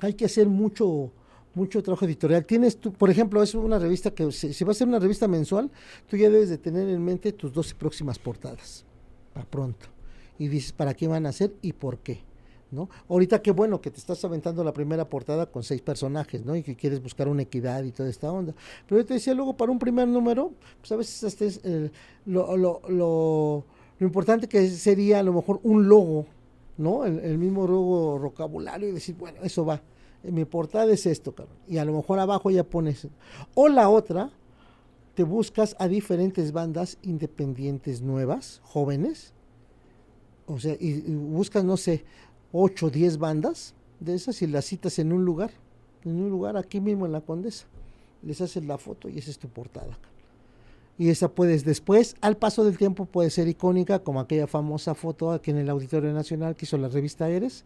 hay 0.00 0.14
que 0.14 0.26
hacer 0.26 0.46
mucho 0.46 1.10
mucho 1.54 1.82
trabajo 1.82 2.04
editorial. 2.04 2.44
Tienes 2.44 2.76
tú, 2.78 2.92
por 2.92 3.10
ejemplo, 3.10 3.42
es 3.42 3.54
una 3.54 3.78
revista 3.78 4.10
que 4.12 4.30
si, 4.32 4.64
va 4.64 4.72
a 4.72 4.74
ser 4.74 4.88
una 4.88 4.98
revista 4.98 5.28
mensual, 5.28 5.70
tú 6.08 6.16
ya 6.16 6.30
debes 6.30 6.48
de 6.48 6.58
tener 6.58 6.88
en 6.88 7.02
mente 7.02 7.32
tus 7.32 7.52
12 7.52 7.74
próximas 7.76 8.18
portadas, 8.18 8.84
para 9.32 9.46
pronto. 9.46 9.86
Y 10.38 10.48
dices 10.48 10.72
para 10.72 10.94
qué 10.94 11.06
van 11.06 11.26
a 11.26 11.32
ser 11.32 11.54
y 11.62 11.72
por 11.72 11.98
qué. 11.98 12.22
¿No? 12.70 12.88
Ahorita 13.08 13.40
qué 13.40 13.52
bueno 13.52 13.80
que 13.80 13.92
te 13.92 13.98
estás 13.98 14.24
aventando 14.24 14.64
la 14.64 14.72
primera 14.72 15.08
portada 15.08 15.46
con 15.46 15.62
seis 15.62 15.80
personajes, 15.80 16.44
¿no? 16.44 16.56
Y 16.56 16.64
que 16.64 16.74
quieres 16.74 17.00
buscar 17.00 17.28
una 17.28 17.42
equidad 17.42 17.84
y 17.84 17.92
toda 17.92 18.08
esta 18.08 18.32
onda. 18.32 18.52
Pero 18.88 19.00
yo 19.00 19.06
te 19.06 19.14
decía 19.14 19.32
luego 19.32 19.56
para 19.56 19.70
un 19.70 19.78
primer 19.78 20.08
número, 20.08 20.50
pues 20.80 20.90
a 20.90 20.96
veces 20.96 21.22
hasta 21.22 21.44
es, 21.44 21.60
eh, 21.62 21.92
lo, 22.26 22.56
lo, 22.56 22.80
lo, 22.88 23.64
lo 24.00 24.06
importante 24.06 24.48
que 24.48 24.68
sería 24.70 25.20
a 25.20 25.22
lo 25.22 25.32
mejor 25.32 25.60
un 25.62 25.88
logo, 25.88 26.26
¿no? 26.76 27.04
El, 27.04 27.20
el 27.20 27.38
mismo 27.38 27.64
logo 27.68 28.18
vocabulario 28.18 28.88
y 28.88 28.92
decir, 28.92 29.14
bueno, 29.14 29.38
eso 29.44 29.64
va. 29.64 29.80
Mi 30.30 30.44
portada 30.44 30.92
es 30.92 31.06
esto, 31.06 31.34
cabrón. 31.34 31.56
Y 31.68 31.78
a 31.78 31.84
lo 31.84 31.92
mejor 31.92 32.18
abajo 32.18 32.50
ya 32.50 32.64
pones. 32.64 33.08
O 33.54 33.68
la 33.68 33.88
otra, 33.88 34.30
te 35.14 35.22
buscas 35.22 35.76
a 35.78 35.86
diferentes 35.86 36.52
bandas 36.52 36.98
independientes 37.02 38.00
nuevas, 38.00 38.60
jóvenes. 38.64 39.32
O 40.46 40.58
sea, 40.58 40.76
y, 40.80 41.00
buscas, 41.14 41.64
no 41.64 41.76
sé, 41.76 42.04
8 42.52 42.86
o 42.86 42.90
10 42.90 43.18
bandas 43.18 43.74
de 44.00 44.14
esas 44.14 44.40
y 44.42 44.46
las 44.46 44.64
citas 44.64 44.98
en 44.98 45.12
un 45.12 45.24
lugar. 45.24 45.50
En 46.04 46.20
un 46.20 46.30
lugar 46.30 46.56
aquí 46.56 46.80
mismo 46.80 47.06
en 47.06 47.12
la 47.12 47.20
Condesa. 47.20 47.66
Les 48.22 48.40
haces 48.40 48.64
la 48.64 48.78
foto 48.78 49.08
y 49.08 49.18
esa 49.18 49.30
es 49.30 49.38
tu 49.38 49.48
portada. 49.48 49.98
Y 50.96 51.10
esa 51.10 51.28
puedes 51.28 51.64
después, 51.64 52.14
al 52.20 52.36
paso 52.36 52.64
del 52.64 52.78
tiempo, 52.78 53.04
puede 53.04 53.28
ser 53.28 53.48
icónica, 53.48 53.98
como 53.98 54.20
aquella 54.20 54.46
famosa 54.46 54.94
foto 54.94 55.32
aquí 55.32 55.50
en 55.50 55.58
el 55.58 55.68
Auditorio 55.68 56.12
Nacional 56.12 56.54
que 56.54 56.64
hizo 56.64 56.78
la 56.78 56.88
revista 56.88 57.28
Eres 57.28 57.64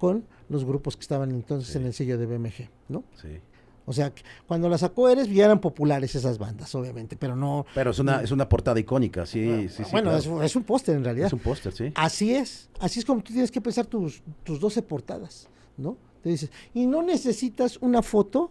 con 0.00 0.24
los 0.48 0.64
grupos 0.64 0.96
que 0.96 1.02
estaban 1.02 1.30
entonces 1.30 1.70
Sí. 1.72 1.78
en 1.78 1.84
el 1.86 1.92
sello 1.94 2.18
de 2.18 2.26
BMG, 2.26 2.68
¿no? 2.88 3.04
Sí. 3.22 3.38
O 3.86 3.92
sea, 3.92 4.12
cuando 4.46 4.68
la 4.68 4.78
sacó 4.78 5.08
Eres 5.08 5.28
ya 5.28 5.44
eran 5.46 5.60
populares 5.60 6.14
esas 6.14 6.38
bandas, 6.38 6.72
obviamente, 6.74 7.16
pero 7.16 7.34
no... 7.36 7.66
Pero 7.74 7.90
es 7.90 7.98
una, 7.98 8.22
es 8.22 8.30
una 8.30 8.48
portada 8.48 8.78
icónica, 8.80 9.26
sí, 9.26 9.68
sí, 9.68 9.82
sí. 9.84 9.90
bueno, 9.92 10.10
claro. 10.10 10.18
es, 10.18 10.26
un- 10.26 10.42
es 10.44 10.56
un 10.56 10.62
póster 10.64 10.96
en 10.96 11.04
realidad. 11.04 11.26
Es 11.26 11.32
un 11.32 11.38
póster, 11.40 11.72
sí. 11.72 11.92
Así 11.94 12.34
es, 12.34 12.68
así 12.80 13.00
es 13.00 13.04
como 13.04 13.20
tú 13.22 13.32
tienes 13.32 13.50
que 13.50 13.60
pensar 13.60 13.86
tus, 13.86 14.22
tus 14.44 14.58
12 14.60 14.82
portadas, 14.82 15.48
¿no? 15.76 15.96
Te 16.22 16.28
dices, 16.30 16.50
y 16.74 16.86
no 16.86 17.02
necesitas 17.02 17.78
una 17.80 18.02
foto, 18.02 18.50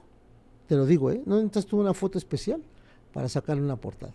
te 0.67 0.75
lo 0.75 0.85
digo, 0.85 1.09
¿eh? 1.11 1.21
No 1.25 1.35
necesitas 1.35 1.65
tú 1.67 1.79
una 1.79 1.93
foto 1.93 2.17
especial 2.17 2.61
para 3.13 3.29
sacarle 3.29 3.63
una 3.63 3.75
portada. 3.77 4.13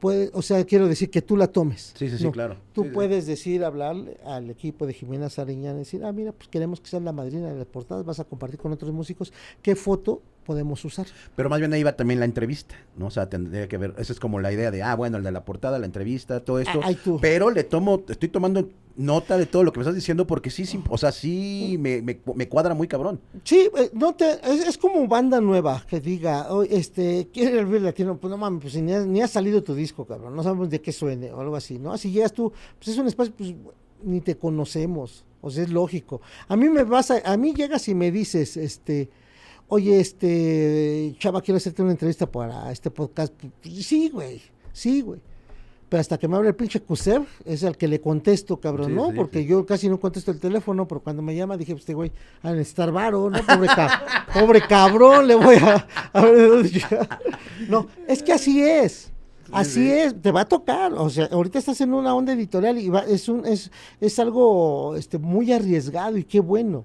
Puede, 0.00 0.30
o 0.32 0.42
sea, 0.42 0.64
quiero 0.64 0.86
decir 0.86 1.10
que 1.10 1.22
tú 1.22 1.36
la 1.36 1.48
tomes. 1.48 1.92
Sí, 1.96 2.08
sí, 2.08 2.18
sí, 2.18 2.30
claro. 2.30 2.56
Tú 2.72 2.82
Sí, 2.82 2.88
sí. 2.88 2.94
puedes 2.94 3.26
decir, 3.26 3.64
hablarle 3.64 4.16
al 4.24 4.48
equipo 4.48 4.86
de 4.86 4.92
Jimena 4.94 5.28
Sariñán, 5.28 5.76
decir, 5.76 6.04
ah, 6.04 6.12
mira, 6.12 6.30
pues 6.32 6.48
queremos 6.48 6.80
que 6.80 6.88
seas 6.88 7.02
la 7.02 7.12
madrina 7.12 7.48
de 7.52 7.58
las 7.58 7.66
portadas, 7.66 8.04
vas 8.04 8.20
a 8.20 8.24
compartir 8.24 8.60
con 8.60 8.70
otros 8.72 8.92
músicos, 8.92 9.32
¿qué 9.60 9.74
foto 9.74 10.22
podemos 10.48 10.82
usar? 10.82 11.06
Pero 11.36 11.50
más 11.50 11.58
bien 11.58 11.74
ahí 11.74 11.82
va 11.82 11.92
también 11.92 12.20
la 12.20 12.24
entrevista, 12.24 12.74
¿no? 12.96 13.08
O 13.08 13.10
sea, 13.10 13.28
tendría 13.28 13.68
que 13.68 13.76
ver, 13.76 13.92
esa 13.98 14.14
es 14.14 14.18
como 14.18 14.40
la 14.40 14.50
idea 14.50 14.70
de, 14.70 14.82
ah, 14.82 14.96
bueno, 14.96 15.18
el 15.18 15.22
de 15.22 15.30
la 15.30 15.44
portada, 15.44 15.78
la 15.78 15.84
entrevista, 15.84 16.40
todo 16.40 16.58
esto. 16.58 16.80
Tú. 17.04 17.18
Pero 17.20 17.50
le 17.50 17.64
tomo, 17.64 18.02
estoy 18.08 18.30
tomando 18.30 18.70
nota 18.96 19.36
de 19.36 19.44
todo 19.44 19.62
lo 19.62 19.72
que 19.72 19.78
me 19.78 19.82
estás 19.82 19.94
diciendo 19.94 20.26
porque 20.26 20.48
sí, 20.48 20.64
sí 20.64 20.82
o 20.88 20.96
sea, 20.96 21.12
sí 21.12 21.76
me, 21.78 22.00
me, 22.00 22.18
me 22.34 22.48
cuadra 22.48 22.74
muy 22.74 22.88
cabrón. 22.88 23.20
Sí, 23.44 23.68
eh, 23.76 23.90
no 23.92 24.14
te, 24.14 24.30
es, 24.42 24.66
es 24.66 24.78
como 24.78 25.06
banda 25.06 25.38
nueva 25.38 25.84
que 25.86 26.00
diga, 26.00 26.50
"Oye, 26.50 26.74
este, 26.78 27.28
quiere 27.30 27.60
el 27.60 27.84
latino, 27.84 28.16
pues 28.16 28.30
no 28.30 28.38
mames, 28.38 28.62
pues 28.62 28.74
ni 28.82 28.94
ha, 28.94 29.00
ni 29.00 29.20
ha 29.20 29.28
salido 29.28 29.62
tu 29.62 29.74
disco, 29.74 30.06
cabrón, 30.06 30.34
no 30.34 30.42
sabemos 30.42 30.70
de 30.70 30.80
qué 30.80 30.92
suene 30.92 31.30
o 31.30 31.40
algo 31.42 31.56
así, 31.56 31.78
¿no? 31.78 31.96
Si 31.98 32.10
llegas 32.10 32.32
tú, 32.32 32.50
pues 32.78 32.88
es 32.88 32.96
un 32.96 33.06
espacio, 33.06 33.34
pues 33.36 33.54
ni 34.02 34.22
te 34.22 34.38
conocemos, 34.38 35.26
o 35.42 35.50
sea, 35.50 35.62
es 35.64 35.70
lógico. 35.70 36.22
A 36.48 36.56
mí 36.56 36.70
me 36.70 36.84
vas 36.84 37.10
a, 37.10 37.20
a 37.30 37.36
mí 37.36 37.52
llegas 37.52 37.86
y 37.88 37.94
me 37.94 38.10
dices, 38.10 38.56
este, 38.56 39.10
oye, 39.68 40.00
este, 40.00 41.14
chava, 41.18 41.40
quiero 41.42 41.56
hacerte 41.56 41.82
una 41.82 41.92
entrevista 41.92 42.30
para 42.30 42.70
este 42.72 42.90
podcast, 42.90 43.32
sí, 43.62 44.08
güey, 44.10 44.40
sí, 44.72 45.00
güey. 45.02 45.20
Pero 45.88 46.02
hasta 46.02 46.18
que 46.18 46.28
me 46.28 46.36
abre 46.36 46.48
el 46.48 46.54
pinche 46.54 46.80
Kusev, 46.82 47.22
es 47.46 47.64
al 47.64 47.74
que 47.78 47.88
le 47.88 47.98
contesto, 47.98 48.58
cabrón, 48.58 48.88
Sí, 48.88 48.92
¿no? 48.92 49.08
sí, 49.08 49.16
Porque 49.16 49.38
sí. 49.38 49.46
yo 49.46 49.64
casi 49.64 49.88
no 49.88 49.98
contesto 49.98 50.30
el 50.30 50.38
teléfono, 50.38 50.86
pero 50.86 51.00
cuando 51.00 51.22
me 51.22 51.34
llama 51.34 51.56
dije, 51.56 51.72
pues 51.72 51.80
este 51.82 51.94
güey, 51.94 52.12
a 52.42 52.50
necesitar 52.52 52.92
varo, 52.92 53.30
¿no? 53.30 53.38
Pobre, 53.42 53.68
ca- 53.68 54.26
pobre 54.34 54.60
cabrón, 54.68 55.26
le 55.26 55.34
voy 55.34 55.56
a, 55.56 55.86
a 56.12 56.20
ver 56.20 56.36
de 56.36 56.46
dónde 56.46 56.68
llega. 56.68 57.20
No, 57.70 57.86
es 58.06 58.22
que 58.22 58.34
así 58.34 58.62
es. 58.62 59.10
Así 59.50 59.84
sí. 59.84 59.90
es, 59.90 60.20
te 60.20 60.30
va 60.30 60.42
a 60.42 60.44
tocar. 60.44 60.92
O 60.92 61.08
sea, 61.08 61.24
ahorita 61.32 61.58
estás 61.58 61.80
en 61.80 61.94
una 61.94 62.14
onda 62.14 62.34
editorial 62.34 62.76
y 62.78 62.90
va- 62.90 63.06
es 63.06 63.26
un, 63.30 63.46
es, 63.46 63.70
es 63.98 64.18
algo 64.18 64.94
este, 64.94 65.16
muy 65.16 65.50
arriesgado 65.52 66.18
y 66.18 66.24
qué 66.24 66.40
bueno, 66.40 66.84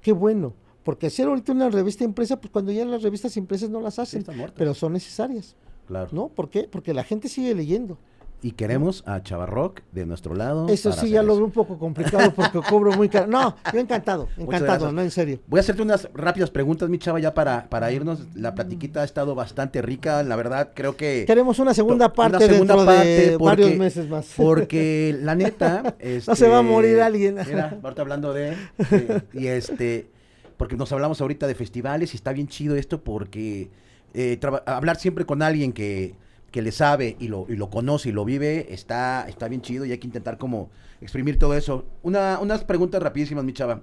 qué 0.00 0.12
bueno. 0.12 0.52
Porque 0.84 1.06
hacer 1.08 1.26
ahorita 1.26 1.52
una 1.52 1.70
revista 1.70 2.04
impresa, 2.04 2.38
pues 2.40 2.50
cuando 2.52 2.70
ya 2.70 2.84
las 2.84 3.02
revistas 3.02 3.36
impresas 3.36 3.70
no 3.70 3.80
las 3.80 3.98
hacen, 3.98 4.24
pero 4.56 4.74
son 4.74 4.92
necesarias, 4.92 5.56
Claro. 5.86 6.08
¿no? 6.12 6.28
¿Por 6.28 6.48
qué? 6.50 6.68
Porque 6.70 6.94
la 6.94 7.04
gente 7.04 7.28
sigue 7.28 7.54
leyendo. 7.54 7.98
Y 8.42 8.50
queremos 8.52 9.02
a 9.06 9.22
Chavarrock 9.22 9.80
de 9.92 10.04
nuestro 10.04 10.34
lado. 10.34 10.68
Eso 10.68 10.92
sí, 10.92 11.08
ya 11.08 11.22
lo 11.22 11.34
veo 11.36 11.46
un 11.46 11.50
poco 11.50 11.78
complicado 11.78 12.30
porque 12.34 12.60
cobro 12.68 12.92
muy 12.92 13.08
caro. 13.08 13.26
No, 13.26 13.56
yo 13.72 13.80
encantado, 13.80 14.28
encantado, 14.36 14.92
no, 14.92 15.00
en 15.00 15.10
serio. 15.10 15.38
Voy 15.46 15.58
a 15.58 15.60
hacerte 15.62 15.80
unas 15.80 16.10
rápidas 16.12 16.50
preguntas, 16.50 16.90
mi 16.90 16.98
chava, 16.98 17.18
ya 17.20 17.32
para, 17.32 17.70
para 17.70 17.90
irnos. 17.90 18.20
La 18.34 18.54
platiquita 18.54 19.00
ha 19.00 19.04
estado 19.04 19.34
bastante 19.34 19.80
rica, 19.80 20.22
la 20.22 20.36
verdad, 20.36 20.72
creo 20.74 20.94
que... 20.94 21.24
Queremos 21.26 21.58
una 21.58 21.72
segunda 21.72 22.04
Una 22.06 22.12
parte 22.12 22.46
segunda 22.46 22.74
dentro 22.76 22.84
parte, 22.94 23.08
de 23.30 23.38
porque- 23.38 23.62
varios 23.62 23.78
meses 23.78 24.08
más. 24.10 24.26
Porque 24.36 25.16
la 25.22 25.34
neta... 25.36 25.94
No 26.26 26.36
se 26.36 26.46
va 26.48 26.58
a 26.58 26.60
este, 26.60 26.70
morir 26.72 27.00
alguien. 27.00 27.36
Mira, 27.46 27.78
ahorita 27.82 28.02
hablando 28.02 28.34
de... 28.34 28.56
de- 28.90 29.22
y 29.32 29.46
este... 29.46 30.10
Porque 30.56 30.76
nos 30.76 30.92
hablamos 30.92 31.20
ahorita 31.20 31.46
de 31.46 31.54
festivales 31.54 32.12
y 32.14 32.16
está 32.16 32.32
bien 32.32 32.46
chido 32.48 32.76
esto 32.76 33.02
porque 33.02 33.70
eh, 34.14 34.38
hablar 34.66 34.96
siempre 34.96 35.24
con 35.26 35.42
alguien 35.42 35.72
que, 35.72 36.14
que 36.52 36.62
le 36.62 36.70
sabe 36.72 37.16
y 37.18 37.28
lo, 37.28 37.46
y 37.48 37.56
lo 37.56 37.68
conoce 37.70 38.10
y 38.10 38.12
lo 38.12 38.24
vive 38.24 38.72
está, 38.72 39.26
está 39.28 39.48
bien 39.48 39.62
chido 39.62 39.84
y 39.84 39.90
hay 39.92 39.98
que 39.98 40.06
intentar 40.06 40.38
como 40.38 40.70
exprimir 41.00 41.38
todo 41.38 41.54
eso. 41.54 41.84
Una, 42.02 42.38
unas 42.40 42.62
preguntas 42.64 43.02
rapidísimas, 43.02 43.44
mi 43.44 43.52
chava. 43.52 43.80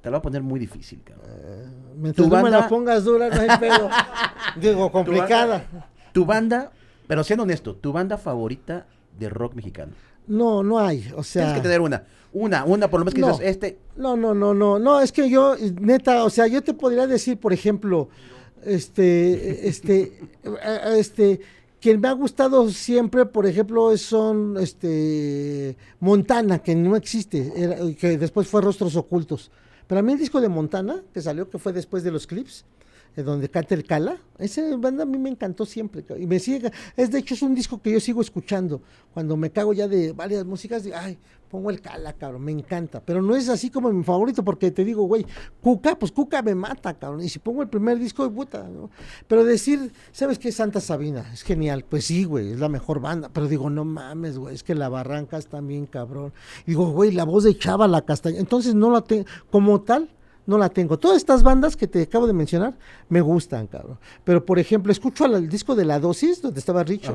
Te 0.00 0.10
la 0.10 0.16
voy 0.16 0.18
a 0.18 0.22
poner 0.22 0.42
muy 0.42 0.60
difícil, 0.60 1.00
cabrón. 1.02 1.26
Mientras 1.96 2.16
tu 2.28 2.34
no 2.34 2.42
me 2.42 2.50
la 2.50 2.58
banda- 2.58 2.68
pongas 2.68 3.04
dura, 3.04 3.28
no 3.30 3.40
hay 3.40 3.48
pedo. 3.60 3.88
Digo, 4.60 4.90
complicada. 4.92 5.64
Tu 6.12 6.24
banda, 6.26 6.72
pero 7.06 7.24
siendo 7.24 7.42
honesto, 7.44 7.74
tu 7.76 7.92
banda 7.92 8.18
favorita 8.18 8.86
de 9.18 9.28
rock 9.30 9.54
mexicano. 9.54 9.92
No, 10.26 10.62
no 10.62 10.78
hay. 10.78 11.12
O 11.16 11.22
sea. 11.22 11.42
Tienes 11.44 11.58
que 11.58 11.62
tener 11.62 11.80
una. 11.80 12.04
Una, 12.32 12.64
una, 12.64 12.90
por 12.90 12.98
lo 13.00 13.04
menos 13.04 13.14
que 13.14 13.20
No. 13.20 13.28
dices, 13.32 13.46
este. 13.46 13.78
No, 13.96 14.16
no, 14.16 14.34
no, 14.34 14.54
no. 14.54 14.78
No, 14.78 15.00
es 15.00 15.12
que 15.12 15.30
yo, 15.30 15.54
neta, 15.80 16.24
o 16.24 16.30
sea, 16.30 16.46
yo 16.48 16.62
te 16.62 16.74
podría 16.74 17.06
decir, 17.06 17.38
por 17.38 17.52
ejemplo, 17.52 18.08
Este, 18.64 19.68
este, 19.68 20.12
este, 20.98 21.40
quien 21.80 22.00
me 22.00 22.08
ha 22.08 22.12
gustado 22.12 22.68
siempre, 22.70 23.26
por 23.26 23.46
ejemplo, 23.46 23.94
son 23.98 24.56
este 24.58 25.76
Montana, 26.00 26.58
que 26.60 26.74
no 26.74 26.96
existe, 26.96 27.96
que 28.00 28.16
después 28.18 28.48
fue 28.48 28.62
Rostros 28.62 28.96
Ocultos. 28.96 29.50
Pero 29.86 29.98
a 29.98 30.02
mí 30.02 30.12
el 30.14 30.18
disco 30.18 30.40
de 30.40 30.48
Montana, 30.48 31.02
que 31.12 31.20
salió, 31.20 31.48
que 31.50 31.58
fue 31.58 31.72
después 31.74 32.02
de 32.02 32.10
los 32.10 32.26
clips, 32.26 32.64
donde 33.22 33.48
canta 33.48 33.74
el 33.74 33.84
Cala. 33.84 34.18
Ese 34.38 34.76
banda 34.76 35.04
a 35.04 35.06
mí 35.06 35.18
me 35.18 35.30
encantó 35.30 35.64
siempre. 35.64 36.04
Y 36.18 36.26
me 36.26 36.38
sigue. 36.38 36.72
Es 36.96 37.10
de 37.10 37.18
hecho 37.18 37.34
es 37.34 37.42
un 37.42 37.54
disco 37.54 37.80
que 37.80 37.92
yo 37.92 38.00
sigo 38.00 38.20
escuchando. 38.20 38.82
Cuando 39.12 39.36
me 39.36 39.50
cago 39.50 39.72
ya 39.72 39.86
de 39.86 40.12
varias 40.12 40.44
músicas, 40.44 40.82
digo, 40.82 40.96
ay, 40.98 41.16
pongo 41.54 41.70
el 41.70 41.80
Cala, 41.80 42.12
cabrón, 42.14 42.42
me 42.42 42.50
encanta. 42.50 43.00
Pero 43.00 43.22
no 43.22 43.36
es 43.36 43.48
así 43.48 43.70
como 43.70 43.92
mi 43.92 44.02
favorito, 44.02 44.44
porque 44.44 44.72
te 44.72 44.84
digo, 44.84 45.04
güey, 45.04 45.24
Cuca, 45.60 45.96
pues 45.96 46.10
Cuca 46.10 46.42
me 46.42 46.56
mata, 46.56 46.94
cabrón. 46.94 47.22
Y 47.22 47.28
si 47.28 47.38
pongo 47.38 47.62
el 47.62 47.68
primer 47.68 47.96
disco, 48.00 48.28
puta, 48.28 48.64
¿no? 48.64 48.90
Pero 49.28 49.44
decir, 49.44 49.92
¿sabes 50.10 50.40
qué 50.40 50.50
Santa 50.50 50.80
Sabina? 50.80 51.24
Es 51.32 51.42
genial. 51.42 51.84
Pues 51.88 52.06
sí, 52.06 52.24
güey, 52.24 52.50
es 52.50 52.58
la 52.58 52.68
mejor 52.68 53.00
banda. 53.00 53.30
Pero 53.32 53.46
digo, 53.46 53.70
no 53.70 53.84
mames, 53.84 54.36
güey, 54.36 54.52
es 54.52 54.64
que 54.64 54.74
la 54.74 54.88
barranca 54.88 55.38
está 55.38 55.60
bien, 55.60 55.86
cabrón. 55.86 56.32
Y 56.66 56.72
digo, 56.72 56.90
güey, 56.90 57.12
la 57.12 57.22
voz 57.22 57.44
de 57.44 57.56
Chava 57.56 57.86
la 57.86 58.02
castaña. 58.02 58.40
Entonces 58.40 58.74
no 58.74 58.90
la 58.90 59.02
tengo, 59.02 59.24
como 59.48 59.80
tal, 59.82 60.10
no 60.46 60.58
la 60.58 60.68
tengo. 60.68 60.98
Todas 60.98 61.16
estas 61.16 61.42
bandas 61.42 61.76
que 61.76 61.86
te 61.86 62.02
acabo 62.02 62.26
de 62.26 62.32
mencionar 62.32 62.74
me 63.08 63.20
gustan, 63.20 63.66
cabrón. 63.66 63.98
Pero, 64.24 64.44
por 64.44 64.58
ejemplo, 64.58 64.92
escucho 64.92 65.24
al, 65.24 65.48
disco 65.48 65.74
de 65.74 65.84
La 65.84 65.98
Dosis, 65.98 66.42
donde 66.42 66.60
estaba 66.60 66.82
Rich. 66.84 67.10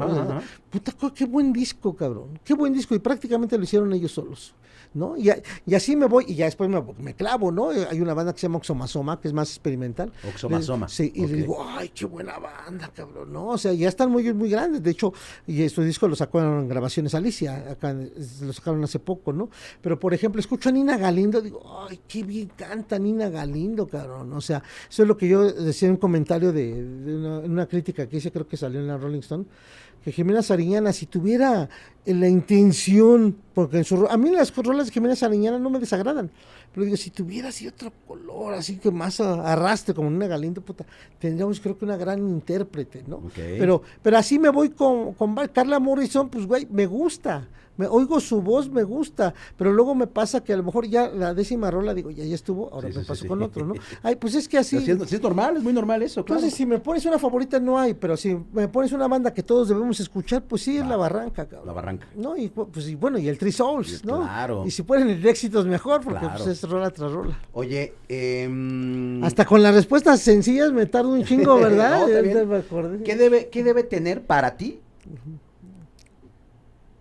Puta, 0.70 0.94
qué 1.14 1.26
buen 1.26 1.54
disco, 1.54 1.96
cabrón. 1.96 2.40
Qué 2.44 2.54
buen 2.54 2.74
disco. 2.74 2.96
Y 2.96 3.00
prácticamente 3.00 3.58
lo 3.58 3.64
hicieron 3.64 3.94
ellos 3.94 4.12
solos. 4.12 4.54
¿No? 4.94 5.16
Y, 5.18 5.30
y, 5.66 5.76
así 5.76 5.96
me 5.96 6.08
voy 6.08 6.26
y 6.28 6.36
ya 6.36 6.46
después 6.46 6.70
me, 6.70 7.14
clavo, 7.14 7.52
¿no? 7.52 7.70
Hay 7.70 8.02
una 8.02 8.14
banda 8.14 8.34
que 8.34 8.40
se 8.40 8.48
llama 8.48 8.58
Oxomasoma, 8.58 9.20
que 9.22 9.28
es 9.28 9.34
más 9.34 9.50
experimental. 9.50 10.12
Oxomasoma. 10.28 10.88
Sí, 10.90 11.12
y 11.14 11.28
le 11.28 11.34
digo, 11.38 11.64
ay, 11.68 11.90
qué 11.90 12.06
buena 12.06 12.40
banda, 12.40 12.92
cabrón, 12.94 13.32
¿no? 13.32 13.50
O 13.50 13.58
sea, 13.58 13.74
ya 13.74 13.88
están 13.88 14.10
muy, 14.10 14.34
muy 14.34 14.50
grandes. 14.50 14.82
De 14.82 14.92
hecho, 14.92 15.14
y 15.46 15.62
estos 15.62 15.86
discos 15.86 16.10
los 16.10 16.20
sacaron 16.20 16.62
en 16.62 16.68
grabaciones 16.68 17.14
Alicia, 17.14 17.72
acá 17.72 17.94
los 17.94 18.56
sacaron 18.56 18.84
hace 18.84 19.00
poco, 19.00 19.32
¿no? 19.32 19.50
Pero, 19.82 20.00
por 20.00 20.14
ejemplo, 20.14 20.40
escucho 20.40 20.70
a 20.70 20.72
Nina 20.72 20.98
Galindo, 20.98 21.42
digo, 21.42 21.62
ay, 21.88 22.02
qué 22.08 22.24
bien 22.24 22.52
canta 22.56 22.98
Nina 22.98 23.30
Galindo, 23.30 23.88
cabrón. 23.88 24.34
O 24.34 24.42
sea, 24.42 24.64
eso 24.90 25.04
es 25.04 25.08
lo 25.08 25.18
que 25.18 25.28
yo 25.28 25.52
decía 25.52 25.88
en 25.88 25.94
un 25.94 26.00
comentario 26.00 26.52
de, 26.52 26.74
una, 26.74 27.40
una, 27.40 27.66
crítica 27.68 28.08
que 28.08 28.18
hice, 28.18 28.32
creo 28.32 28.48
que 28.48 28.58
salió 28.58 28.80
en 28.80 28.88
la 28.88 28.98
Rolling 28.98 29.20
Stone 29.20 29.46
que 30.04 30.12
Jimena 30.12 30.42
Sariñana, 30.42 30.94
si 30.94 31.06
tuviera 31.06 31.70
la 32.06 32.28
intención, 32.28 33.36
porque 33.54 33.78
en 33.78 33.84
su, 33.84 34.08
a 34.08 34.18
mí 34.18 34.30
las 34.30 34.56
rolas 34.56 34.88
de 34.88 34.94
Jimena 34.94 35.16
Sariñana 35.16 35.60
no 35.60 35.70
me 35.70 35.80
desagradan, 35.80 36.32
pero 36.74 36.86
digo, 36.86 36.98
si 36.98 37.10
tuviera 37.10 37.50
así 37.50 37.68
otro 37.68 37.92
color, 38.08 38.54
así 38.54 38.78
que 38.78 38.92
más 38.92 39.20
arrastre, 39.20 39.94
como 39.94 40.08
una 40.08 40.28
Galindo, 40.28 40.62
puta, 40.62 40.86
tendríamos 41.20 41.60
creo 41.60 41.78
que 41.78 41.86
una 41.86 41.98
gran 41.98 42.20
intérprete, 42.20 43.04
¿no? 43.08 43.24
Pero, 43.36 43.82
pero 44.02 44.18
así 44.18 44.40
me 44.40 44.50
voy 44.50 44.70
con, 44.70 45.14
con 45.14 45.36
Carla 45.48 45.80
Morrison, 45.80 46.30
pues 46.30 46.46
güey, 46.46 46.68
me 46.72 46.86
gusta, 46.86 47.48
me 47.80 47.88
oigo 47.88 48.20
su 48.20 48.42
voz, 48.42 48.70
me 48.70 48.84
gusta, 48.84 49.34
pero 49.56 49.72
luego 49.72 49.96
me 49.96 50.06
pasa 50.06 50.44
que 50.44 50.52
a 50.52 50.58
lo 50.58 50.64
mejor 50.64 50.86
ya 50.86 51.08
la 51.08 51.34
décima 51.34 51.72
rola 51.72 51.94
digo, 51.94 52.12
ya, 52.12 52.26
ya 52.26 52.36
estuvo, 52.36 52.70
ahora 52.74 52.90
me 52.90 53.06
paso 53.06 53.26
con 53.26 53.42
otro, 53.42 53.66
¿no? 53.66 53.74
Ay, 54.04 54.18
pues 54.18 54.36
es 54.36 54.50
que 54.50 54.58
así. 54.58 54.76
es, 54.76 55.22
normal, 55.22 55.56
es 55.56 55.64
muy 55.64 55.72
normal 55.72 56.04
eso, 56.04 56.26
claro. 56.26 56.40
Entonces, 56.40 56.58
si 56.58 56.66
me 56.66 56.80
pones 56.80 57.06
una 57.06 57.18
favorita, 57.18 57.58
no 57.58 57.80
hay, 57.80 57.94
pero 57.94 58.18
si 58.18 58.38
me 58.52 58.68
pones 58.68 58.92
una 58.92 59.08
banda 59.08 59.34
que 59.34 59.44
todos 59.44 59.70
debemos 59.70 59.98
escuchar, 60.02 60.44
pues 60.44 60.62
sí, 60.62 60.78
es 60.78 60.86
La 60.86 60.98
Barranca, 60.98 61.46
cabrón. 61.46 61.68
La 61.68 61.72
Barranca. 61.72 62.08
¿No? 62.18 62.36
Y 62.36 62.50
pues 62.50 62.90
y 62.90 62.96
bueno, 62.96 63.18
y 63.18 63.30
el 63.30 63.38
Three 63.38 63.54
Souls, 63.54 64.04
¿no? 64.04 64.24
Claro. 64.24 64.66
Y 64.66 64.72
si 64.72 64.84
ponen 64.84 65.08
el 65.08 65.26
éxito 65.26 65.62
es 65.62 65.66
mejor, 65.66 66.02
porque 66.04 66.28
pues 66.36 66.48
es 66.48 66.70
rola 66.70 66.90
tras 66.90 67.14
rola. 67.14 67.40
Oye, 67.54 67.94
eh... 68.10 69.22
Hasta 69.24 69.46
con 69.46 69.64
las 69.64 69.74
respuestas 69.74 70.20
sencillas 70.20 70.74
me 70.74 70.86
tardo 70.86 71.12
un 71.12 71.24
chingo, 71.24 71.56
¿verdad? 71.62 72.08
¿Qué, 73.06 73.16
debe, 73.16 73.48
¿Qué 73.48 73.64
debe 73.64 73.84
tener 73.84 74.22
para 74.26 74.58
ti 74.58 74.82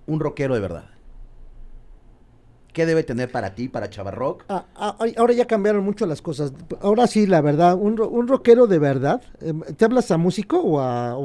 un 0.09 0.21
rockero 0.21 0.55
de 0.55 0.61
verdad? 0.61 0.91
¿Qué 2.73 2.87
debe 2.87 3.03
tener 3.03 3.31
para 3.31 3.55
ti, 3.55 3.69
para 3.69 3.91
Chavarrock? 3.91 4.45
Ah, 4.49 4.67
ah, 4.77 4.97
ahora 5.17 5.33
ya 5.33 5.47
cambiaron 5.47 5.85
mucho 5.85 6.07
las 6.07 6.23
cosas. 6.23 6.53
Ahora 6.81 7.07
sí, 7.07 7.27
la 7.27 7.41
verdad, 7.41 7.75
un, 7.75 8.01
un 8.01 8.29
rockero 8.29 8.67
de 8.67 8.79
verdad, 8.79 9.23
em, 9.41 9.63
¿te 9.63 9.85
hablas 9.85 10.11
a 10.11 10.17
músico 10.17 10.61
o 10.61 10.81
a...? 10.81 11.17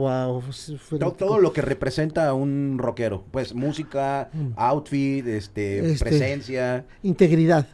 todo, 1.18 1.40
lo 1.40 1.54
que 1.54 1.62
representa 1.62 2.28
a 2.28 2.34
un 2.34 2.78
rockero, 2.80 3.26
pues 3.30 3.54
música, 3.54 4.30
mm. 4.34 4.54
outfit, 4.56 5.28
este, 5.28 5.92
este, 5.92 6.06
presencia. 6.06 6.86
Integridad. 7.04 7.68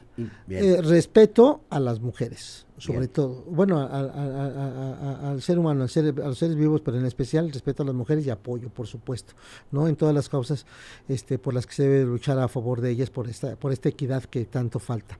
Eh, 0.49 0.81
respeto 0.81 1.61
a 1.69 1.79
las 1.79 1.99
mujeres 1.99 2.65
sobre 2.79 3.07
todo. 3.07 3.43
Bueno, 3.47 3.79
al 3.79 5.41
ser 5.41 5.59
humano, 5.59 5.83
al 5.83 5.89
ser, 5.89 6.13
a 6.21 6.27
los 6.27 6.37
seres 6.37 6.55
vivos, 6.55 6.81
pero 6.81 6.97
en 6.97 7.05
especial 7.05 7.51
respeto 7.51 7.83
a 7.83 7.85
las 7.85 7.95
mujeres 7.95 8.25
y 8.25 8.29
apoyo, 8.29 8.69
por 8.69 8.87
supuesto, 8.87 9.33
¿no? 9.71 9.87
En 9.87 9.95
todas 9.95 10.15
las 10.15 10.29
causas 10.29 10.65
este, 11.07 11.37
por 11.37 11.53
las 11.53 11.65
que 11.65 11.73
se 11.73 11.83
debe 11.83 12.05
luchar 12.05 12.39
a 12.39 12.47
favor 12.47 12.81
de 12.81 12.91
ellas, 12.91 13.09
por 13.09 13.27
esta, 13.27 13.55
por 13.55 13.71
esta 13.71 13.89
equidad 13.89 14.23
que 14.23 14.45
tanto 14.45 14.79
falta. 14.79 15.19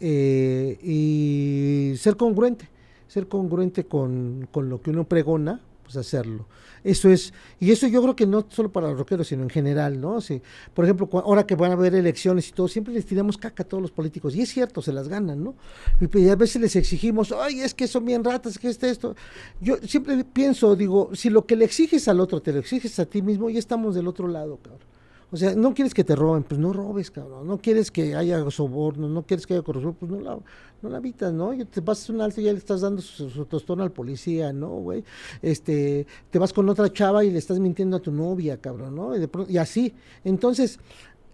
Eh, 0.00 0.78
y 0.82 1.96
ser 1.96 2.16
congruente, 2.16 2.68
ser 3.06 3.28
congruente 3.28 3.84
con, 3.86 4.48
con 4.50 4.68
lo 4.68 4.80
que 4.80 4.90
uno 4.90 5.04
pregona, 5.04 5.60
pues 5.84 5.96
hacerlo. 5.96 6.46
Eso 6.84 7.10
es, 7.10 7.32
y 7.60 7.70
eso 7.70 7.86
yo 7.86 8.02
creo 8.02 8.16
que 8.16 8.26
no 8.26 8.46
solo 8.48 8.70
para 8.70 8.88
los 8.88 8.98
rockeros, 8.98 9.28
sino 9.28 9.42
en 9.42 9.50
general, 9.50 10.00
¿no? 10.00 10.20
Sí, 10.20 10.40
por 10.74 10.84
ejemplo, 10.84 11.08
ahora 11.12 11.46
que 11.46 11.54
van 11.54 11.70
a 11.70 11.74
haber 11.74 11.94
elecciones 11.94 12.48
y 12.48 12.52
todo, 12.52 12.68
siempre 12.68 12.94
les 12.94 13.06
tiramos 13.06 13.36
caca 13.38 13.62
a 13.62 13.66
todos 13.66 13.82
los 13.82 13.90
políticos, 13.90 14.34
y 14.34 14.42
es 14.42 14.50
cierto, 14.50 14.82
se 14.82 14.92
las 14.92 15.08
ganan, 15.08 15.42
¿no? 15.42 15.54
Y, 16.00 16.28
a 16.28 16.36
veces 16.36 16.60
les 16.60 16.76
exigimos, 16.76 17.32
ay, 17.32 17.60
es 17.60 17.74
que 17.74 17.86
son 17.86 18.04
bien 18.04 18.22
ratas, 18.22 18.58
que 18.58 18.68
este, 18.68 18.90
esto. 18.90 19.14
Yo 19.60 19.76
siempre 19.78 20.24
pienso, 20.24 20.76
digo, 20.76 21.10
si 21.14 21.30
lo 21.30 21.46
que 21.46 21.56
le 21.56 21.64
exiges 21.64 22.08
al 22.08 22.20
otro 22.20 22.40
te 22.40 22.52
lo 22.52 22.60
exiges 22.60 22.98
a 22.98 23.06
ti 23.06 23.22
mismo, 23.22 23.50
ya 23.50 23.58
estamos 23.58 23.94
del 23.94 24.08
otro 24.08 24.28
lado, 24.28 24.58
cabrón. 24.62 24.97
O 25.30 25.36
sea, 25.36 25.54
no 25.54 25.74
quieres 25.74 25.92
que 25.92 26.04
te 26.04 26.16
roben, 26.16 26.42
pues 26.42 26.58
no 26.58 26.72
robes, 26.72 27.10
cabrón. 27.10 27.46
No 27.46 27.58
quieres 27.58 27.90
que 27.90 28.14
haya 28.14 28.50
soborno, 28.50 29.08
no 29.08 29.22
quieres 29.24 29.46
que 29.46 29.54
haya 29.54 29.62
corrupción, 29.62 29.94
pues 29.94 30.10
no 30.10 30.20
la, 30.20 30.38
no 30.80 30.88
la 30.88 30.96
habitas, 30.96 31.32
¿no? 31.32 31.52
Y 31.52 31.64
te 31.66 31.80
vas 31.80 32.08
a 32.08 32.12
un 32.12 32.22
alto 32.22 32.40
y 32.40 32.44
ya 32.44 32.52
le 32.52 32.58
estás 32.58 32.80
dando 32.80 33.02
su, 33.02 33.44
tostón 33.44 33.82
al 33.82 33.92
policía, 33.92 34.52
¿no, 34.52 34.68
güey? 34.68 35.04
Este, 35.42 36.06
te 36.30 36.38
vas 36.38 36.52
con 36.52 36.68
otra 36.68 36.90
chava 36.90 37.24
y 37.24 37.30
le 37.30 37.38
estás 37.38 37.58
mintiendo 37.58 37.98
a 37.98 38.00
tu 38.00 38.10
novia, 38.10 38.56
cabrón, 38.58 38.96
¿no? 38.96 39.14
Y, 39.16 39.28
y 39.48 39.58
así. 39.58 39.92
Entonces, 40.24 40.78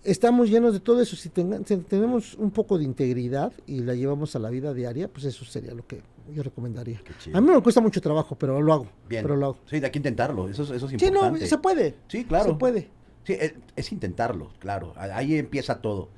estamos 0.05 0.51
llenos 0.51 0.73
de 0.73 0.81
todo 0.81 1.01
eso. 1.01 1.17
Si, 1.17 1.29
tenemos 1.29 2.35
un 2.35 2.51
poco 2.51 2.79
de 2.79 2.85
integridad 2.85 3.53
y 3.67 3.81
la 3.81 3.95
llevamos 3.95 4.35
a 4.37 4.39
la 4.39 4.51
vida 4.51 4.75
diaria, 4.75 5.09
pues 5.09 5.25
eso 5.25 5.45
sería 5.45 5.73
lo 5.73 5.87
que 5.87 6.03
yo 6.33 6.43
recomendaría. 6.43 7.01
A 7.33 7.41
mí 7.41 7.51
me 7.51 7.63
cuesta 7.63 7.81
mucho 7.81 8.01
trabajo, 8.01 8.37
pero 8.37 8.61
lo 8.61 8.73
hago. 8.73 8.87
Bien. 9.09 9.23
Pero 9.23 9.37
lo 9.37 9.47
hago. 9.47 9.57
Sí, 9.67 9.81
de 9.81 9.87
aquí 9.87 9.99
intentarlo. 9.99 10.49
Eso, 10.49 10.63
eso 10.63 10.75
es 10.75 10.93
importante. 10.93 11.39
Sí, 11.39 11.43
no, 11.43 11.47
se 11.47 11.59
puede. 11.59 11.95
Sí, 12.09 12.25
claro. 12.25 12.51
Se 12.51 12.55
puede. 12.55 12.89
Sí, 13.25 13.37
es, 13.77 13.93
intentarlo, 13.93 14.53
claro. 14.59 14.93
Ahí 14.97 15.37
empieza 15.37 15.81
todo. 15.81 16.11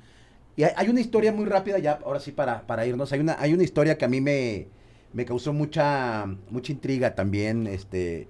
Y 0.57 0.65
hay, 0.65 0.89
una 0.89 1.01
historia 1.01 1.33
muy 1.33 1.45
rápida 1.45 1.79
ya, 1.79 2.01
ahora 2.05 2.19
sí 2.19 2.33
para, 2.33 2.67
para 2.67 2.87
irnos. 2.87 3.13
Hay 3.13 3.21
una, 3.21 3.37
hay 3.39 3.53
una 3.53 3.63
historia 3.63 3.99
que 3.99 4.07
a 4.07 4.09
mí 4.09 4.21
me, 4.21 4.69
me 5.13 5.25
causó 5.25 5.53
mucha, 5.53 6.27
mucha 6.51 6.73
intriga 6.73 7.15
también, 7.15 7.67
este, 7.67 8.29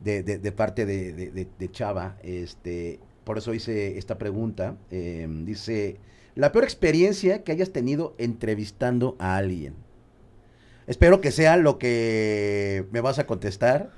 de, 0.00 0.22
de, 0.22 0.52
parte 0.52 0.86
de, 0.86 1.12
de, 1.12 1.70
Chava. 1.70 2.16
Este, 2.22 3.00
por 3.24 3.38
eso 3.38 3.54
hice 3.54 3.96
esta 3.96 4.18
pregunta. 4.18 4.76
Em, 4.90 5.44
dice, 5.44 5.98
la 6.34 6.52
peor 6.52 6.64
experiencia 6.64 7.44
que 7.44 7.52
hayas 7.52 7.70
tenido 7.70 8.14
entrevistando 8.18 9.16
a 9.18 9.36
alguien. 9.36 9.74
Espero 10.86 11.20
que 11.20 11.30
sea 11.30 11.56
lo 11.56 11.78
que 11.78 12.86
me 12.90 13.00
vas 13.00 13.18
a 13.18 13.26
contestar. 13.26 13.90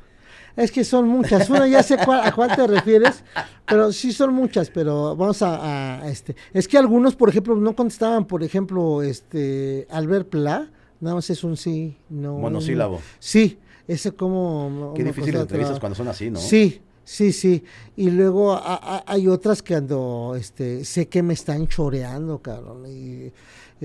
Es 0.56 0.70
que 0.70 0.84
son 0.84 1.08
muchas. 1.08 1.48
Una 1.50 1.66
ya 1.66 1.82
sé 1.82 1.94
a 1.94 2.32
cuál 2.32 2.54
te 2.54 2.66
refieres, 2.66 3.24
pero 3.66 3.92
sí 3.92 4.12
son 4.12 4.34
muchas, 4.34 4.70
pero 4.70 5.16
vamos 5.16 5.42
a, 5.42 6.02
este. 6.08 6.36
Es 6.52 6.68
que 6.68 6.78
algunos, 6.78 7.14
por 7.16 7.28
ejemplo, 7.28 7.56
no 7.56 7.74
contestaban, 7.74 8.26
por 8.26 8.42
ejemplo, 8.42 9.02
este 9.02 9.86
Albert 9.90 10.28
Pla, 10.28 10.70
nada 11.00 11.16
más 11.16 11.30
es 11.30 11.44
un 11.44 11.56
sí, 11.56 11.96
no. 12.08 12.38
Monosílabo. 12.38 13.00
sí, 13.18 13.58
ese 13.86 14.12
como. 14.12 14.92
Qué 14.94 15.04
difícil 15.04 15.36
entrevistas 15.36 15.78
cuando 15.78 15.96
son 15.96 16.08
así, 16.08 16.30
¿no? 16.30 16.38
Sí, 16.38 16.82
Sí, 17.10 17.32
sí. 17.32 17.64
Y 17.96 18.08
luego 18.10 18.60
hay 19.04 19.26
otras 19.26 19.62
que 19.62 19.74
ando, 19.74 20.36
este, 20.38 20.84
sé 20.84 21.08
que 21.08 21.24
me 21.24 21.34
están 21.34 21.66
choreando, 21.66 22.38
cabrón. 22.40 22.84
Y 22.86 23.32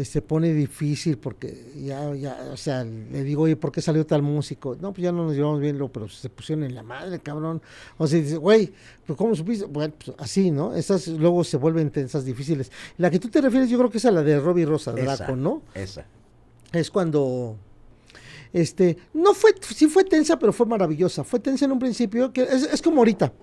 se 0.03 0.21
pone 0.21 0.53
difícil 0.53 1.17
porque 1.17 1.71
ya, 1.77 2.13
ya, 2.15 2.49
o 2.51 2.57
sea, 2.57 2.83
le 2.83 3.23
digo, 3.23 3.43
oye, 3.43 3.55
¿por 3.55 3.71
qué 3.71 3.81
salió 3.81 4.05
tal 4.05 4.21
músico? 4.21 4.75
No, 4.81 4.91
pues 4.91 5.03
ya 5.03 5.11
no 5.11 5.25
nos 5.25 5.35
llevamos 5.35 5.61
bien, 5.61 5.77
pero 5.93 6.09
se 6.09 6.29
pusieron 6.29 6.65
en 6.65 6.75
la 6.75 6.83
madre, 6.83 7.19
cabrón. 7.19 7.61
O 7.97 8.05
sea, 8.05 8.19
dice, 8.19 8.35
güey, 8.35 8.73
pues 9.05 9.17
¿cómo 9.17 9.35
supiste? 9.35 9.65
Bueno, 9.65 9.93
pues 10.03 10.17
así, 10.19 10.51
¿no? 10.51 10.75
Esas 10.75 11.07
luego 11.07 11.45
se 11.45 11.55
vuelven 11.55 11.91
tensas, 11.91 12.25
difíciles. 12.25 12.71
La 12.97 13.09
que 13.09 13.19
tú 13.19 13.29
te 13.29 13.39
refieres, 13.39 13.69
yo 13.69 13.77
creo 13.77 13.89
que 13.89 13.99
es 13.99 14.05
a 14.05 14.11
la 14.11 14.23
de 14.23 14.39
Robbie 14.39 14.65
Rosa, 14.65 14.91
Draco, 14.91 15.35
¿no? 15.35 15.61
Esa. 15.73 16.05
Es 16.73 16.91
cuando 16.91 17.55
este, 18.55 18.97
no 19.13 19.33
fue, 19.33 19.53
sí 19.61 19.87
fue 19.87 20.05
tensa, 20.05 20.39
pero 20.39 20.53
fue 20.53 20.65
maravillosa. 20.65 21.25
Fue 21.25 21.41
tensa 21.41 21.65
en 21.65 21.73
un 21.73 21.79
principio, 21.79 22.31
que 22.31 22.41
es, 22.41 22.63
es 22.63 22.81
como 22.81 22.99
ahorita. 22.99 23.33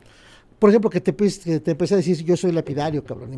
Por 0.59 0.71
ejemplo, 0.71 0.89
que 0.89 1.03
te, 1.03 1.15
que 1.15 1.61
te 1.61 1.71
empecé 1.73 1.93
a 1.93 1.97
decir, 1.99 2.25
yo 2.25 2.35
soy 2.35 2.51
lapidario, 2.53 3.05
cabrón. 3.05 3.35
Y, 3.35 3.37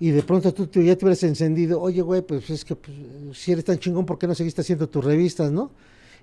y 0.00 0.10
de 0.10 0.22
pronto 0.22 0.52
tú, 0.54 0.64
ya 0.80 0.96
te 0.96 1.04
hubieras 1.04 1.22
encendido, 1.22 1.80
oye, 1.80 2.00
güey, 2.00 2.22
pues 2.22 2.48
es 2.48 2.64
que 2.64 2.74
pues, 2.74 2.96
si 3.34 3.52
eres 3.52 3.66
tan 3.66 3.78
chingón, 3.78 4.06
¿por 4.06 4.18
qué 4.18 4.26
no 4.26 4.34
seguiste 4.34 4.62
haciendo 4.62 4.88
tus 4.88 5.04
revistas, 5.04 5.52
no? 5.52 5.70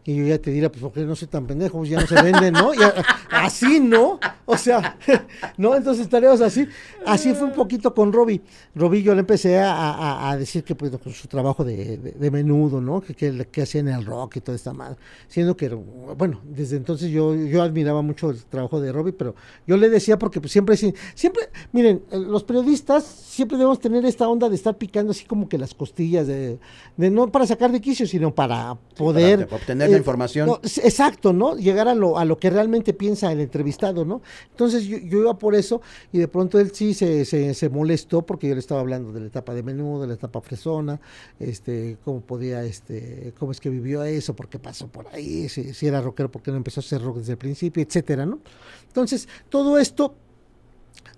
Y 0.07 0.15
yo 0.15 0.25
ya 0.25 0.39
te 0.39 0.51
diría, 0.51 0.71
pues 0.71 0.81
porque 0.81 1.01
no 1.01 1.17
soy 1.17 1.27
tan 1.27 1.45
pendejo, 1.45 1.79
pues 1.79 1.89
ya 1.89 1.99
no 1.99 2.07
se 2.07 2.15
venden, 2.23 2.53
¿no? 2.53 2.73
Ya, 2.73 2.93
así, 3.29 3.81
¿no? 3.81 4.19
O 4.45 4.57
sea, 4.57 4.97
¿no? 5.57 5.75
Entonces 5.75 6.05
estaríamos 6.05 6.39
así. 6.39 6.65
Así 7.05 7.33
fue 7.33 7.47
un 7.47 7.53
poquito 7.53 7.93
con 7.93 8.13
Robbie. 8.13 8.41
Robbie 8.73 9.03
yo 9.03 9.13
le 9.13 9.19
empecé 9.19 9.59
a, 9.59 9.73
a- 9.73 10.31
a 10.31 10.37
decir 10.37 10.63
que 10.63 10.75
pues 10.75 10.91
con 10.97 11.11
su 11.11 11.27
trabajo 11.27 11.65
de, 11.65 11.97
de- 11.97 12.11
de 12.13 12.31
menudo, 12.31 12.79
¿no? 12.79 13.01
Que, 13.01 13.13
que, 13.13 13.47
que 13.51 13.61
hacía 13.63 13.81
en 13.81 13.89
el 13.89 14.05
rock 14.05 14.37
y 14.37 14.39
toda 14.41 14.55
esta 14.55 14.71
madre. 14.71 14.95
Siendo 15.27 15.57
que, 15.57 15.67
bueno, 15.67 16.39
desde 16.45 16.77
entonces 16.77 17.09
yo, 17.11 17.35
yo 17.35 17.61
admiraba 17.61 18.01
mucho 18.01 18.29
el 18.29 18.41
trabajo 18.45 18.79
de 18.79 18.93
Robbie, 18.93 19.11
pero 19.11 19.35
yo 19.67 19.75
le 19.75 19.89
decía 19.89 20.17
porque 20.17 20.39
pues, 20.39 20.53
siempre, 20.53 20.77
siempre, 20.77 21.49
miren, 21.73 22.01
eh, 22.11 22.17
los 22.17 22.45
periodistas 22.45 23.03
siempre 23.03 23.57
debemos 23.57 23.81
tener 23.81 24.05
esta 24.05 24.29
onda 24.29 24.47
de 24.47 24.55
estar 24.55 24.77
picando 24.77 25.11
así 25.11 25.25
como 25.25 25.49
que 25.49 25.57
las 25.57 25.73
costillas, 25.73 26.27
de, 26.27 26.59
de 26.95 27.09
no 27.11 27.29
para 27.29 27.45
sacar 27.45 27.73
de 27.73 27.81
quicio, 27.81 28.07
sino 28.07 28.33
para 28.33 28.77
poder... 28.97 29.45
para 29.47 29.57
obtener 29.57 29.96
información. 29.97 30.47
no, 30.47 30.59
exacto, 30.63 31.33
¿no? 31.33 31.55
Llegar 31.55 31.87
a 31.87 31.95
lo, 31.95 32.17
a 32.17 32.25
lo 32.25 32.37
que 32.37 32.49
realmente 32.49 32.93
piensa 32.93 33.31
el 33.31 33.39
entrevistado, 33.39 34.05
¿no? 34.05 34.21
Entonces 34.51 34.85
yo, 34.85 34.97
yo 34.97 35.19
iba 35.19 35.37
por 35.37 35.55
eso 35.55 35.81
y 36.11 36.19
de 36.19 36.27
pronto 36.27 36.59
él 36.59 36.71
sí 36.73 36.93
se, 36.93 37.25
se, 37.25 37.53
se 37.53 37.69
molestó 37.69 38.21
porque 38.21 38.47
yo 38.47 38.53
le 38.53 38.59
estaba 38.59 38.81
hablando 38.81 39.11
de 39.11 39.21
la 39.21 39.27
etapa 39.27 39.53
de 39.53 39.63
menú, 39.63 39.99
de 39.99 40.07
la 40.07 40.13
etapa 40.13 40.41
fresona, 40.41 40.99
este, 41.39 41.97
cómo 42.03 42.21
podía, 42.21 42.63
este, 42.63 43.33
cómo 43.37 43.51
es 43.51 43.59
que 43.59 43.69
vivió 43.69 44.03
eso, 44.03 44.35
por 44.35 44.47
qué 44.47 44.59
pasó 44.59 44.87
por 44.87 45.07
ahí, 45.09 45.49
si, 45.49 45.73
si 45.73 45.87
era 45.87 46.01
rockero, 46.01 46.31
por 46.31 46.41
qué 46.41 46.51
no 46.51 46.57
empezó 46.57 46.79
a 46.79 46.83
hacer 46.83 47.01
rock 47.01 47.17
desde 47.17 47.33
el 47.33 47.37
principio, 47.37 47.83
etcétera, 47.83 48.25
¿no? 48.25 48.39
Entonces, 48.87 49.27
todo 49.49 49.77
esto 49.77 50.15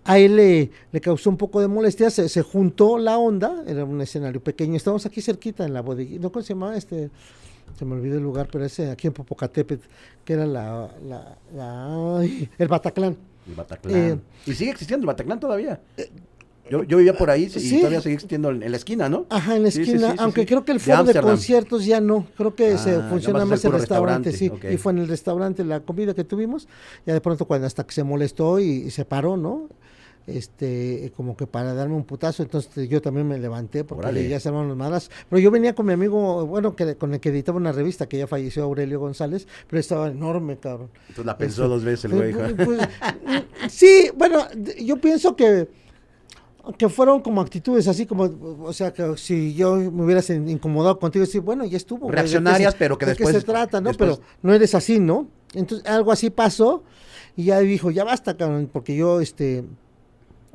a 0.06 0.18
él 0.18 0.35
le, 0.38 0.72
le 0.91 1.01
causó 1.01 1.30
un 1.30 1.38
poco 1.38 1.61
de 1.61 1.68
molestia, 1.68 2.10
se, 2.10 2.30
se 2.30 2.41
juntó 2.41 2.97
la 2.97 3.18
onda, 3.18 3.64
era 3.68 3.85
un 3.85 4.01
escenario 4.01 4.41
pequeño, 4.41 4.76
estábamos 4.76 5.06
aquí 5.06 5.22
cerquita 5.22 5.65
en 5.65 5.73
la 5.73 5.81
bodeguita, 5.81 6.23
¿no? 6.23 6.31
¿Cómo 6.31 6.43
se 6.43 6.53
llamaba 6.53 6.77
este? 6.77 7.10
Se 7.80 7.85
me 7.85 7.95
olvidó 7.95 8.18
el 8.18 8.23
lugar, 8.23 8.49
pero 8.51 8.65
ese 8.65 8.91
aquí 8.91 9.07
en 9.07 9.14
Popocatépetl, 9.14 9.85
que 10.26 10.34
era 10.34 10.45
la, 10.45 10.89
la, 11.07 11.38
la- 11.56 12.18
ay, 12.19 12.49
el 12.57 12.68
Bataclán. 12.68 13.15
El 13.47 13.56
Bataclan. 13.56 13.95
Eh, 13.95 14.19
y 14.45 14.53
sigue 14.53 14.72
existiendo 14.72 15.06
el 15.06 15.07
Bataclan 15.07 15.39
todavía. 15.39 15.80
Yo, 16.69 16.84
yo 16.84 16.97
vivía 16.97 17.18
por 17.18 17.30
ahí 17.31 17.43
y 17.45 17.49
sí. 17.49 17.77
todavía 17.77 18.01
sigue 18.01 18.15
existiendo 18.15 18.49
en, 18.49 18.61
en 18.64 18.72
la 18.72 18.76
esquina, 18.77 19.07
¿no? 19.07 19.27
Ajá, 19.30 19.56
en 19.56 19.64
la 19.64 19.69
esquina, 19.69 20.10
sí, 20.10 20.14
sí, 20.18 20.18
aunque 20.19 20.45
creo 20.45 20.65
que 20.65 20.73
el 20.73 20.81
foro 20.81 21.06
de, 21.06 21.19
conciertos 21.22 21.85
ya 21.85 22.01
no, 22.01 22.27
creo 22.38 22.53
que 22.53 22.77
se 22.77 22.95
Ah, 22.95 23.07
funciona 23.10 23.45
más 23.45 23.64
el 23.64 23.72
restaurante, 23.72 24.30
restaurante, 24.31 24.68
sí, 24.68 24.73
y 24.73 24.77
fue 24.77 24.91
en 24.91 24.97
el 24.99 25.07
restaurante 25.07 25.64
la 25.64 25.80
comida 25.80 26.14
que 26.14 26.26
tuvimos, 26.26 26.68
ya 27.07 27.14
de 27.14 27.22
pronto 27.22 27.45
cuando 27.45 27.65
hasta 27.65 27.85
que 27.85 27.93
se 27.93 28.03
molestó 28.03 28.60
y, 28.60 28.65
y 28.65 28.91
se 28.91 29.06
paró, 29.06 29.38
¿no? 29.38 29.69
Este, 30.38 31.11
como 31.15 31.35
que 31.35 31.47
para 31.47 31.73
darme 31.73 31.95
un 31.95 32.03
putazo, 32.03 32.43
entonces 32.43 32.88
yo 32.89 33.01
también 33.01 33.27
me 33.27 33.38
levanté 33.39 33.84
porque 33.84 34.27
ya 34.30 34.39
se 34.39 34.49
armaron 34.49 34.69
los 34.69 34.77
malas, 34.77 35.10
pero 35.30 35.39
yo 35.39 35.49
venía 35.51 35.73
con 35.76 35.85
mi 35.85 35.93
amigo, 35.93 36.45
bueno, 36.45 36.76
que 36.76 36.95
con 36.95 37.14
el 37.14 37.19
que 37.19 37.30
editaba 37.30 37.57
una 37.57 37.72
revista 37.72 38.07
que 38.07 38.18
ya 38.18 38.27
falleció 38.27 38.64
Aurelio 38.64 38.99
González, 38.99 39.47
pero 39.68 39.80
estaba 39.80 40.07
enorme, 40.10 40.57
cabrón. 40.57 40.89
Entonces 41.10 41.26
la 41.26 41.38
pensó 41.38 41.64
Este, 41.64 41.69
dos 41.73 41.84
veces 41.84 42.06
el 42.06 42.11
güey. 42.14 42.34
pues, 42.34 42.56
ja. 42.57 42.65
pues, 42.65 42.80
mm, 43.26 43.69
sí, 43.69 44.11
bueno, 44.15 44.39
yo 44.81 44.97
pienso 45.01 45.35
que 45.35 45.68
que 46.77 46.88
fueron 46.88 47.22
como 47.22 47.41
actitudes 47.41 47.88
así 47.88 48.06
como, 48.06 48.23
o 48.64 48.73
sea, 48.73 48.93
que 48.93 49.18
si 49.18 49.56
yo 49.56 49.76
me 49.77 50.03
hubieras 50.03 50.30
in- 50.30 50.47
incomodado 50.49 50.99
contigo, 50.99 51.26
decir, 51.26 51.41
bueno, 51.41 51.65
ya 51.65 51.77
estuvo. 51.77 52.01
güey, 52.01 52.11
¿de 52.11 52.15
Reaccionarias, 52.18 52.76
pero 52.76 52.95
que 52.97 53.06
de 53.07 53.14
después- 53.14 53.34
qué 53.34 53.39
se 53.39 53.45
trata, 53.45 53.81
¿no? 53.81 53.89
después- 53.89 54.18
Pero 54.18 54.27
no 54.43 54.53
eres 54.53 54.76
así, 54.76 54.99
¿no? 54.99 55.27
Entonces, 55.53 55.88
algo 55.89 56.11
así 56.11 56.30
pasó 56.30 56.84
y 57.35 57.45
ya 57.45 57.60
dijo, 57.60 57.89
ya 57.89 58.03
basta, 58.03 58.38
cabrón, 58.38 58.69
porque 58.72 58.95
yo, 58.95 59.19
este, 59.19 59.64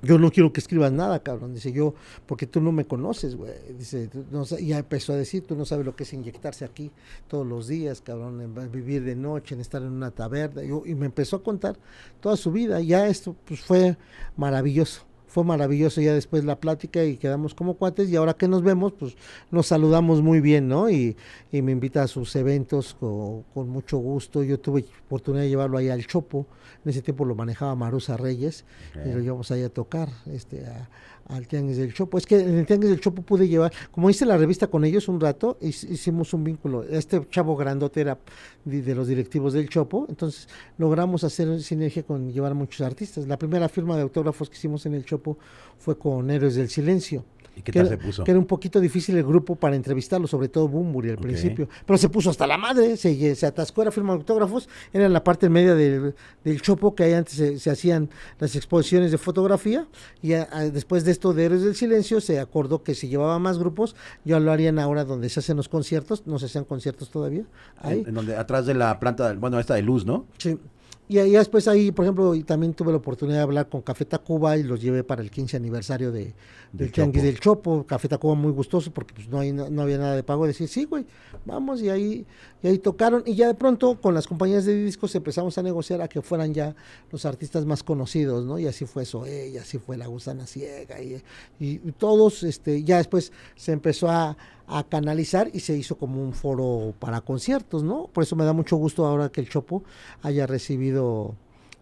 yo 0.04 0.18
no 0.18 0.30
quiero 0.30 0.52
que 0.52 0.60
escribas 0.60 0.92
nada, 0.92 1.22
cabrón. 1.22 1.54
Dice 1.54 1.72
yo, 1.72 1.94
porque 2.26 2.46
tú 2.46 2.60
no 2.60 2.72
me 2.72 2.86
conoces, 2.86 3.36
güey. 3.36 3.52
Dice, 3.78 4.10
no 4.30 4.44
ya 4.44 4.78
empezó 4.78 5.12
a 5.12 5.16
decir, 5.16 5.44
tú 5.46 5.56
no 5.56 5.64
sabes 5.64 5.84
lo 5.86 5.96
que 5.96 6.04
es 6.04 6.12
inyectarse 6.12 6.64
aquí 6.64 6.90
todos 7.28 7.46
los 7.46 7.66
días, 7.68 8.00
cabrón, 8.00 8.40
en 8.40 8.72
vivir 8.72 9.04
de 9.04 9.16
noche, 9.16 9.54
en 9.54 9.60
estar 9.60 9.82
en 9.82 9.92
una 9.92 10.10
taberna. 10.10 10.62
Yo- 10.62 10.82
y 10.86 10.94
me 10.94 11.06
empezó 11.06 11.36
a 11.36 11.42
contar 11.42 11.76
toda 12.20 12.36
su 12.36 12.52
vida. 12.52 12.80
Ya 12.80 13.06
esto, 13.08 13.34
pues 13.44 13.60
fue 13.60 13.96
maravilloso. 14.36 15.02
Fue 15.34 15.42
maravilloso 15.42 16.00
ya 16.00 16.14
después 16.14 16.44
la 16.44 16.60
plática 16.60 17.04
y 17.04 17.16
quedamos 17.16 17.54
como 17.56 17.74
cuates 17.74 18.08
y 18.08 18.14
ahora 18.14 18.34
que 18.34 18.46
nos 18.46 18.62
vemos, 18.62 18.92
pues 18.92 19.16
nos 19.50 19.66
saludamos 19.66 20.22
muy 20.22 20.40
bien, 20.40 20.68
¿no? 20.68 20.88
Y, 20.88 21.16
y 21.50 21.60
me 21.60 21.72
invita 21.72 22.04
a 22.04 22.06
sus 22.06 22.36
eventos 22.36 22.94
con, 22.94 23.42
con 23.52 23.68
mucho 23.68 23.98
gusto. 23.98 24.44
Yo 24.44 24.60
tuve 24.60 24.84
oportunidad 25.06 25.42
de 25.42 25.48
llevarlo 25.48 25.76
ahí 25.78 25.88
al 25.88 26.06
Chopo. 26.06 26.46
En 26.84 26.90
ese 26.90 27.02
tiempo 27.02 27.24
lo 27.24 27.34
manejaba 27.34 27.74
Marusa 27.74 28.16
Reyes 28.16 28.64
y 29.04 29.08
lo 29.12 29.18
llevamos 29.20 29.50
ahí 29.50 29.64
a 29.64 29.70
tocar 29.70 30.08
este, 30.26 30.66
a- 30.66 30.88
al 31.28 31.46
Tianguis 31.46 31.76
del 31.76 31.94
Chopo. 31.94 32.18
Es 32.18 32.26
que 32.26 32.38
en 32.38 32.58
el 32.58 32.66
Tianguis 32.66 32.90
del 32.90 33.00
Chopo 33.00 33.22
pude 33.22 33.48
llevar, 33.48 33.72
como 33.90 34.10
hice 34.10 34.26
la 34.26 34.36
revista 34.36 34.66
con 34.66 34.84
ellos 34.84 35.08
un 35.08 35.20
rato, 35.20 35.58
hic- 35.60 35.90
hicimos 35.90 36.32
un 36.34 36.44
vínculo. 36.44 36.82
Este 36.84 37.26
chavo 37.30 37.56
grandote 37.56 38.00
era 38.00 38.18
de 38.64 38.94
los 38.94 39.08
directivos 39.08 39.52
del 39.52 39.68
Chopo, 39.68 40.06
entonces 40.08 40.48
logramos 40.78 41.24
hacer 41.24 41.62
sinergia 41.62 42.02
con 42.02 42.32
llevar 42.32 42.52
a 42.52 42.54
muchos 42.54 42.80
artistas. 42.80 43.26
La 43.26 43.38
primera 43.38 43.68
firma 43.68 43.96
de 43.96 44.02
autógrafos 44.02 44.48
que 44.48 44.56
hicimos 44.56 44.86
en 44.86 44.94
el 44.94 45.04
Chopo 45.04 45.38
fue 45.78 45.98
con 45.98 46.30
Héroes 46.30 46.54
del 46.54 46.68
Silencio. 46.68 47.24
¿Y 47.56 47.62
qué 47.62 47.70
que 47.72 47.78
tal 47.78 47.86
era- 47.86 47.96
se 47.96 48.02
puso? 48.04 48.24
Que 48.24 48.30
era 48.32 48.40
un 48.40 48.46
poquito 48.46 48.80
difícil 48.80 49.16
el 49.16 49.24
grupo 49.24 49.54
para 49.56 49.76
entrevistarlo, 49.76 50.26
sobre 50.26 50.48
todo 50.48 50.66
Bumburi 50.68 51.10
al 51.10 51.18
principio. 51.18 51.68
Pero 51.86 51.96
se 51.98 52.08
puso 52.08 52.30
hasta 52.30 52.46
la 52.46 52.56
madre, 52.58 52.96
se, 52.96 53.46
atascó, 53.46 53.82
era 53.82 53.90
firma 53.92 54.12
autógrafos, 54.12 54.68
era 54.92 55.06
en 55.06 55.12
la 55.12 55.22
parte 55.22 55.48
media 55.48 55.74
del, 55.74 56.14
del 56.44 56.60
chopo 56.62 56.94
que 56.94 57.04
ahí 57.04 57.12
antes 57.12 57.34
se, 57.34 57.58
se 57.58 57.70
hacían 57.70 58.10
las 58.40 58.56
exposiciones 58.56 59.10
de 59.12 59.18
fotografía. 59.18 59.86
Y 60.22 60.32
a- 60.34 60.48
a- 60.50 60.70
después 60.70 61.04
de 61.04 61.12
esto 61.12 61.32
de 61.32 61.44
Héroes 61.44 61.62
del 61.62 61.76
Silencio, 61.76 62.20
se 62.20 62.40
acordó 62.40 62.82
que 62.82 62.94
si 62.94 63.08
llevaba 63.08 63.38
más 63.38 63.58
grupos, 63.58 63.94
ya 64.24 64.40
lo 64.40 64.50
harían 64.50 64.78
ahora 64.78 65.04
donde 65.04 65.28
se 65.28 65.40
hacen 65.40 65.56
los 65.56 65.68
conciertos, 65.68 66.26
no 66.26 66.38
se 66.38 66.46
hacían 66.46 66.64
conciertos 66.64 67.10
todavía. 67.10 67.44
Ahí. 67.78 68.00
En, 68.00 68.08
en 68.08 68.14
donde, 68.14 68.36
atrás 68.36 68.66
de 68.66 68.74
la 68.74 68.98
planta, 68.98 69.32
bueno, 69.34 69.60
esta 69.60 69.74
de 69.74 69.82
luz, 69.82 70.04
¿no? 70.04 70.26
Sí. 70.38 70.58
Y 71.06 71.18
ahí 71.18 71.32
después 71.32 71.68
ahí, 71.68 71.92
por 71.92 72.06
ejemplo, 72.06 72.34
y 72.34 72.44
también 72.44 72.72
tuve 72.72 72.90
la 72.90 72.96
oportunidad 72.96 73.38
de 73.38 73.42
hablar 73.42 73.68
con 73.68 73.82
Café 73.82 74.06
Tacuba 74.06 74.56
y 74.56 74.62
los 74.62 74.80
llevé 74.80 75.04
para 75.04 75.20
el 75.20 75.30
15 75.30 75.58
aniversario 75.58 76.10
de, 76.10 76.24
Del 76.24 76.34
del 76.72 76.92
Tianguis 76.92 77.22
Chopo. 77.22 77.26
del 77.26 77.40
Chopo. 77.40 77.86
Café 77.86 78.08
Tacuba 78.08 78.34
muy 78.34 78.52
gustoso 78.52 78.90
porque 78.90 79.12
pues, 79.12 79.28
no, 79.28 79.40
hay, 79.40 79.52
no, 79.52 79.68
no 79.68 79.82
había 79.82 79.98
nada 79.98 80.16
de 80.16 80.22
pago. 80.22 80.46
Decir, 80.46 80.66
sí, 80.66 80.86
güey, 80.86 81.04
vamos. 81.44 81.82
Y 81.82 81.90
ahí, 81.90 82.24
y 82.62 82.68
ahí 82.68 82.78
tocaron. 82.78 83.22
Y 83.26 83.34
ya 83.34 83.48
de 83.48 83.54
pronto 83.54 84.00
con 84.00 84.14
las 84.14 84.26
compañías 84.26 84.64
de 84.64 84.82
discos 84.82 85.14
empezamos 85.14 85.58
a 85.58 85.62
negociar 85.62 86.00
a 86.00 86.08
que 86.08 86.22
fueran 86.22 86.54
ya 86.54 86.74
los 87.12 87.26
artistas 87.26 87.66
más 87.66 87.82
conocidos, 87.82 88.46
¿no? 88.46 88.58
Y 88.58 88.66
así 88.66 88.86
fue 88.86 89.04
Zoé, 89.04 89.48
y 89.50 89.58
así 89.58 89.76
fue 89.76 89.98
La 89.98 90.06
Gusana 90.06 90.46
Ciega. 90.46 91.02
Y, 91.02 91.20
y 91.60 91.78
todos, 91.98 92.42
este, 92.42 92.82
ya 92.82 92.96
después 92.96 93.30
se 93.56 93.72
empezó 93.72 94.08
a, 94.08 94.38
a 94.66 94.84
canalizar 94.84 95.50
y 95.52 95.60
se 95.60 95.76
hizo 95.76 95.96
como 95.96 96.22
un 96.22 96.32
foro 96.32 96.94
para 96.98 97.20
conciertos, 97.20 97.82
¿no? 97.82 98.08
Por 98.12 98.24
eso 98.24 98.36
me 98.36 98.44
da 98.44 98.52
mucho 98.52 98.76
gusto 98.76 99.06
ahora 99.06 99.30
que 99.30 99.40
el 99.40 99.48
Chopo 99.48 99.84
haya 100.22 100.46
recibido 100.46 101.34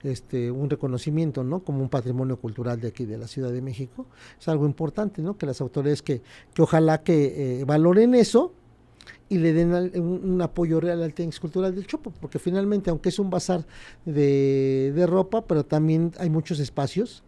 este 0.03 0.51
un 0.51 0.69
reconocimiento, 0.69 1.45
¿no? 1.45 1.61
Como 1.61 1.83
un 1.83 1.89
patrimonio 1.89 2.37
cultural 2.39 2.81
de 2.81 2.89
aquí 2.89 3.05
de 3.05 3.19
la 3.19 3.29
Ciudad 3.29 3.53
de 3.53 3.63
México. 3.63 4.07
Es 4.41 4.49
algo 4.49 4.67
importante, 4.67 5.23
¿no? 5.23 5.37
Que 5.37 5.47
las 5.47 5.61
autoridades 5.61 6.03
que, 6.03 6.23
que 6.55 6.63
ojalá 6.63 7.03
que 7.03 7.61
eh, 7.61 7.65
valoren 7.65 8.15
eso 8.15 8.53
y 9.29 9.39
le 9.39 9.53
den 9.53 9.73
un, 9.73 10.43
apoyo 10.43 10.81
real 10.81 11.03
al 11.03 11.15
Tianguis 11.15 11.41
Cultural 11.41 11.75
del 11.75 11.87
Chopo, 11.87 12.13
porque 12.21 12.39
finalmente, 12.39 12.91
aunque 12.91 13.09
es 13.09 13.19
un 13.19 13.31
bazar 13.31 13.65
de, 14.05 14.93
de 14.95 15.07
ropa, 15.07 15.47
pero 15.47 15.65
también 15.65 16.13
hay 16.19 16.29
muchos 16.29 16.59
espacios 16.59 17.23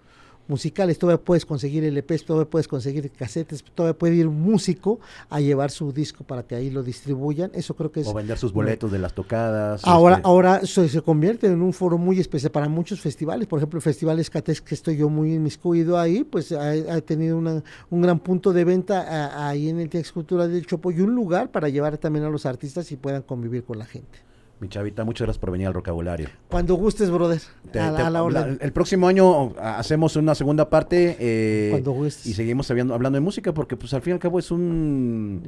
musicales, 0.49 0.99
todavía 0.99 1.23
puedes 1.25 1.47
conseguir 1.47 1.85
LPs, 1.85 2.25
todavía 2.25 2.51
puedes 2.51 2.69
conseguir 2.69 3.11
casetes, 3.11 3.65
todavía 3.75 3.99
puede 3.99 4.15
ir 4.17 4.27
un 4.29 4.41
músico 4.41 5.01
a 5.31 5.41
llevar 5.41 5.71
su 5.71 5.93
disco 5.93 6.25
para 6.25 6.43
que 6.43 6.55
ahí 6.55 6.71
lo 6.71 6.83
distribuyan, 6.83 7.51
eso 7.55 7.75
creo 7.75 7.91
que 7.91 8.01
es... 8.01 8.07
O 8.07 8.15
vender 8.15 8.37
sus 8.39 8.53
boletos 8.53 8.91
de 8.93 8.99
las 8.99 9.15
tocadas. 9.15 9.83
Ahora, 9.85 10.17
este, 10.17 10.29
ahora 10.29 10.61
se, 10.67 10.89
se 10.89 11.01
convierte 11.03 11.47
en 11.47 11.63
un 11.63 11.73
foro 11.73 11.99
muy 11.99 12.21
especial 12.21 12.53
para 12.53 12.69
muchos 12.69 13.01
festivales. 13.01 13.47
Por 13.47 13.59
ejemplo, 13.59 13.79
el 13.79 13.83
Festival 13.83 14.21
que 14.65 14.75
estoy 14.75 14.97
yo 14.97 15.09
muy 15.09 15.35
inmiscuido 15.35 15.99
ahí, 15.99 16.25
pues 16.25 16.53
ha, 16.53 16.71
ha 16.71 17.01
tenido 17.01 17.37
una- 17.39 17.63
un 17.91 18.03
gran 18.03 18.19
punto 18.19 18.53
de 18.53 18.65
venta 18.65 19.01
a- 19.03 19.49
ahí 19.49 19.69
en 19.69 19.81
el 19.81 19.89
Tex 19.89 20.13
Cultural 20.13 20.51
del 20.53 20.67
Chopo 20.67 20.91
y 20.91 21.01
un 21.01 21.15
lugar 21.15 21.51
para 21.51 21.69
llevar 21.69 21.99
también 21.99 22.25
a 22.25 22.29
los 22.31 22.47
artistas 22.47 22.91
y 22.93 22.97
puedan 22.97 23.23
convivir 23.23 23.65
con 23.65 23.79
la 23.79 23.87
gente. 23.87 24.19
Mi 24.61 24.69
chavita, 24.69 25.05
muchas 25.05 25.27
gracias 25.27 25.41
por 25.41 25.51
venir 25.51 25.67
al 25.67 25.73
vocabulario. 25.75 26.29
Cuando 26.49 26.75
gustes, 26.77 27.11
brother, 27.11 27.41
Te- 27.71 27.81
a, 27.81 27.91
la- 27.91 27.97
te- 27.97 28.03
a 28.05 28.11
la 28.11 28.23
orden. 28.23 28.59
el 28.63 28.73
próximo 28.73 29.09
año 29.09 29.53
hacemos 29.61 30.17
una 30.17 30.35
segunda 30.35 30.71
parte 30.71 31.17
eh, 31.19 31.69
Cuando 31.73 31.93
gustes. 31.93 32.25
y 32.27 32.35
seguimos 32.35 32.71
hablando, 32.71 32.95
hablando 32.95 33.17
de 33.17 33.21
música 33.21 33.53
porque 33.53 33.77
pues 33.77 33.93
al 33.95 34.01
fin 34.01 34.13
y 34.13 34.15
al 34.15 34.21
cabo 34.21 34.39
es 34.39 34.51
un 34.51 35.43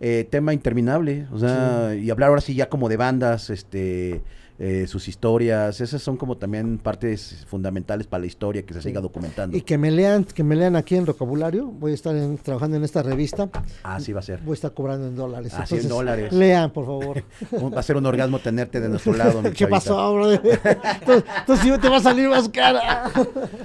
eh, 0.00 0.26
tema 0.30 0.54
interminable, 0.54 1.26
o 1.32 1.38
sea, 1.38 1.94
y 1.94 2.08
hablar 2.10 2.28
ahora 2.30 2.40
sí 2.40 2.54
ya 2.54 2.68
como 2.68 2.88
de 2.88 2.96
bandas, 2.96 3.50
este, 3.50 4.22
eh, 4.58 4.86
sus 4.86 5.08
historias, 5.08 5.80
esas 5.80 6.00
son 6.02 6.16
como 6.16 6.36
también 6.36 6.78
partes 6.78 7.44
fundamentales 7.48 8.06
para 8.06 8.20
la 8.20 8.26
historia 8.26 8.62
que 8.62 8.74
se 8.74 8.82
siga 8.82 9.00
documentando. 9.00 9.56
Y 9.56 9.62
que 9.62 9.76
me 9.78 9.90
lean, 9.90 10.24
que 10.24 10.44
me 10.44 10.54
lean 10.54 10.76
aquí 10.76 10.94
en 10.94 11.04
vocabulario. 11.04 11.66
Voy 11.66 11.92
a 11.92 11.94
estar 11.94 12.14
en- 12.14 12.38
trabajando 12.38 12.76
en 12.76 12.84
esta 12.84 13.02
revista. 13.02 13.48
Así 13.82 14.12
va 14.12 14.20
a 14.20 14.22
ser. 14.22 14.40
Voy 14.42 14.52
a 14.52 14.54
estar 14.54 14.72
cobrando 14.72 15.08
en 15.08 15.16
dólares. 15.16 15.52
Así 15.54 15.74
en 15.74 15.80
Entonces, 15.80 15.88
dólares. 15.88 16.32
Lean, 16.32 16.70
por 16.70 16.86
favor. 16.86 17.24
Va 17.74 17.80
a 17.80 17.82
ser 17.82 17.96
un 17.96 18.06
orgasmo 18.06 18.38
tenerte 18.38 18.80
de 18.80 18.88
nuestro 18.88 19.14
lado. 19.14 19.42
mi 19.42 19.48
¿Qué 19.50 19.56
chavita. 19.56 19.76
pasó, 19.78 20.14
brother? 20.14 20.40
Entonces, 21.00 21.64
sí 21.64 21.70
te 21.80 21.88
va 21.88 21.96
a 21.96 22.00
salir 22.00 22.28
más 22.28 22.48
cara. 22.48 23.10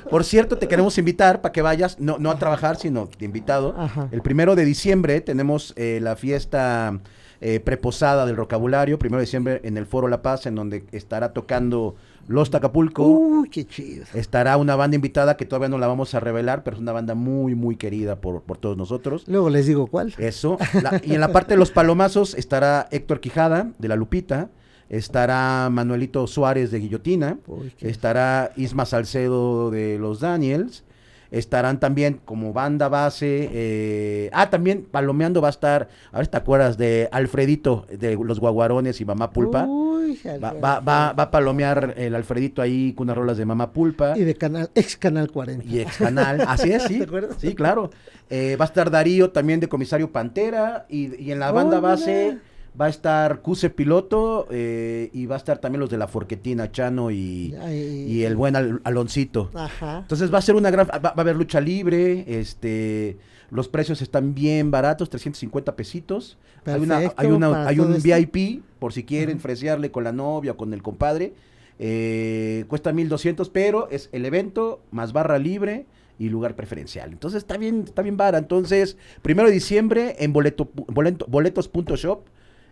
Por 0.09 0.23
cierto, 0.23 0.57
te 0.57 0.67
queremos 0.67 0.97
invitar 0.97 1.41
para 1.41 1.51
que 1.51 1.61
vayas, 1.61 1.99
no, 1.99 2.17
no 2.17 2.31
a 2.31 2.39
trabajar, 2.39 2.77
sino 2.77 3.09
de 3.19 3.25
invitado. 3.25 3.75
Ajá. 3.77 4.07
El 4.11 4.21
primero 4.21 4.55
de 4.55 4.65
diciembre 4.65 5.21
tenemos 5.21 5.73
eh, 5.75 5.99
la 6.01 6.15
fiesta 6.15 6.99
eh, 7.41 7.59
preposada 7.59 8.25
del 8.25 8.35
vocabulario, 8.35 8.97
primero 8.99 9.19
de 9.19 9.25
diciembre 9.25 9.61
en 9.63 9.77
el 9.77 9.85
Foro 9.85 10.07
La 10.07 10.21
Paz, 10.21 10.45
en 10.45 10.55
donde 10.55 10.83
estará 10.91 11.33
tocando 11.33 11.95
Los 12.27 12.49
Tacapulco. 12.49 13.03
Uy, 13.05 13.49
qué 13.49 13.65
chido. 13.65 14.05
Estará 14.13 14.57
una 14.57 14.75
banda 14.75 14.95
invitada 14.95 15.37
que 15.37 15.45
todavía 15.45 15.69
no 15.69 15.77
la 15.77 15.87
vamos 15.87 16.13
a 16.15 16.19
revelar, 16.19 16.63
pero 16.63 16.75
es 16.77 16.81
una 16.81 16.91
banda 16.91 17.15
muy, 17.15 17.55
muy 17.55 17.75
querida 17.75 18.15
por, 18.17 18.41
por 18.41 18.57
todos 18.57 18.75
nosotros. 18.77 19.23
Luego 19.27 19.49
les 19.49 19.65
digo 19.67 19.87
cuál. 19.87 20.13
Eso. 20.17 20.57
La- 20.81 20.99
y 21.03 21.13
en 21.13 21.21
la 21.21 21.31
parte 21.31 21.53
de 21.53 21.57
los 21.57 21.71
palomazos 21.71 22.33
estará 22.35 22.87
Héctor 22.91 23.19
Quijada, 23.19 23.71
de 23.77 23.87
La 23.87 23.95
Lupita. 23.95 24.49
Estará 24.89 25.69
Manuelito 25.69 26.25
Suárez 26.27 26.71
de 26.71 26.79
Guillotina. 26.79 27.37
Uy, 27.47 27.73
Estará 27.81 28.51
Isma 28.55 28.85
Salcedo 28.85 29.69
de 29.69 29.99
Los 29.99 30.21
Daniels. 30.21 30.83
Estarán 31.31 31.79
también 31.79 32.19
como 32.25 32.53
banda 32.53 32.87
base. 32.89 33.49
eh, 33.51 34.29
ah, 34.33 34.49
también 34.49 34.85
palomeando 34.89 35.41
va 35.41 35.47
a 35.49 35.51
estar. 35.51 35.89
A 36.11 36.17
ver 36.17 36.25
si 36.25 36.31
te 36.31 36.37
acuerdas 36.37 36.77
de 36.77 37.09
Alfredito 37.11 37.85
de 37.91 38.15
Los 38.15 38.39
Guaguarones 38.39 38.99
y 39.01 39.05
Mamá 39.05 39.31
Pulpa. 39.31 39.65
Uy, 39.65 40.19
Va, 40.41 40.53
va, 40.53 40.79
va, 40.79 41.13
va 41.13 41.23
a 41.23 41.31
palomear 41.31 41.93
el 41.97 42.15
Alfredito 42.15 42.61
ahí 42.61 42.93
con 42.93 43.05
unas 43.07 43.17
rolas 43.17 43.37
de 43.37 43.45
Mamá 43.45 43.71
Pulpa. 43.71 44.17
Y 44.17 44.21
de 44.23 44.35
canal, 44.35 44.69
ex 44.73 44.95
canal 44.97 45.29
40. 45.31 45.65
Y 45.65 45.81
ex 45.81 45.97
canal, 45.97 46.41
así 46.47 46.71
es, 46.71 46.83
sí. 46.87 46.99
¿Te 46.99 47.03
acuerdas? 47.03 47.35
Sí, 47.39 47.53
claro. 47.55 47.89
Eh, 48.29 48.55
va 48.59 48.65
a 48.65 48.67
estar 48.67 48.89
Darío 48.89 49.31
también 49.31 49.59
de 49.59 49.67
Comisario 49.67 50.11
Pantera. 50.11 50.85
Y, 50.89 51.21
y 51.21 51.31
en 51.31 51.39
la 51.39 51.51
banda 51.51 51.79
Oh, 51.79 51.81
base 51.81 52.27
mira. 52.31 52.41
Va 52.79 52.85
a 52.85 52.89
estar 52.89 53.41
Cuse 53.41 53.69
Piloto. 53.69 54.47
eh, 54.51 55.09
y 55.13 55.25
va 55.25 55.35
a 55.35 55.37
estar 55.37 55.57
también 55.59 55.79
los 55.79 55.89
de 55.89 55.97
la 55.97 56.07
Forquetina, 56.07 56.71
Chano 56.71 57.11
y, 57.11 57.55
Ay. 57.61 58.05
y 58.07 58.23
el 58.23 58.35
buen 58.35 58.55
Al- 58.55 58.81
Aloncito. 58.83 59.49
Ajá. 59.53 59.99
Entonces 59.99 60.33
va 60.33 60.37
a 60.37 60.41
ser 60.41 60.55
una 60.55 60.69
gran. 60.71 60.87
Va, 60.87 60.99
va 60.99 61.13
a 61.15 61.21
haber 61.21 61.35
lucha 61.35 61.59
libre. 61.61 62.25
Este. 62.39 63.17
Los 63.49 63.69
precios 63.69 64.01
están 64.01 64.33
bien 64.35 64.71
baratos, 64.71 65.09
350 65.09 65.75
pesitos. 65.77 66.37
hay 66.65 66.81
una, 66.81 66.97
hay, 67.15 67.27
una- 67.27 67.65
hay 67.67 67.79
un 67.79 67.93
esto. 67.93 68.03
VIP, 68.03 68.61
por 68.77 68.91
si 68.91 69.03
quieren 69.05 69.39
fresearle 69.39 69.89
con 69.89 70.03
la 70.03 70.11
novia 70.11 70.51
o 70.51 70.57
con 70.57 70.73
el 70.73 70.83
compadre. 70.83 71.33
Eh, 71.79 72.65
cuesta 72.67 72.91
1200, 72.91 73.49
pero 73.49 73.87
es 73.89 74.09
el 74.11 74.25
evento 74.25 74.81
más 74.91 75.13
barra 75.13 75.37
libre 75.39 75.85
y 76.19 76.29
lugar 76.29 76.55
preferencial. 76.55 77.11
Entonces 77.11 77.37
está 77.43 77.55
bien, 77.57 77.83
está 77.85 78.01
bien 78.01 78.17
vara. 78.17 78.37
Entonces, 78.37 78.97
primero 79.21 79.47
de 79.47 79.53
diciembre 79.53 80.15
en 80.19 80.33
boleto, 80.33 80.69
boleto- 80.73 81.25
boletos.shop. 81.27 82.21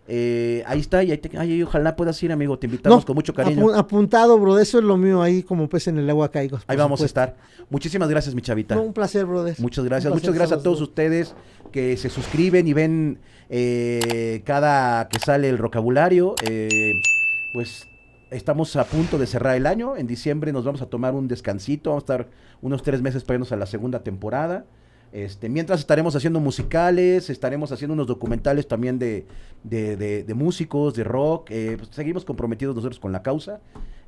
Eh, 0.08 0.62
ahí 0.66 0.80
está, 0.80 1.02
y 1.02 1.10
ahí 1.10 1.18
te- 1.18 1.36
ay, 1.36 1.62
ojalá 1.62 1.96
puedas 1.96 2.22
ir, 2.22 2.30
amigo. 2.30 2.58
Te 2.58 2.66
invitamos 2.66 3.04
con 3.04 3.14
mucho 3.16 3.34
cariño. 3.34 3.66
apu- 3.66 3.76
apuntado, 3.76 4.38
bro. 4.38 4.58
Eso 4.58 4.78
es 4.78 4.84
lo 4.84 4.96
mío 4.96 5.20
ahí, 5.22 5.42
como 5.42 5.68
pez 5.68 5.88
en 5.88 5.98
el 5.98 6.08
agua 6.08 6.30
caigo. 6.30 6.58
Ahí 6.68 6.76
vamos 6.76 7.00
supuesto. 7.00 7.20
a 7.20 7.24
estar. 7.24 7.36
Muchísimas 7.70 8.08
gracias, 8.08 8.34
mi 8.34 8.42
chavita. 8.42 8.74
No, 8.76 8.82
un 8.82 8.92
placer, 8.92 9.26
brother. 9.26 9.56
Muchas 9.58 9.84
gracias, 9.84 10.12
muchas 10.12 10.32
gracias 10.34 10.60
a 10.60 10.62
todos 10.62 10.78
dos. 10.78 10.88
ustedes 10.88 11.34
que 11.72 11.96
se 11.96 12.08
suscriben 12.08 12.68
y 12.68 12.72
ven 12.72 13.18
eh, 13.50 14.42
cada 14.44 15.08
que 15.08 15.18
sale 15.18 15.48
el 15.48 15.56
vocabulario. 15.56 16.34
eh, 16.48 16.92
pues 17.52 17.86
estamos 18.30 18.76
a 18.76 18.84
punto 18.84 19.18
de 19.18 19.26
cerrar 19.26 19.56
el 19.56 19.66
año. 19.66 19.96
En 19.96 20.06
diciembre 20.06 20.52
nos 20.52 20.64
vamos 20.64 20.82
a 20.82 20.86
tomar 20.86 21.14
un 21.14 21.26
descansito. 21.26 21.90
Vamos 21.90 22.02
a 22.02 22.04
estar 22.04 22.28
unos 22.60 22.82
tres 22.82 23.02
meses 23.02 23.24
para 23.24 23.36
irnos 23.36 23.50
a 23.52 23.56
la 23.56 23.66
segunda 23.66 24.00
temporada. 24.04 24.66
Este, 25.16 25.48
mientras 25.48 25.80
estaremos 25.80 26.14
haciendo 26.14 26.40
musicales, 26.40 27.30
estaremos 27.30 27.72
haciendo 27.72 27.94
unos 27.94 28.06
documentales 28.06 28.68
también 28.68 28.98
de, 28.98 29.24
de, 29.64 29.96
de- 29.96 30.34
músicos, 30.34 30.92
de 30.94 31.04
rock. 31.04 31.48
eh, 31.50 31.76
pues, 31.78 31.88
seguimos 31.92 32.26
comprometidos 32.26 32.74
nosotros 32.74 33.00
con 33.00 33.12
la 33.12 33.22
causa. 33.22 33.60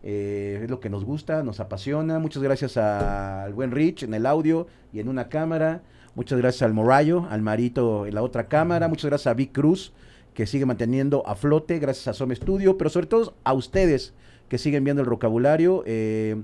eh, 0.02 0.60
es 0.64 0.70
lo 0.70 0.80
que 0.80 0.90
nos 0.90 1.04
gusta, 1.06 1.42
nos 1.42 1.60
apasiona. 1.60 2.18
Muchas 2.18 2.42
gracias 2.42 2.76
a- 2.76 3.44
al 3.44 3.54
buen 3.54 3.70
Rich 3.70 4.02
en 4.02 4.12
el 4.12 4.26
audio 4.26 4.66
y 4.92 5.00
en 5.00 5.08
una 5.08 5.30
cámara. 5.30 5.80
Muchas 6.14 6.38
gracias 6.38 6.60
al 6.62 6.74
Morayo, 6.74 7.26
al 7.30 7.40
Marito 7.40 8.04
en 8.04 8.14
la 8.14 8.22
otra 8.22 8.46
cámara. 8.48 8.86
Muchas 8.88 9.06
gracias 9.10 9.28
a 9.28 9.34
Vic 9.34 9.52
Cruz, 9.52 9.92
que 10.34 10.46
sigue 10.46 10.66
manteniendo 10.66 11.26
a 11.26 11.34
flote. 11.36 11.78
Gracias 11.78 12.06
a 12.08 12.12
Some 12.12 12.36
Studio, 12.36 12.76
pero 12.76 12.90
sobre 12.90 13.06
todo 13.06 13.32
a 13.44 13.54
ustedes 13.54 14.12
que 14.50 14.58
siguen 14.58 14.84
viendo 14.84 15.02
el 15.02 15.08
vocabulario. 15.08 15.82
eh, 15.86 16.36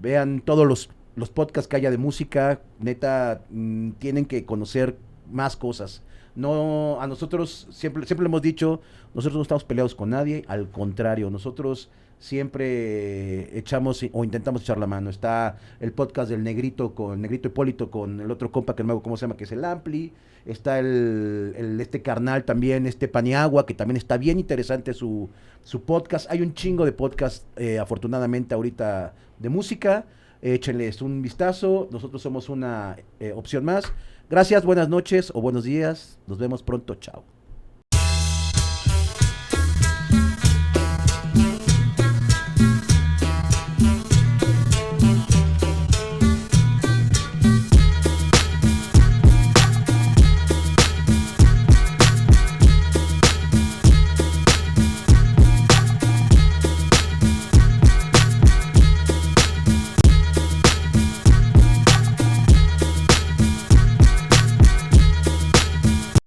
vean 0.00 0.40
todos 0.44 0.66
los, 0.66 0.90
los 1.16 1.30
podcasts 1.30 1.68
que 1.68 1.76
haya 1.76 1.90
de 1.90 1.98
música. 1.98 2.60
Neta, 2.78 3.42
mm, 3.50 3.90
tienen 3.92 4.24
que 4.24 4.44
conocer 4.44 4.96
más 5.30 5.56
cosas. 5.56 6.02
No, 6.34 6.98
a 7.00 7.06
nosotros 7.06 7.68
siempre, 7.70 8.06
siempre 8.06 8.26
hemos 8.26 8.40
dicho, 8.42 8.80
nosotros 9.14 9.36
no 9.36 9.42
estamos 9.42 9.64
peleados 9.64 9.94
con 9.94 10.10
nadie, 10.10 10.44
al 10.48 10.70
contrario, 10.70 11.28
nosotros 11.30 11.90
siempre 12.18 13.56
echamos 13.58 14.04
o 14.12 14.24
intentamos 14.24 14.62
echar 14.62 14.78
la 14.78 14.86
mano. 14.86 15.10
Está 15.10 15.58
el 15.80 15.92
podcast 15.92 16.30
del 16.30 16.42
Negrito 16.42 16.94
con 16.94 17.20
Negrito 17.20 17.48
Hipólito 17.48 17.90
con 17.90 18.20
el 18.20 18.30
otro 18.30 18.50
compa 18.50 18.74
que 18.74 18.82
no 18.82 18.88
me 18.88 18.92
acuerdo 18.92 19.04
cómo 19.04 19.16
se 19.16 19.22
llama, 19.22 19.36
que 19.36 19.44
es 19.44 19.52
el 19.52 19.64
Ampli. 19.64 20.12
Está 20.46 20.78
el, 20.78 21.54
el- 21.56 21.80
este 21.80 22.02
carnal 22.02 22.44
también, 22.44 22.86
este 22.86 23.08
Paniagua, 23.08 23.66
que 23.66 23.74
también 23.74 23.96
está 23.96 24.16
bien 24.16 24.38
interesante 24.40 24.94
su, 24.94 25.28
su 25.62 25.82
podcast. 25.82 26.30
Hay 26.30 26.40
un 26.42 26.54
chingo 26.54 26.84
de 26.84 26.92
podcast, 26.92 27.44
eh, 27.58 27.78
afortunadamente, 27.78 28.54
ahorita 28.54 29.14
de 29.38 29.48
música. 29.48 30.06
Échenles 30.42 31.00
un 31.02 31.22
vistazo. 31.22 31.88
Nosotros 31.90 32.20
somos 32.20 32.48
una 32.48 32.96
eh, 33.20 33.32
opción 33.32 33.64
más. 33.64 33.92
Gracias, 34.28 34.64
buenas 34.64 34.88
noches 34.88 35.30
o 35.34 35.40
buenos 35.40 35.64
días. 35.64 36.18
Nos 36.26 36.38
vemos 36.38 36.62
pronto. 36.62 36.96
Chao. 36.96 37.24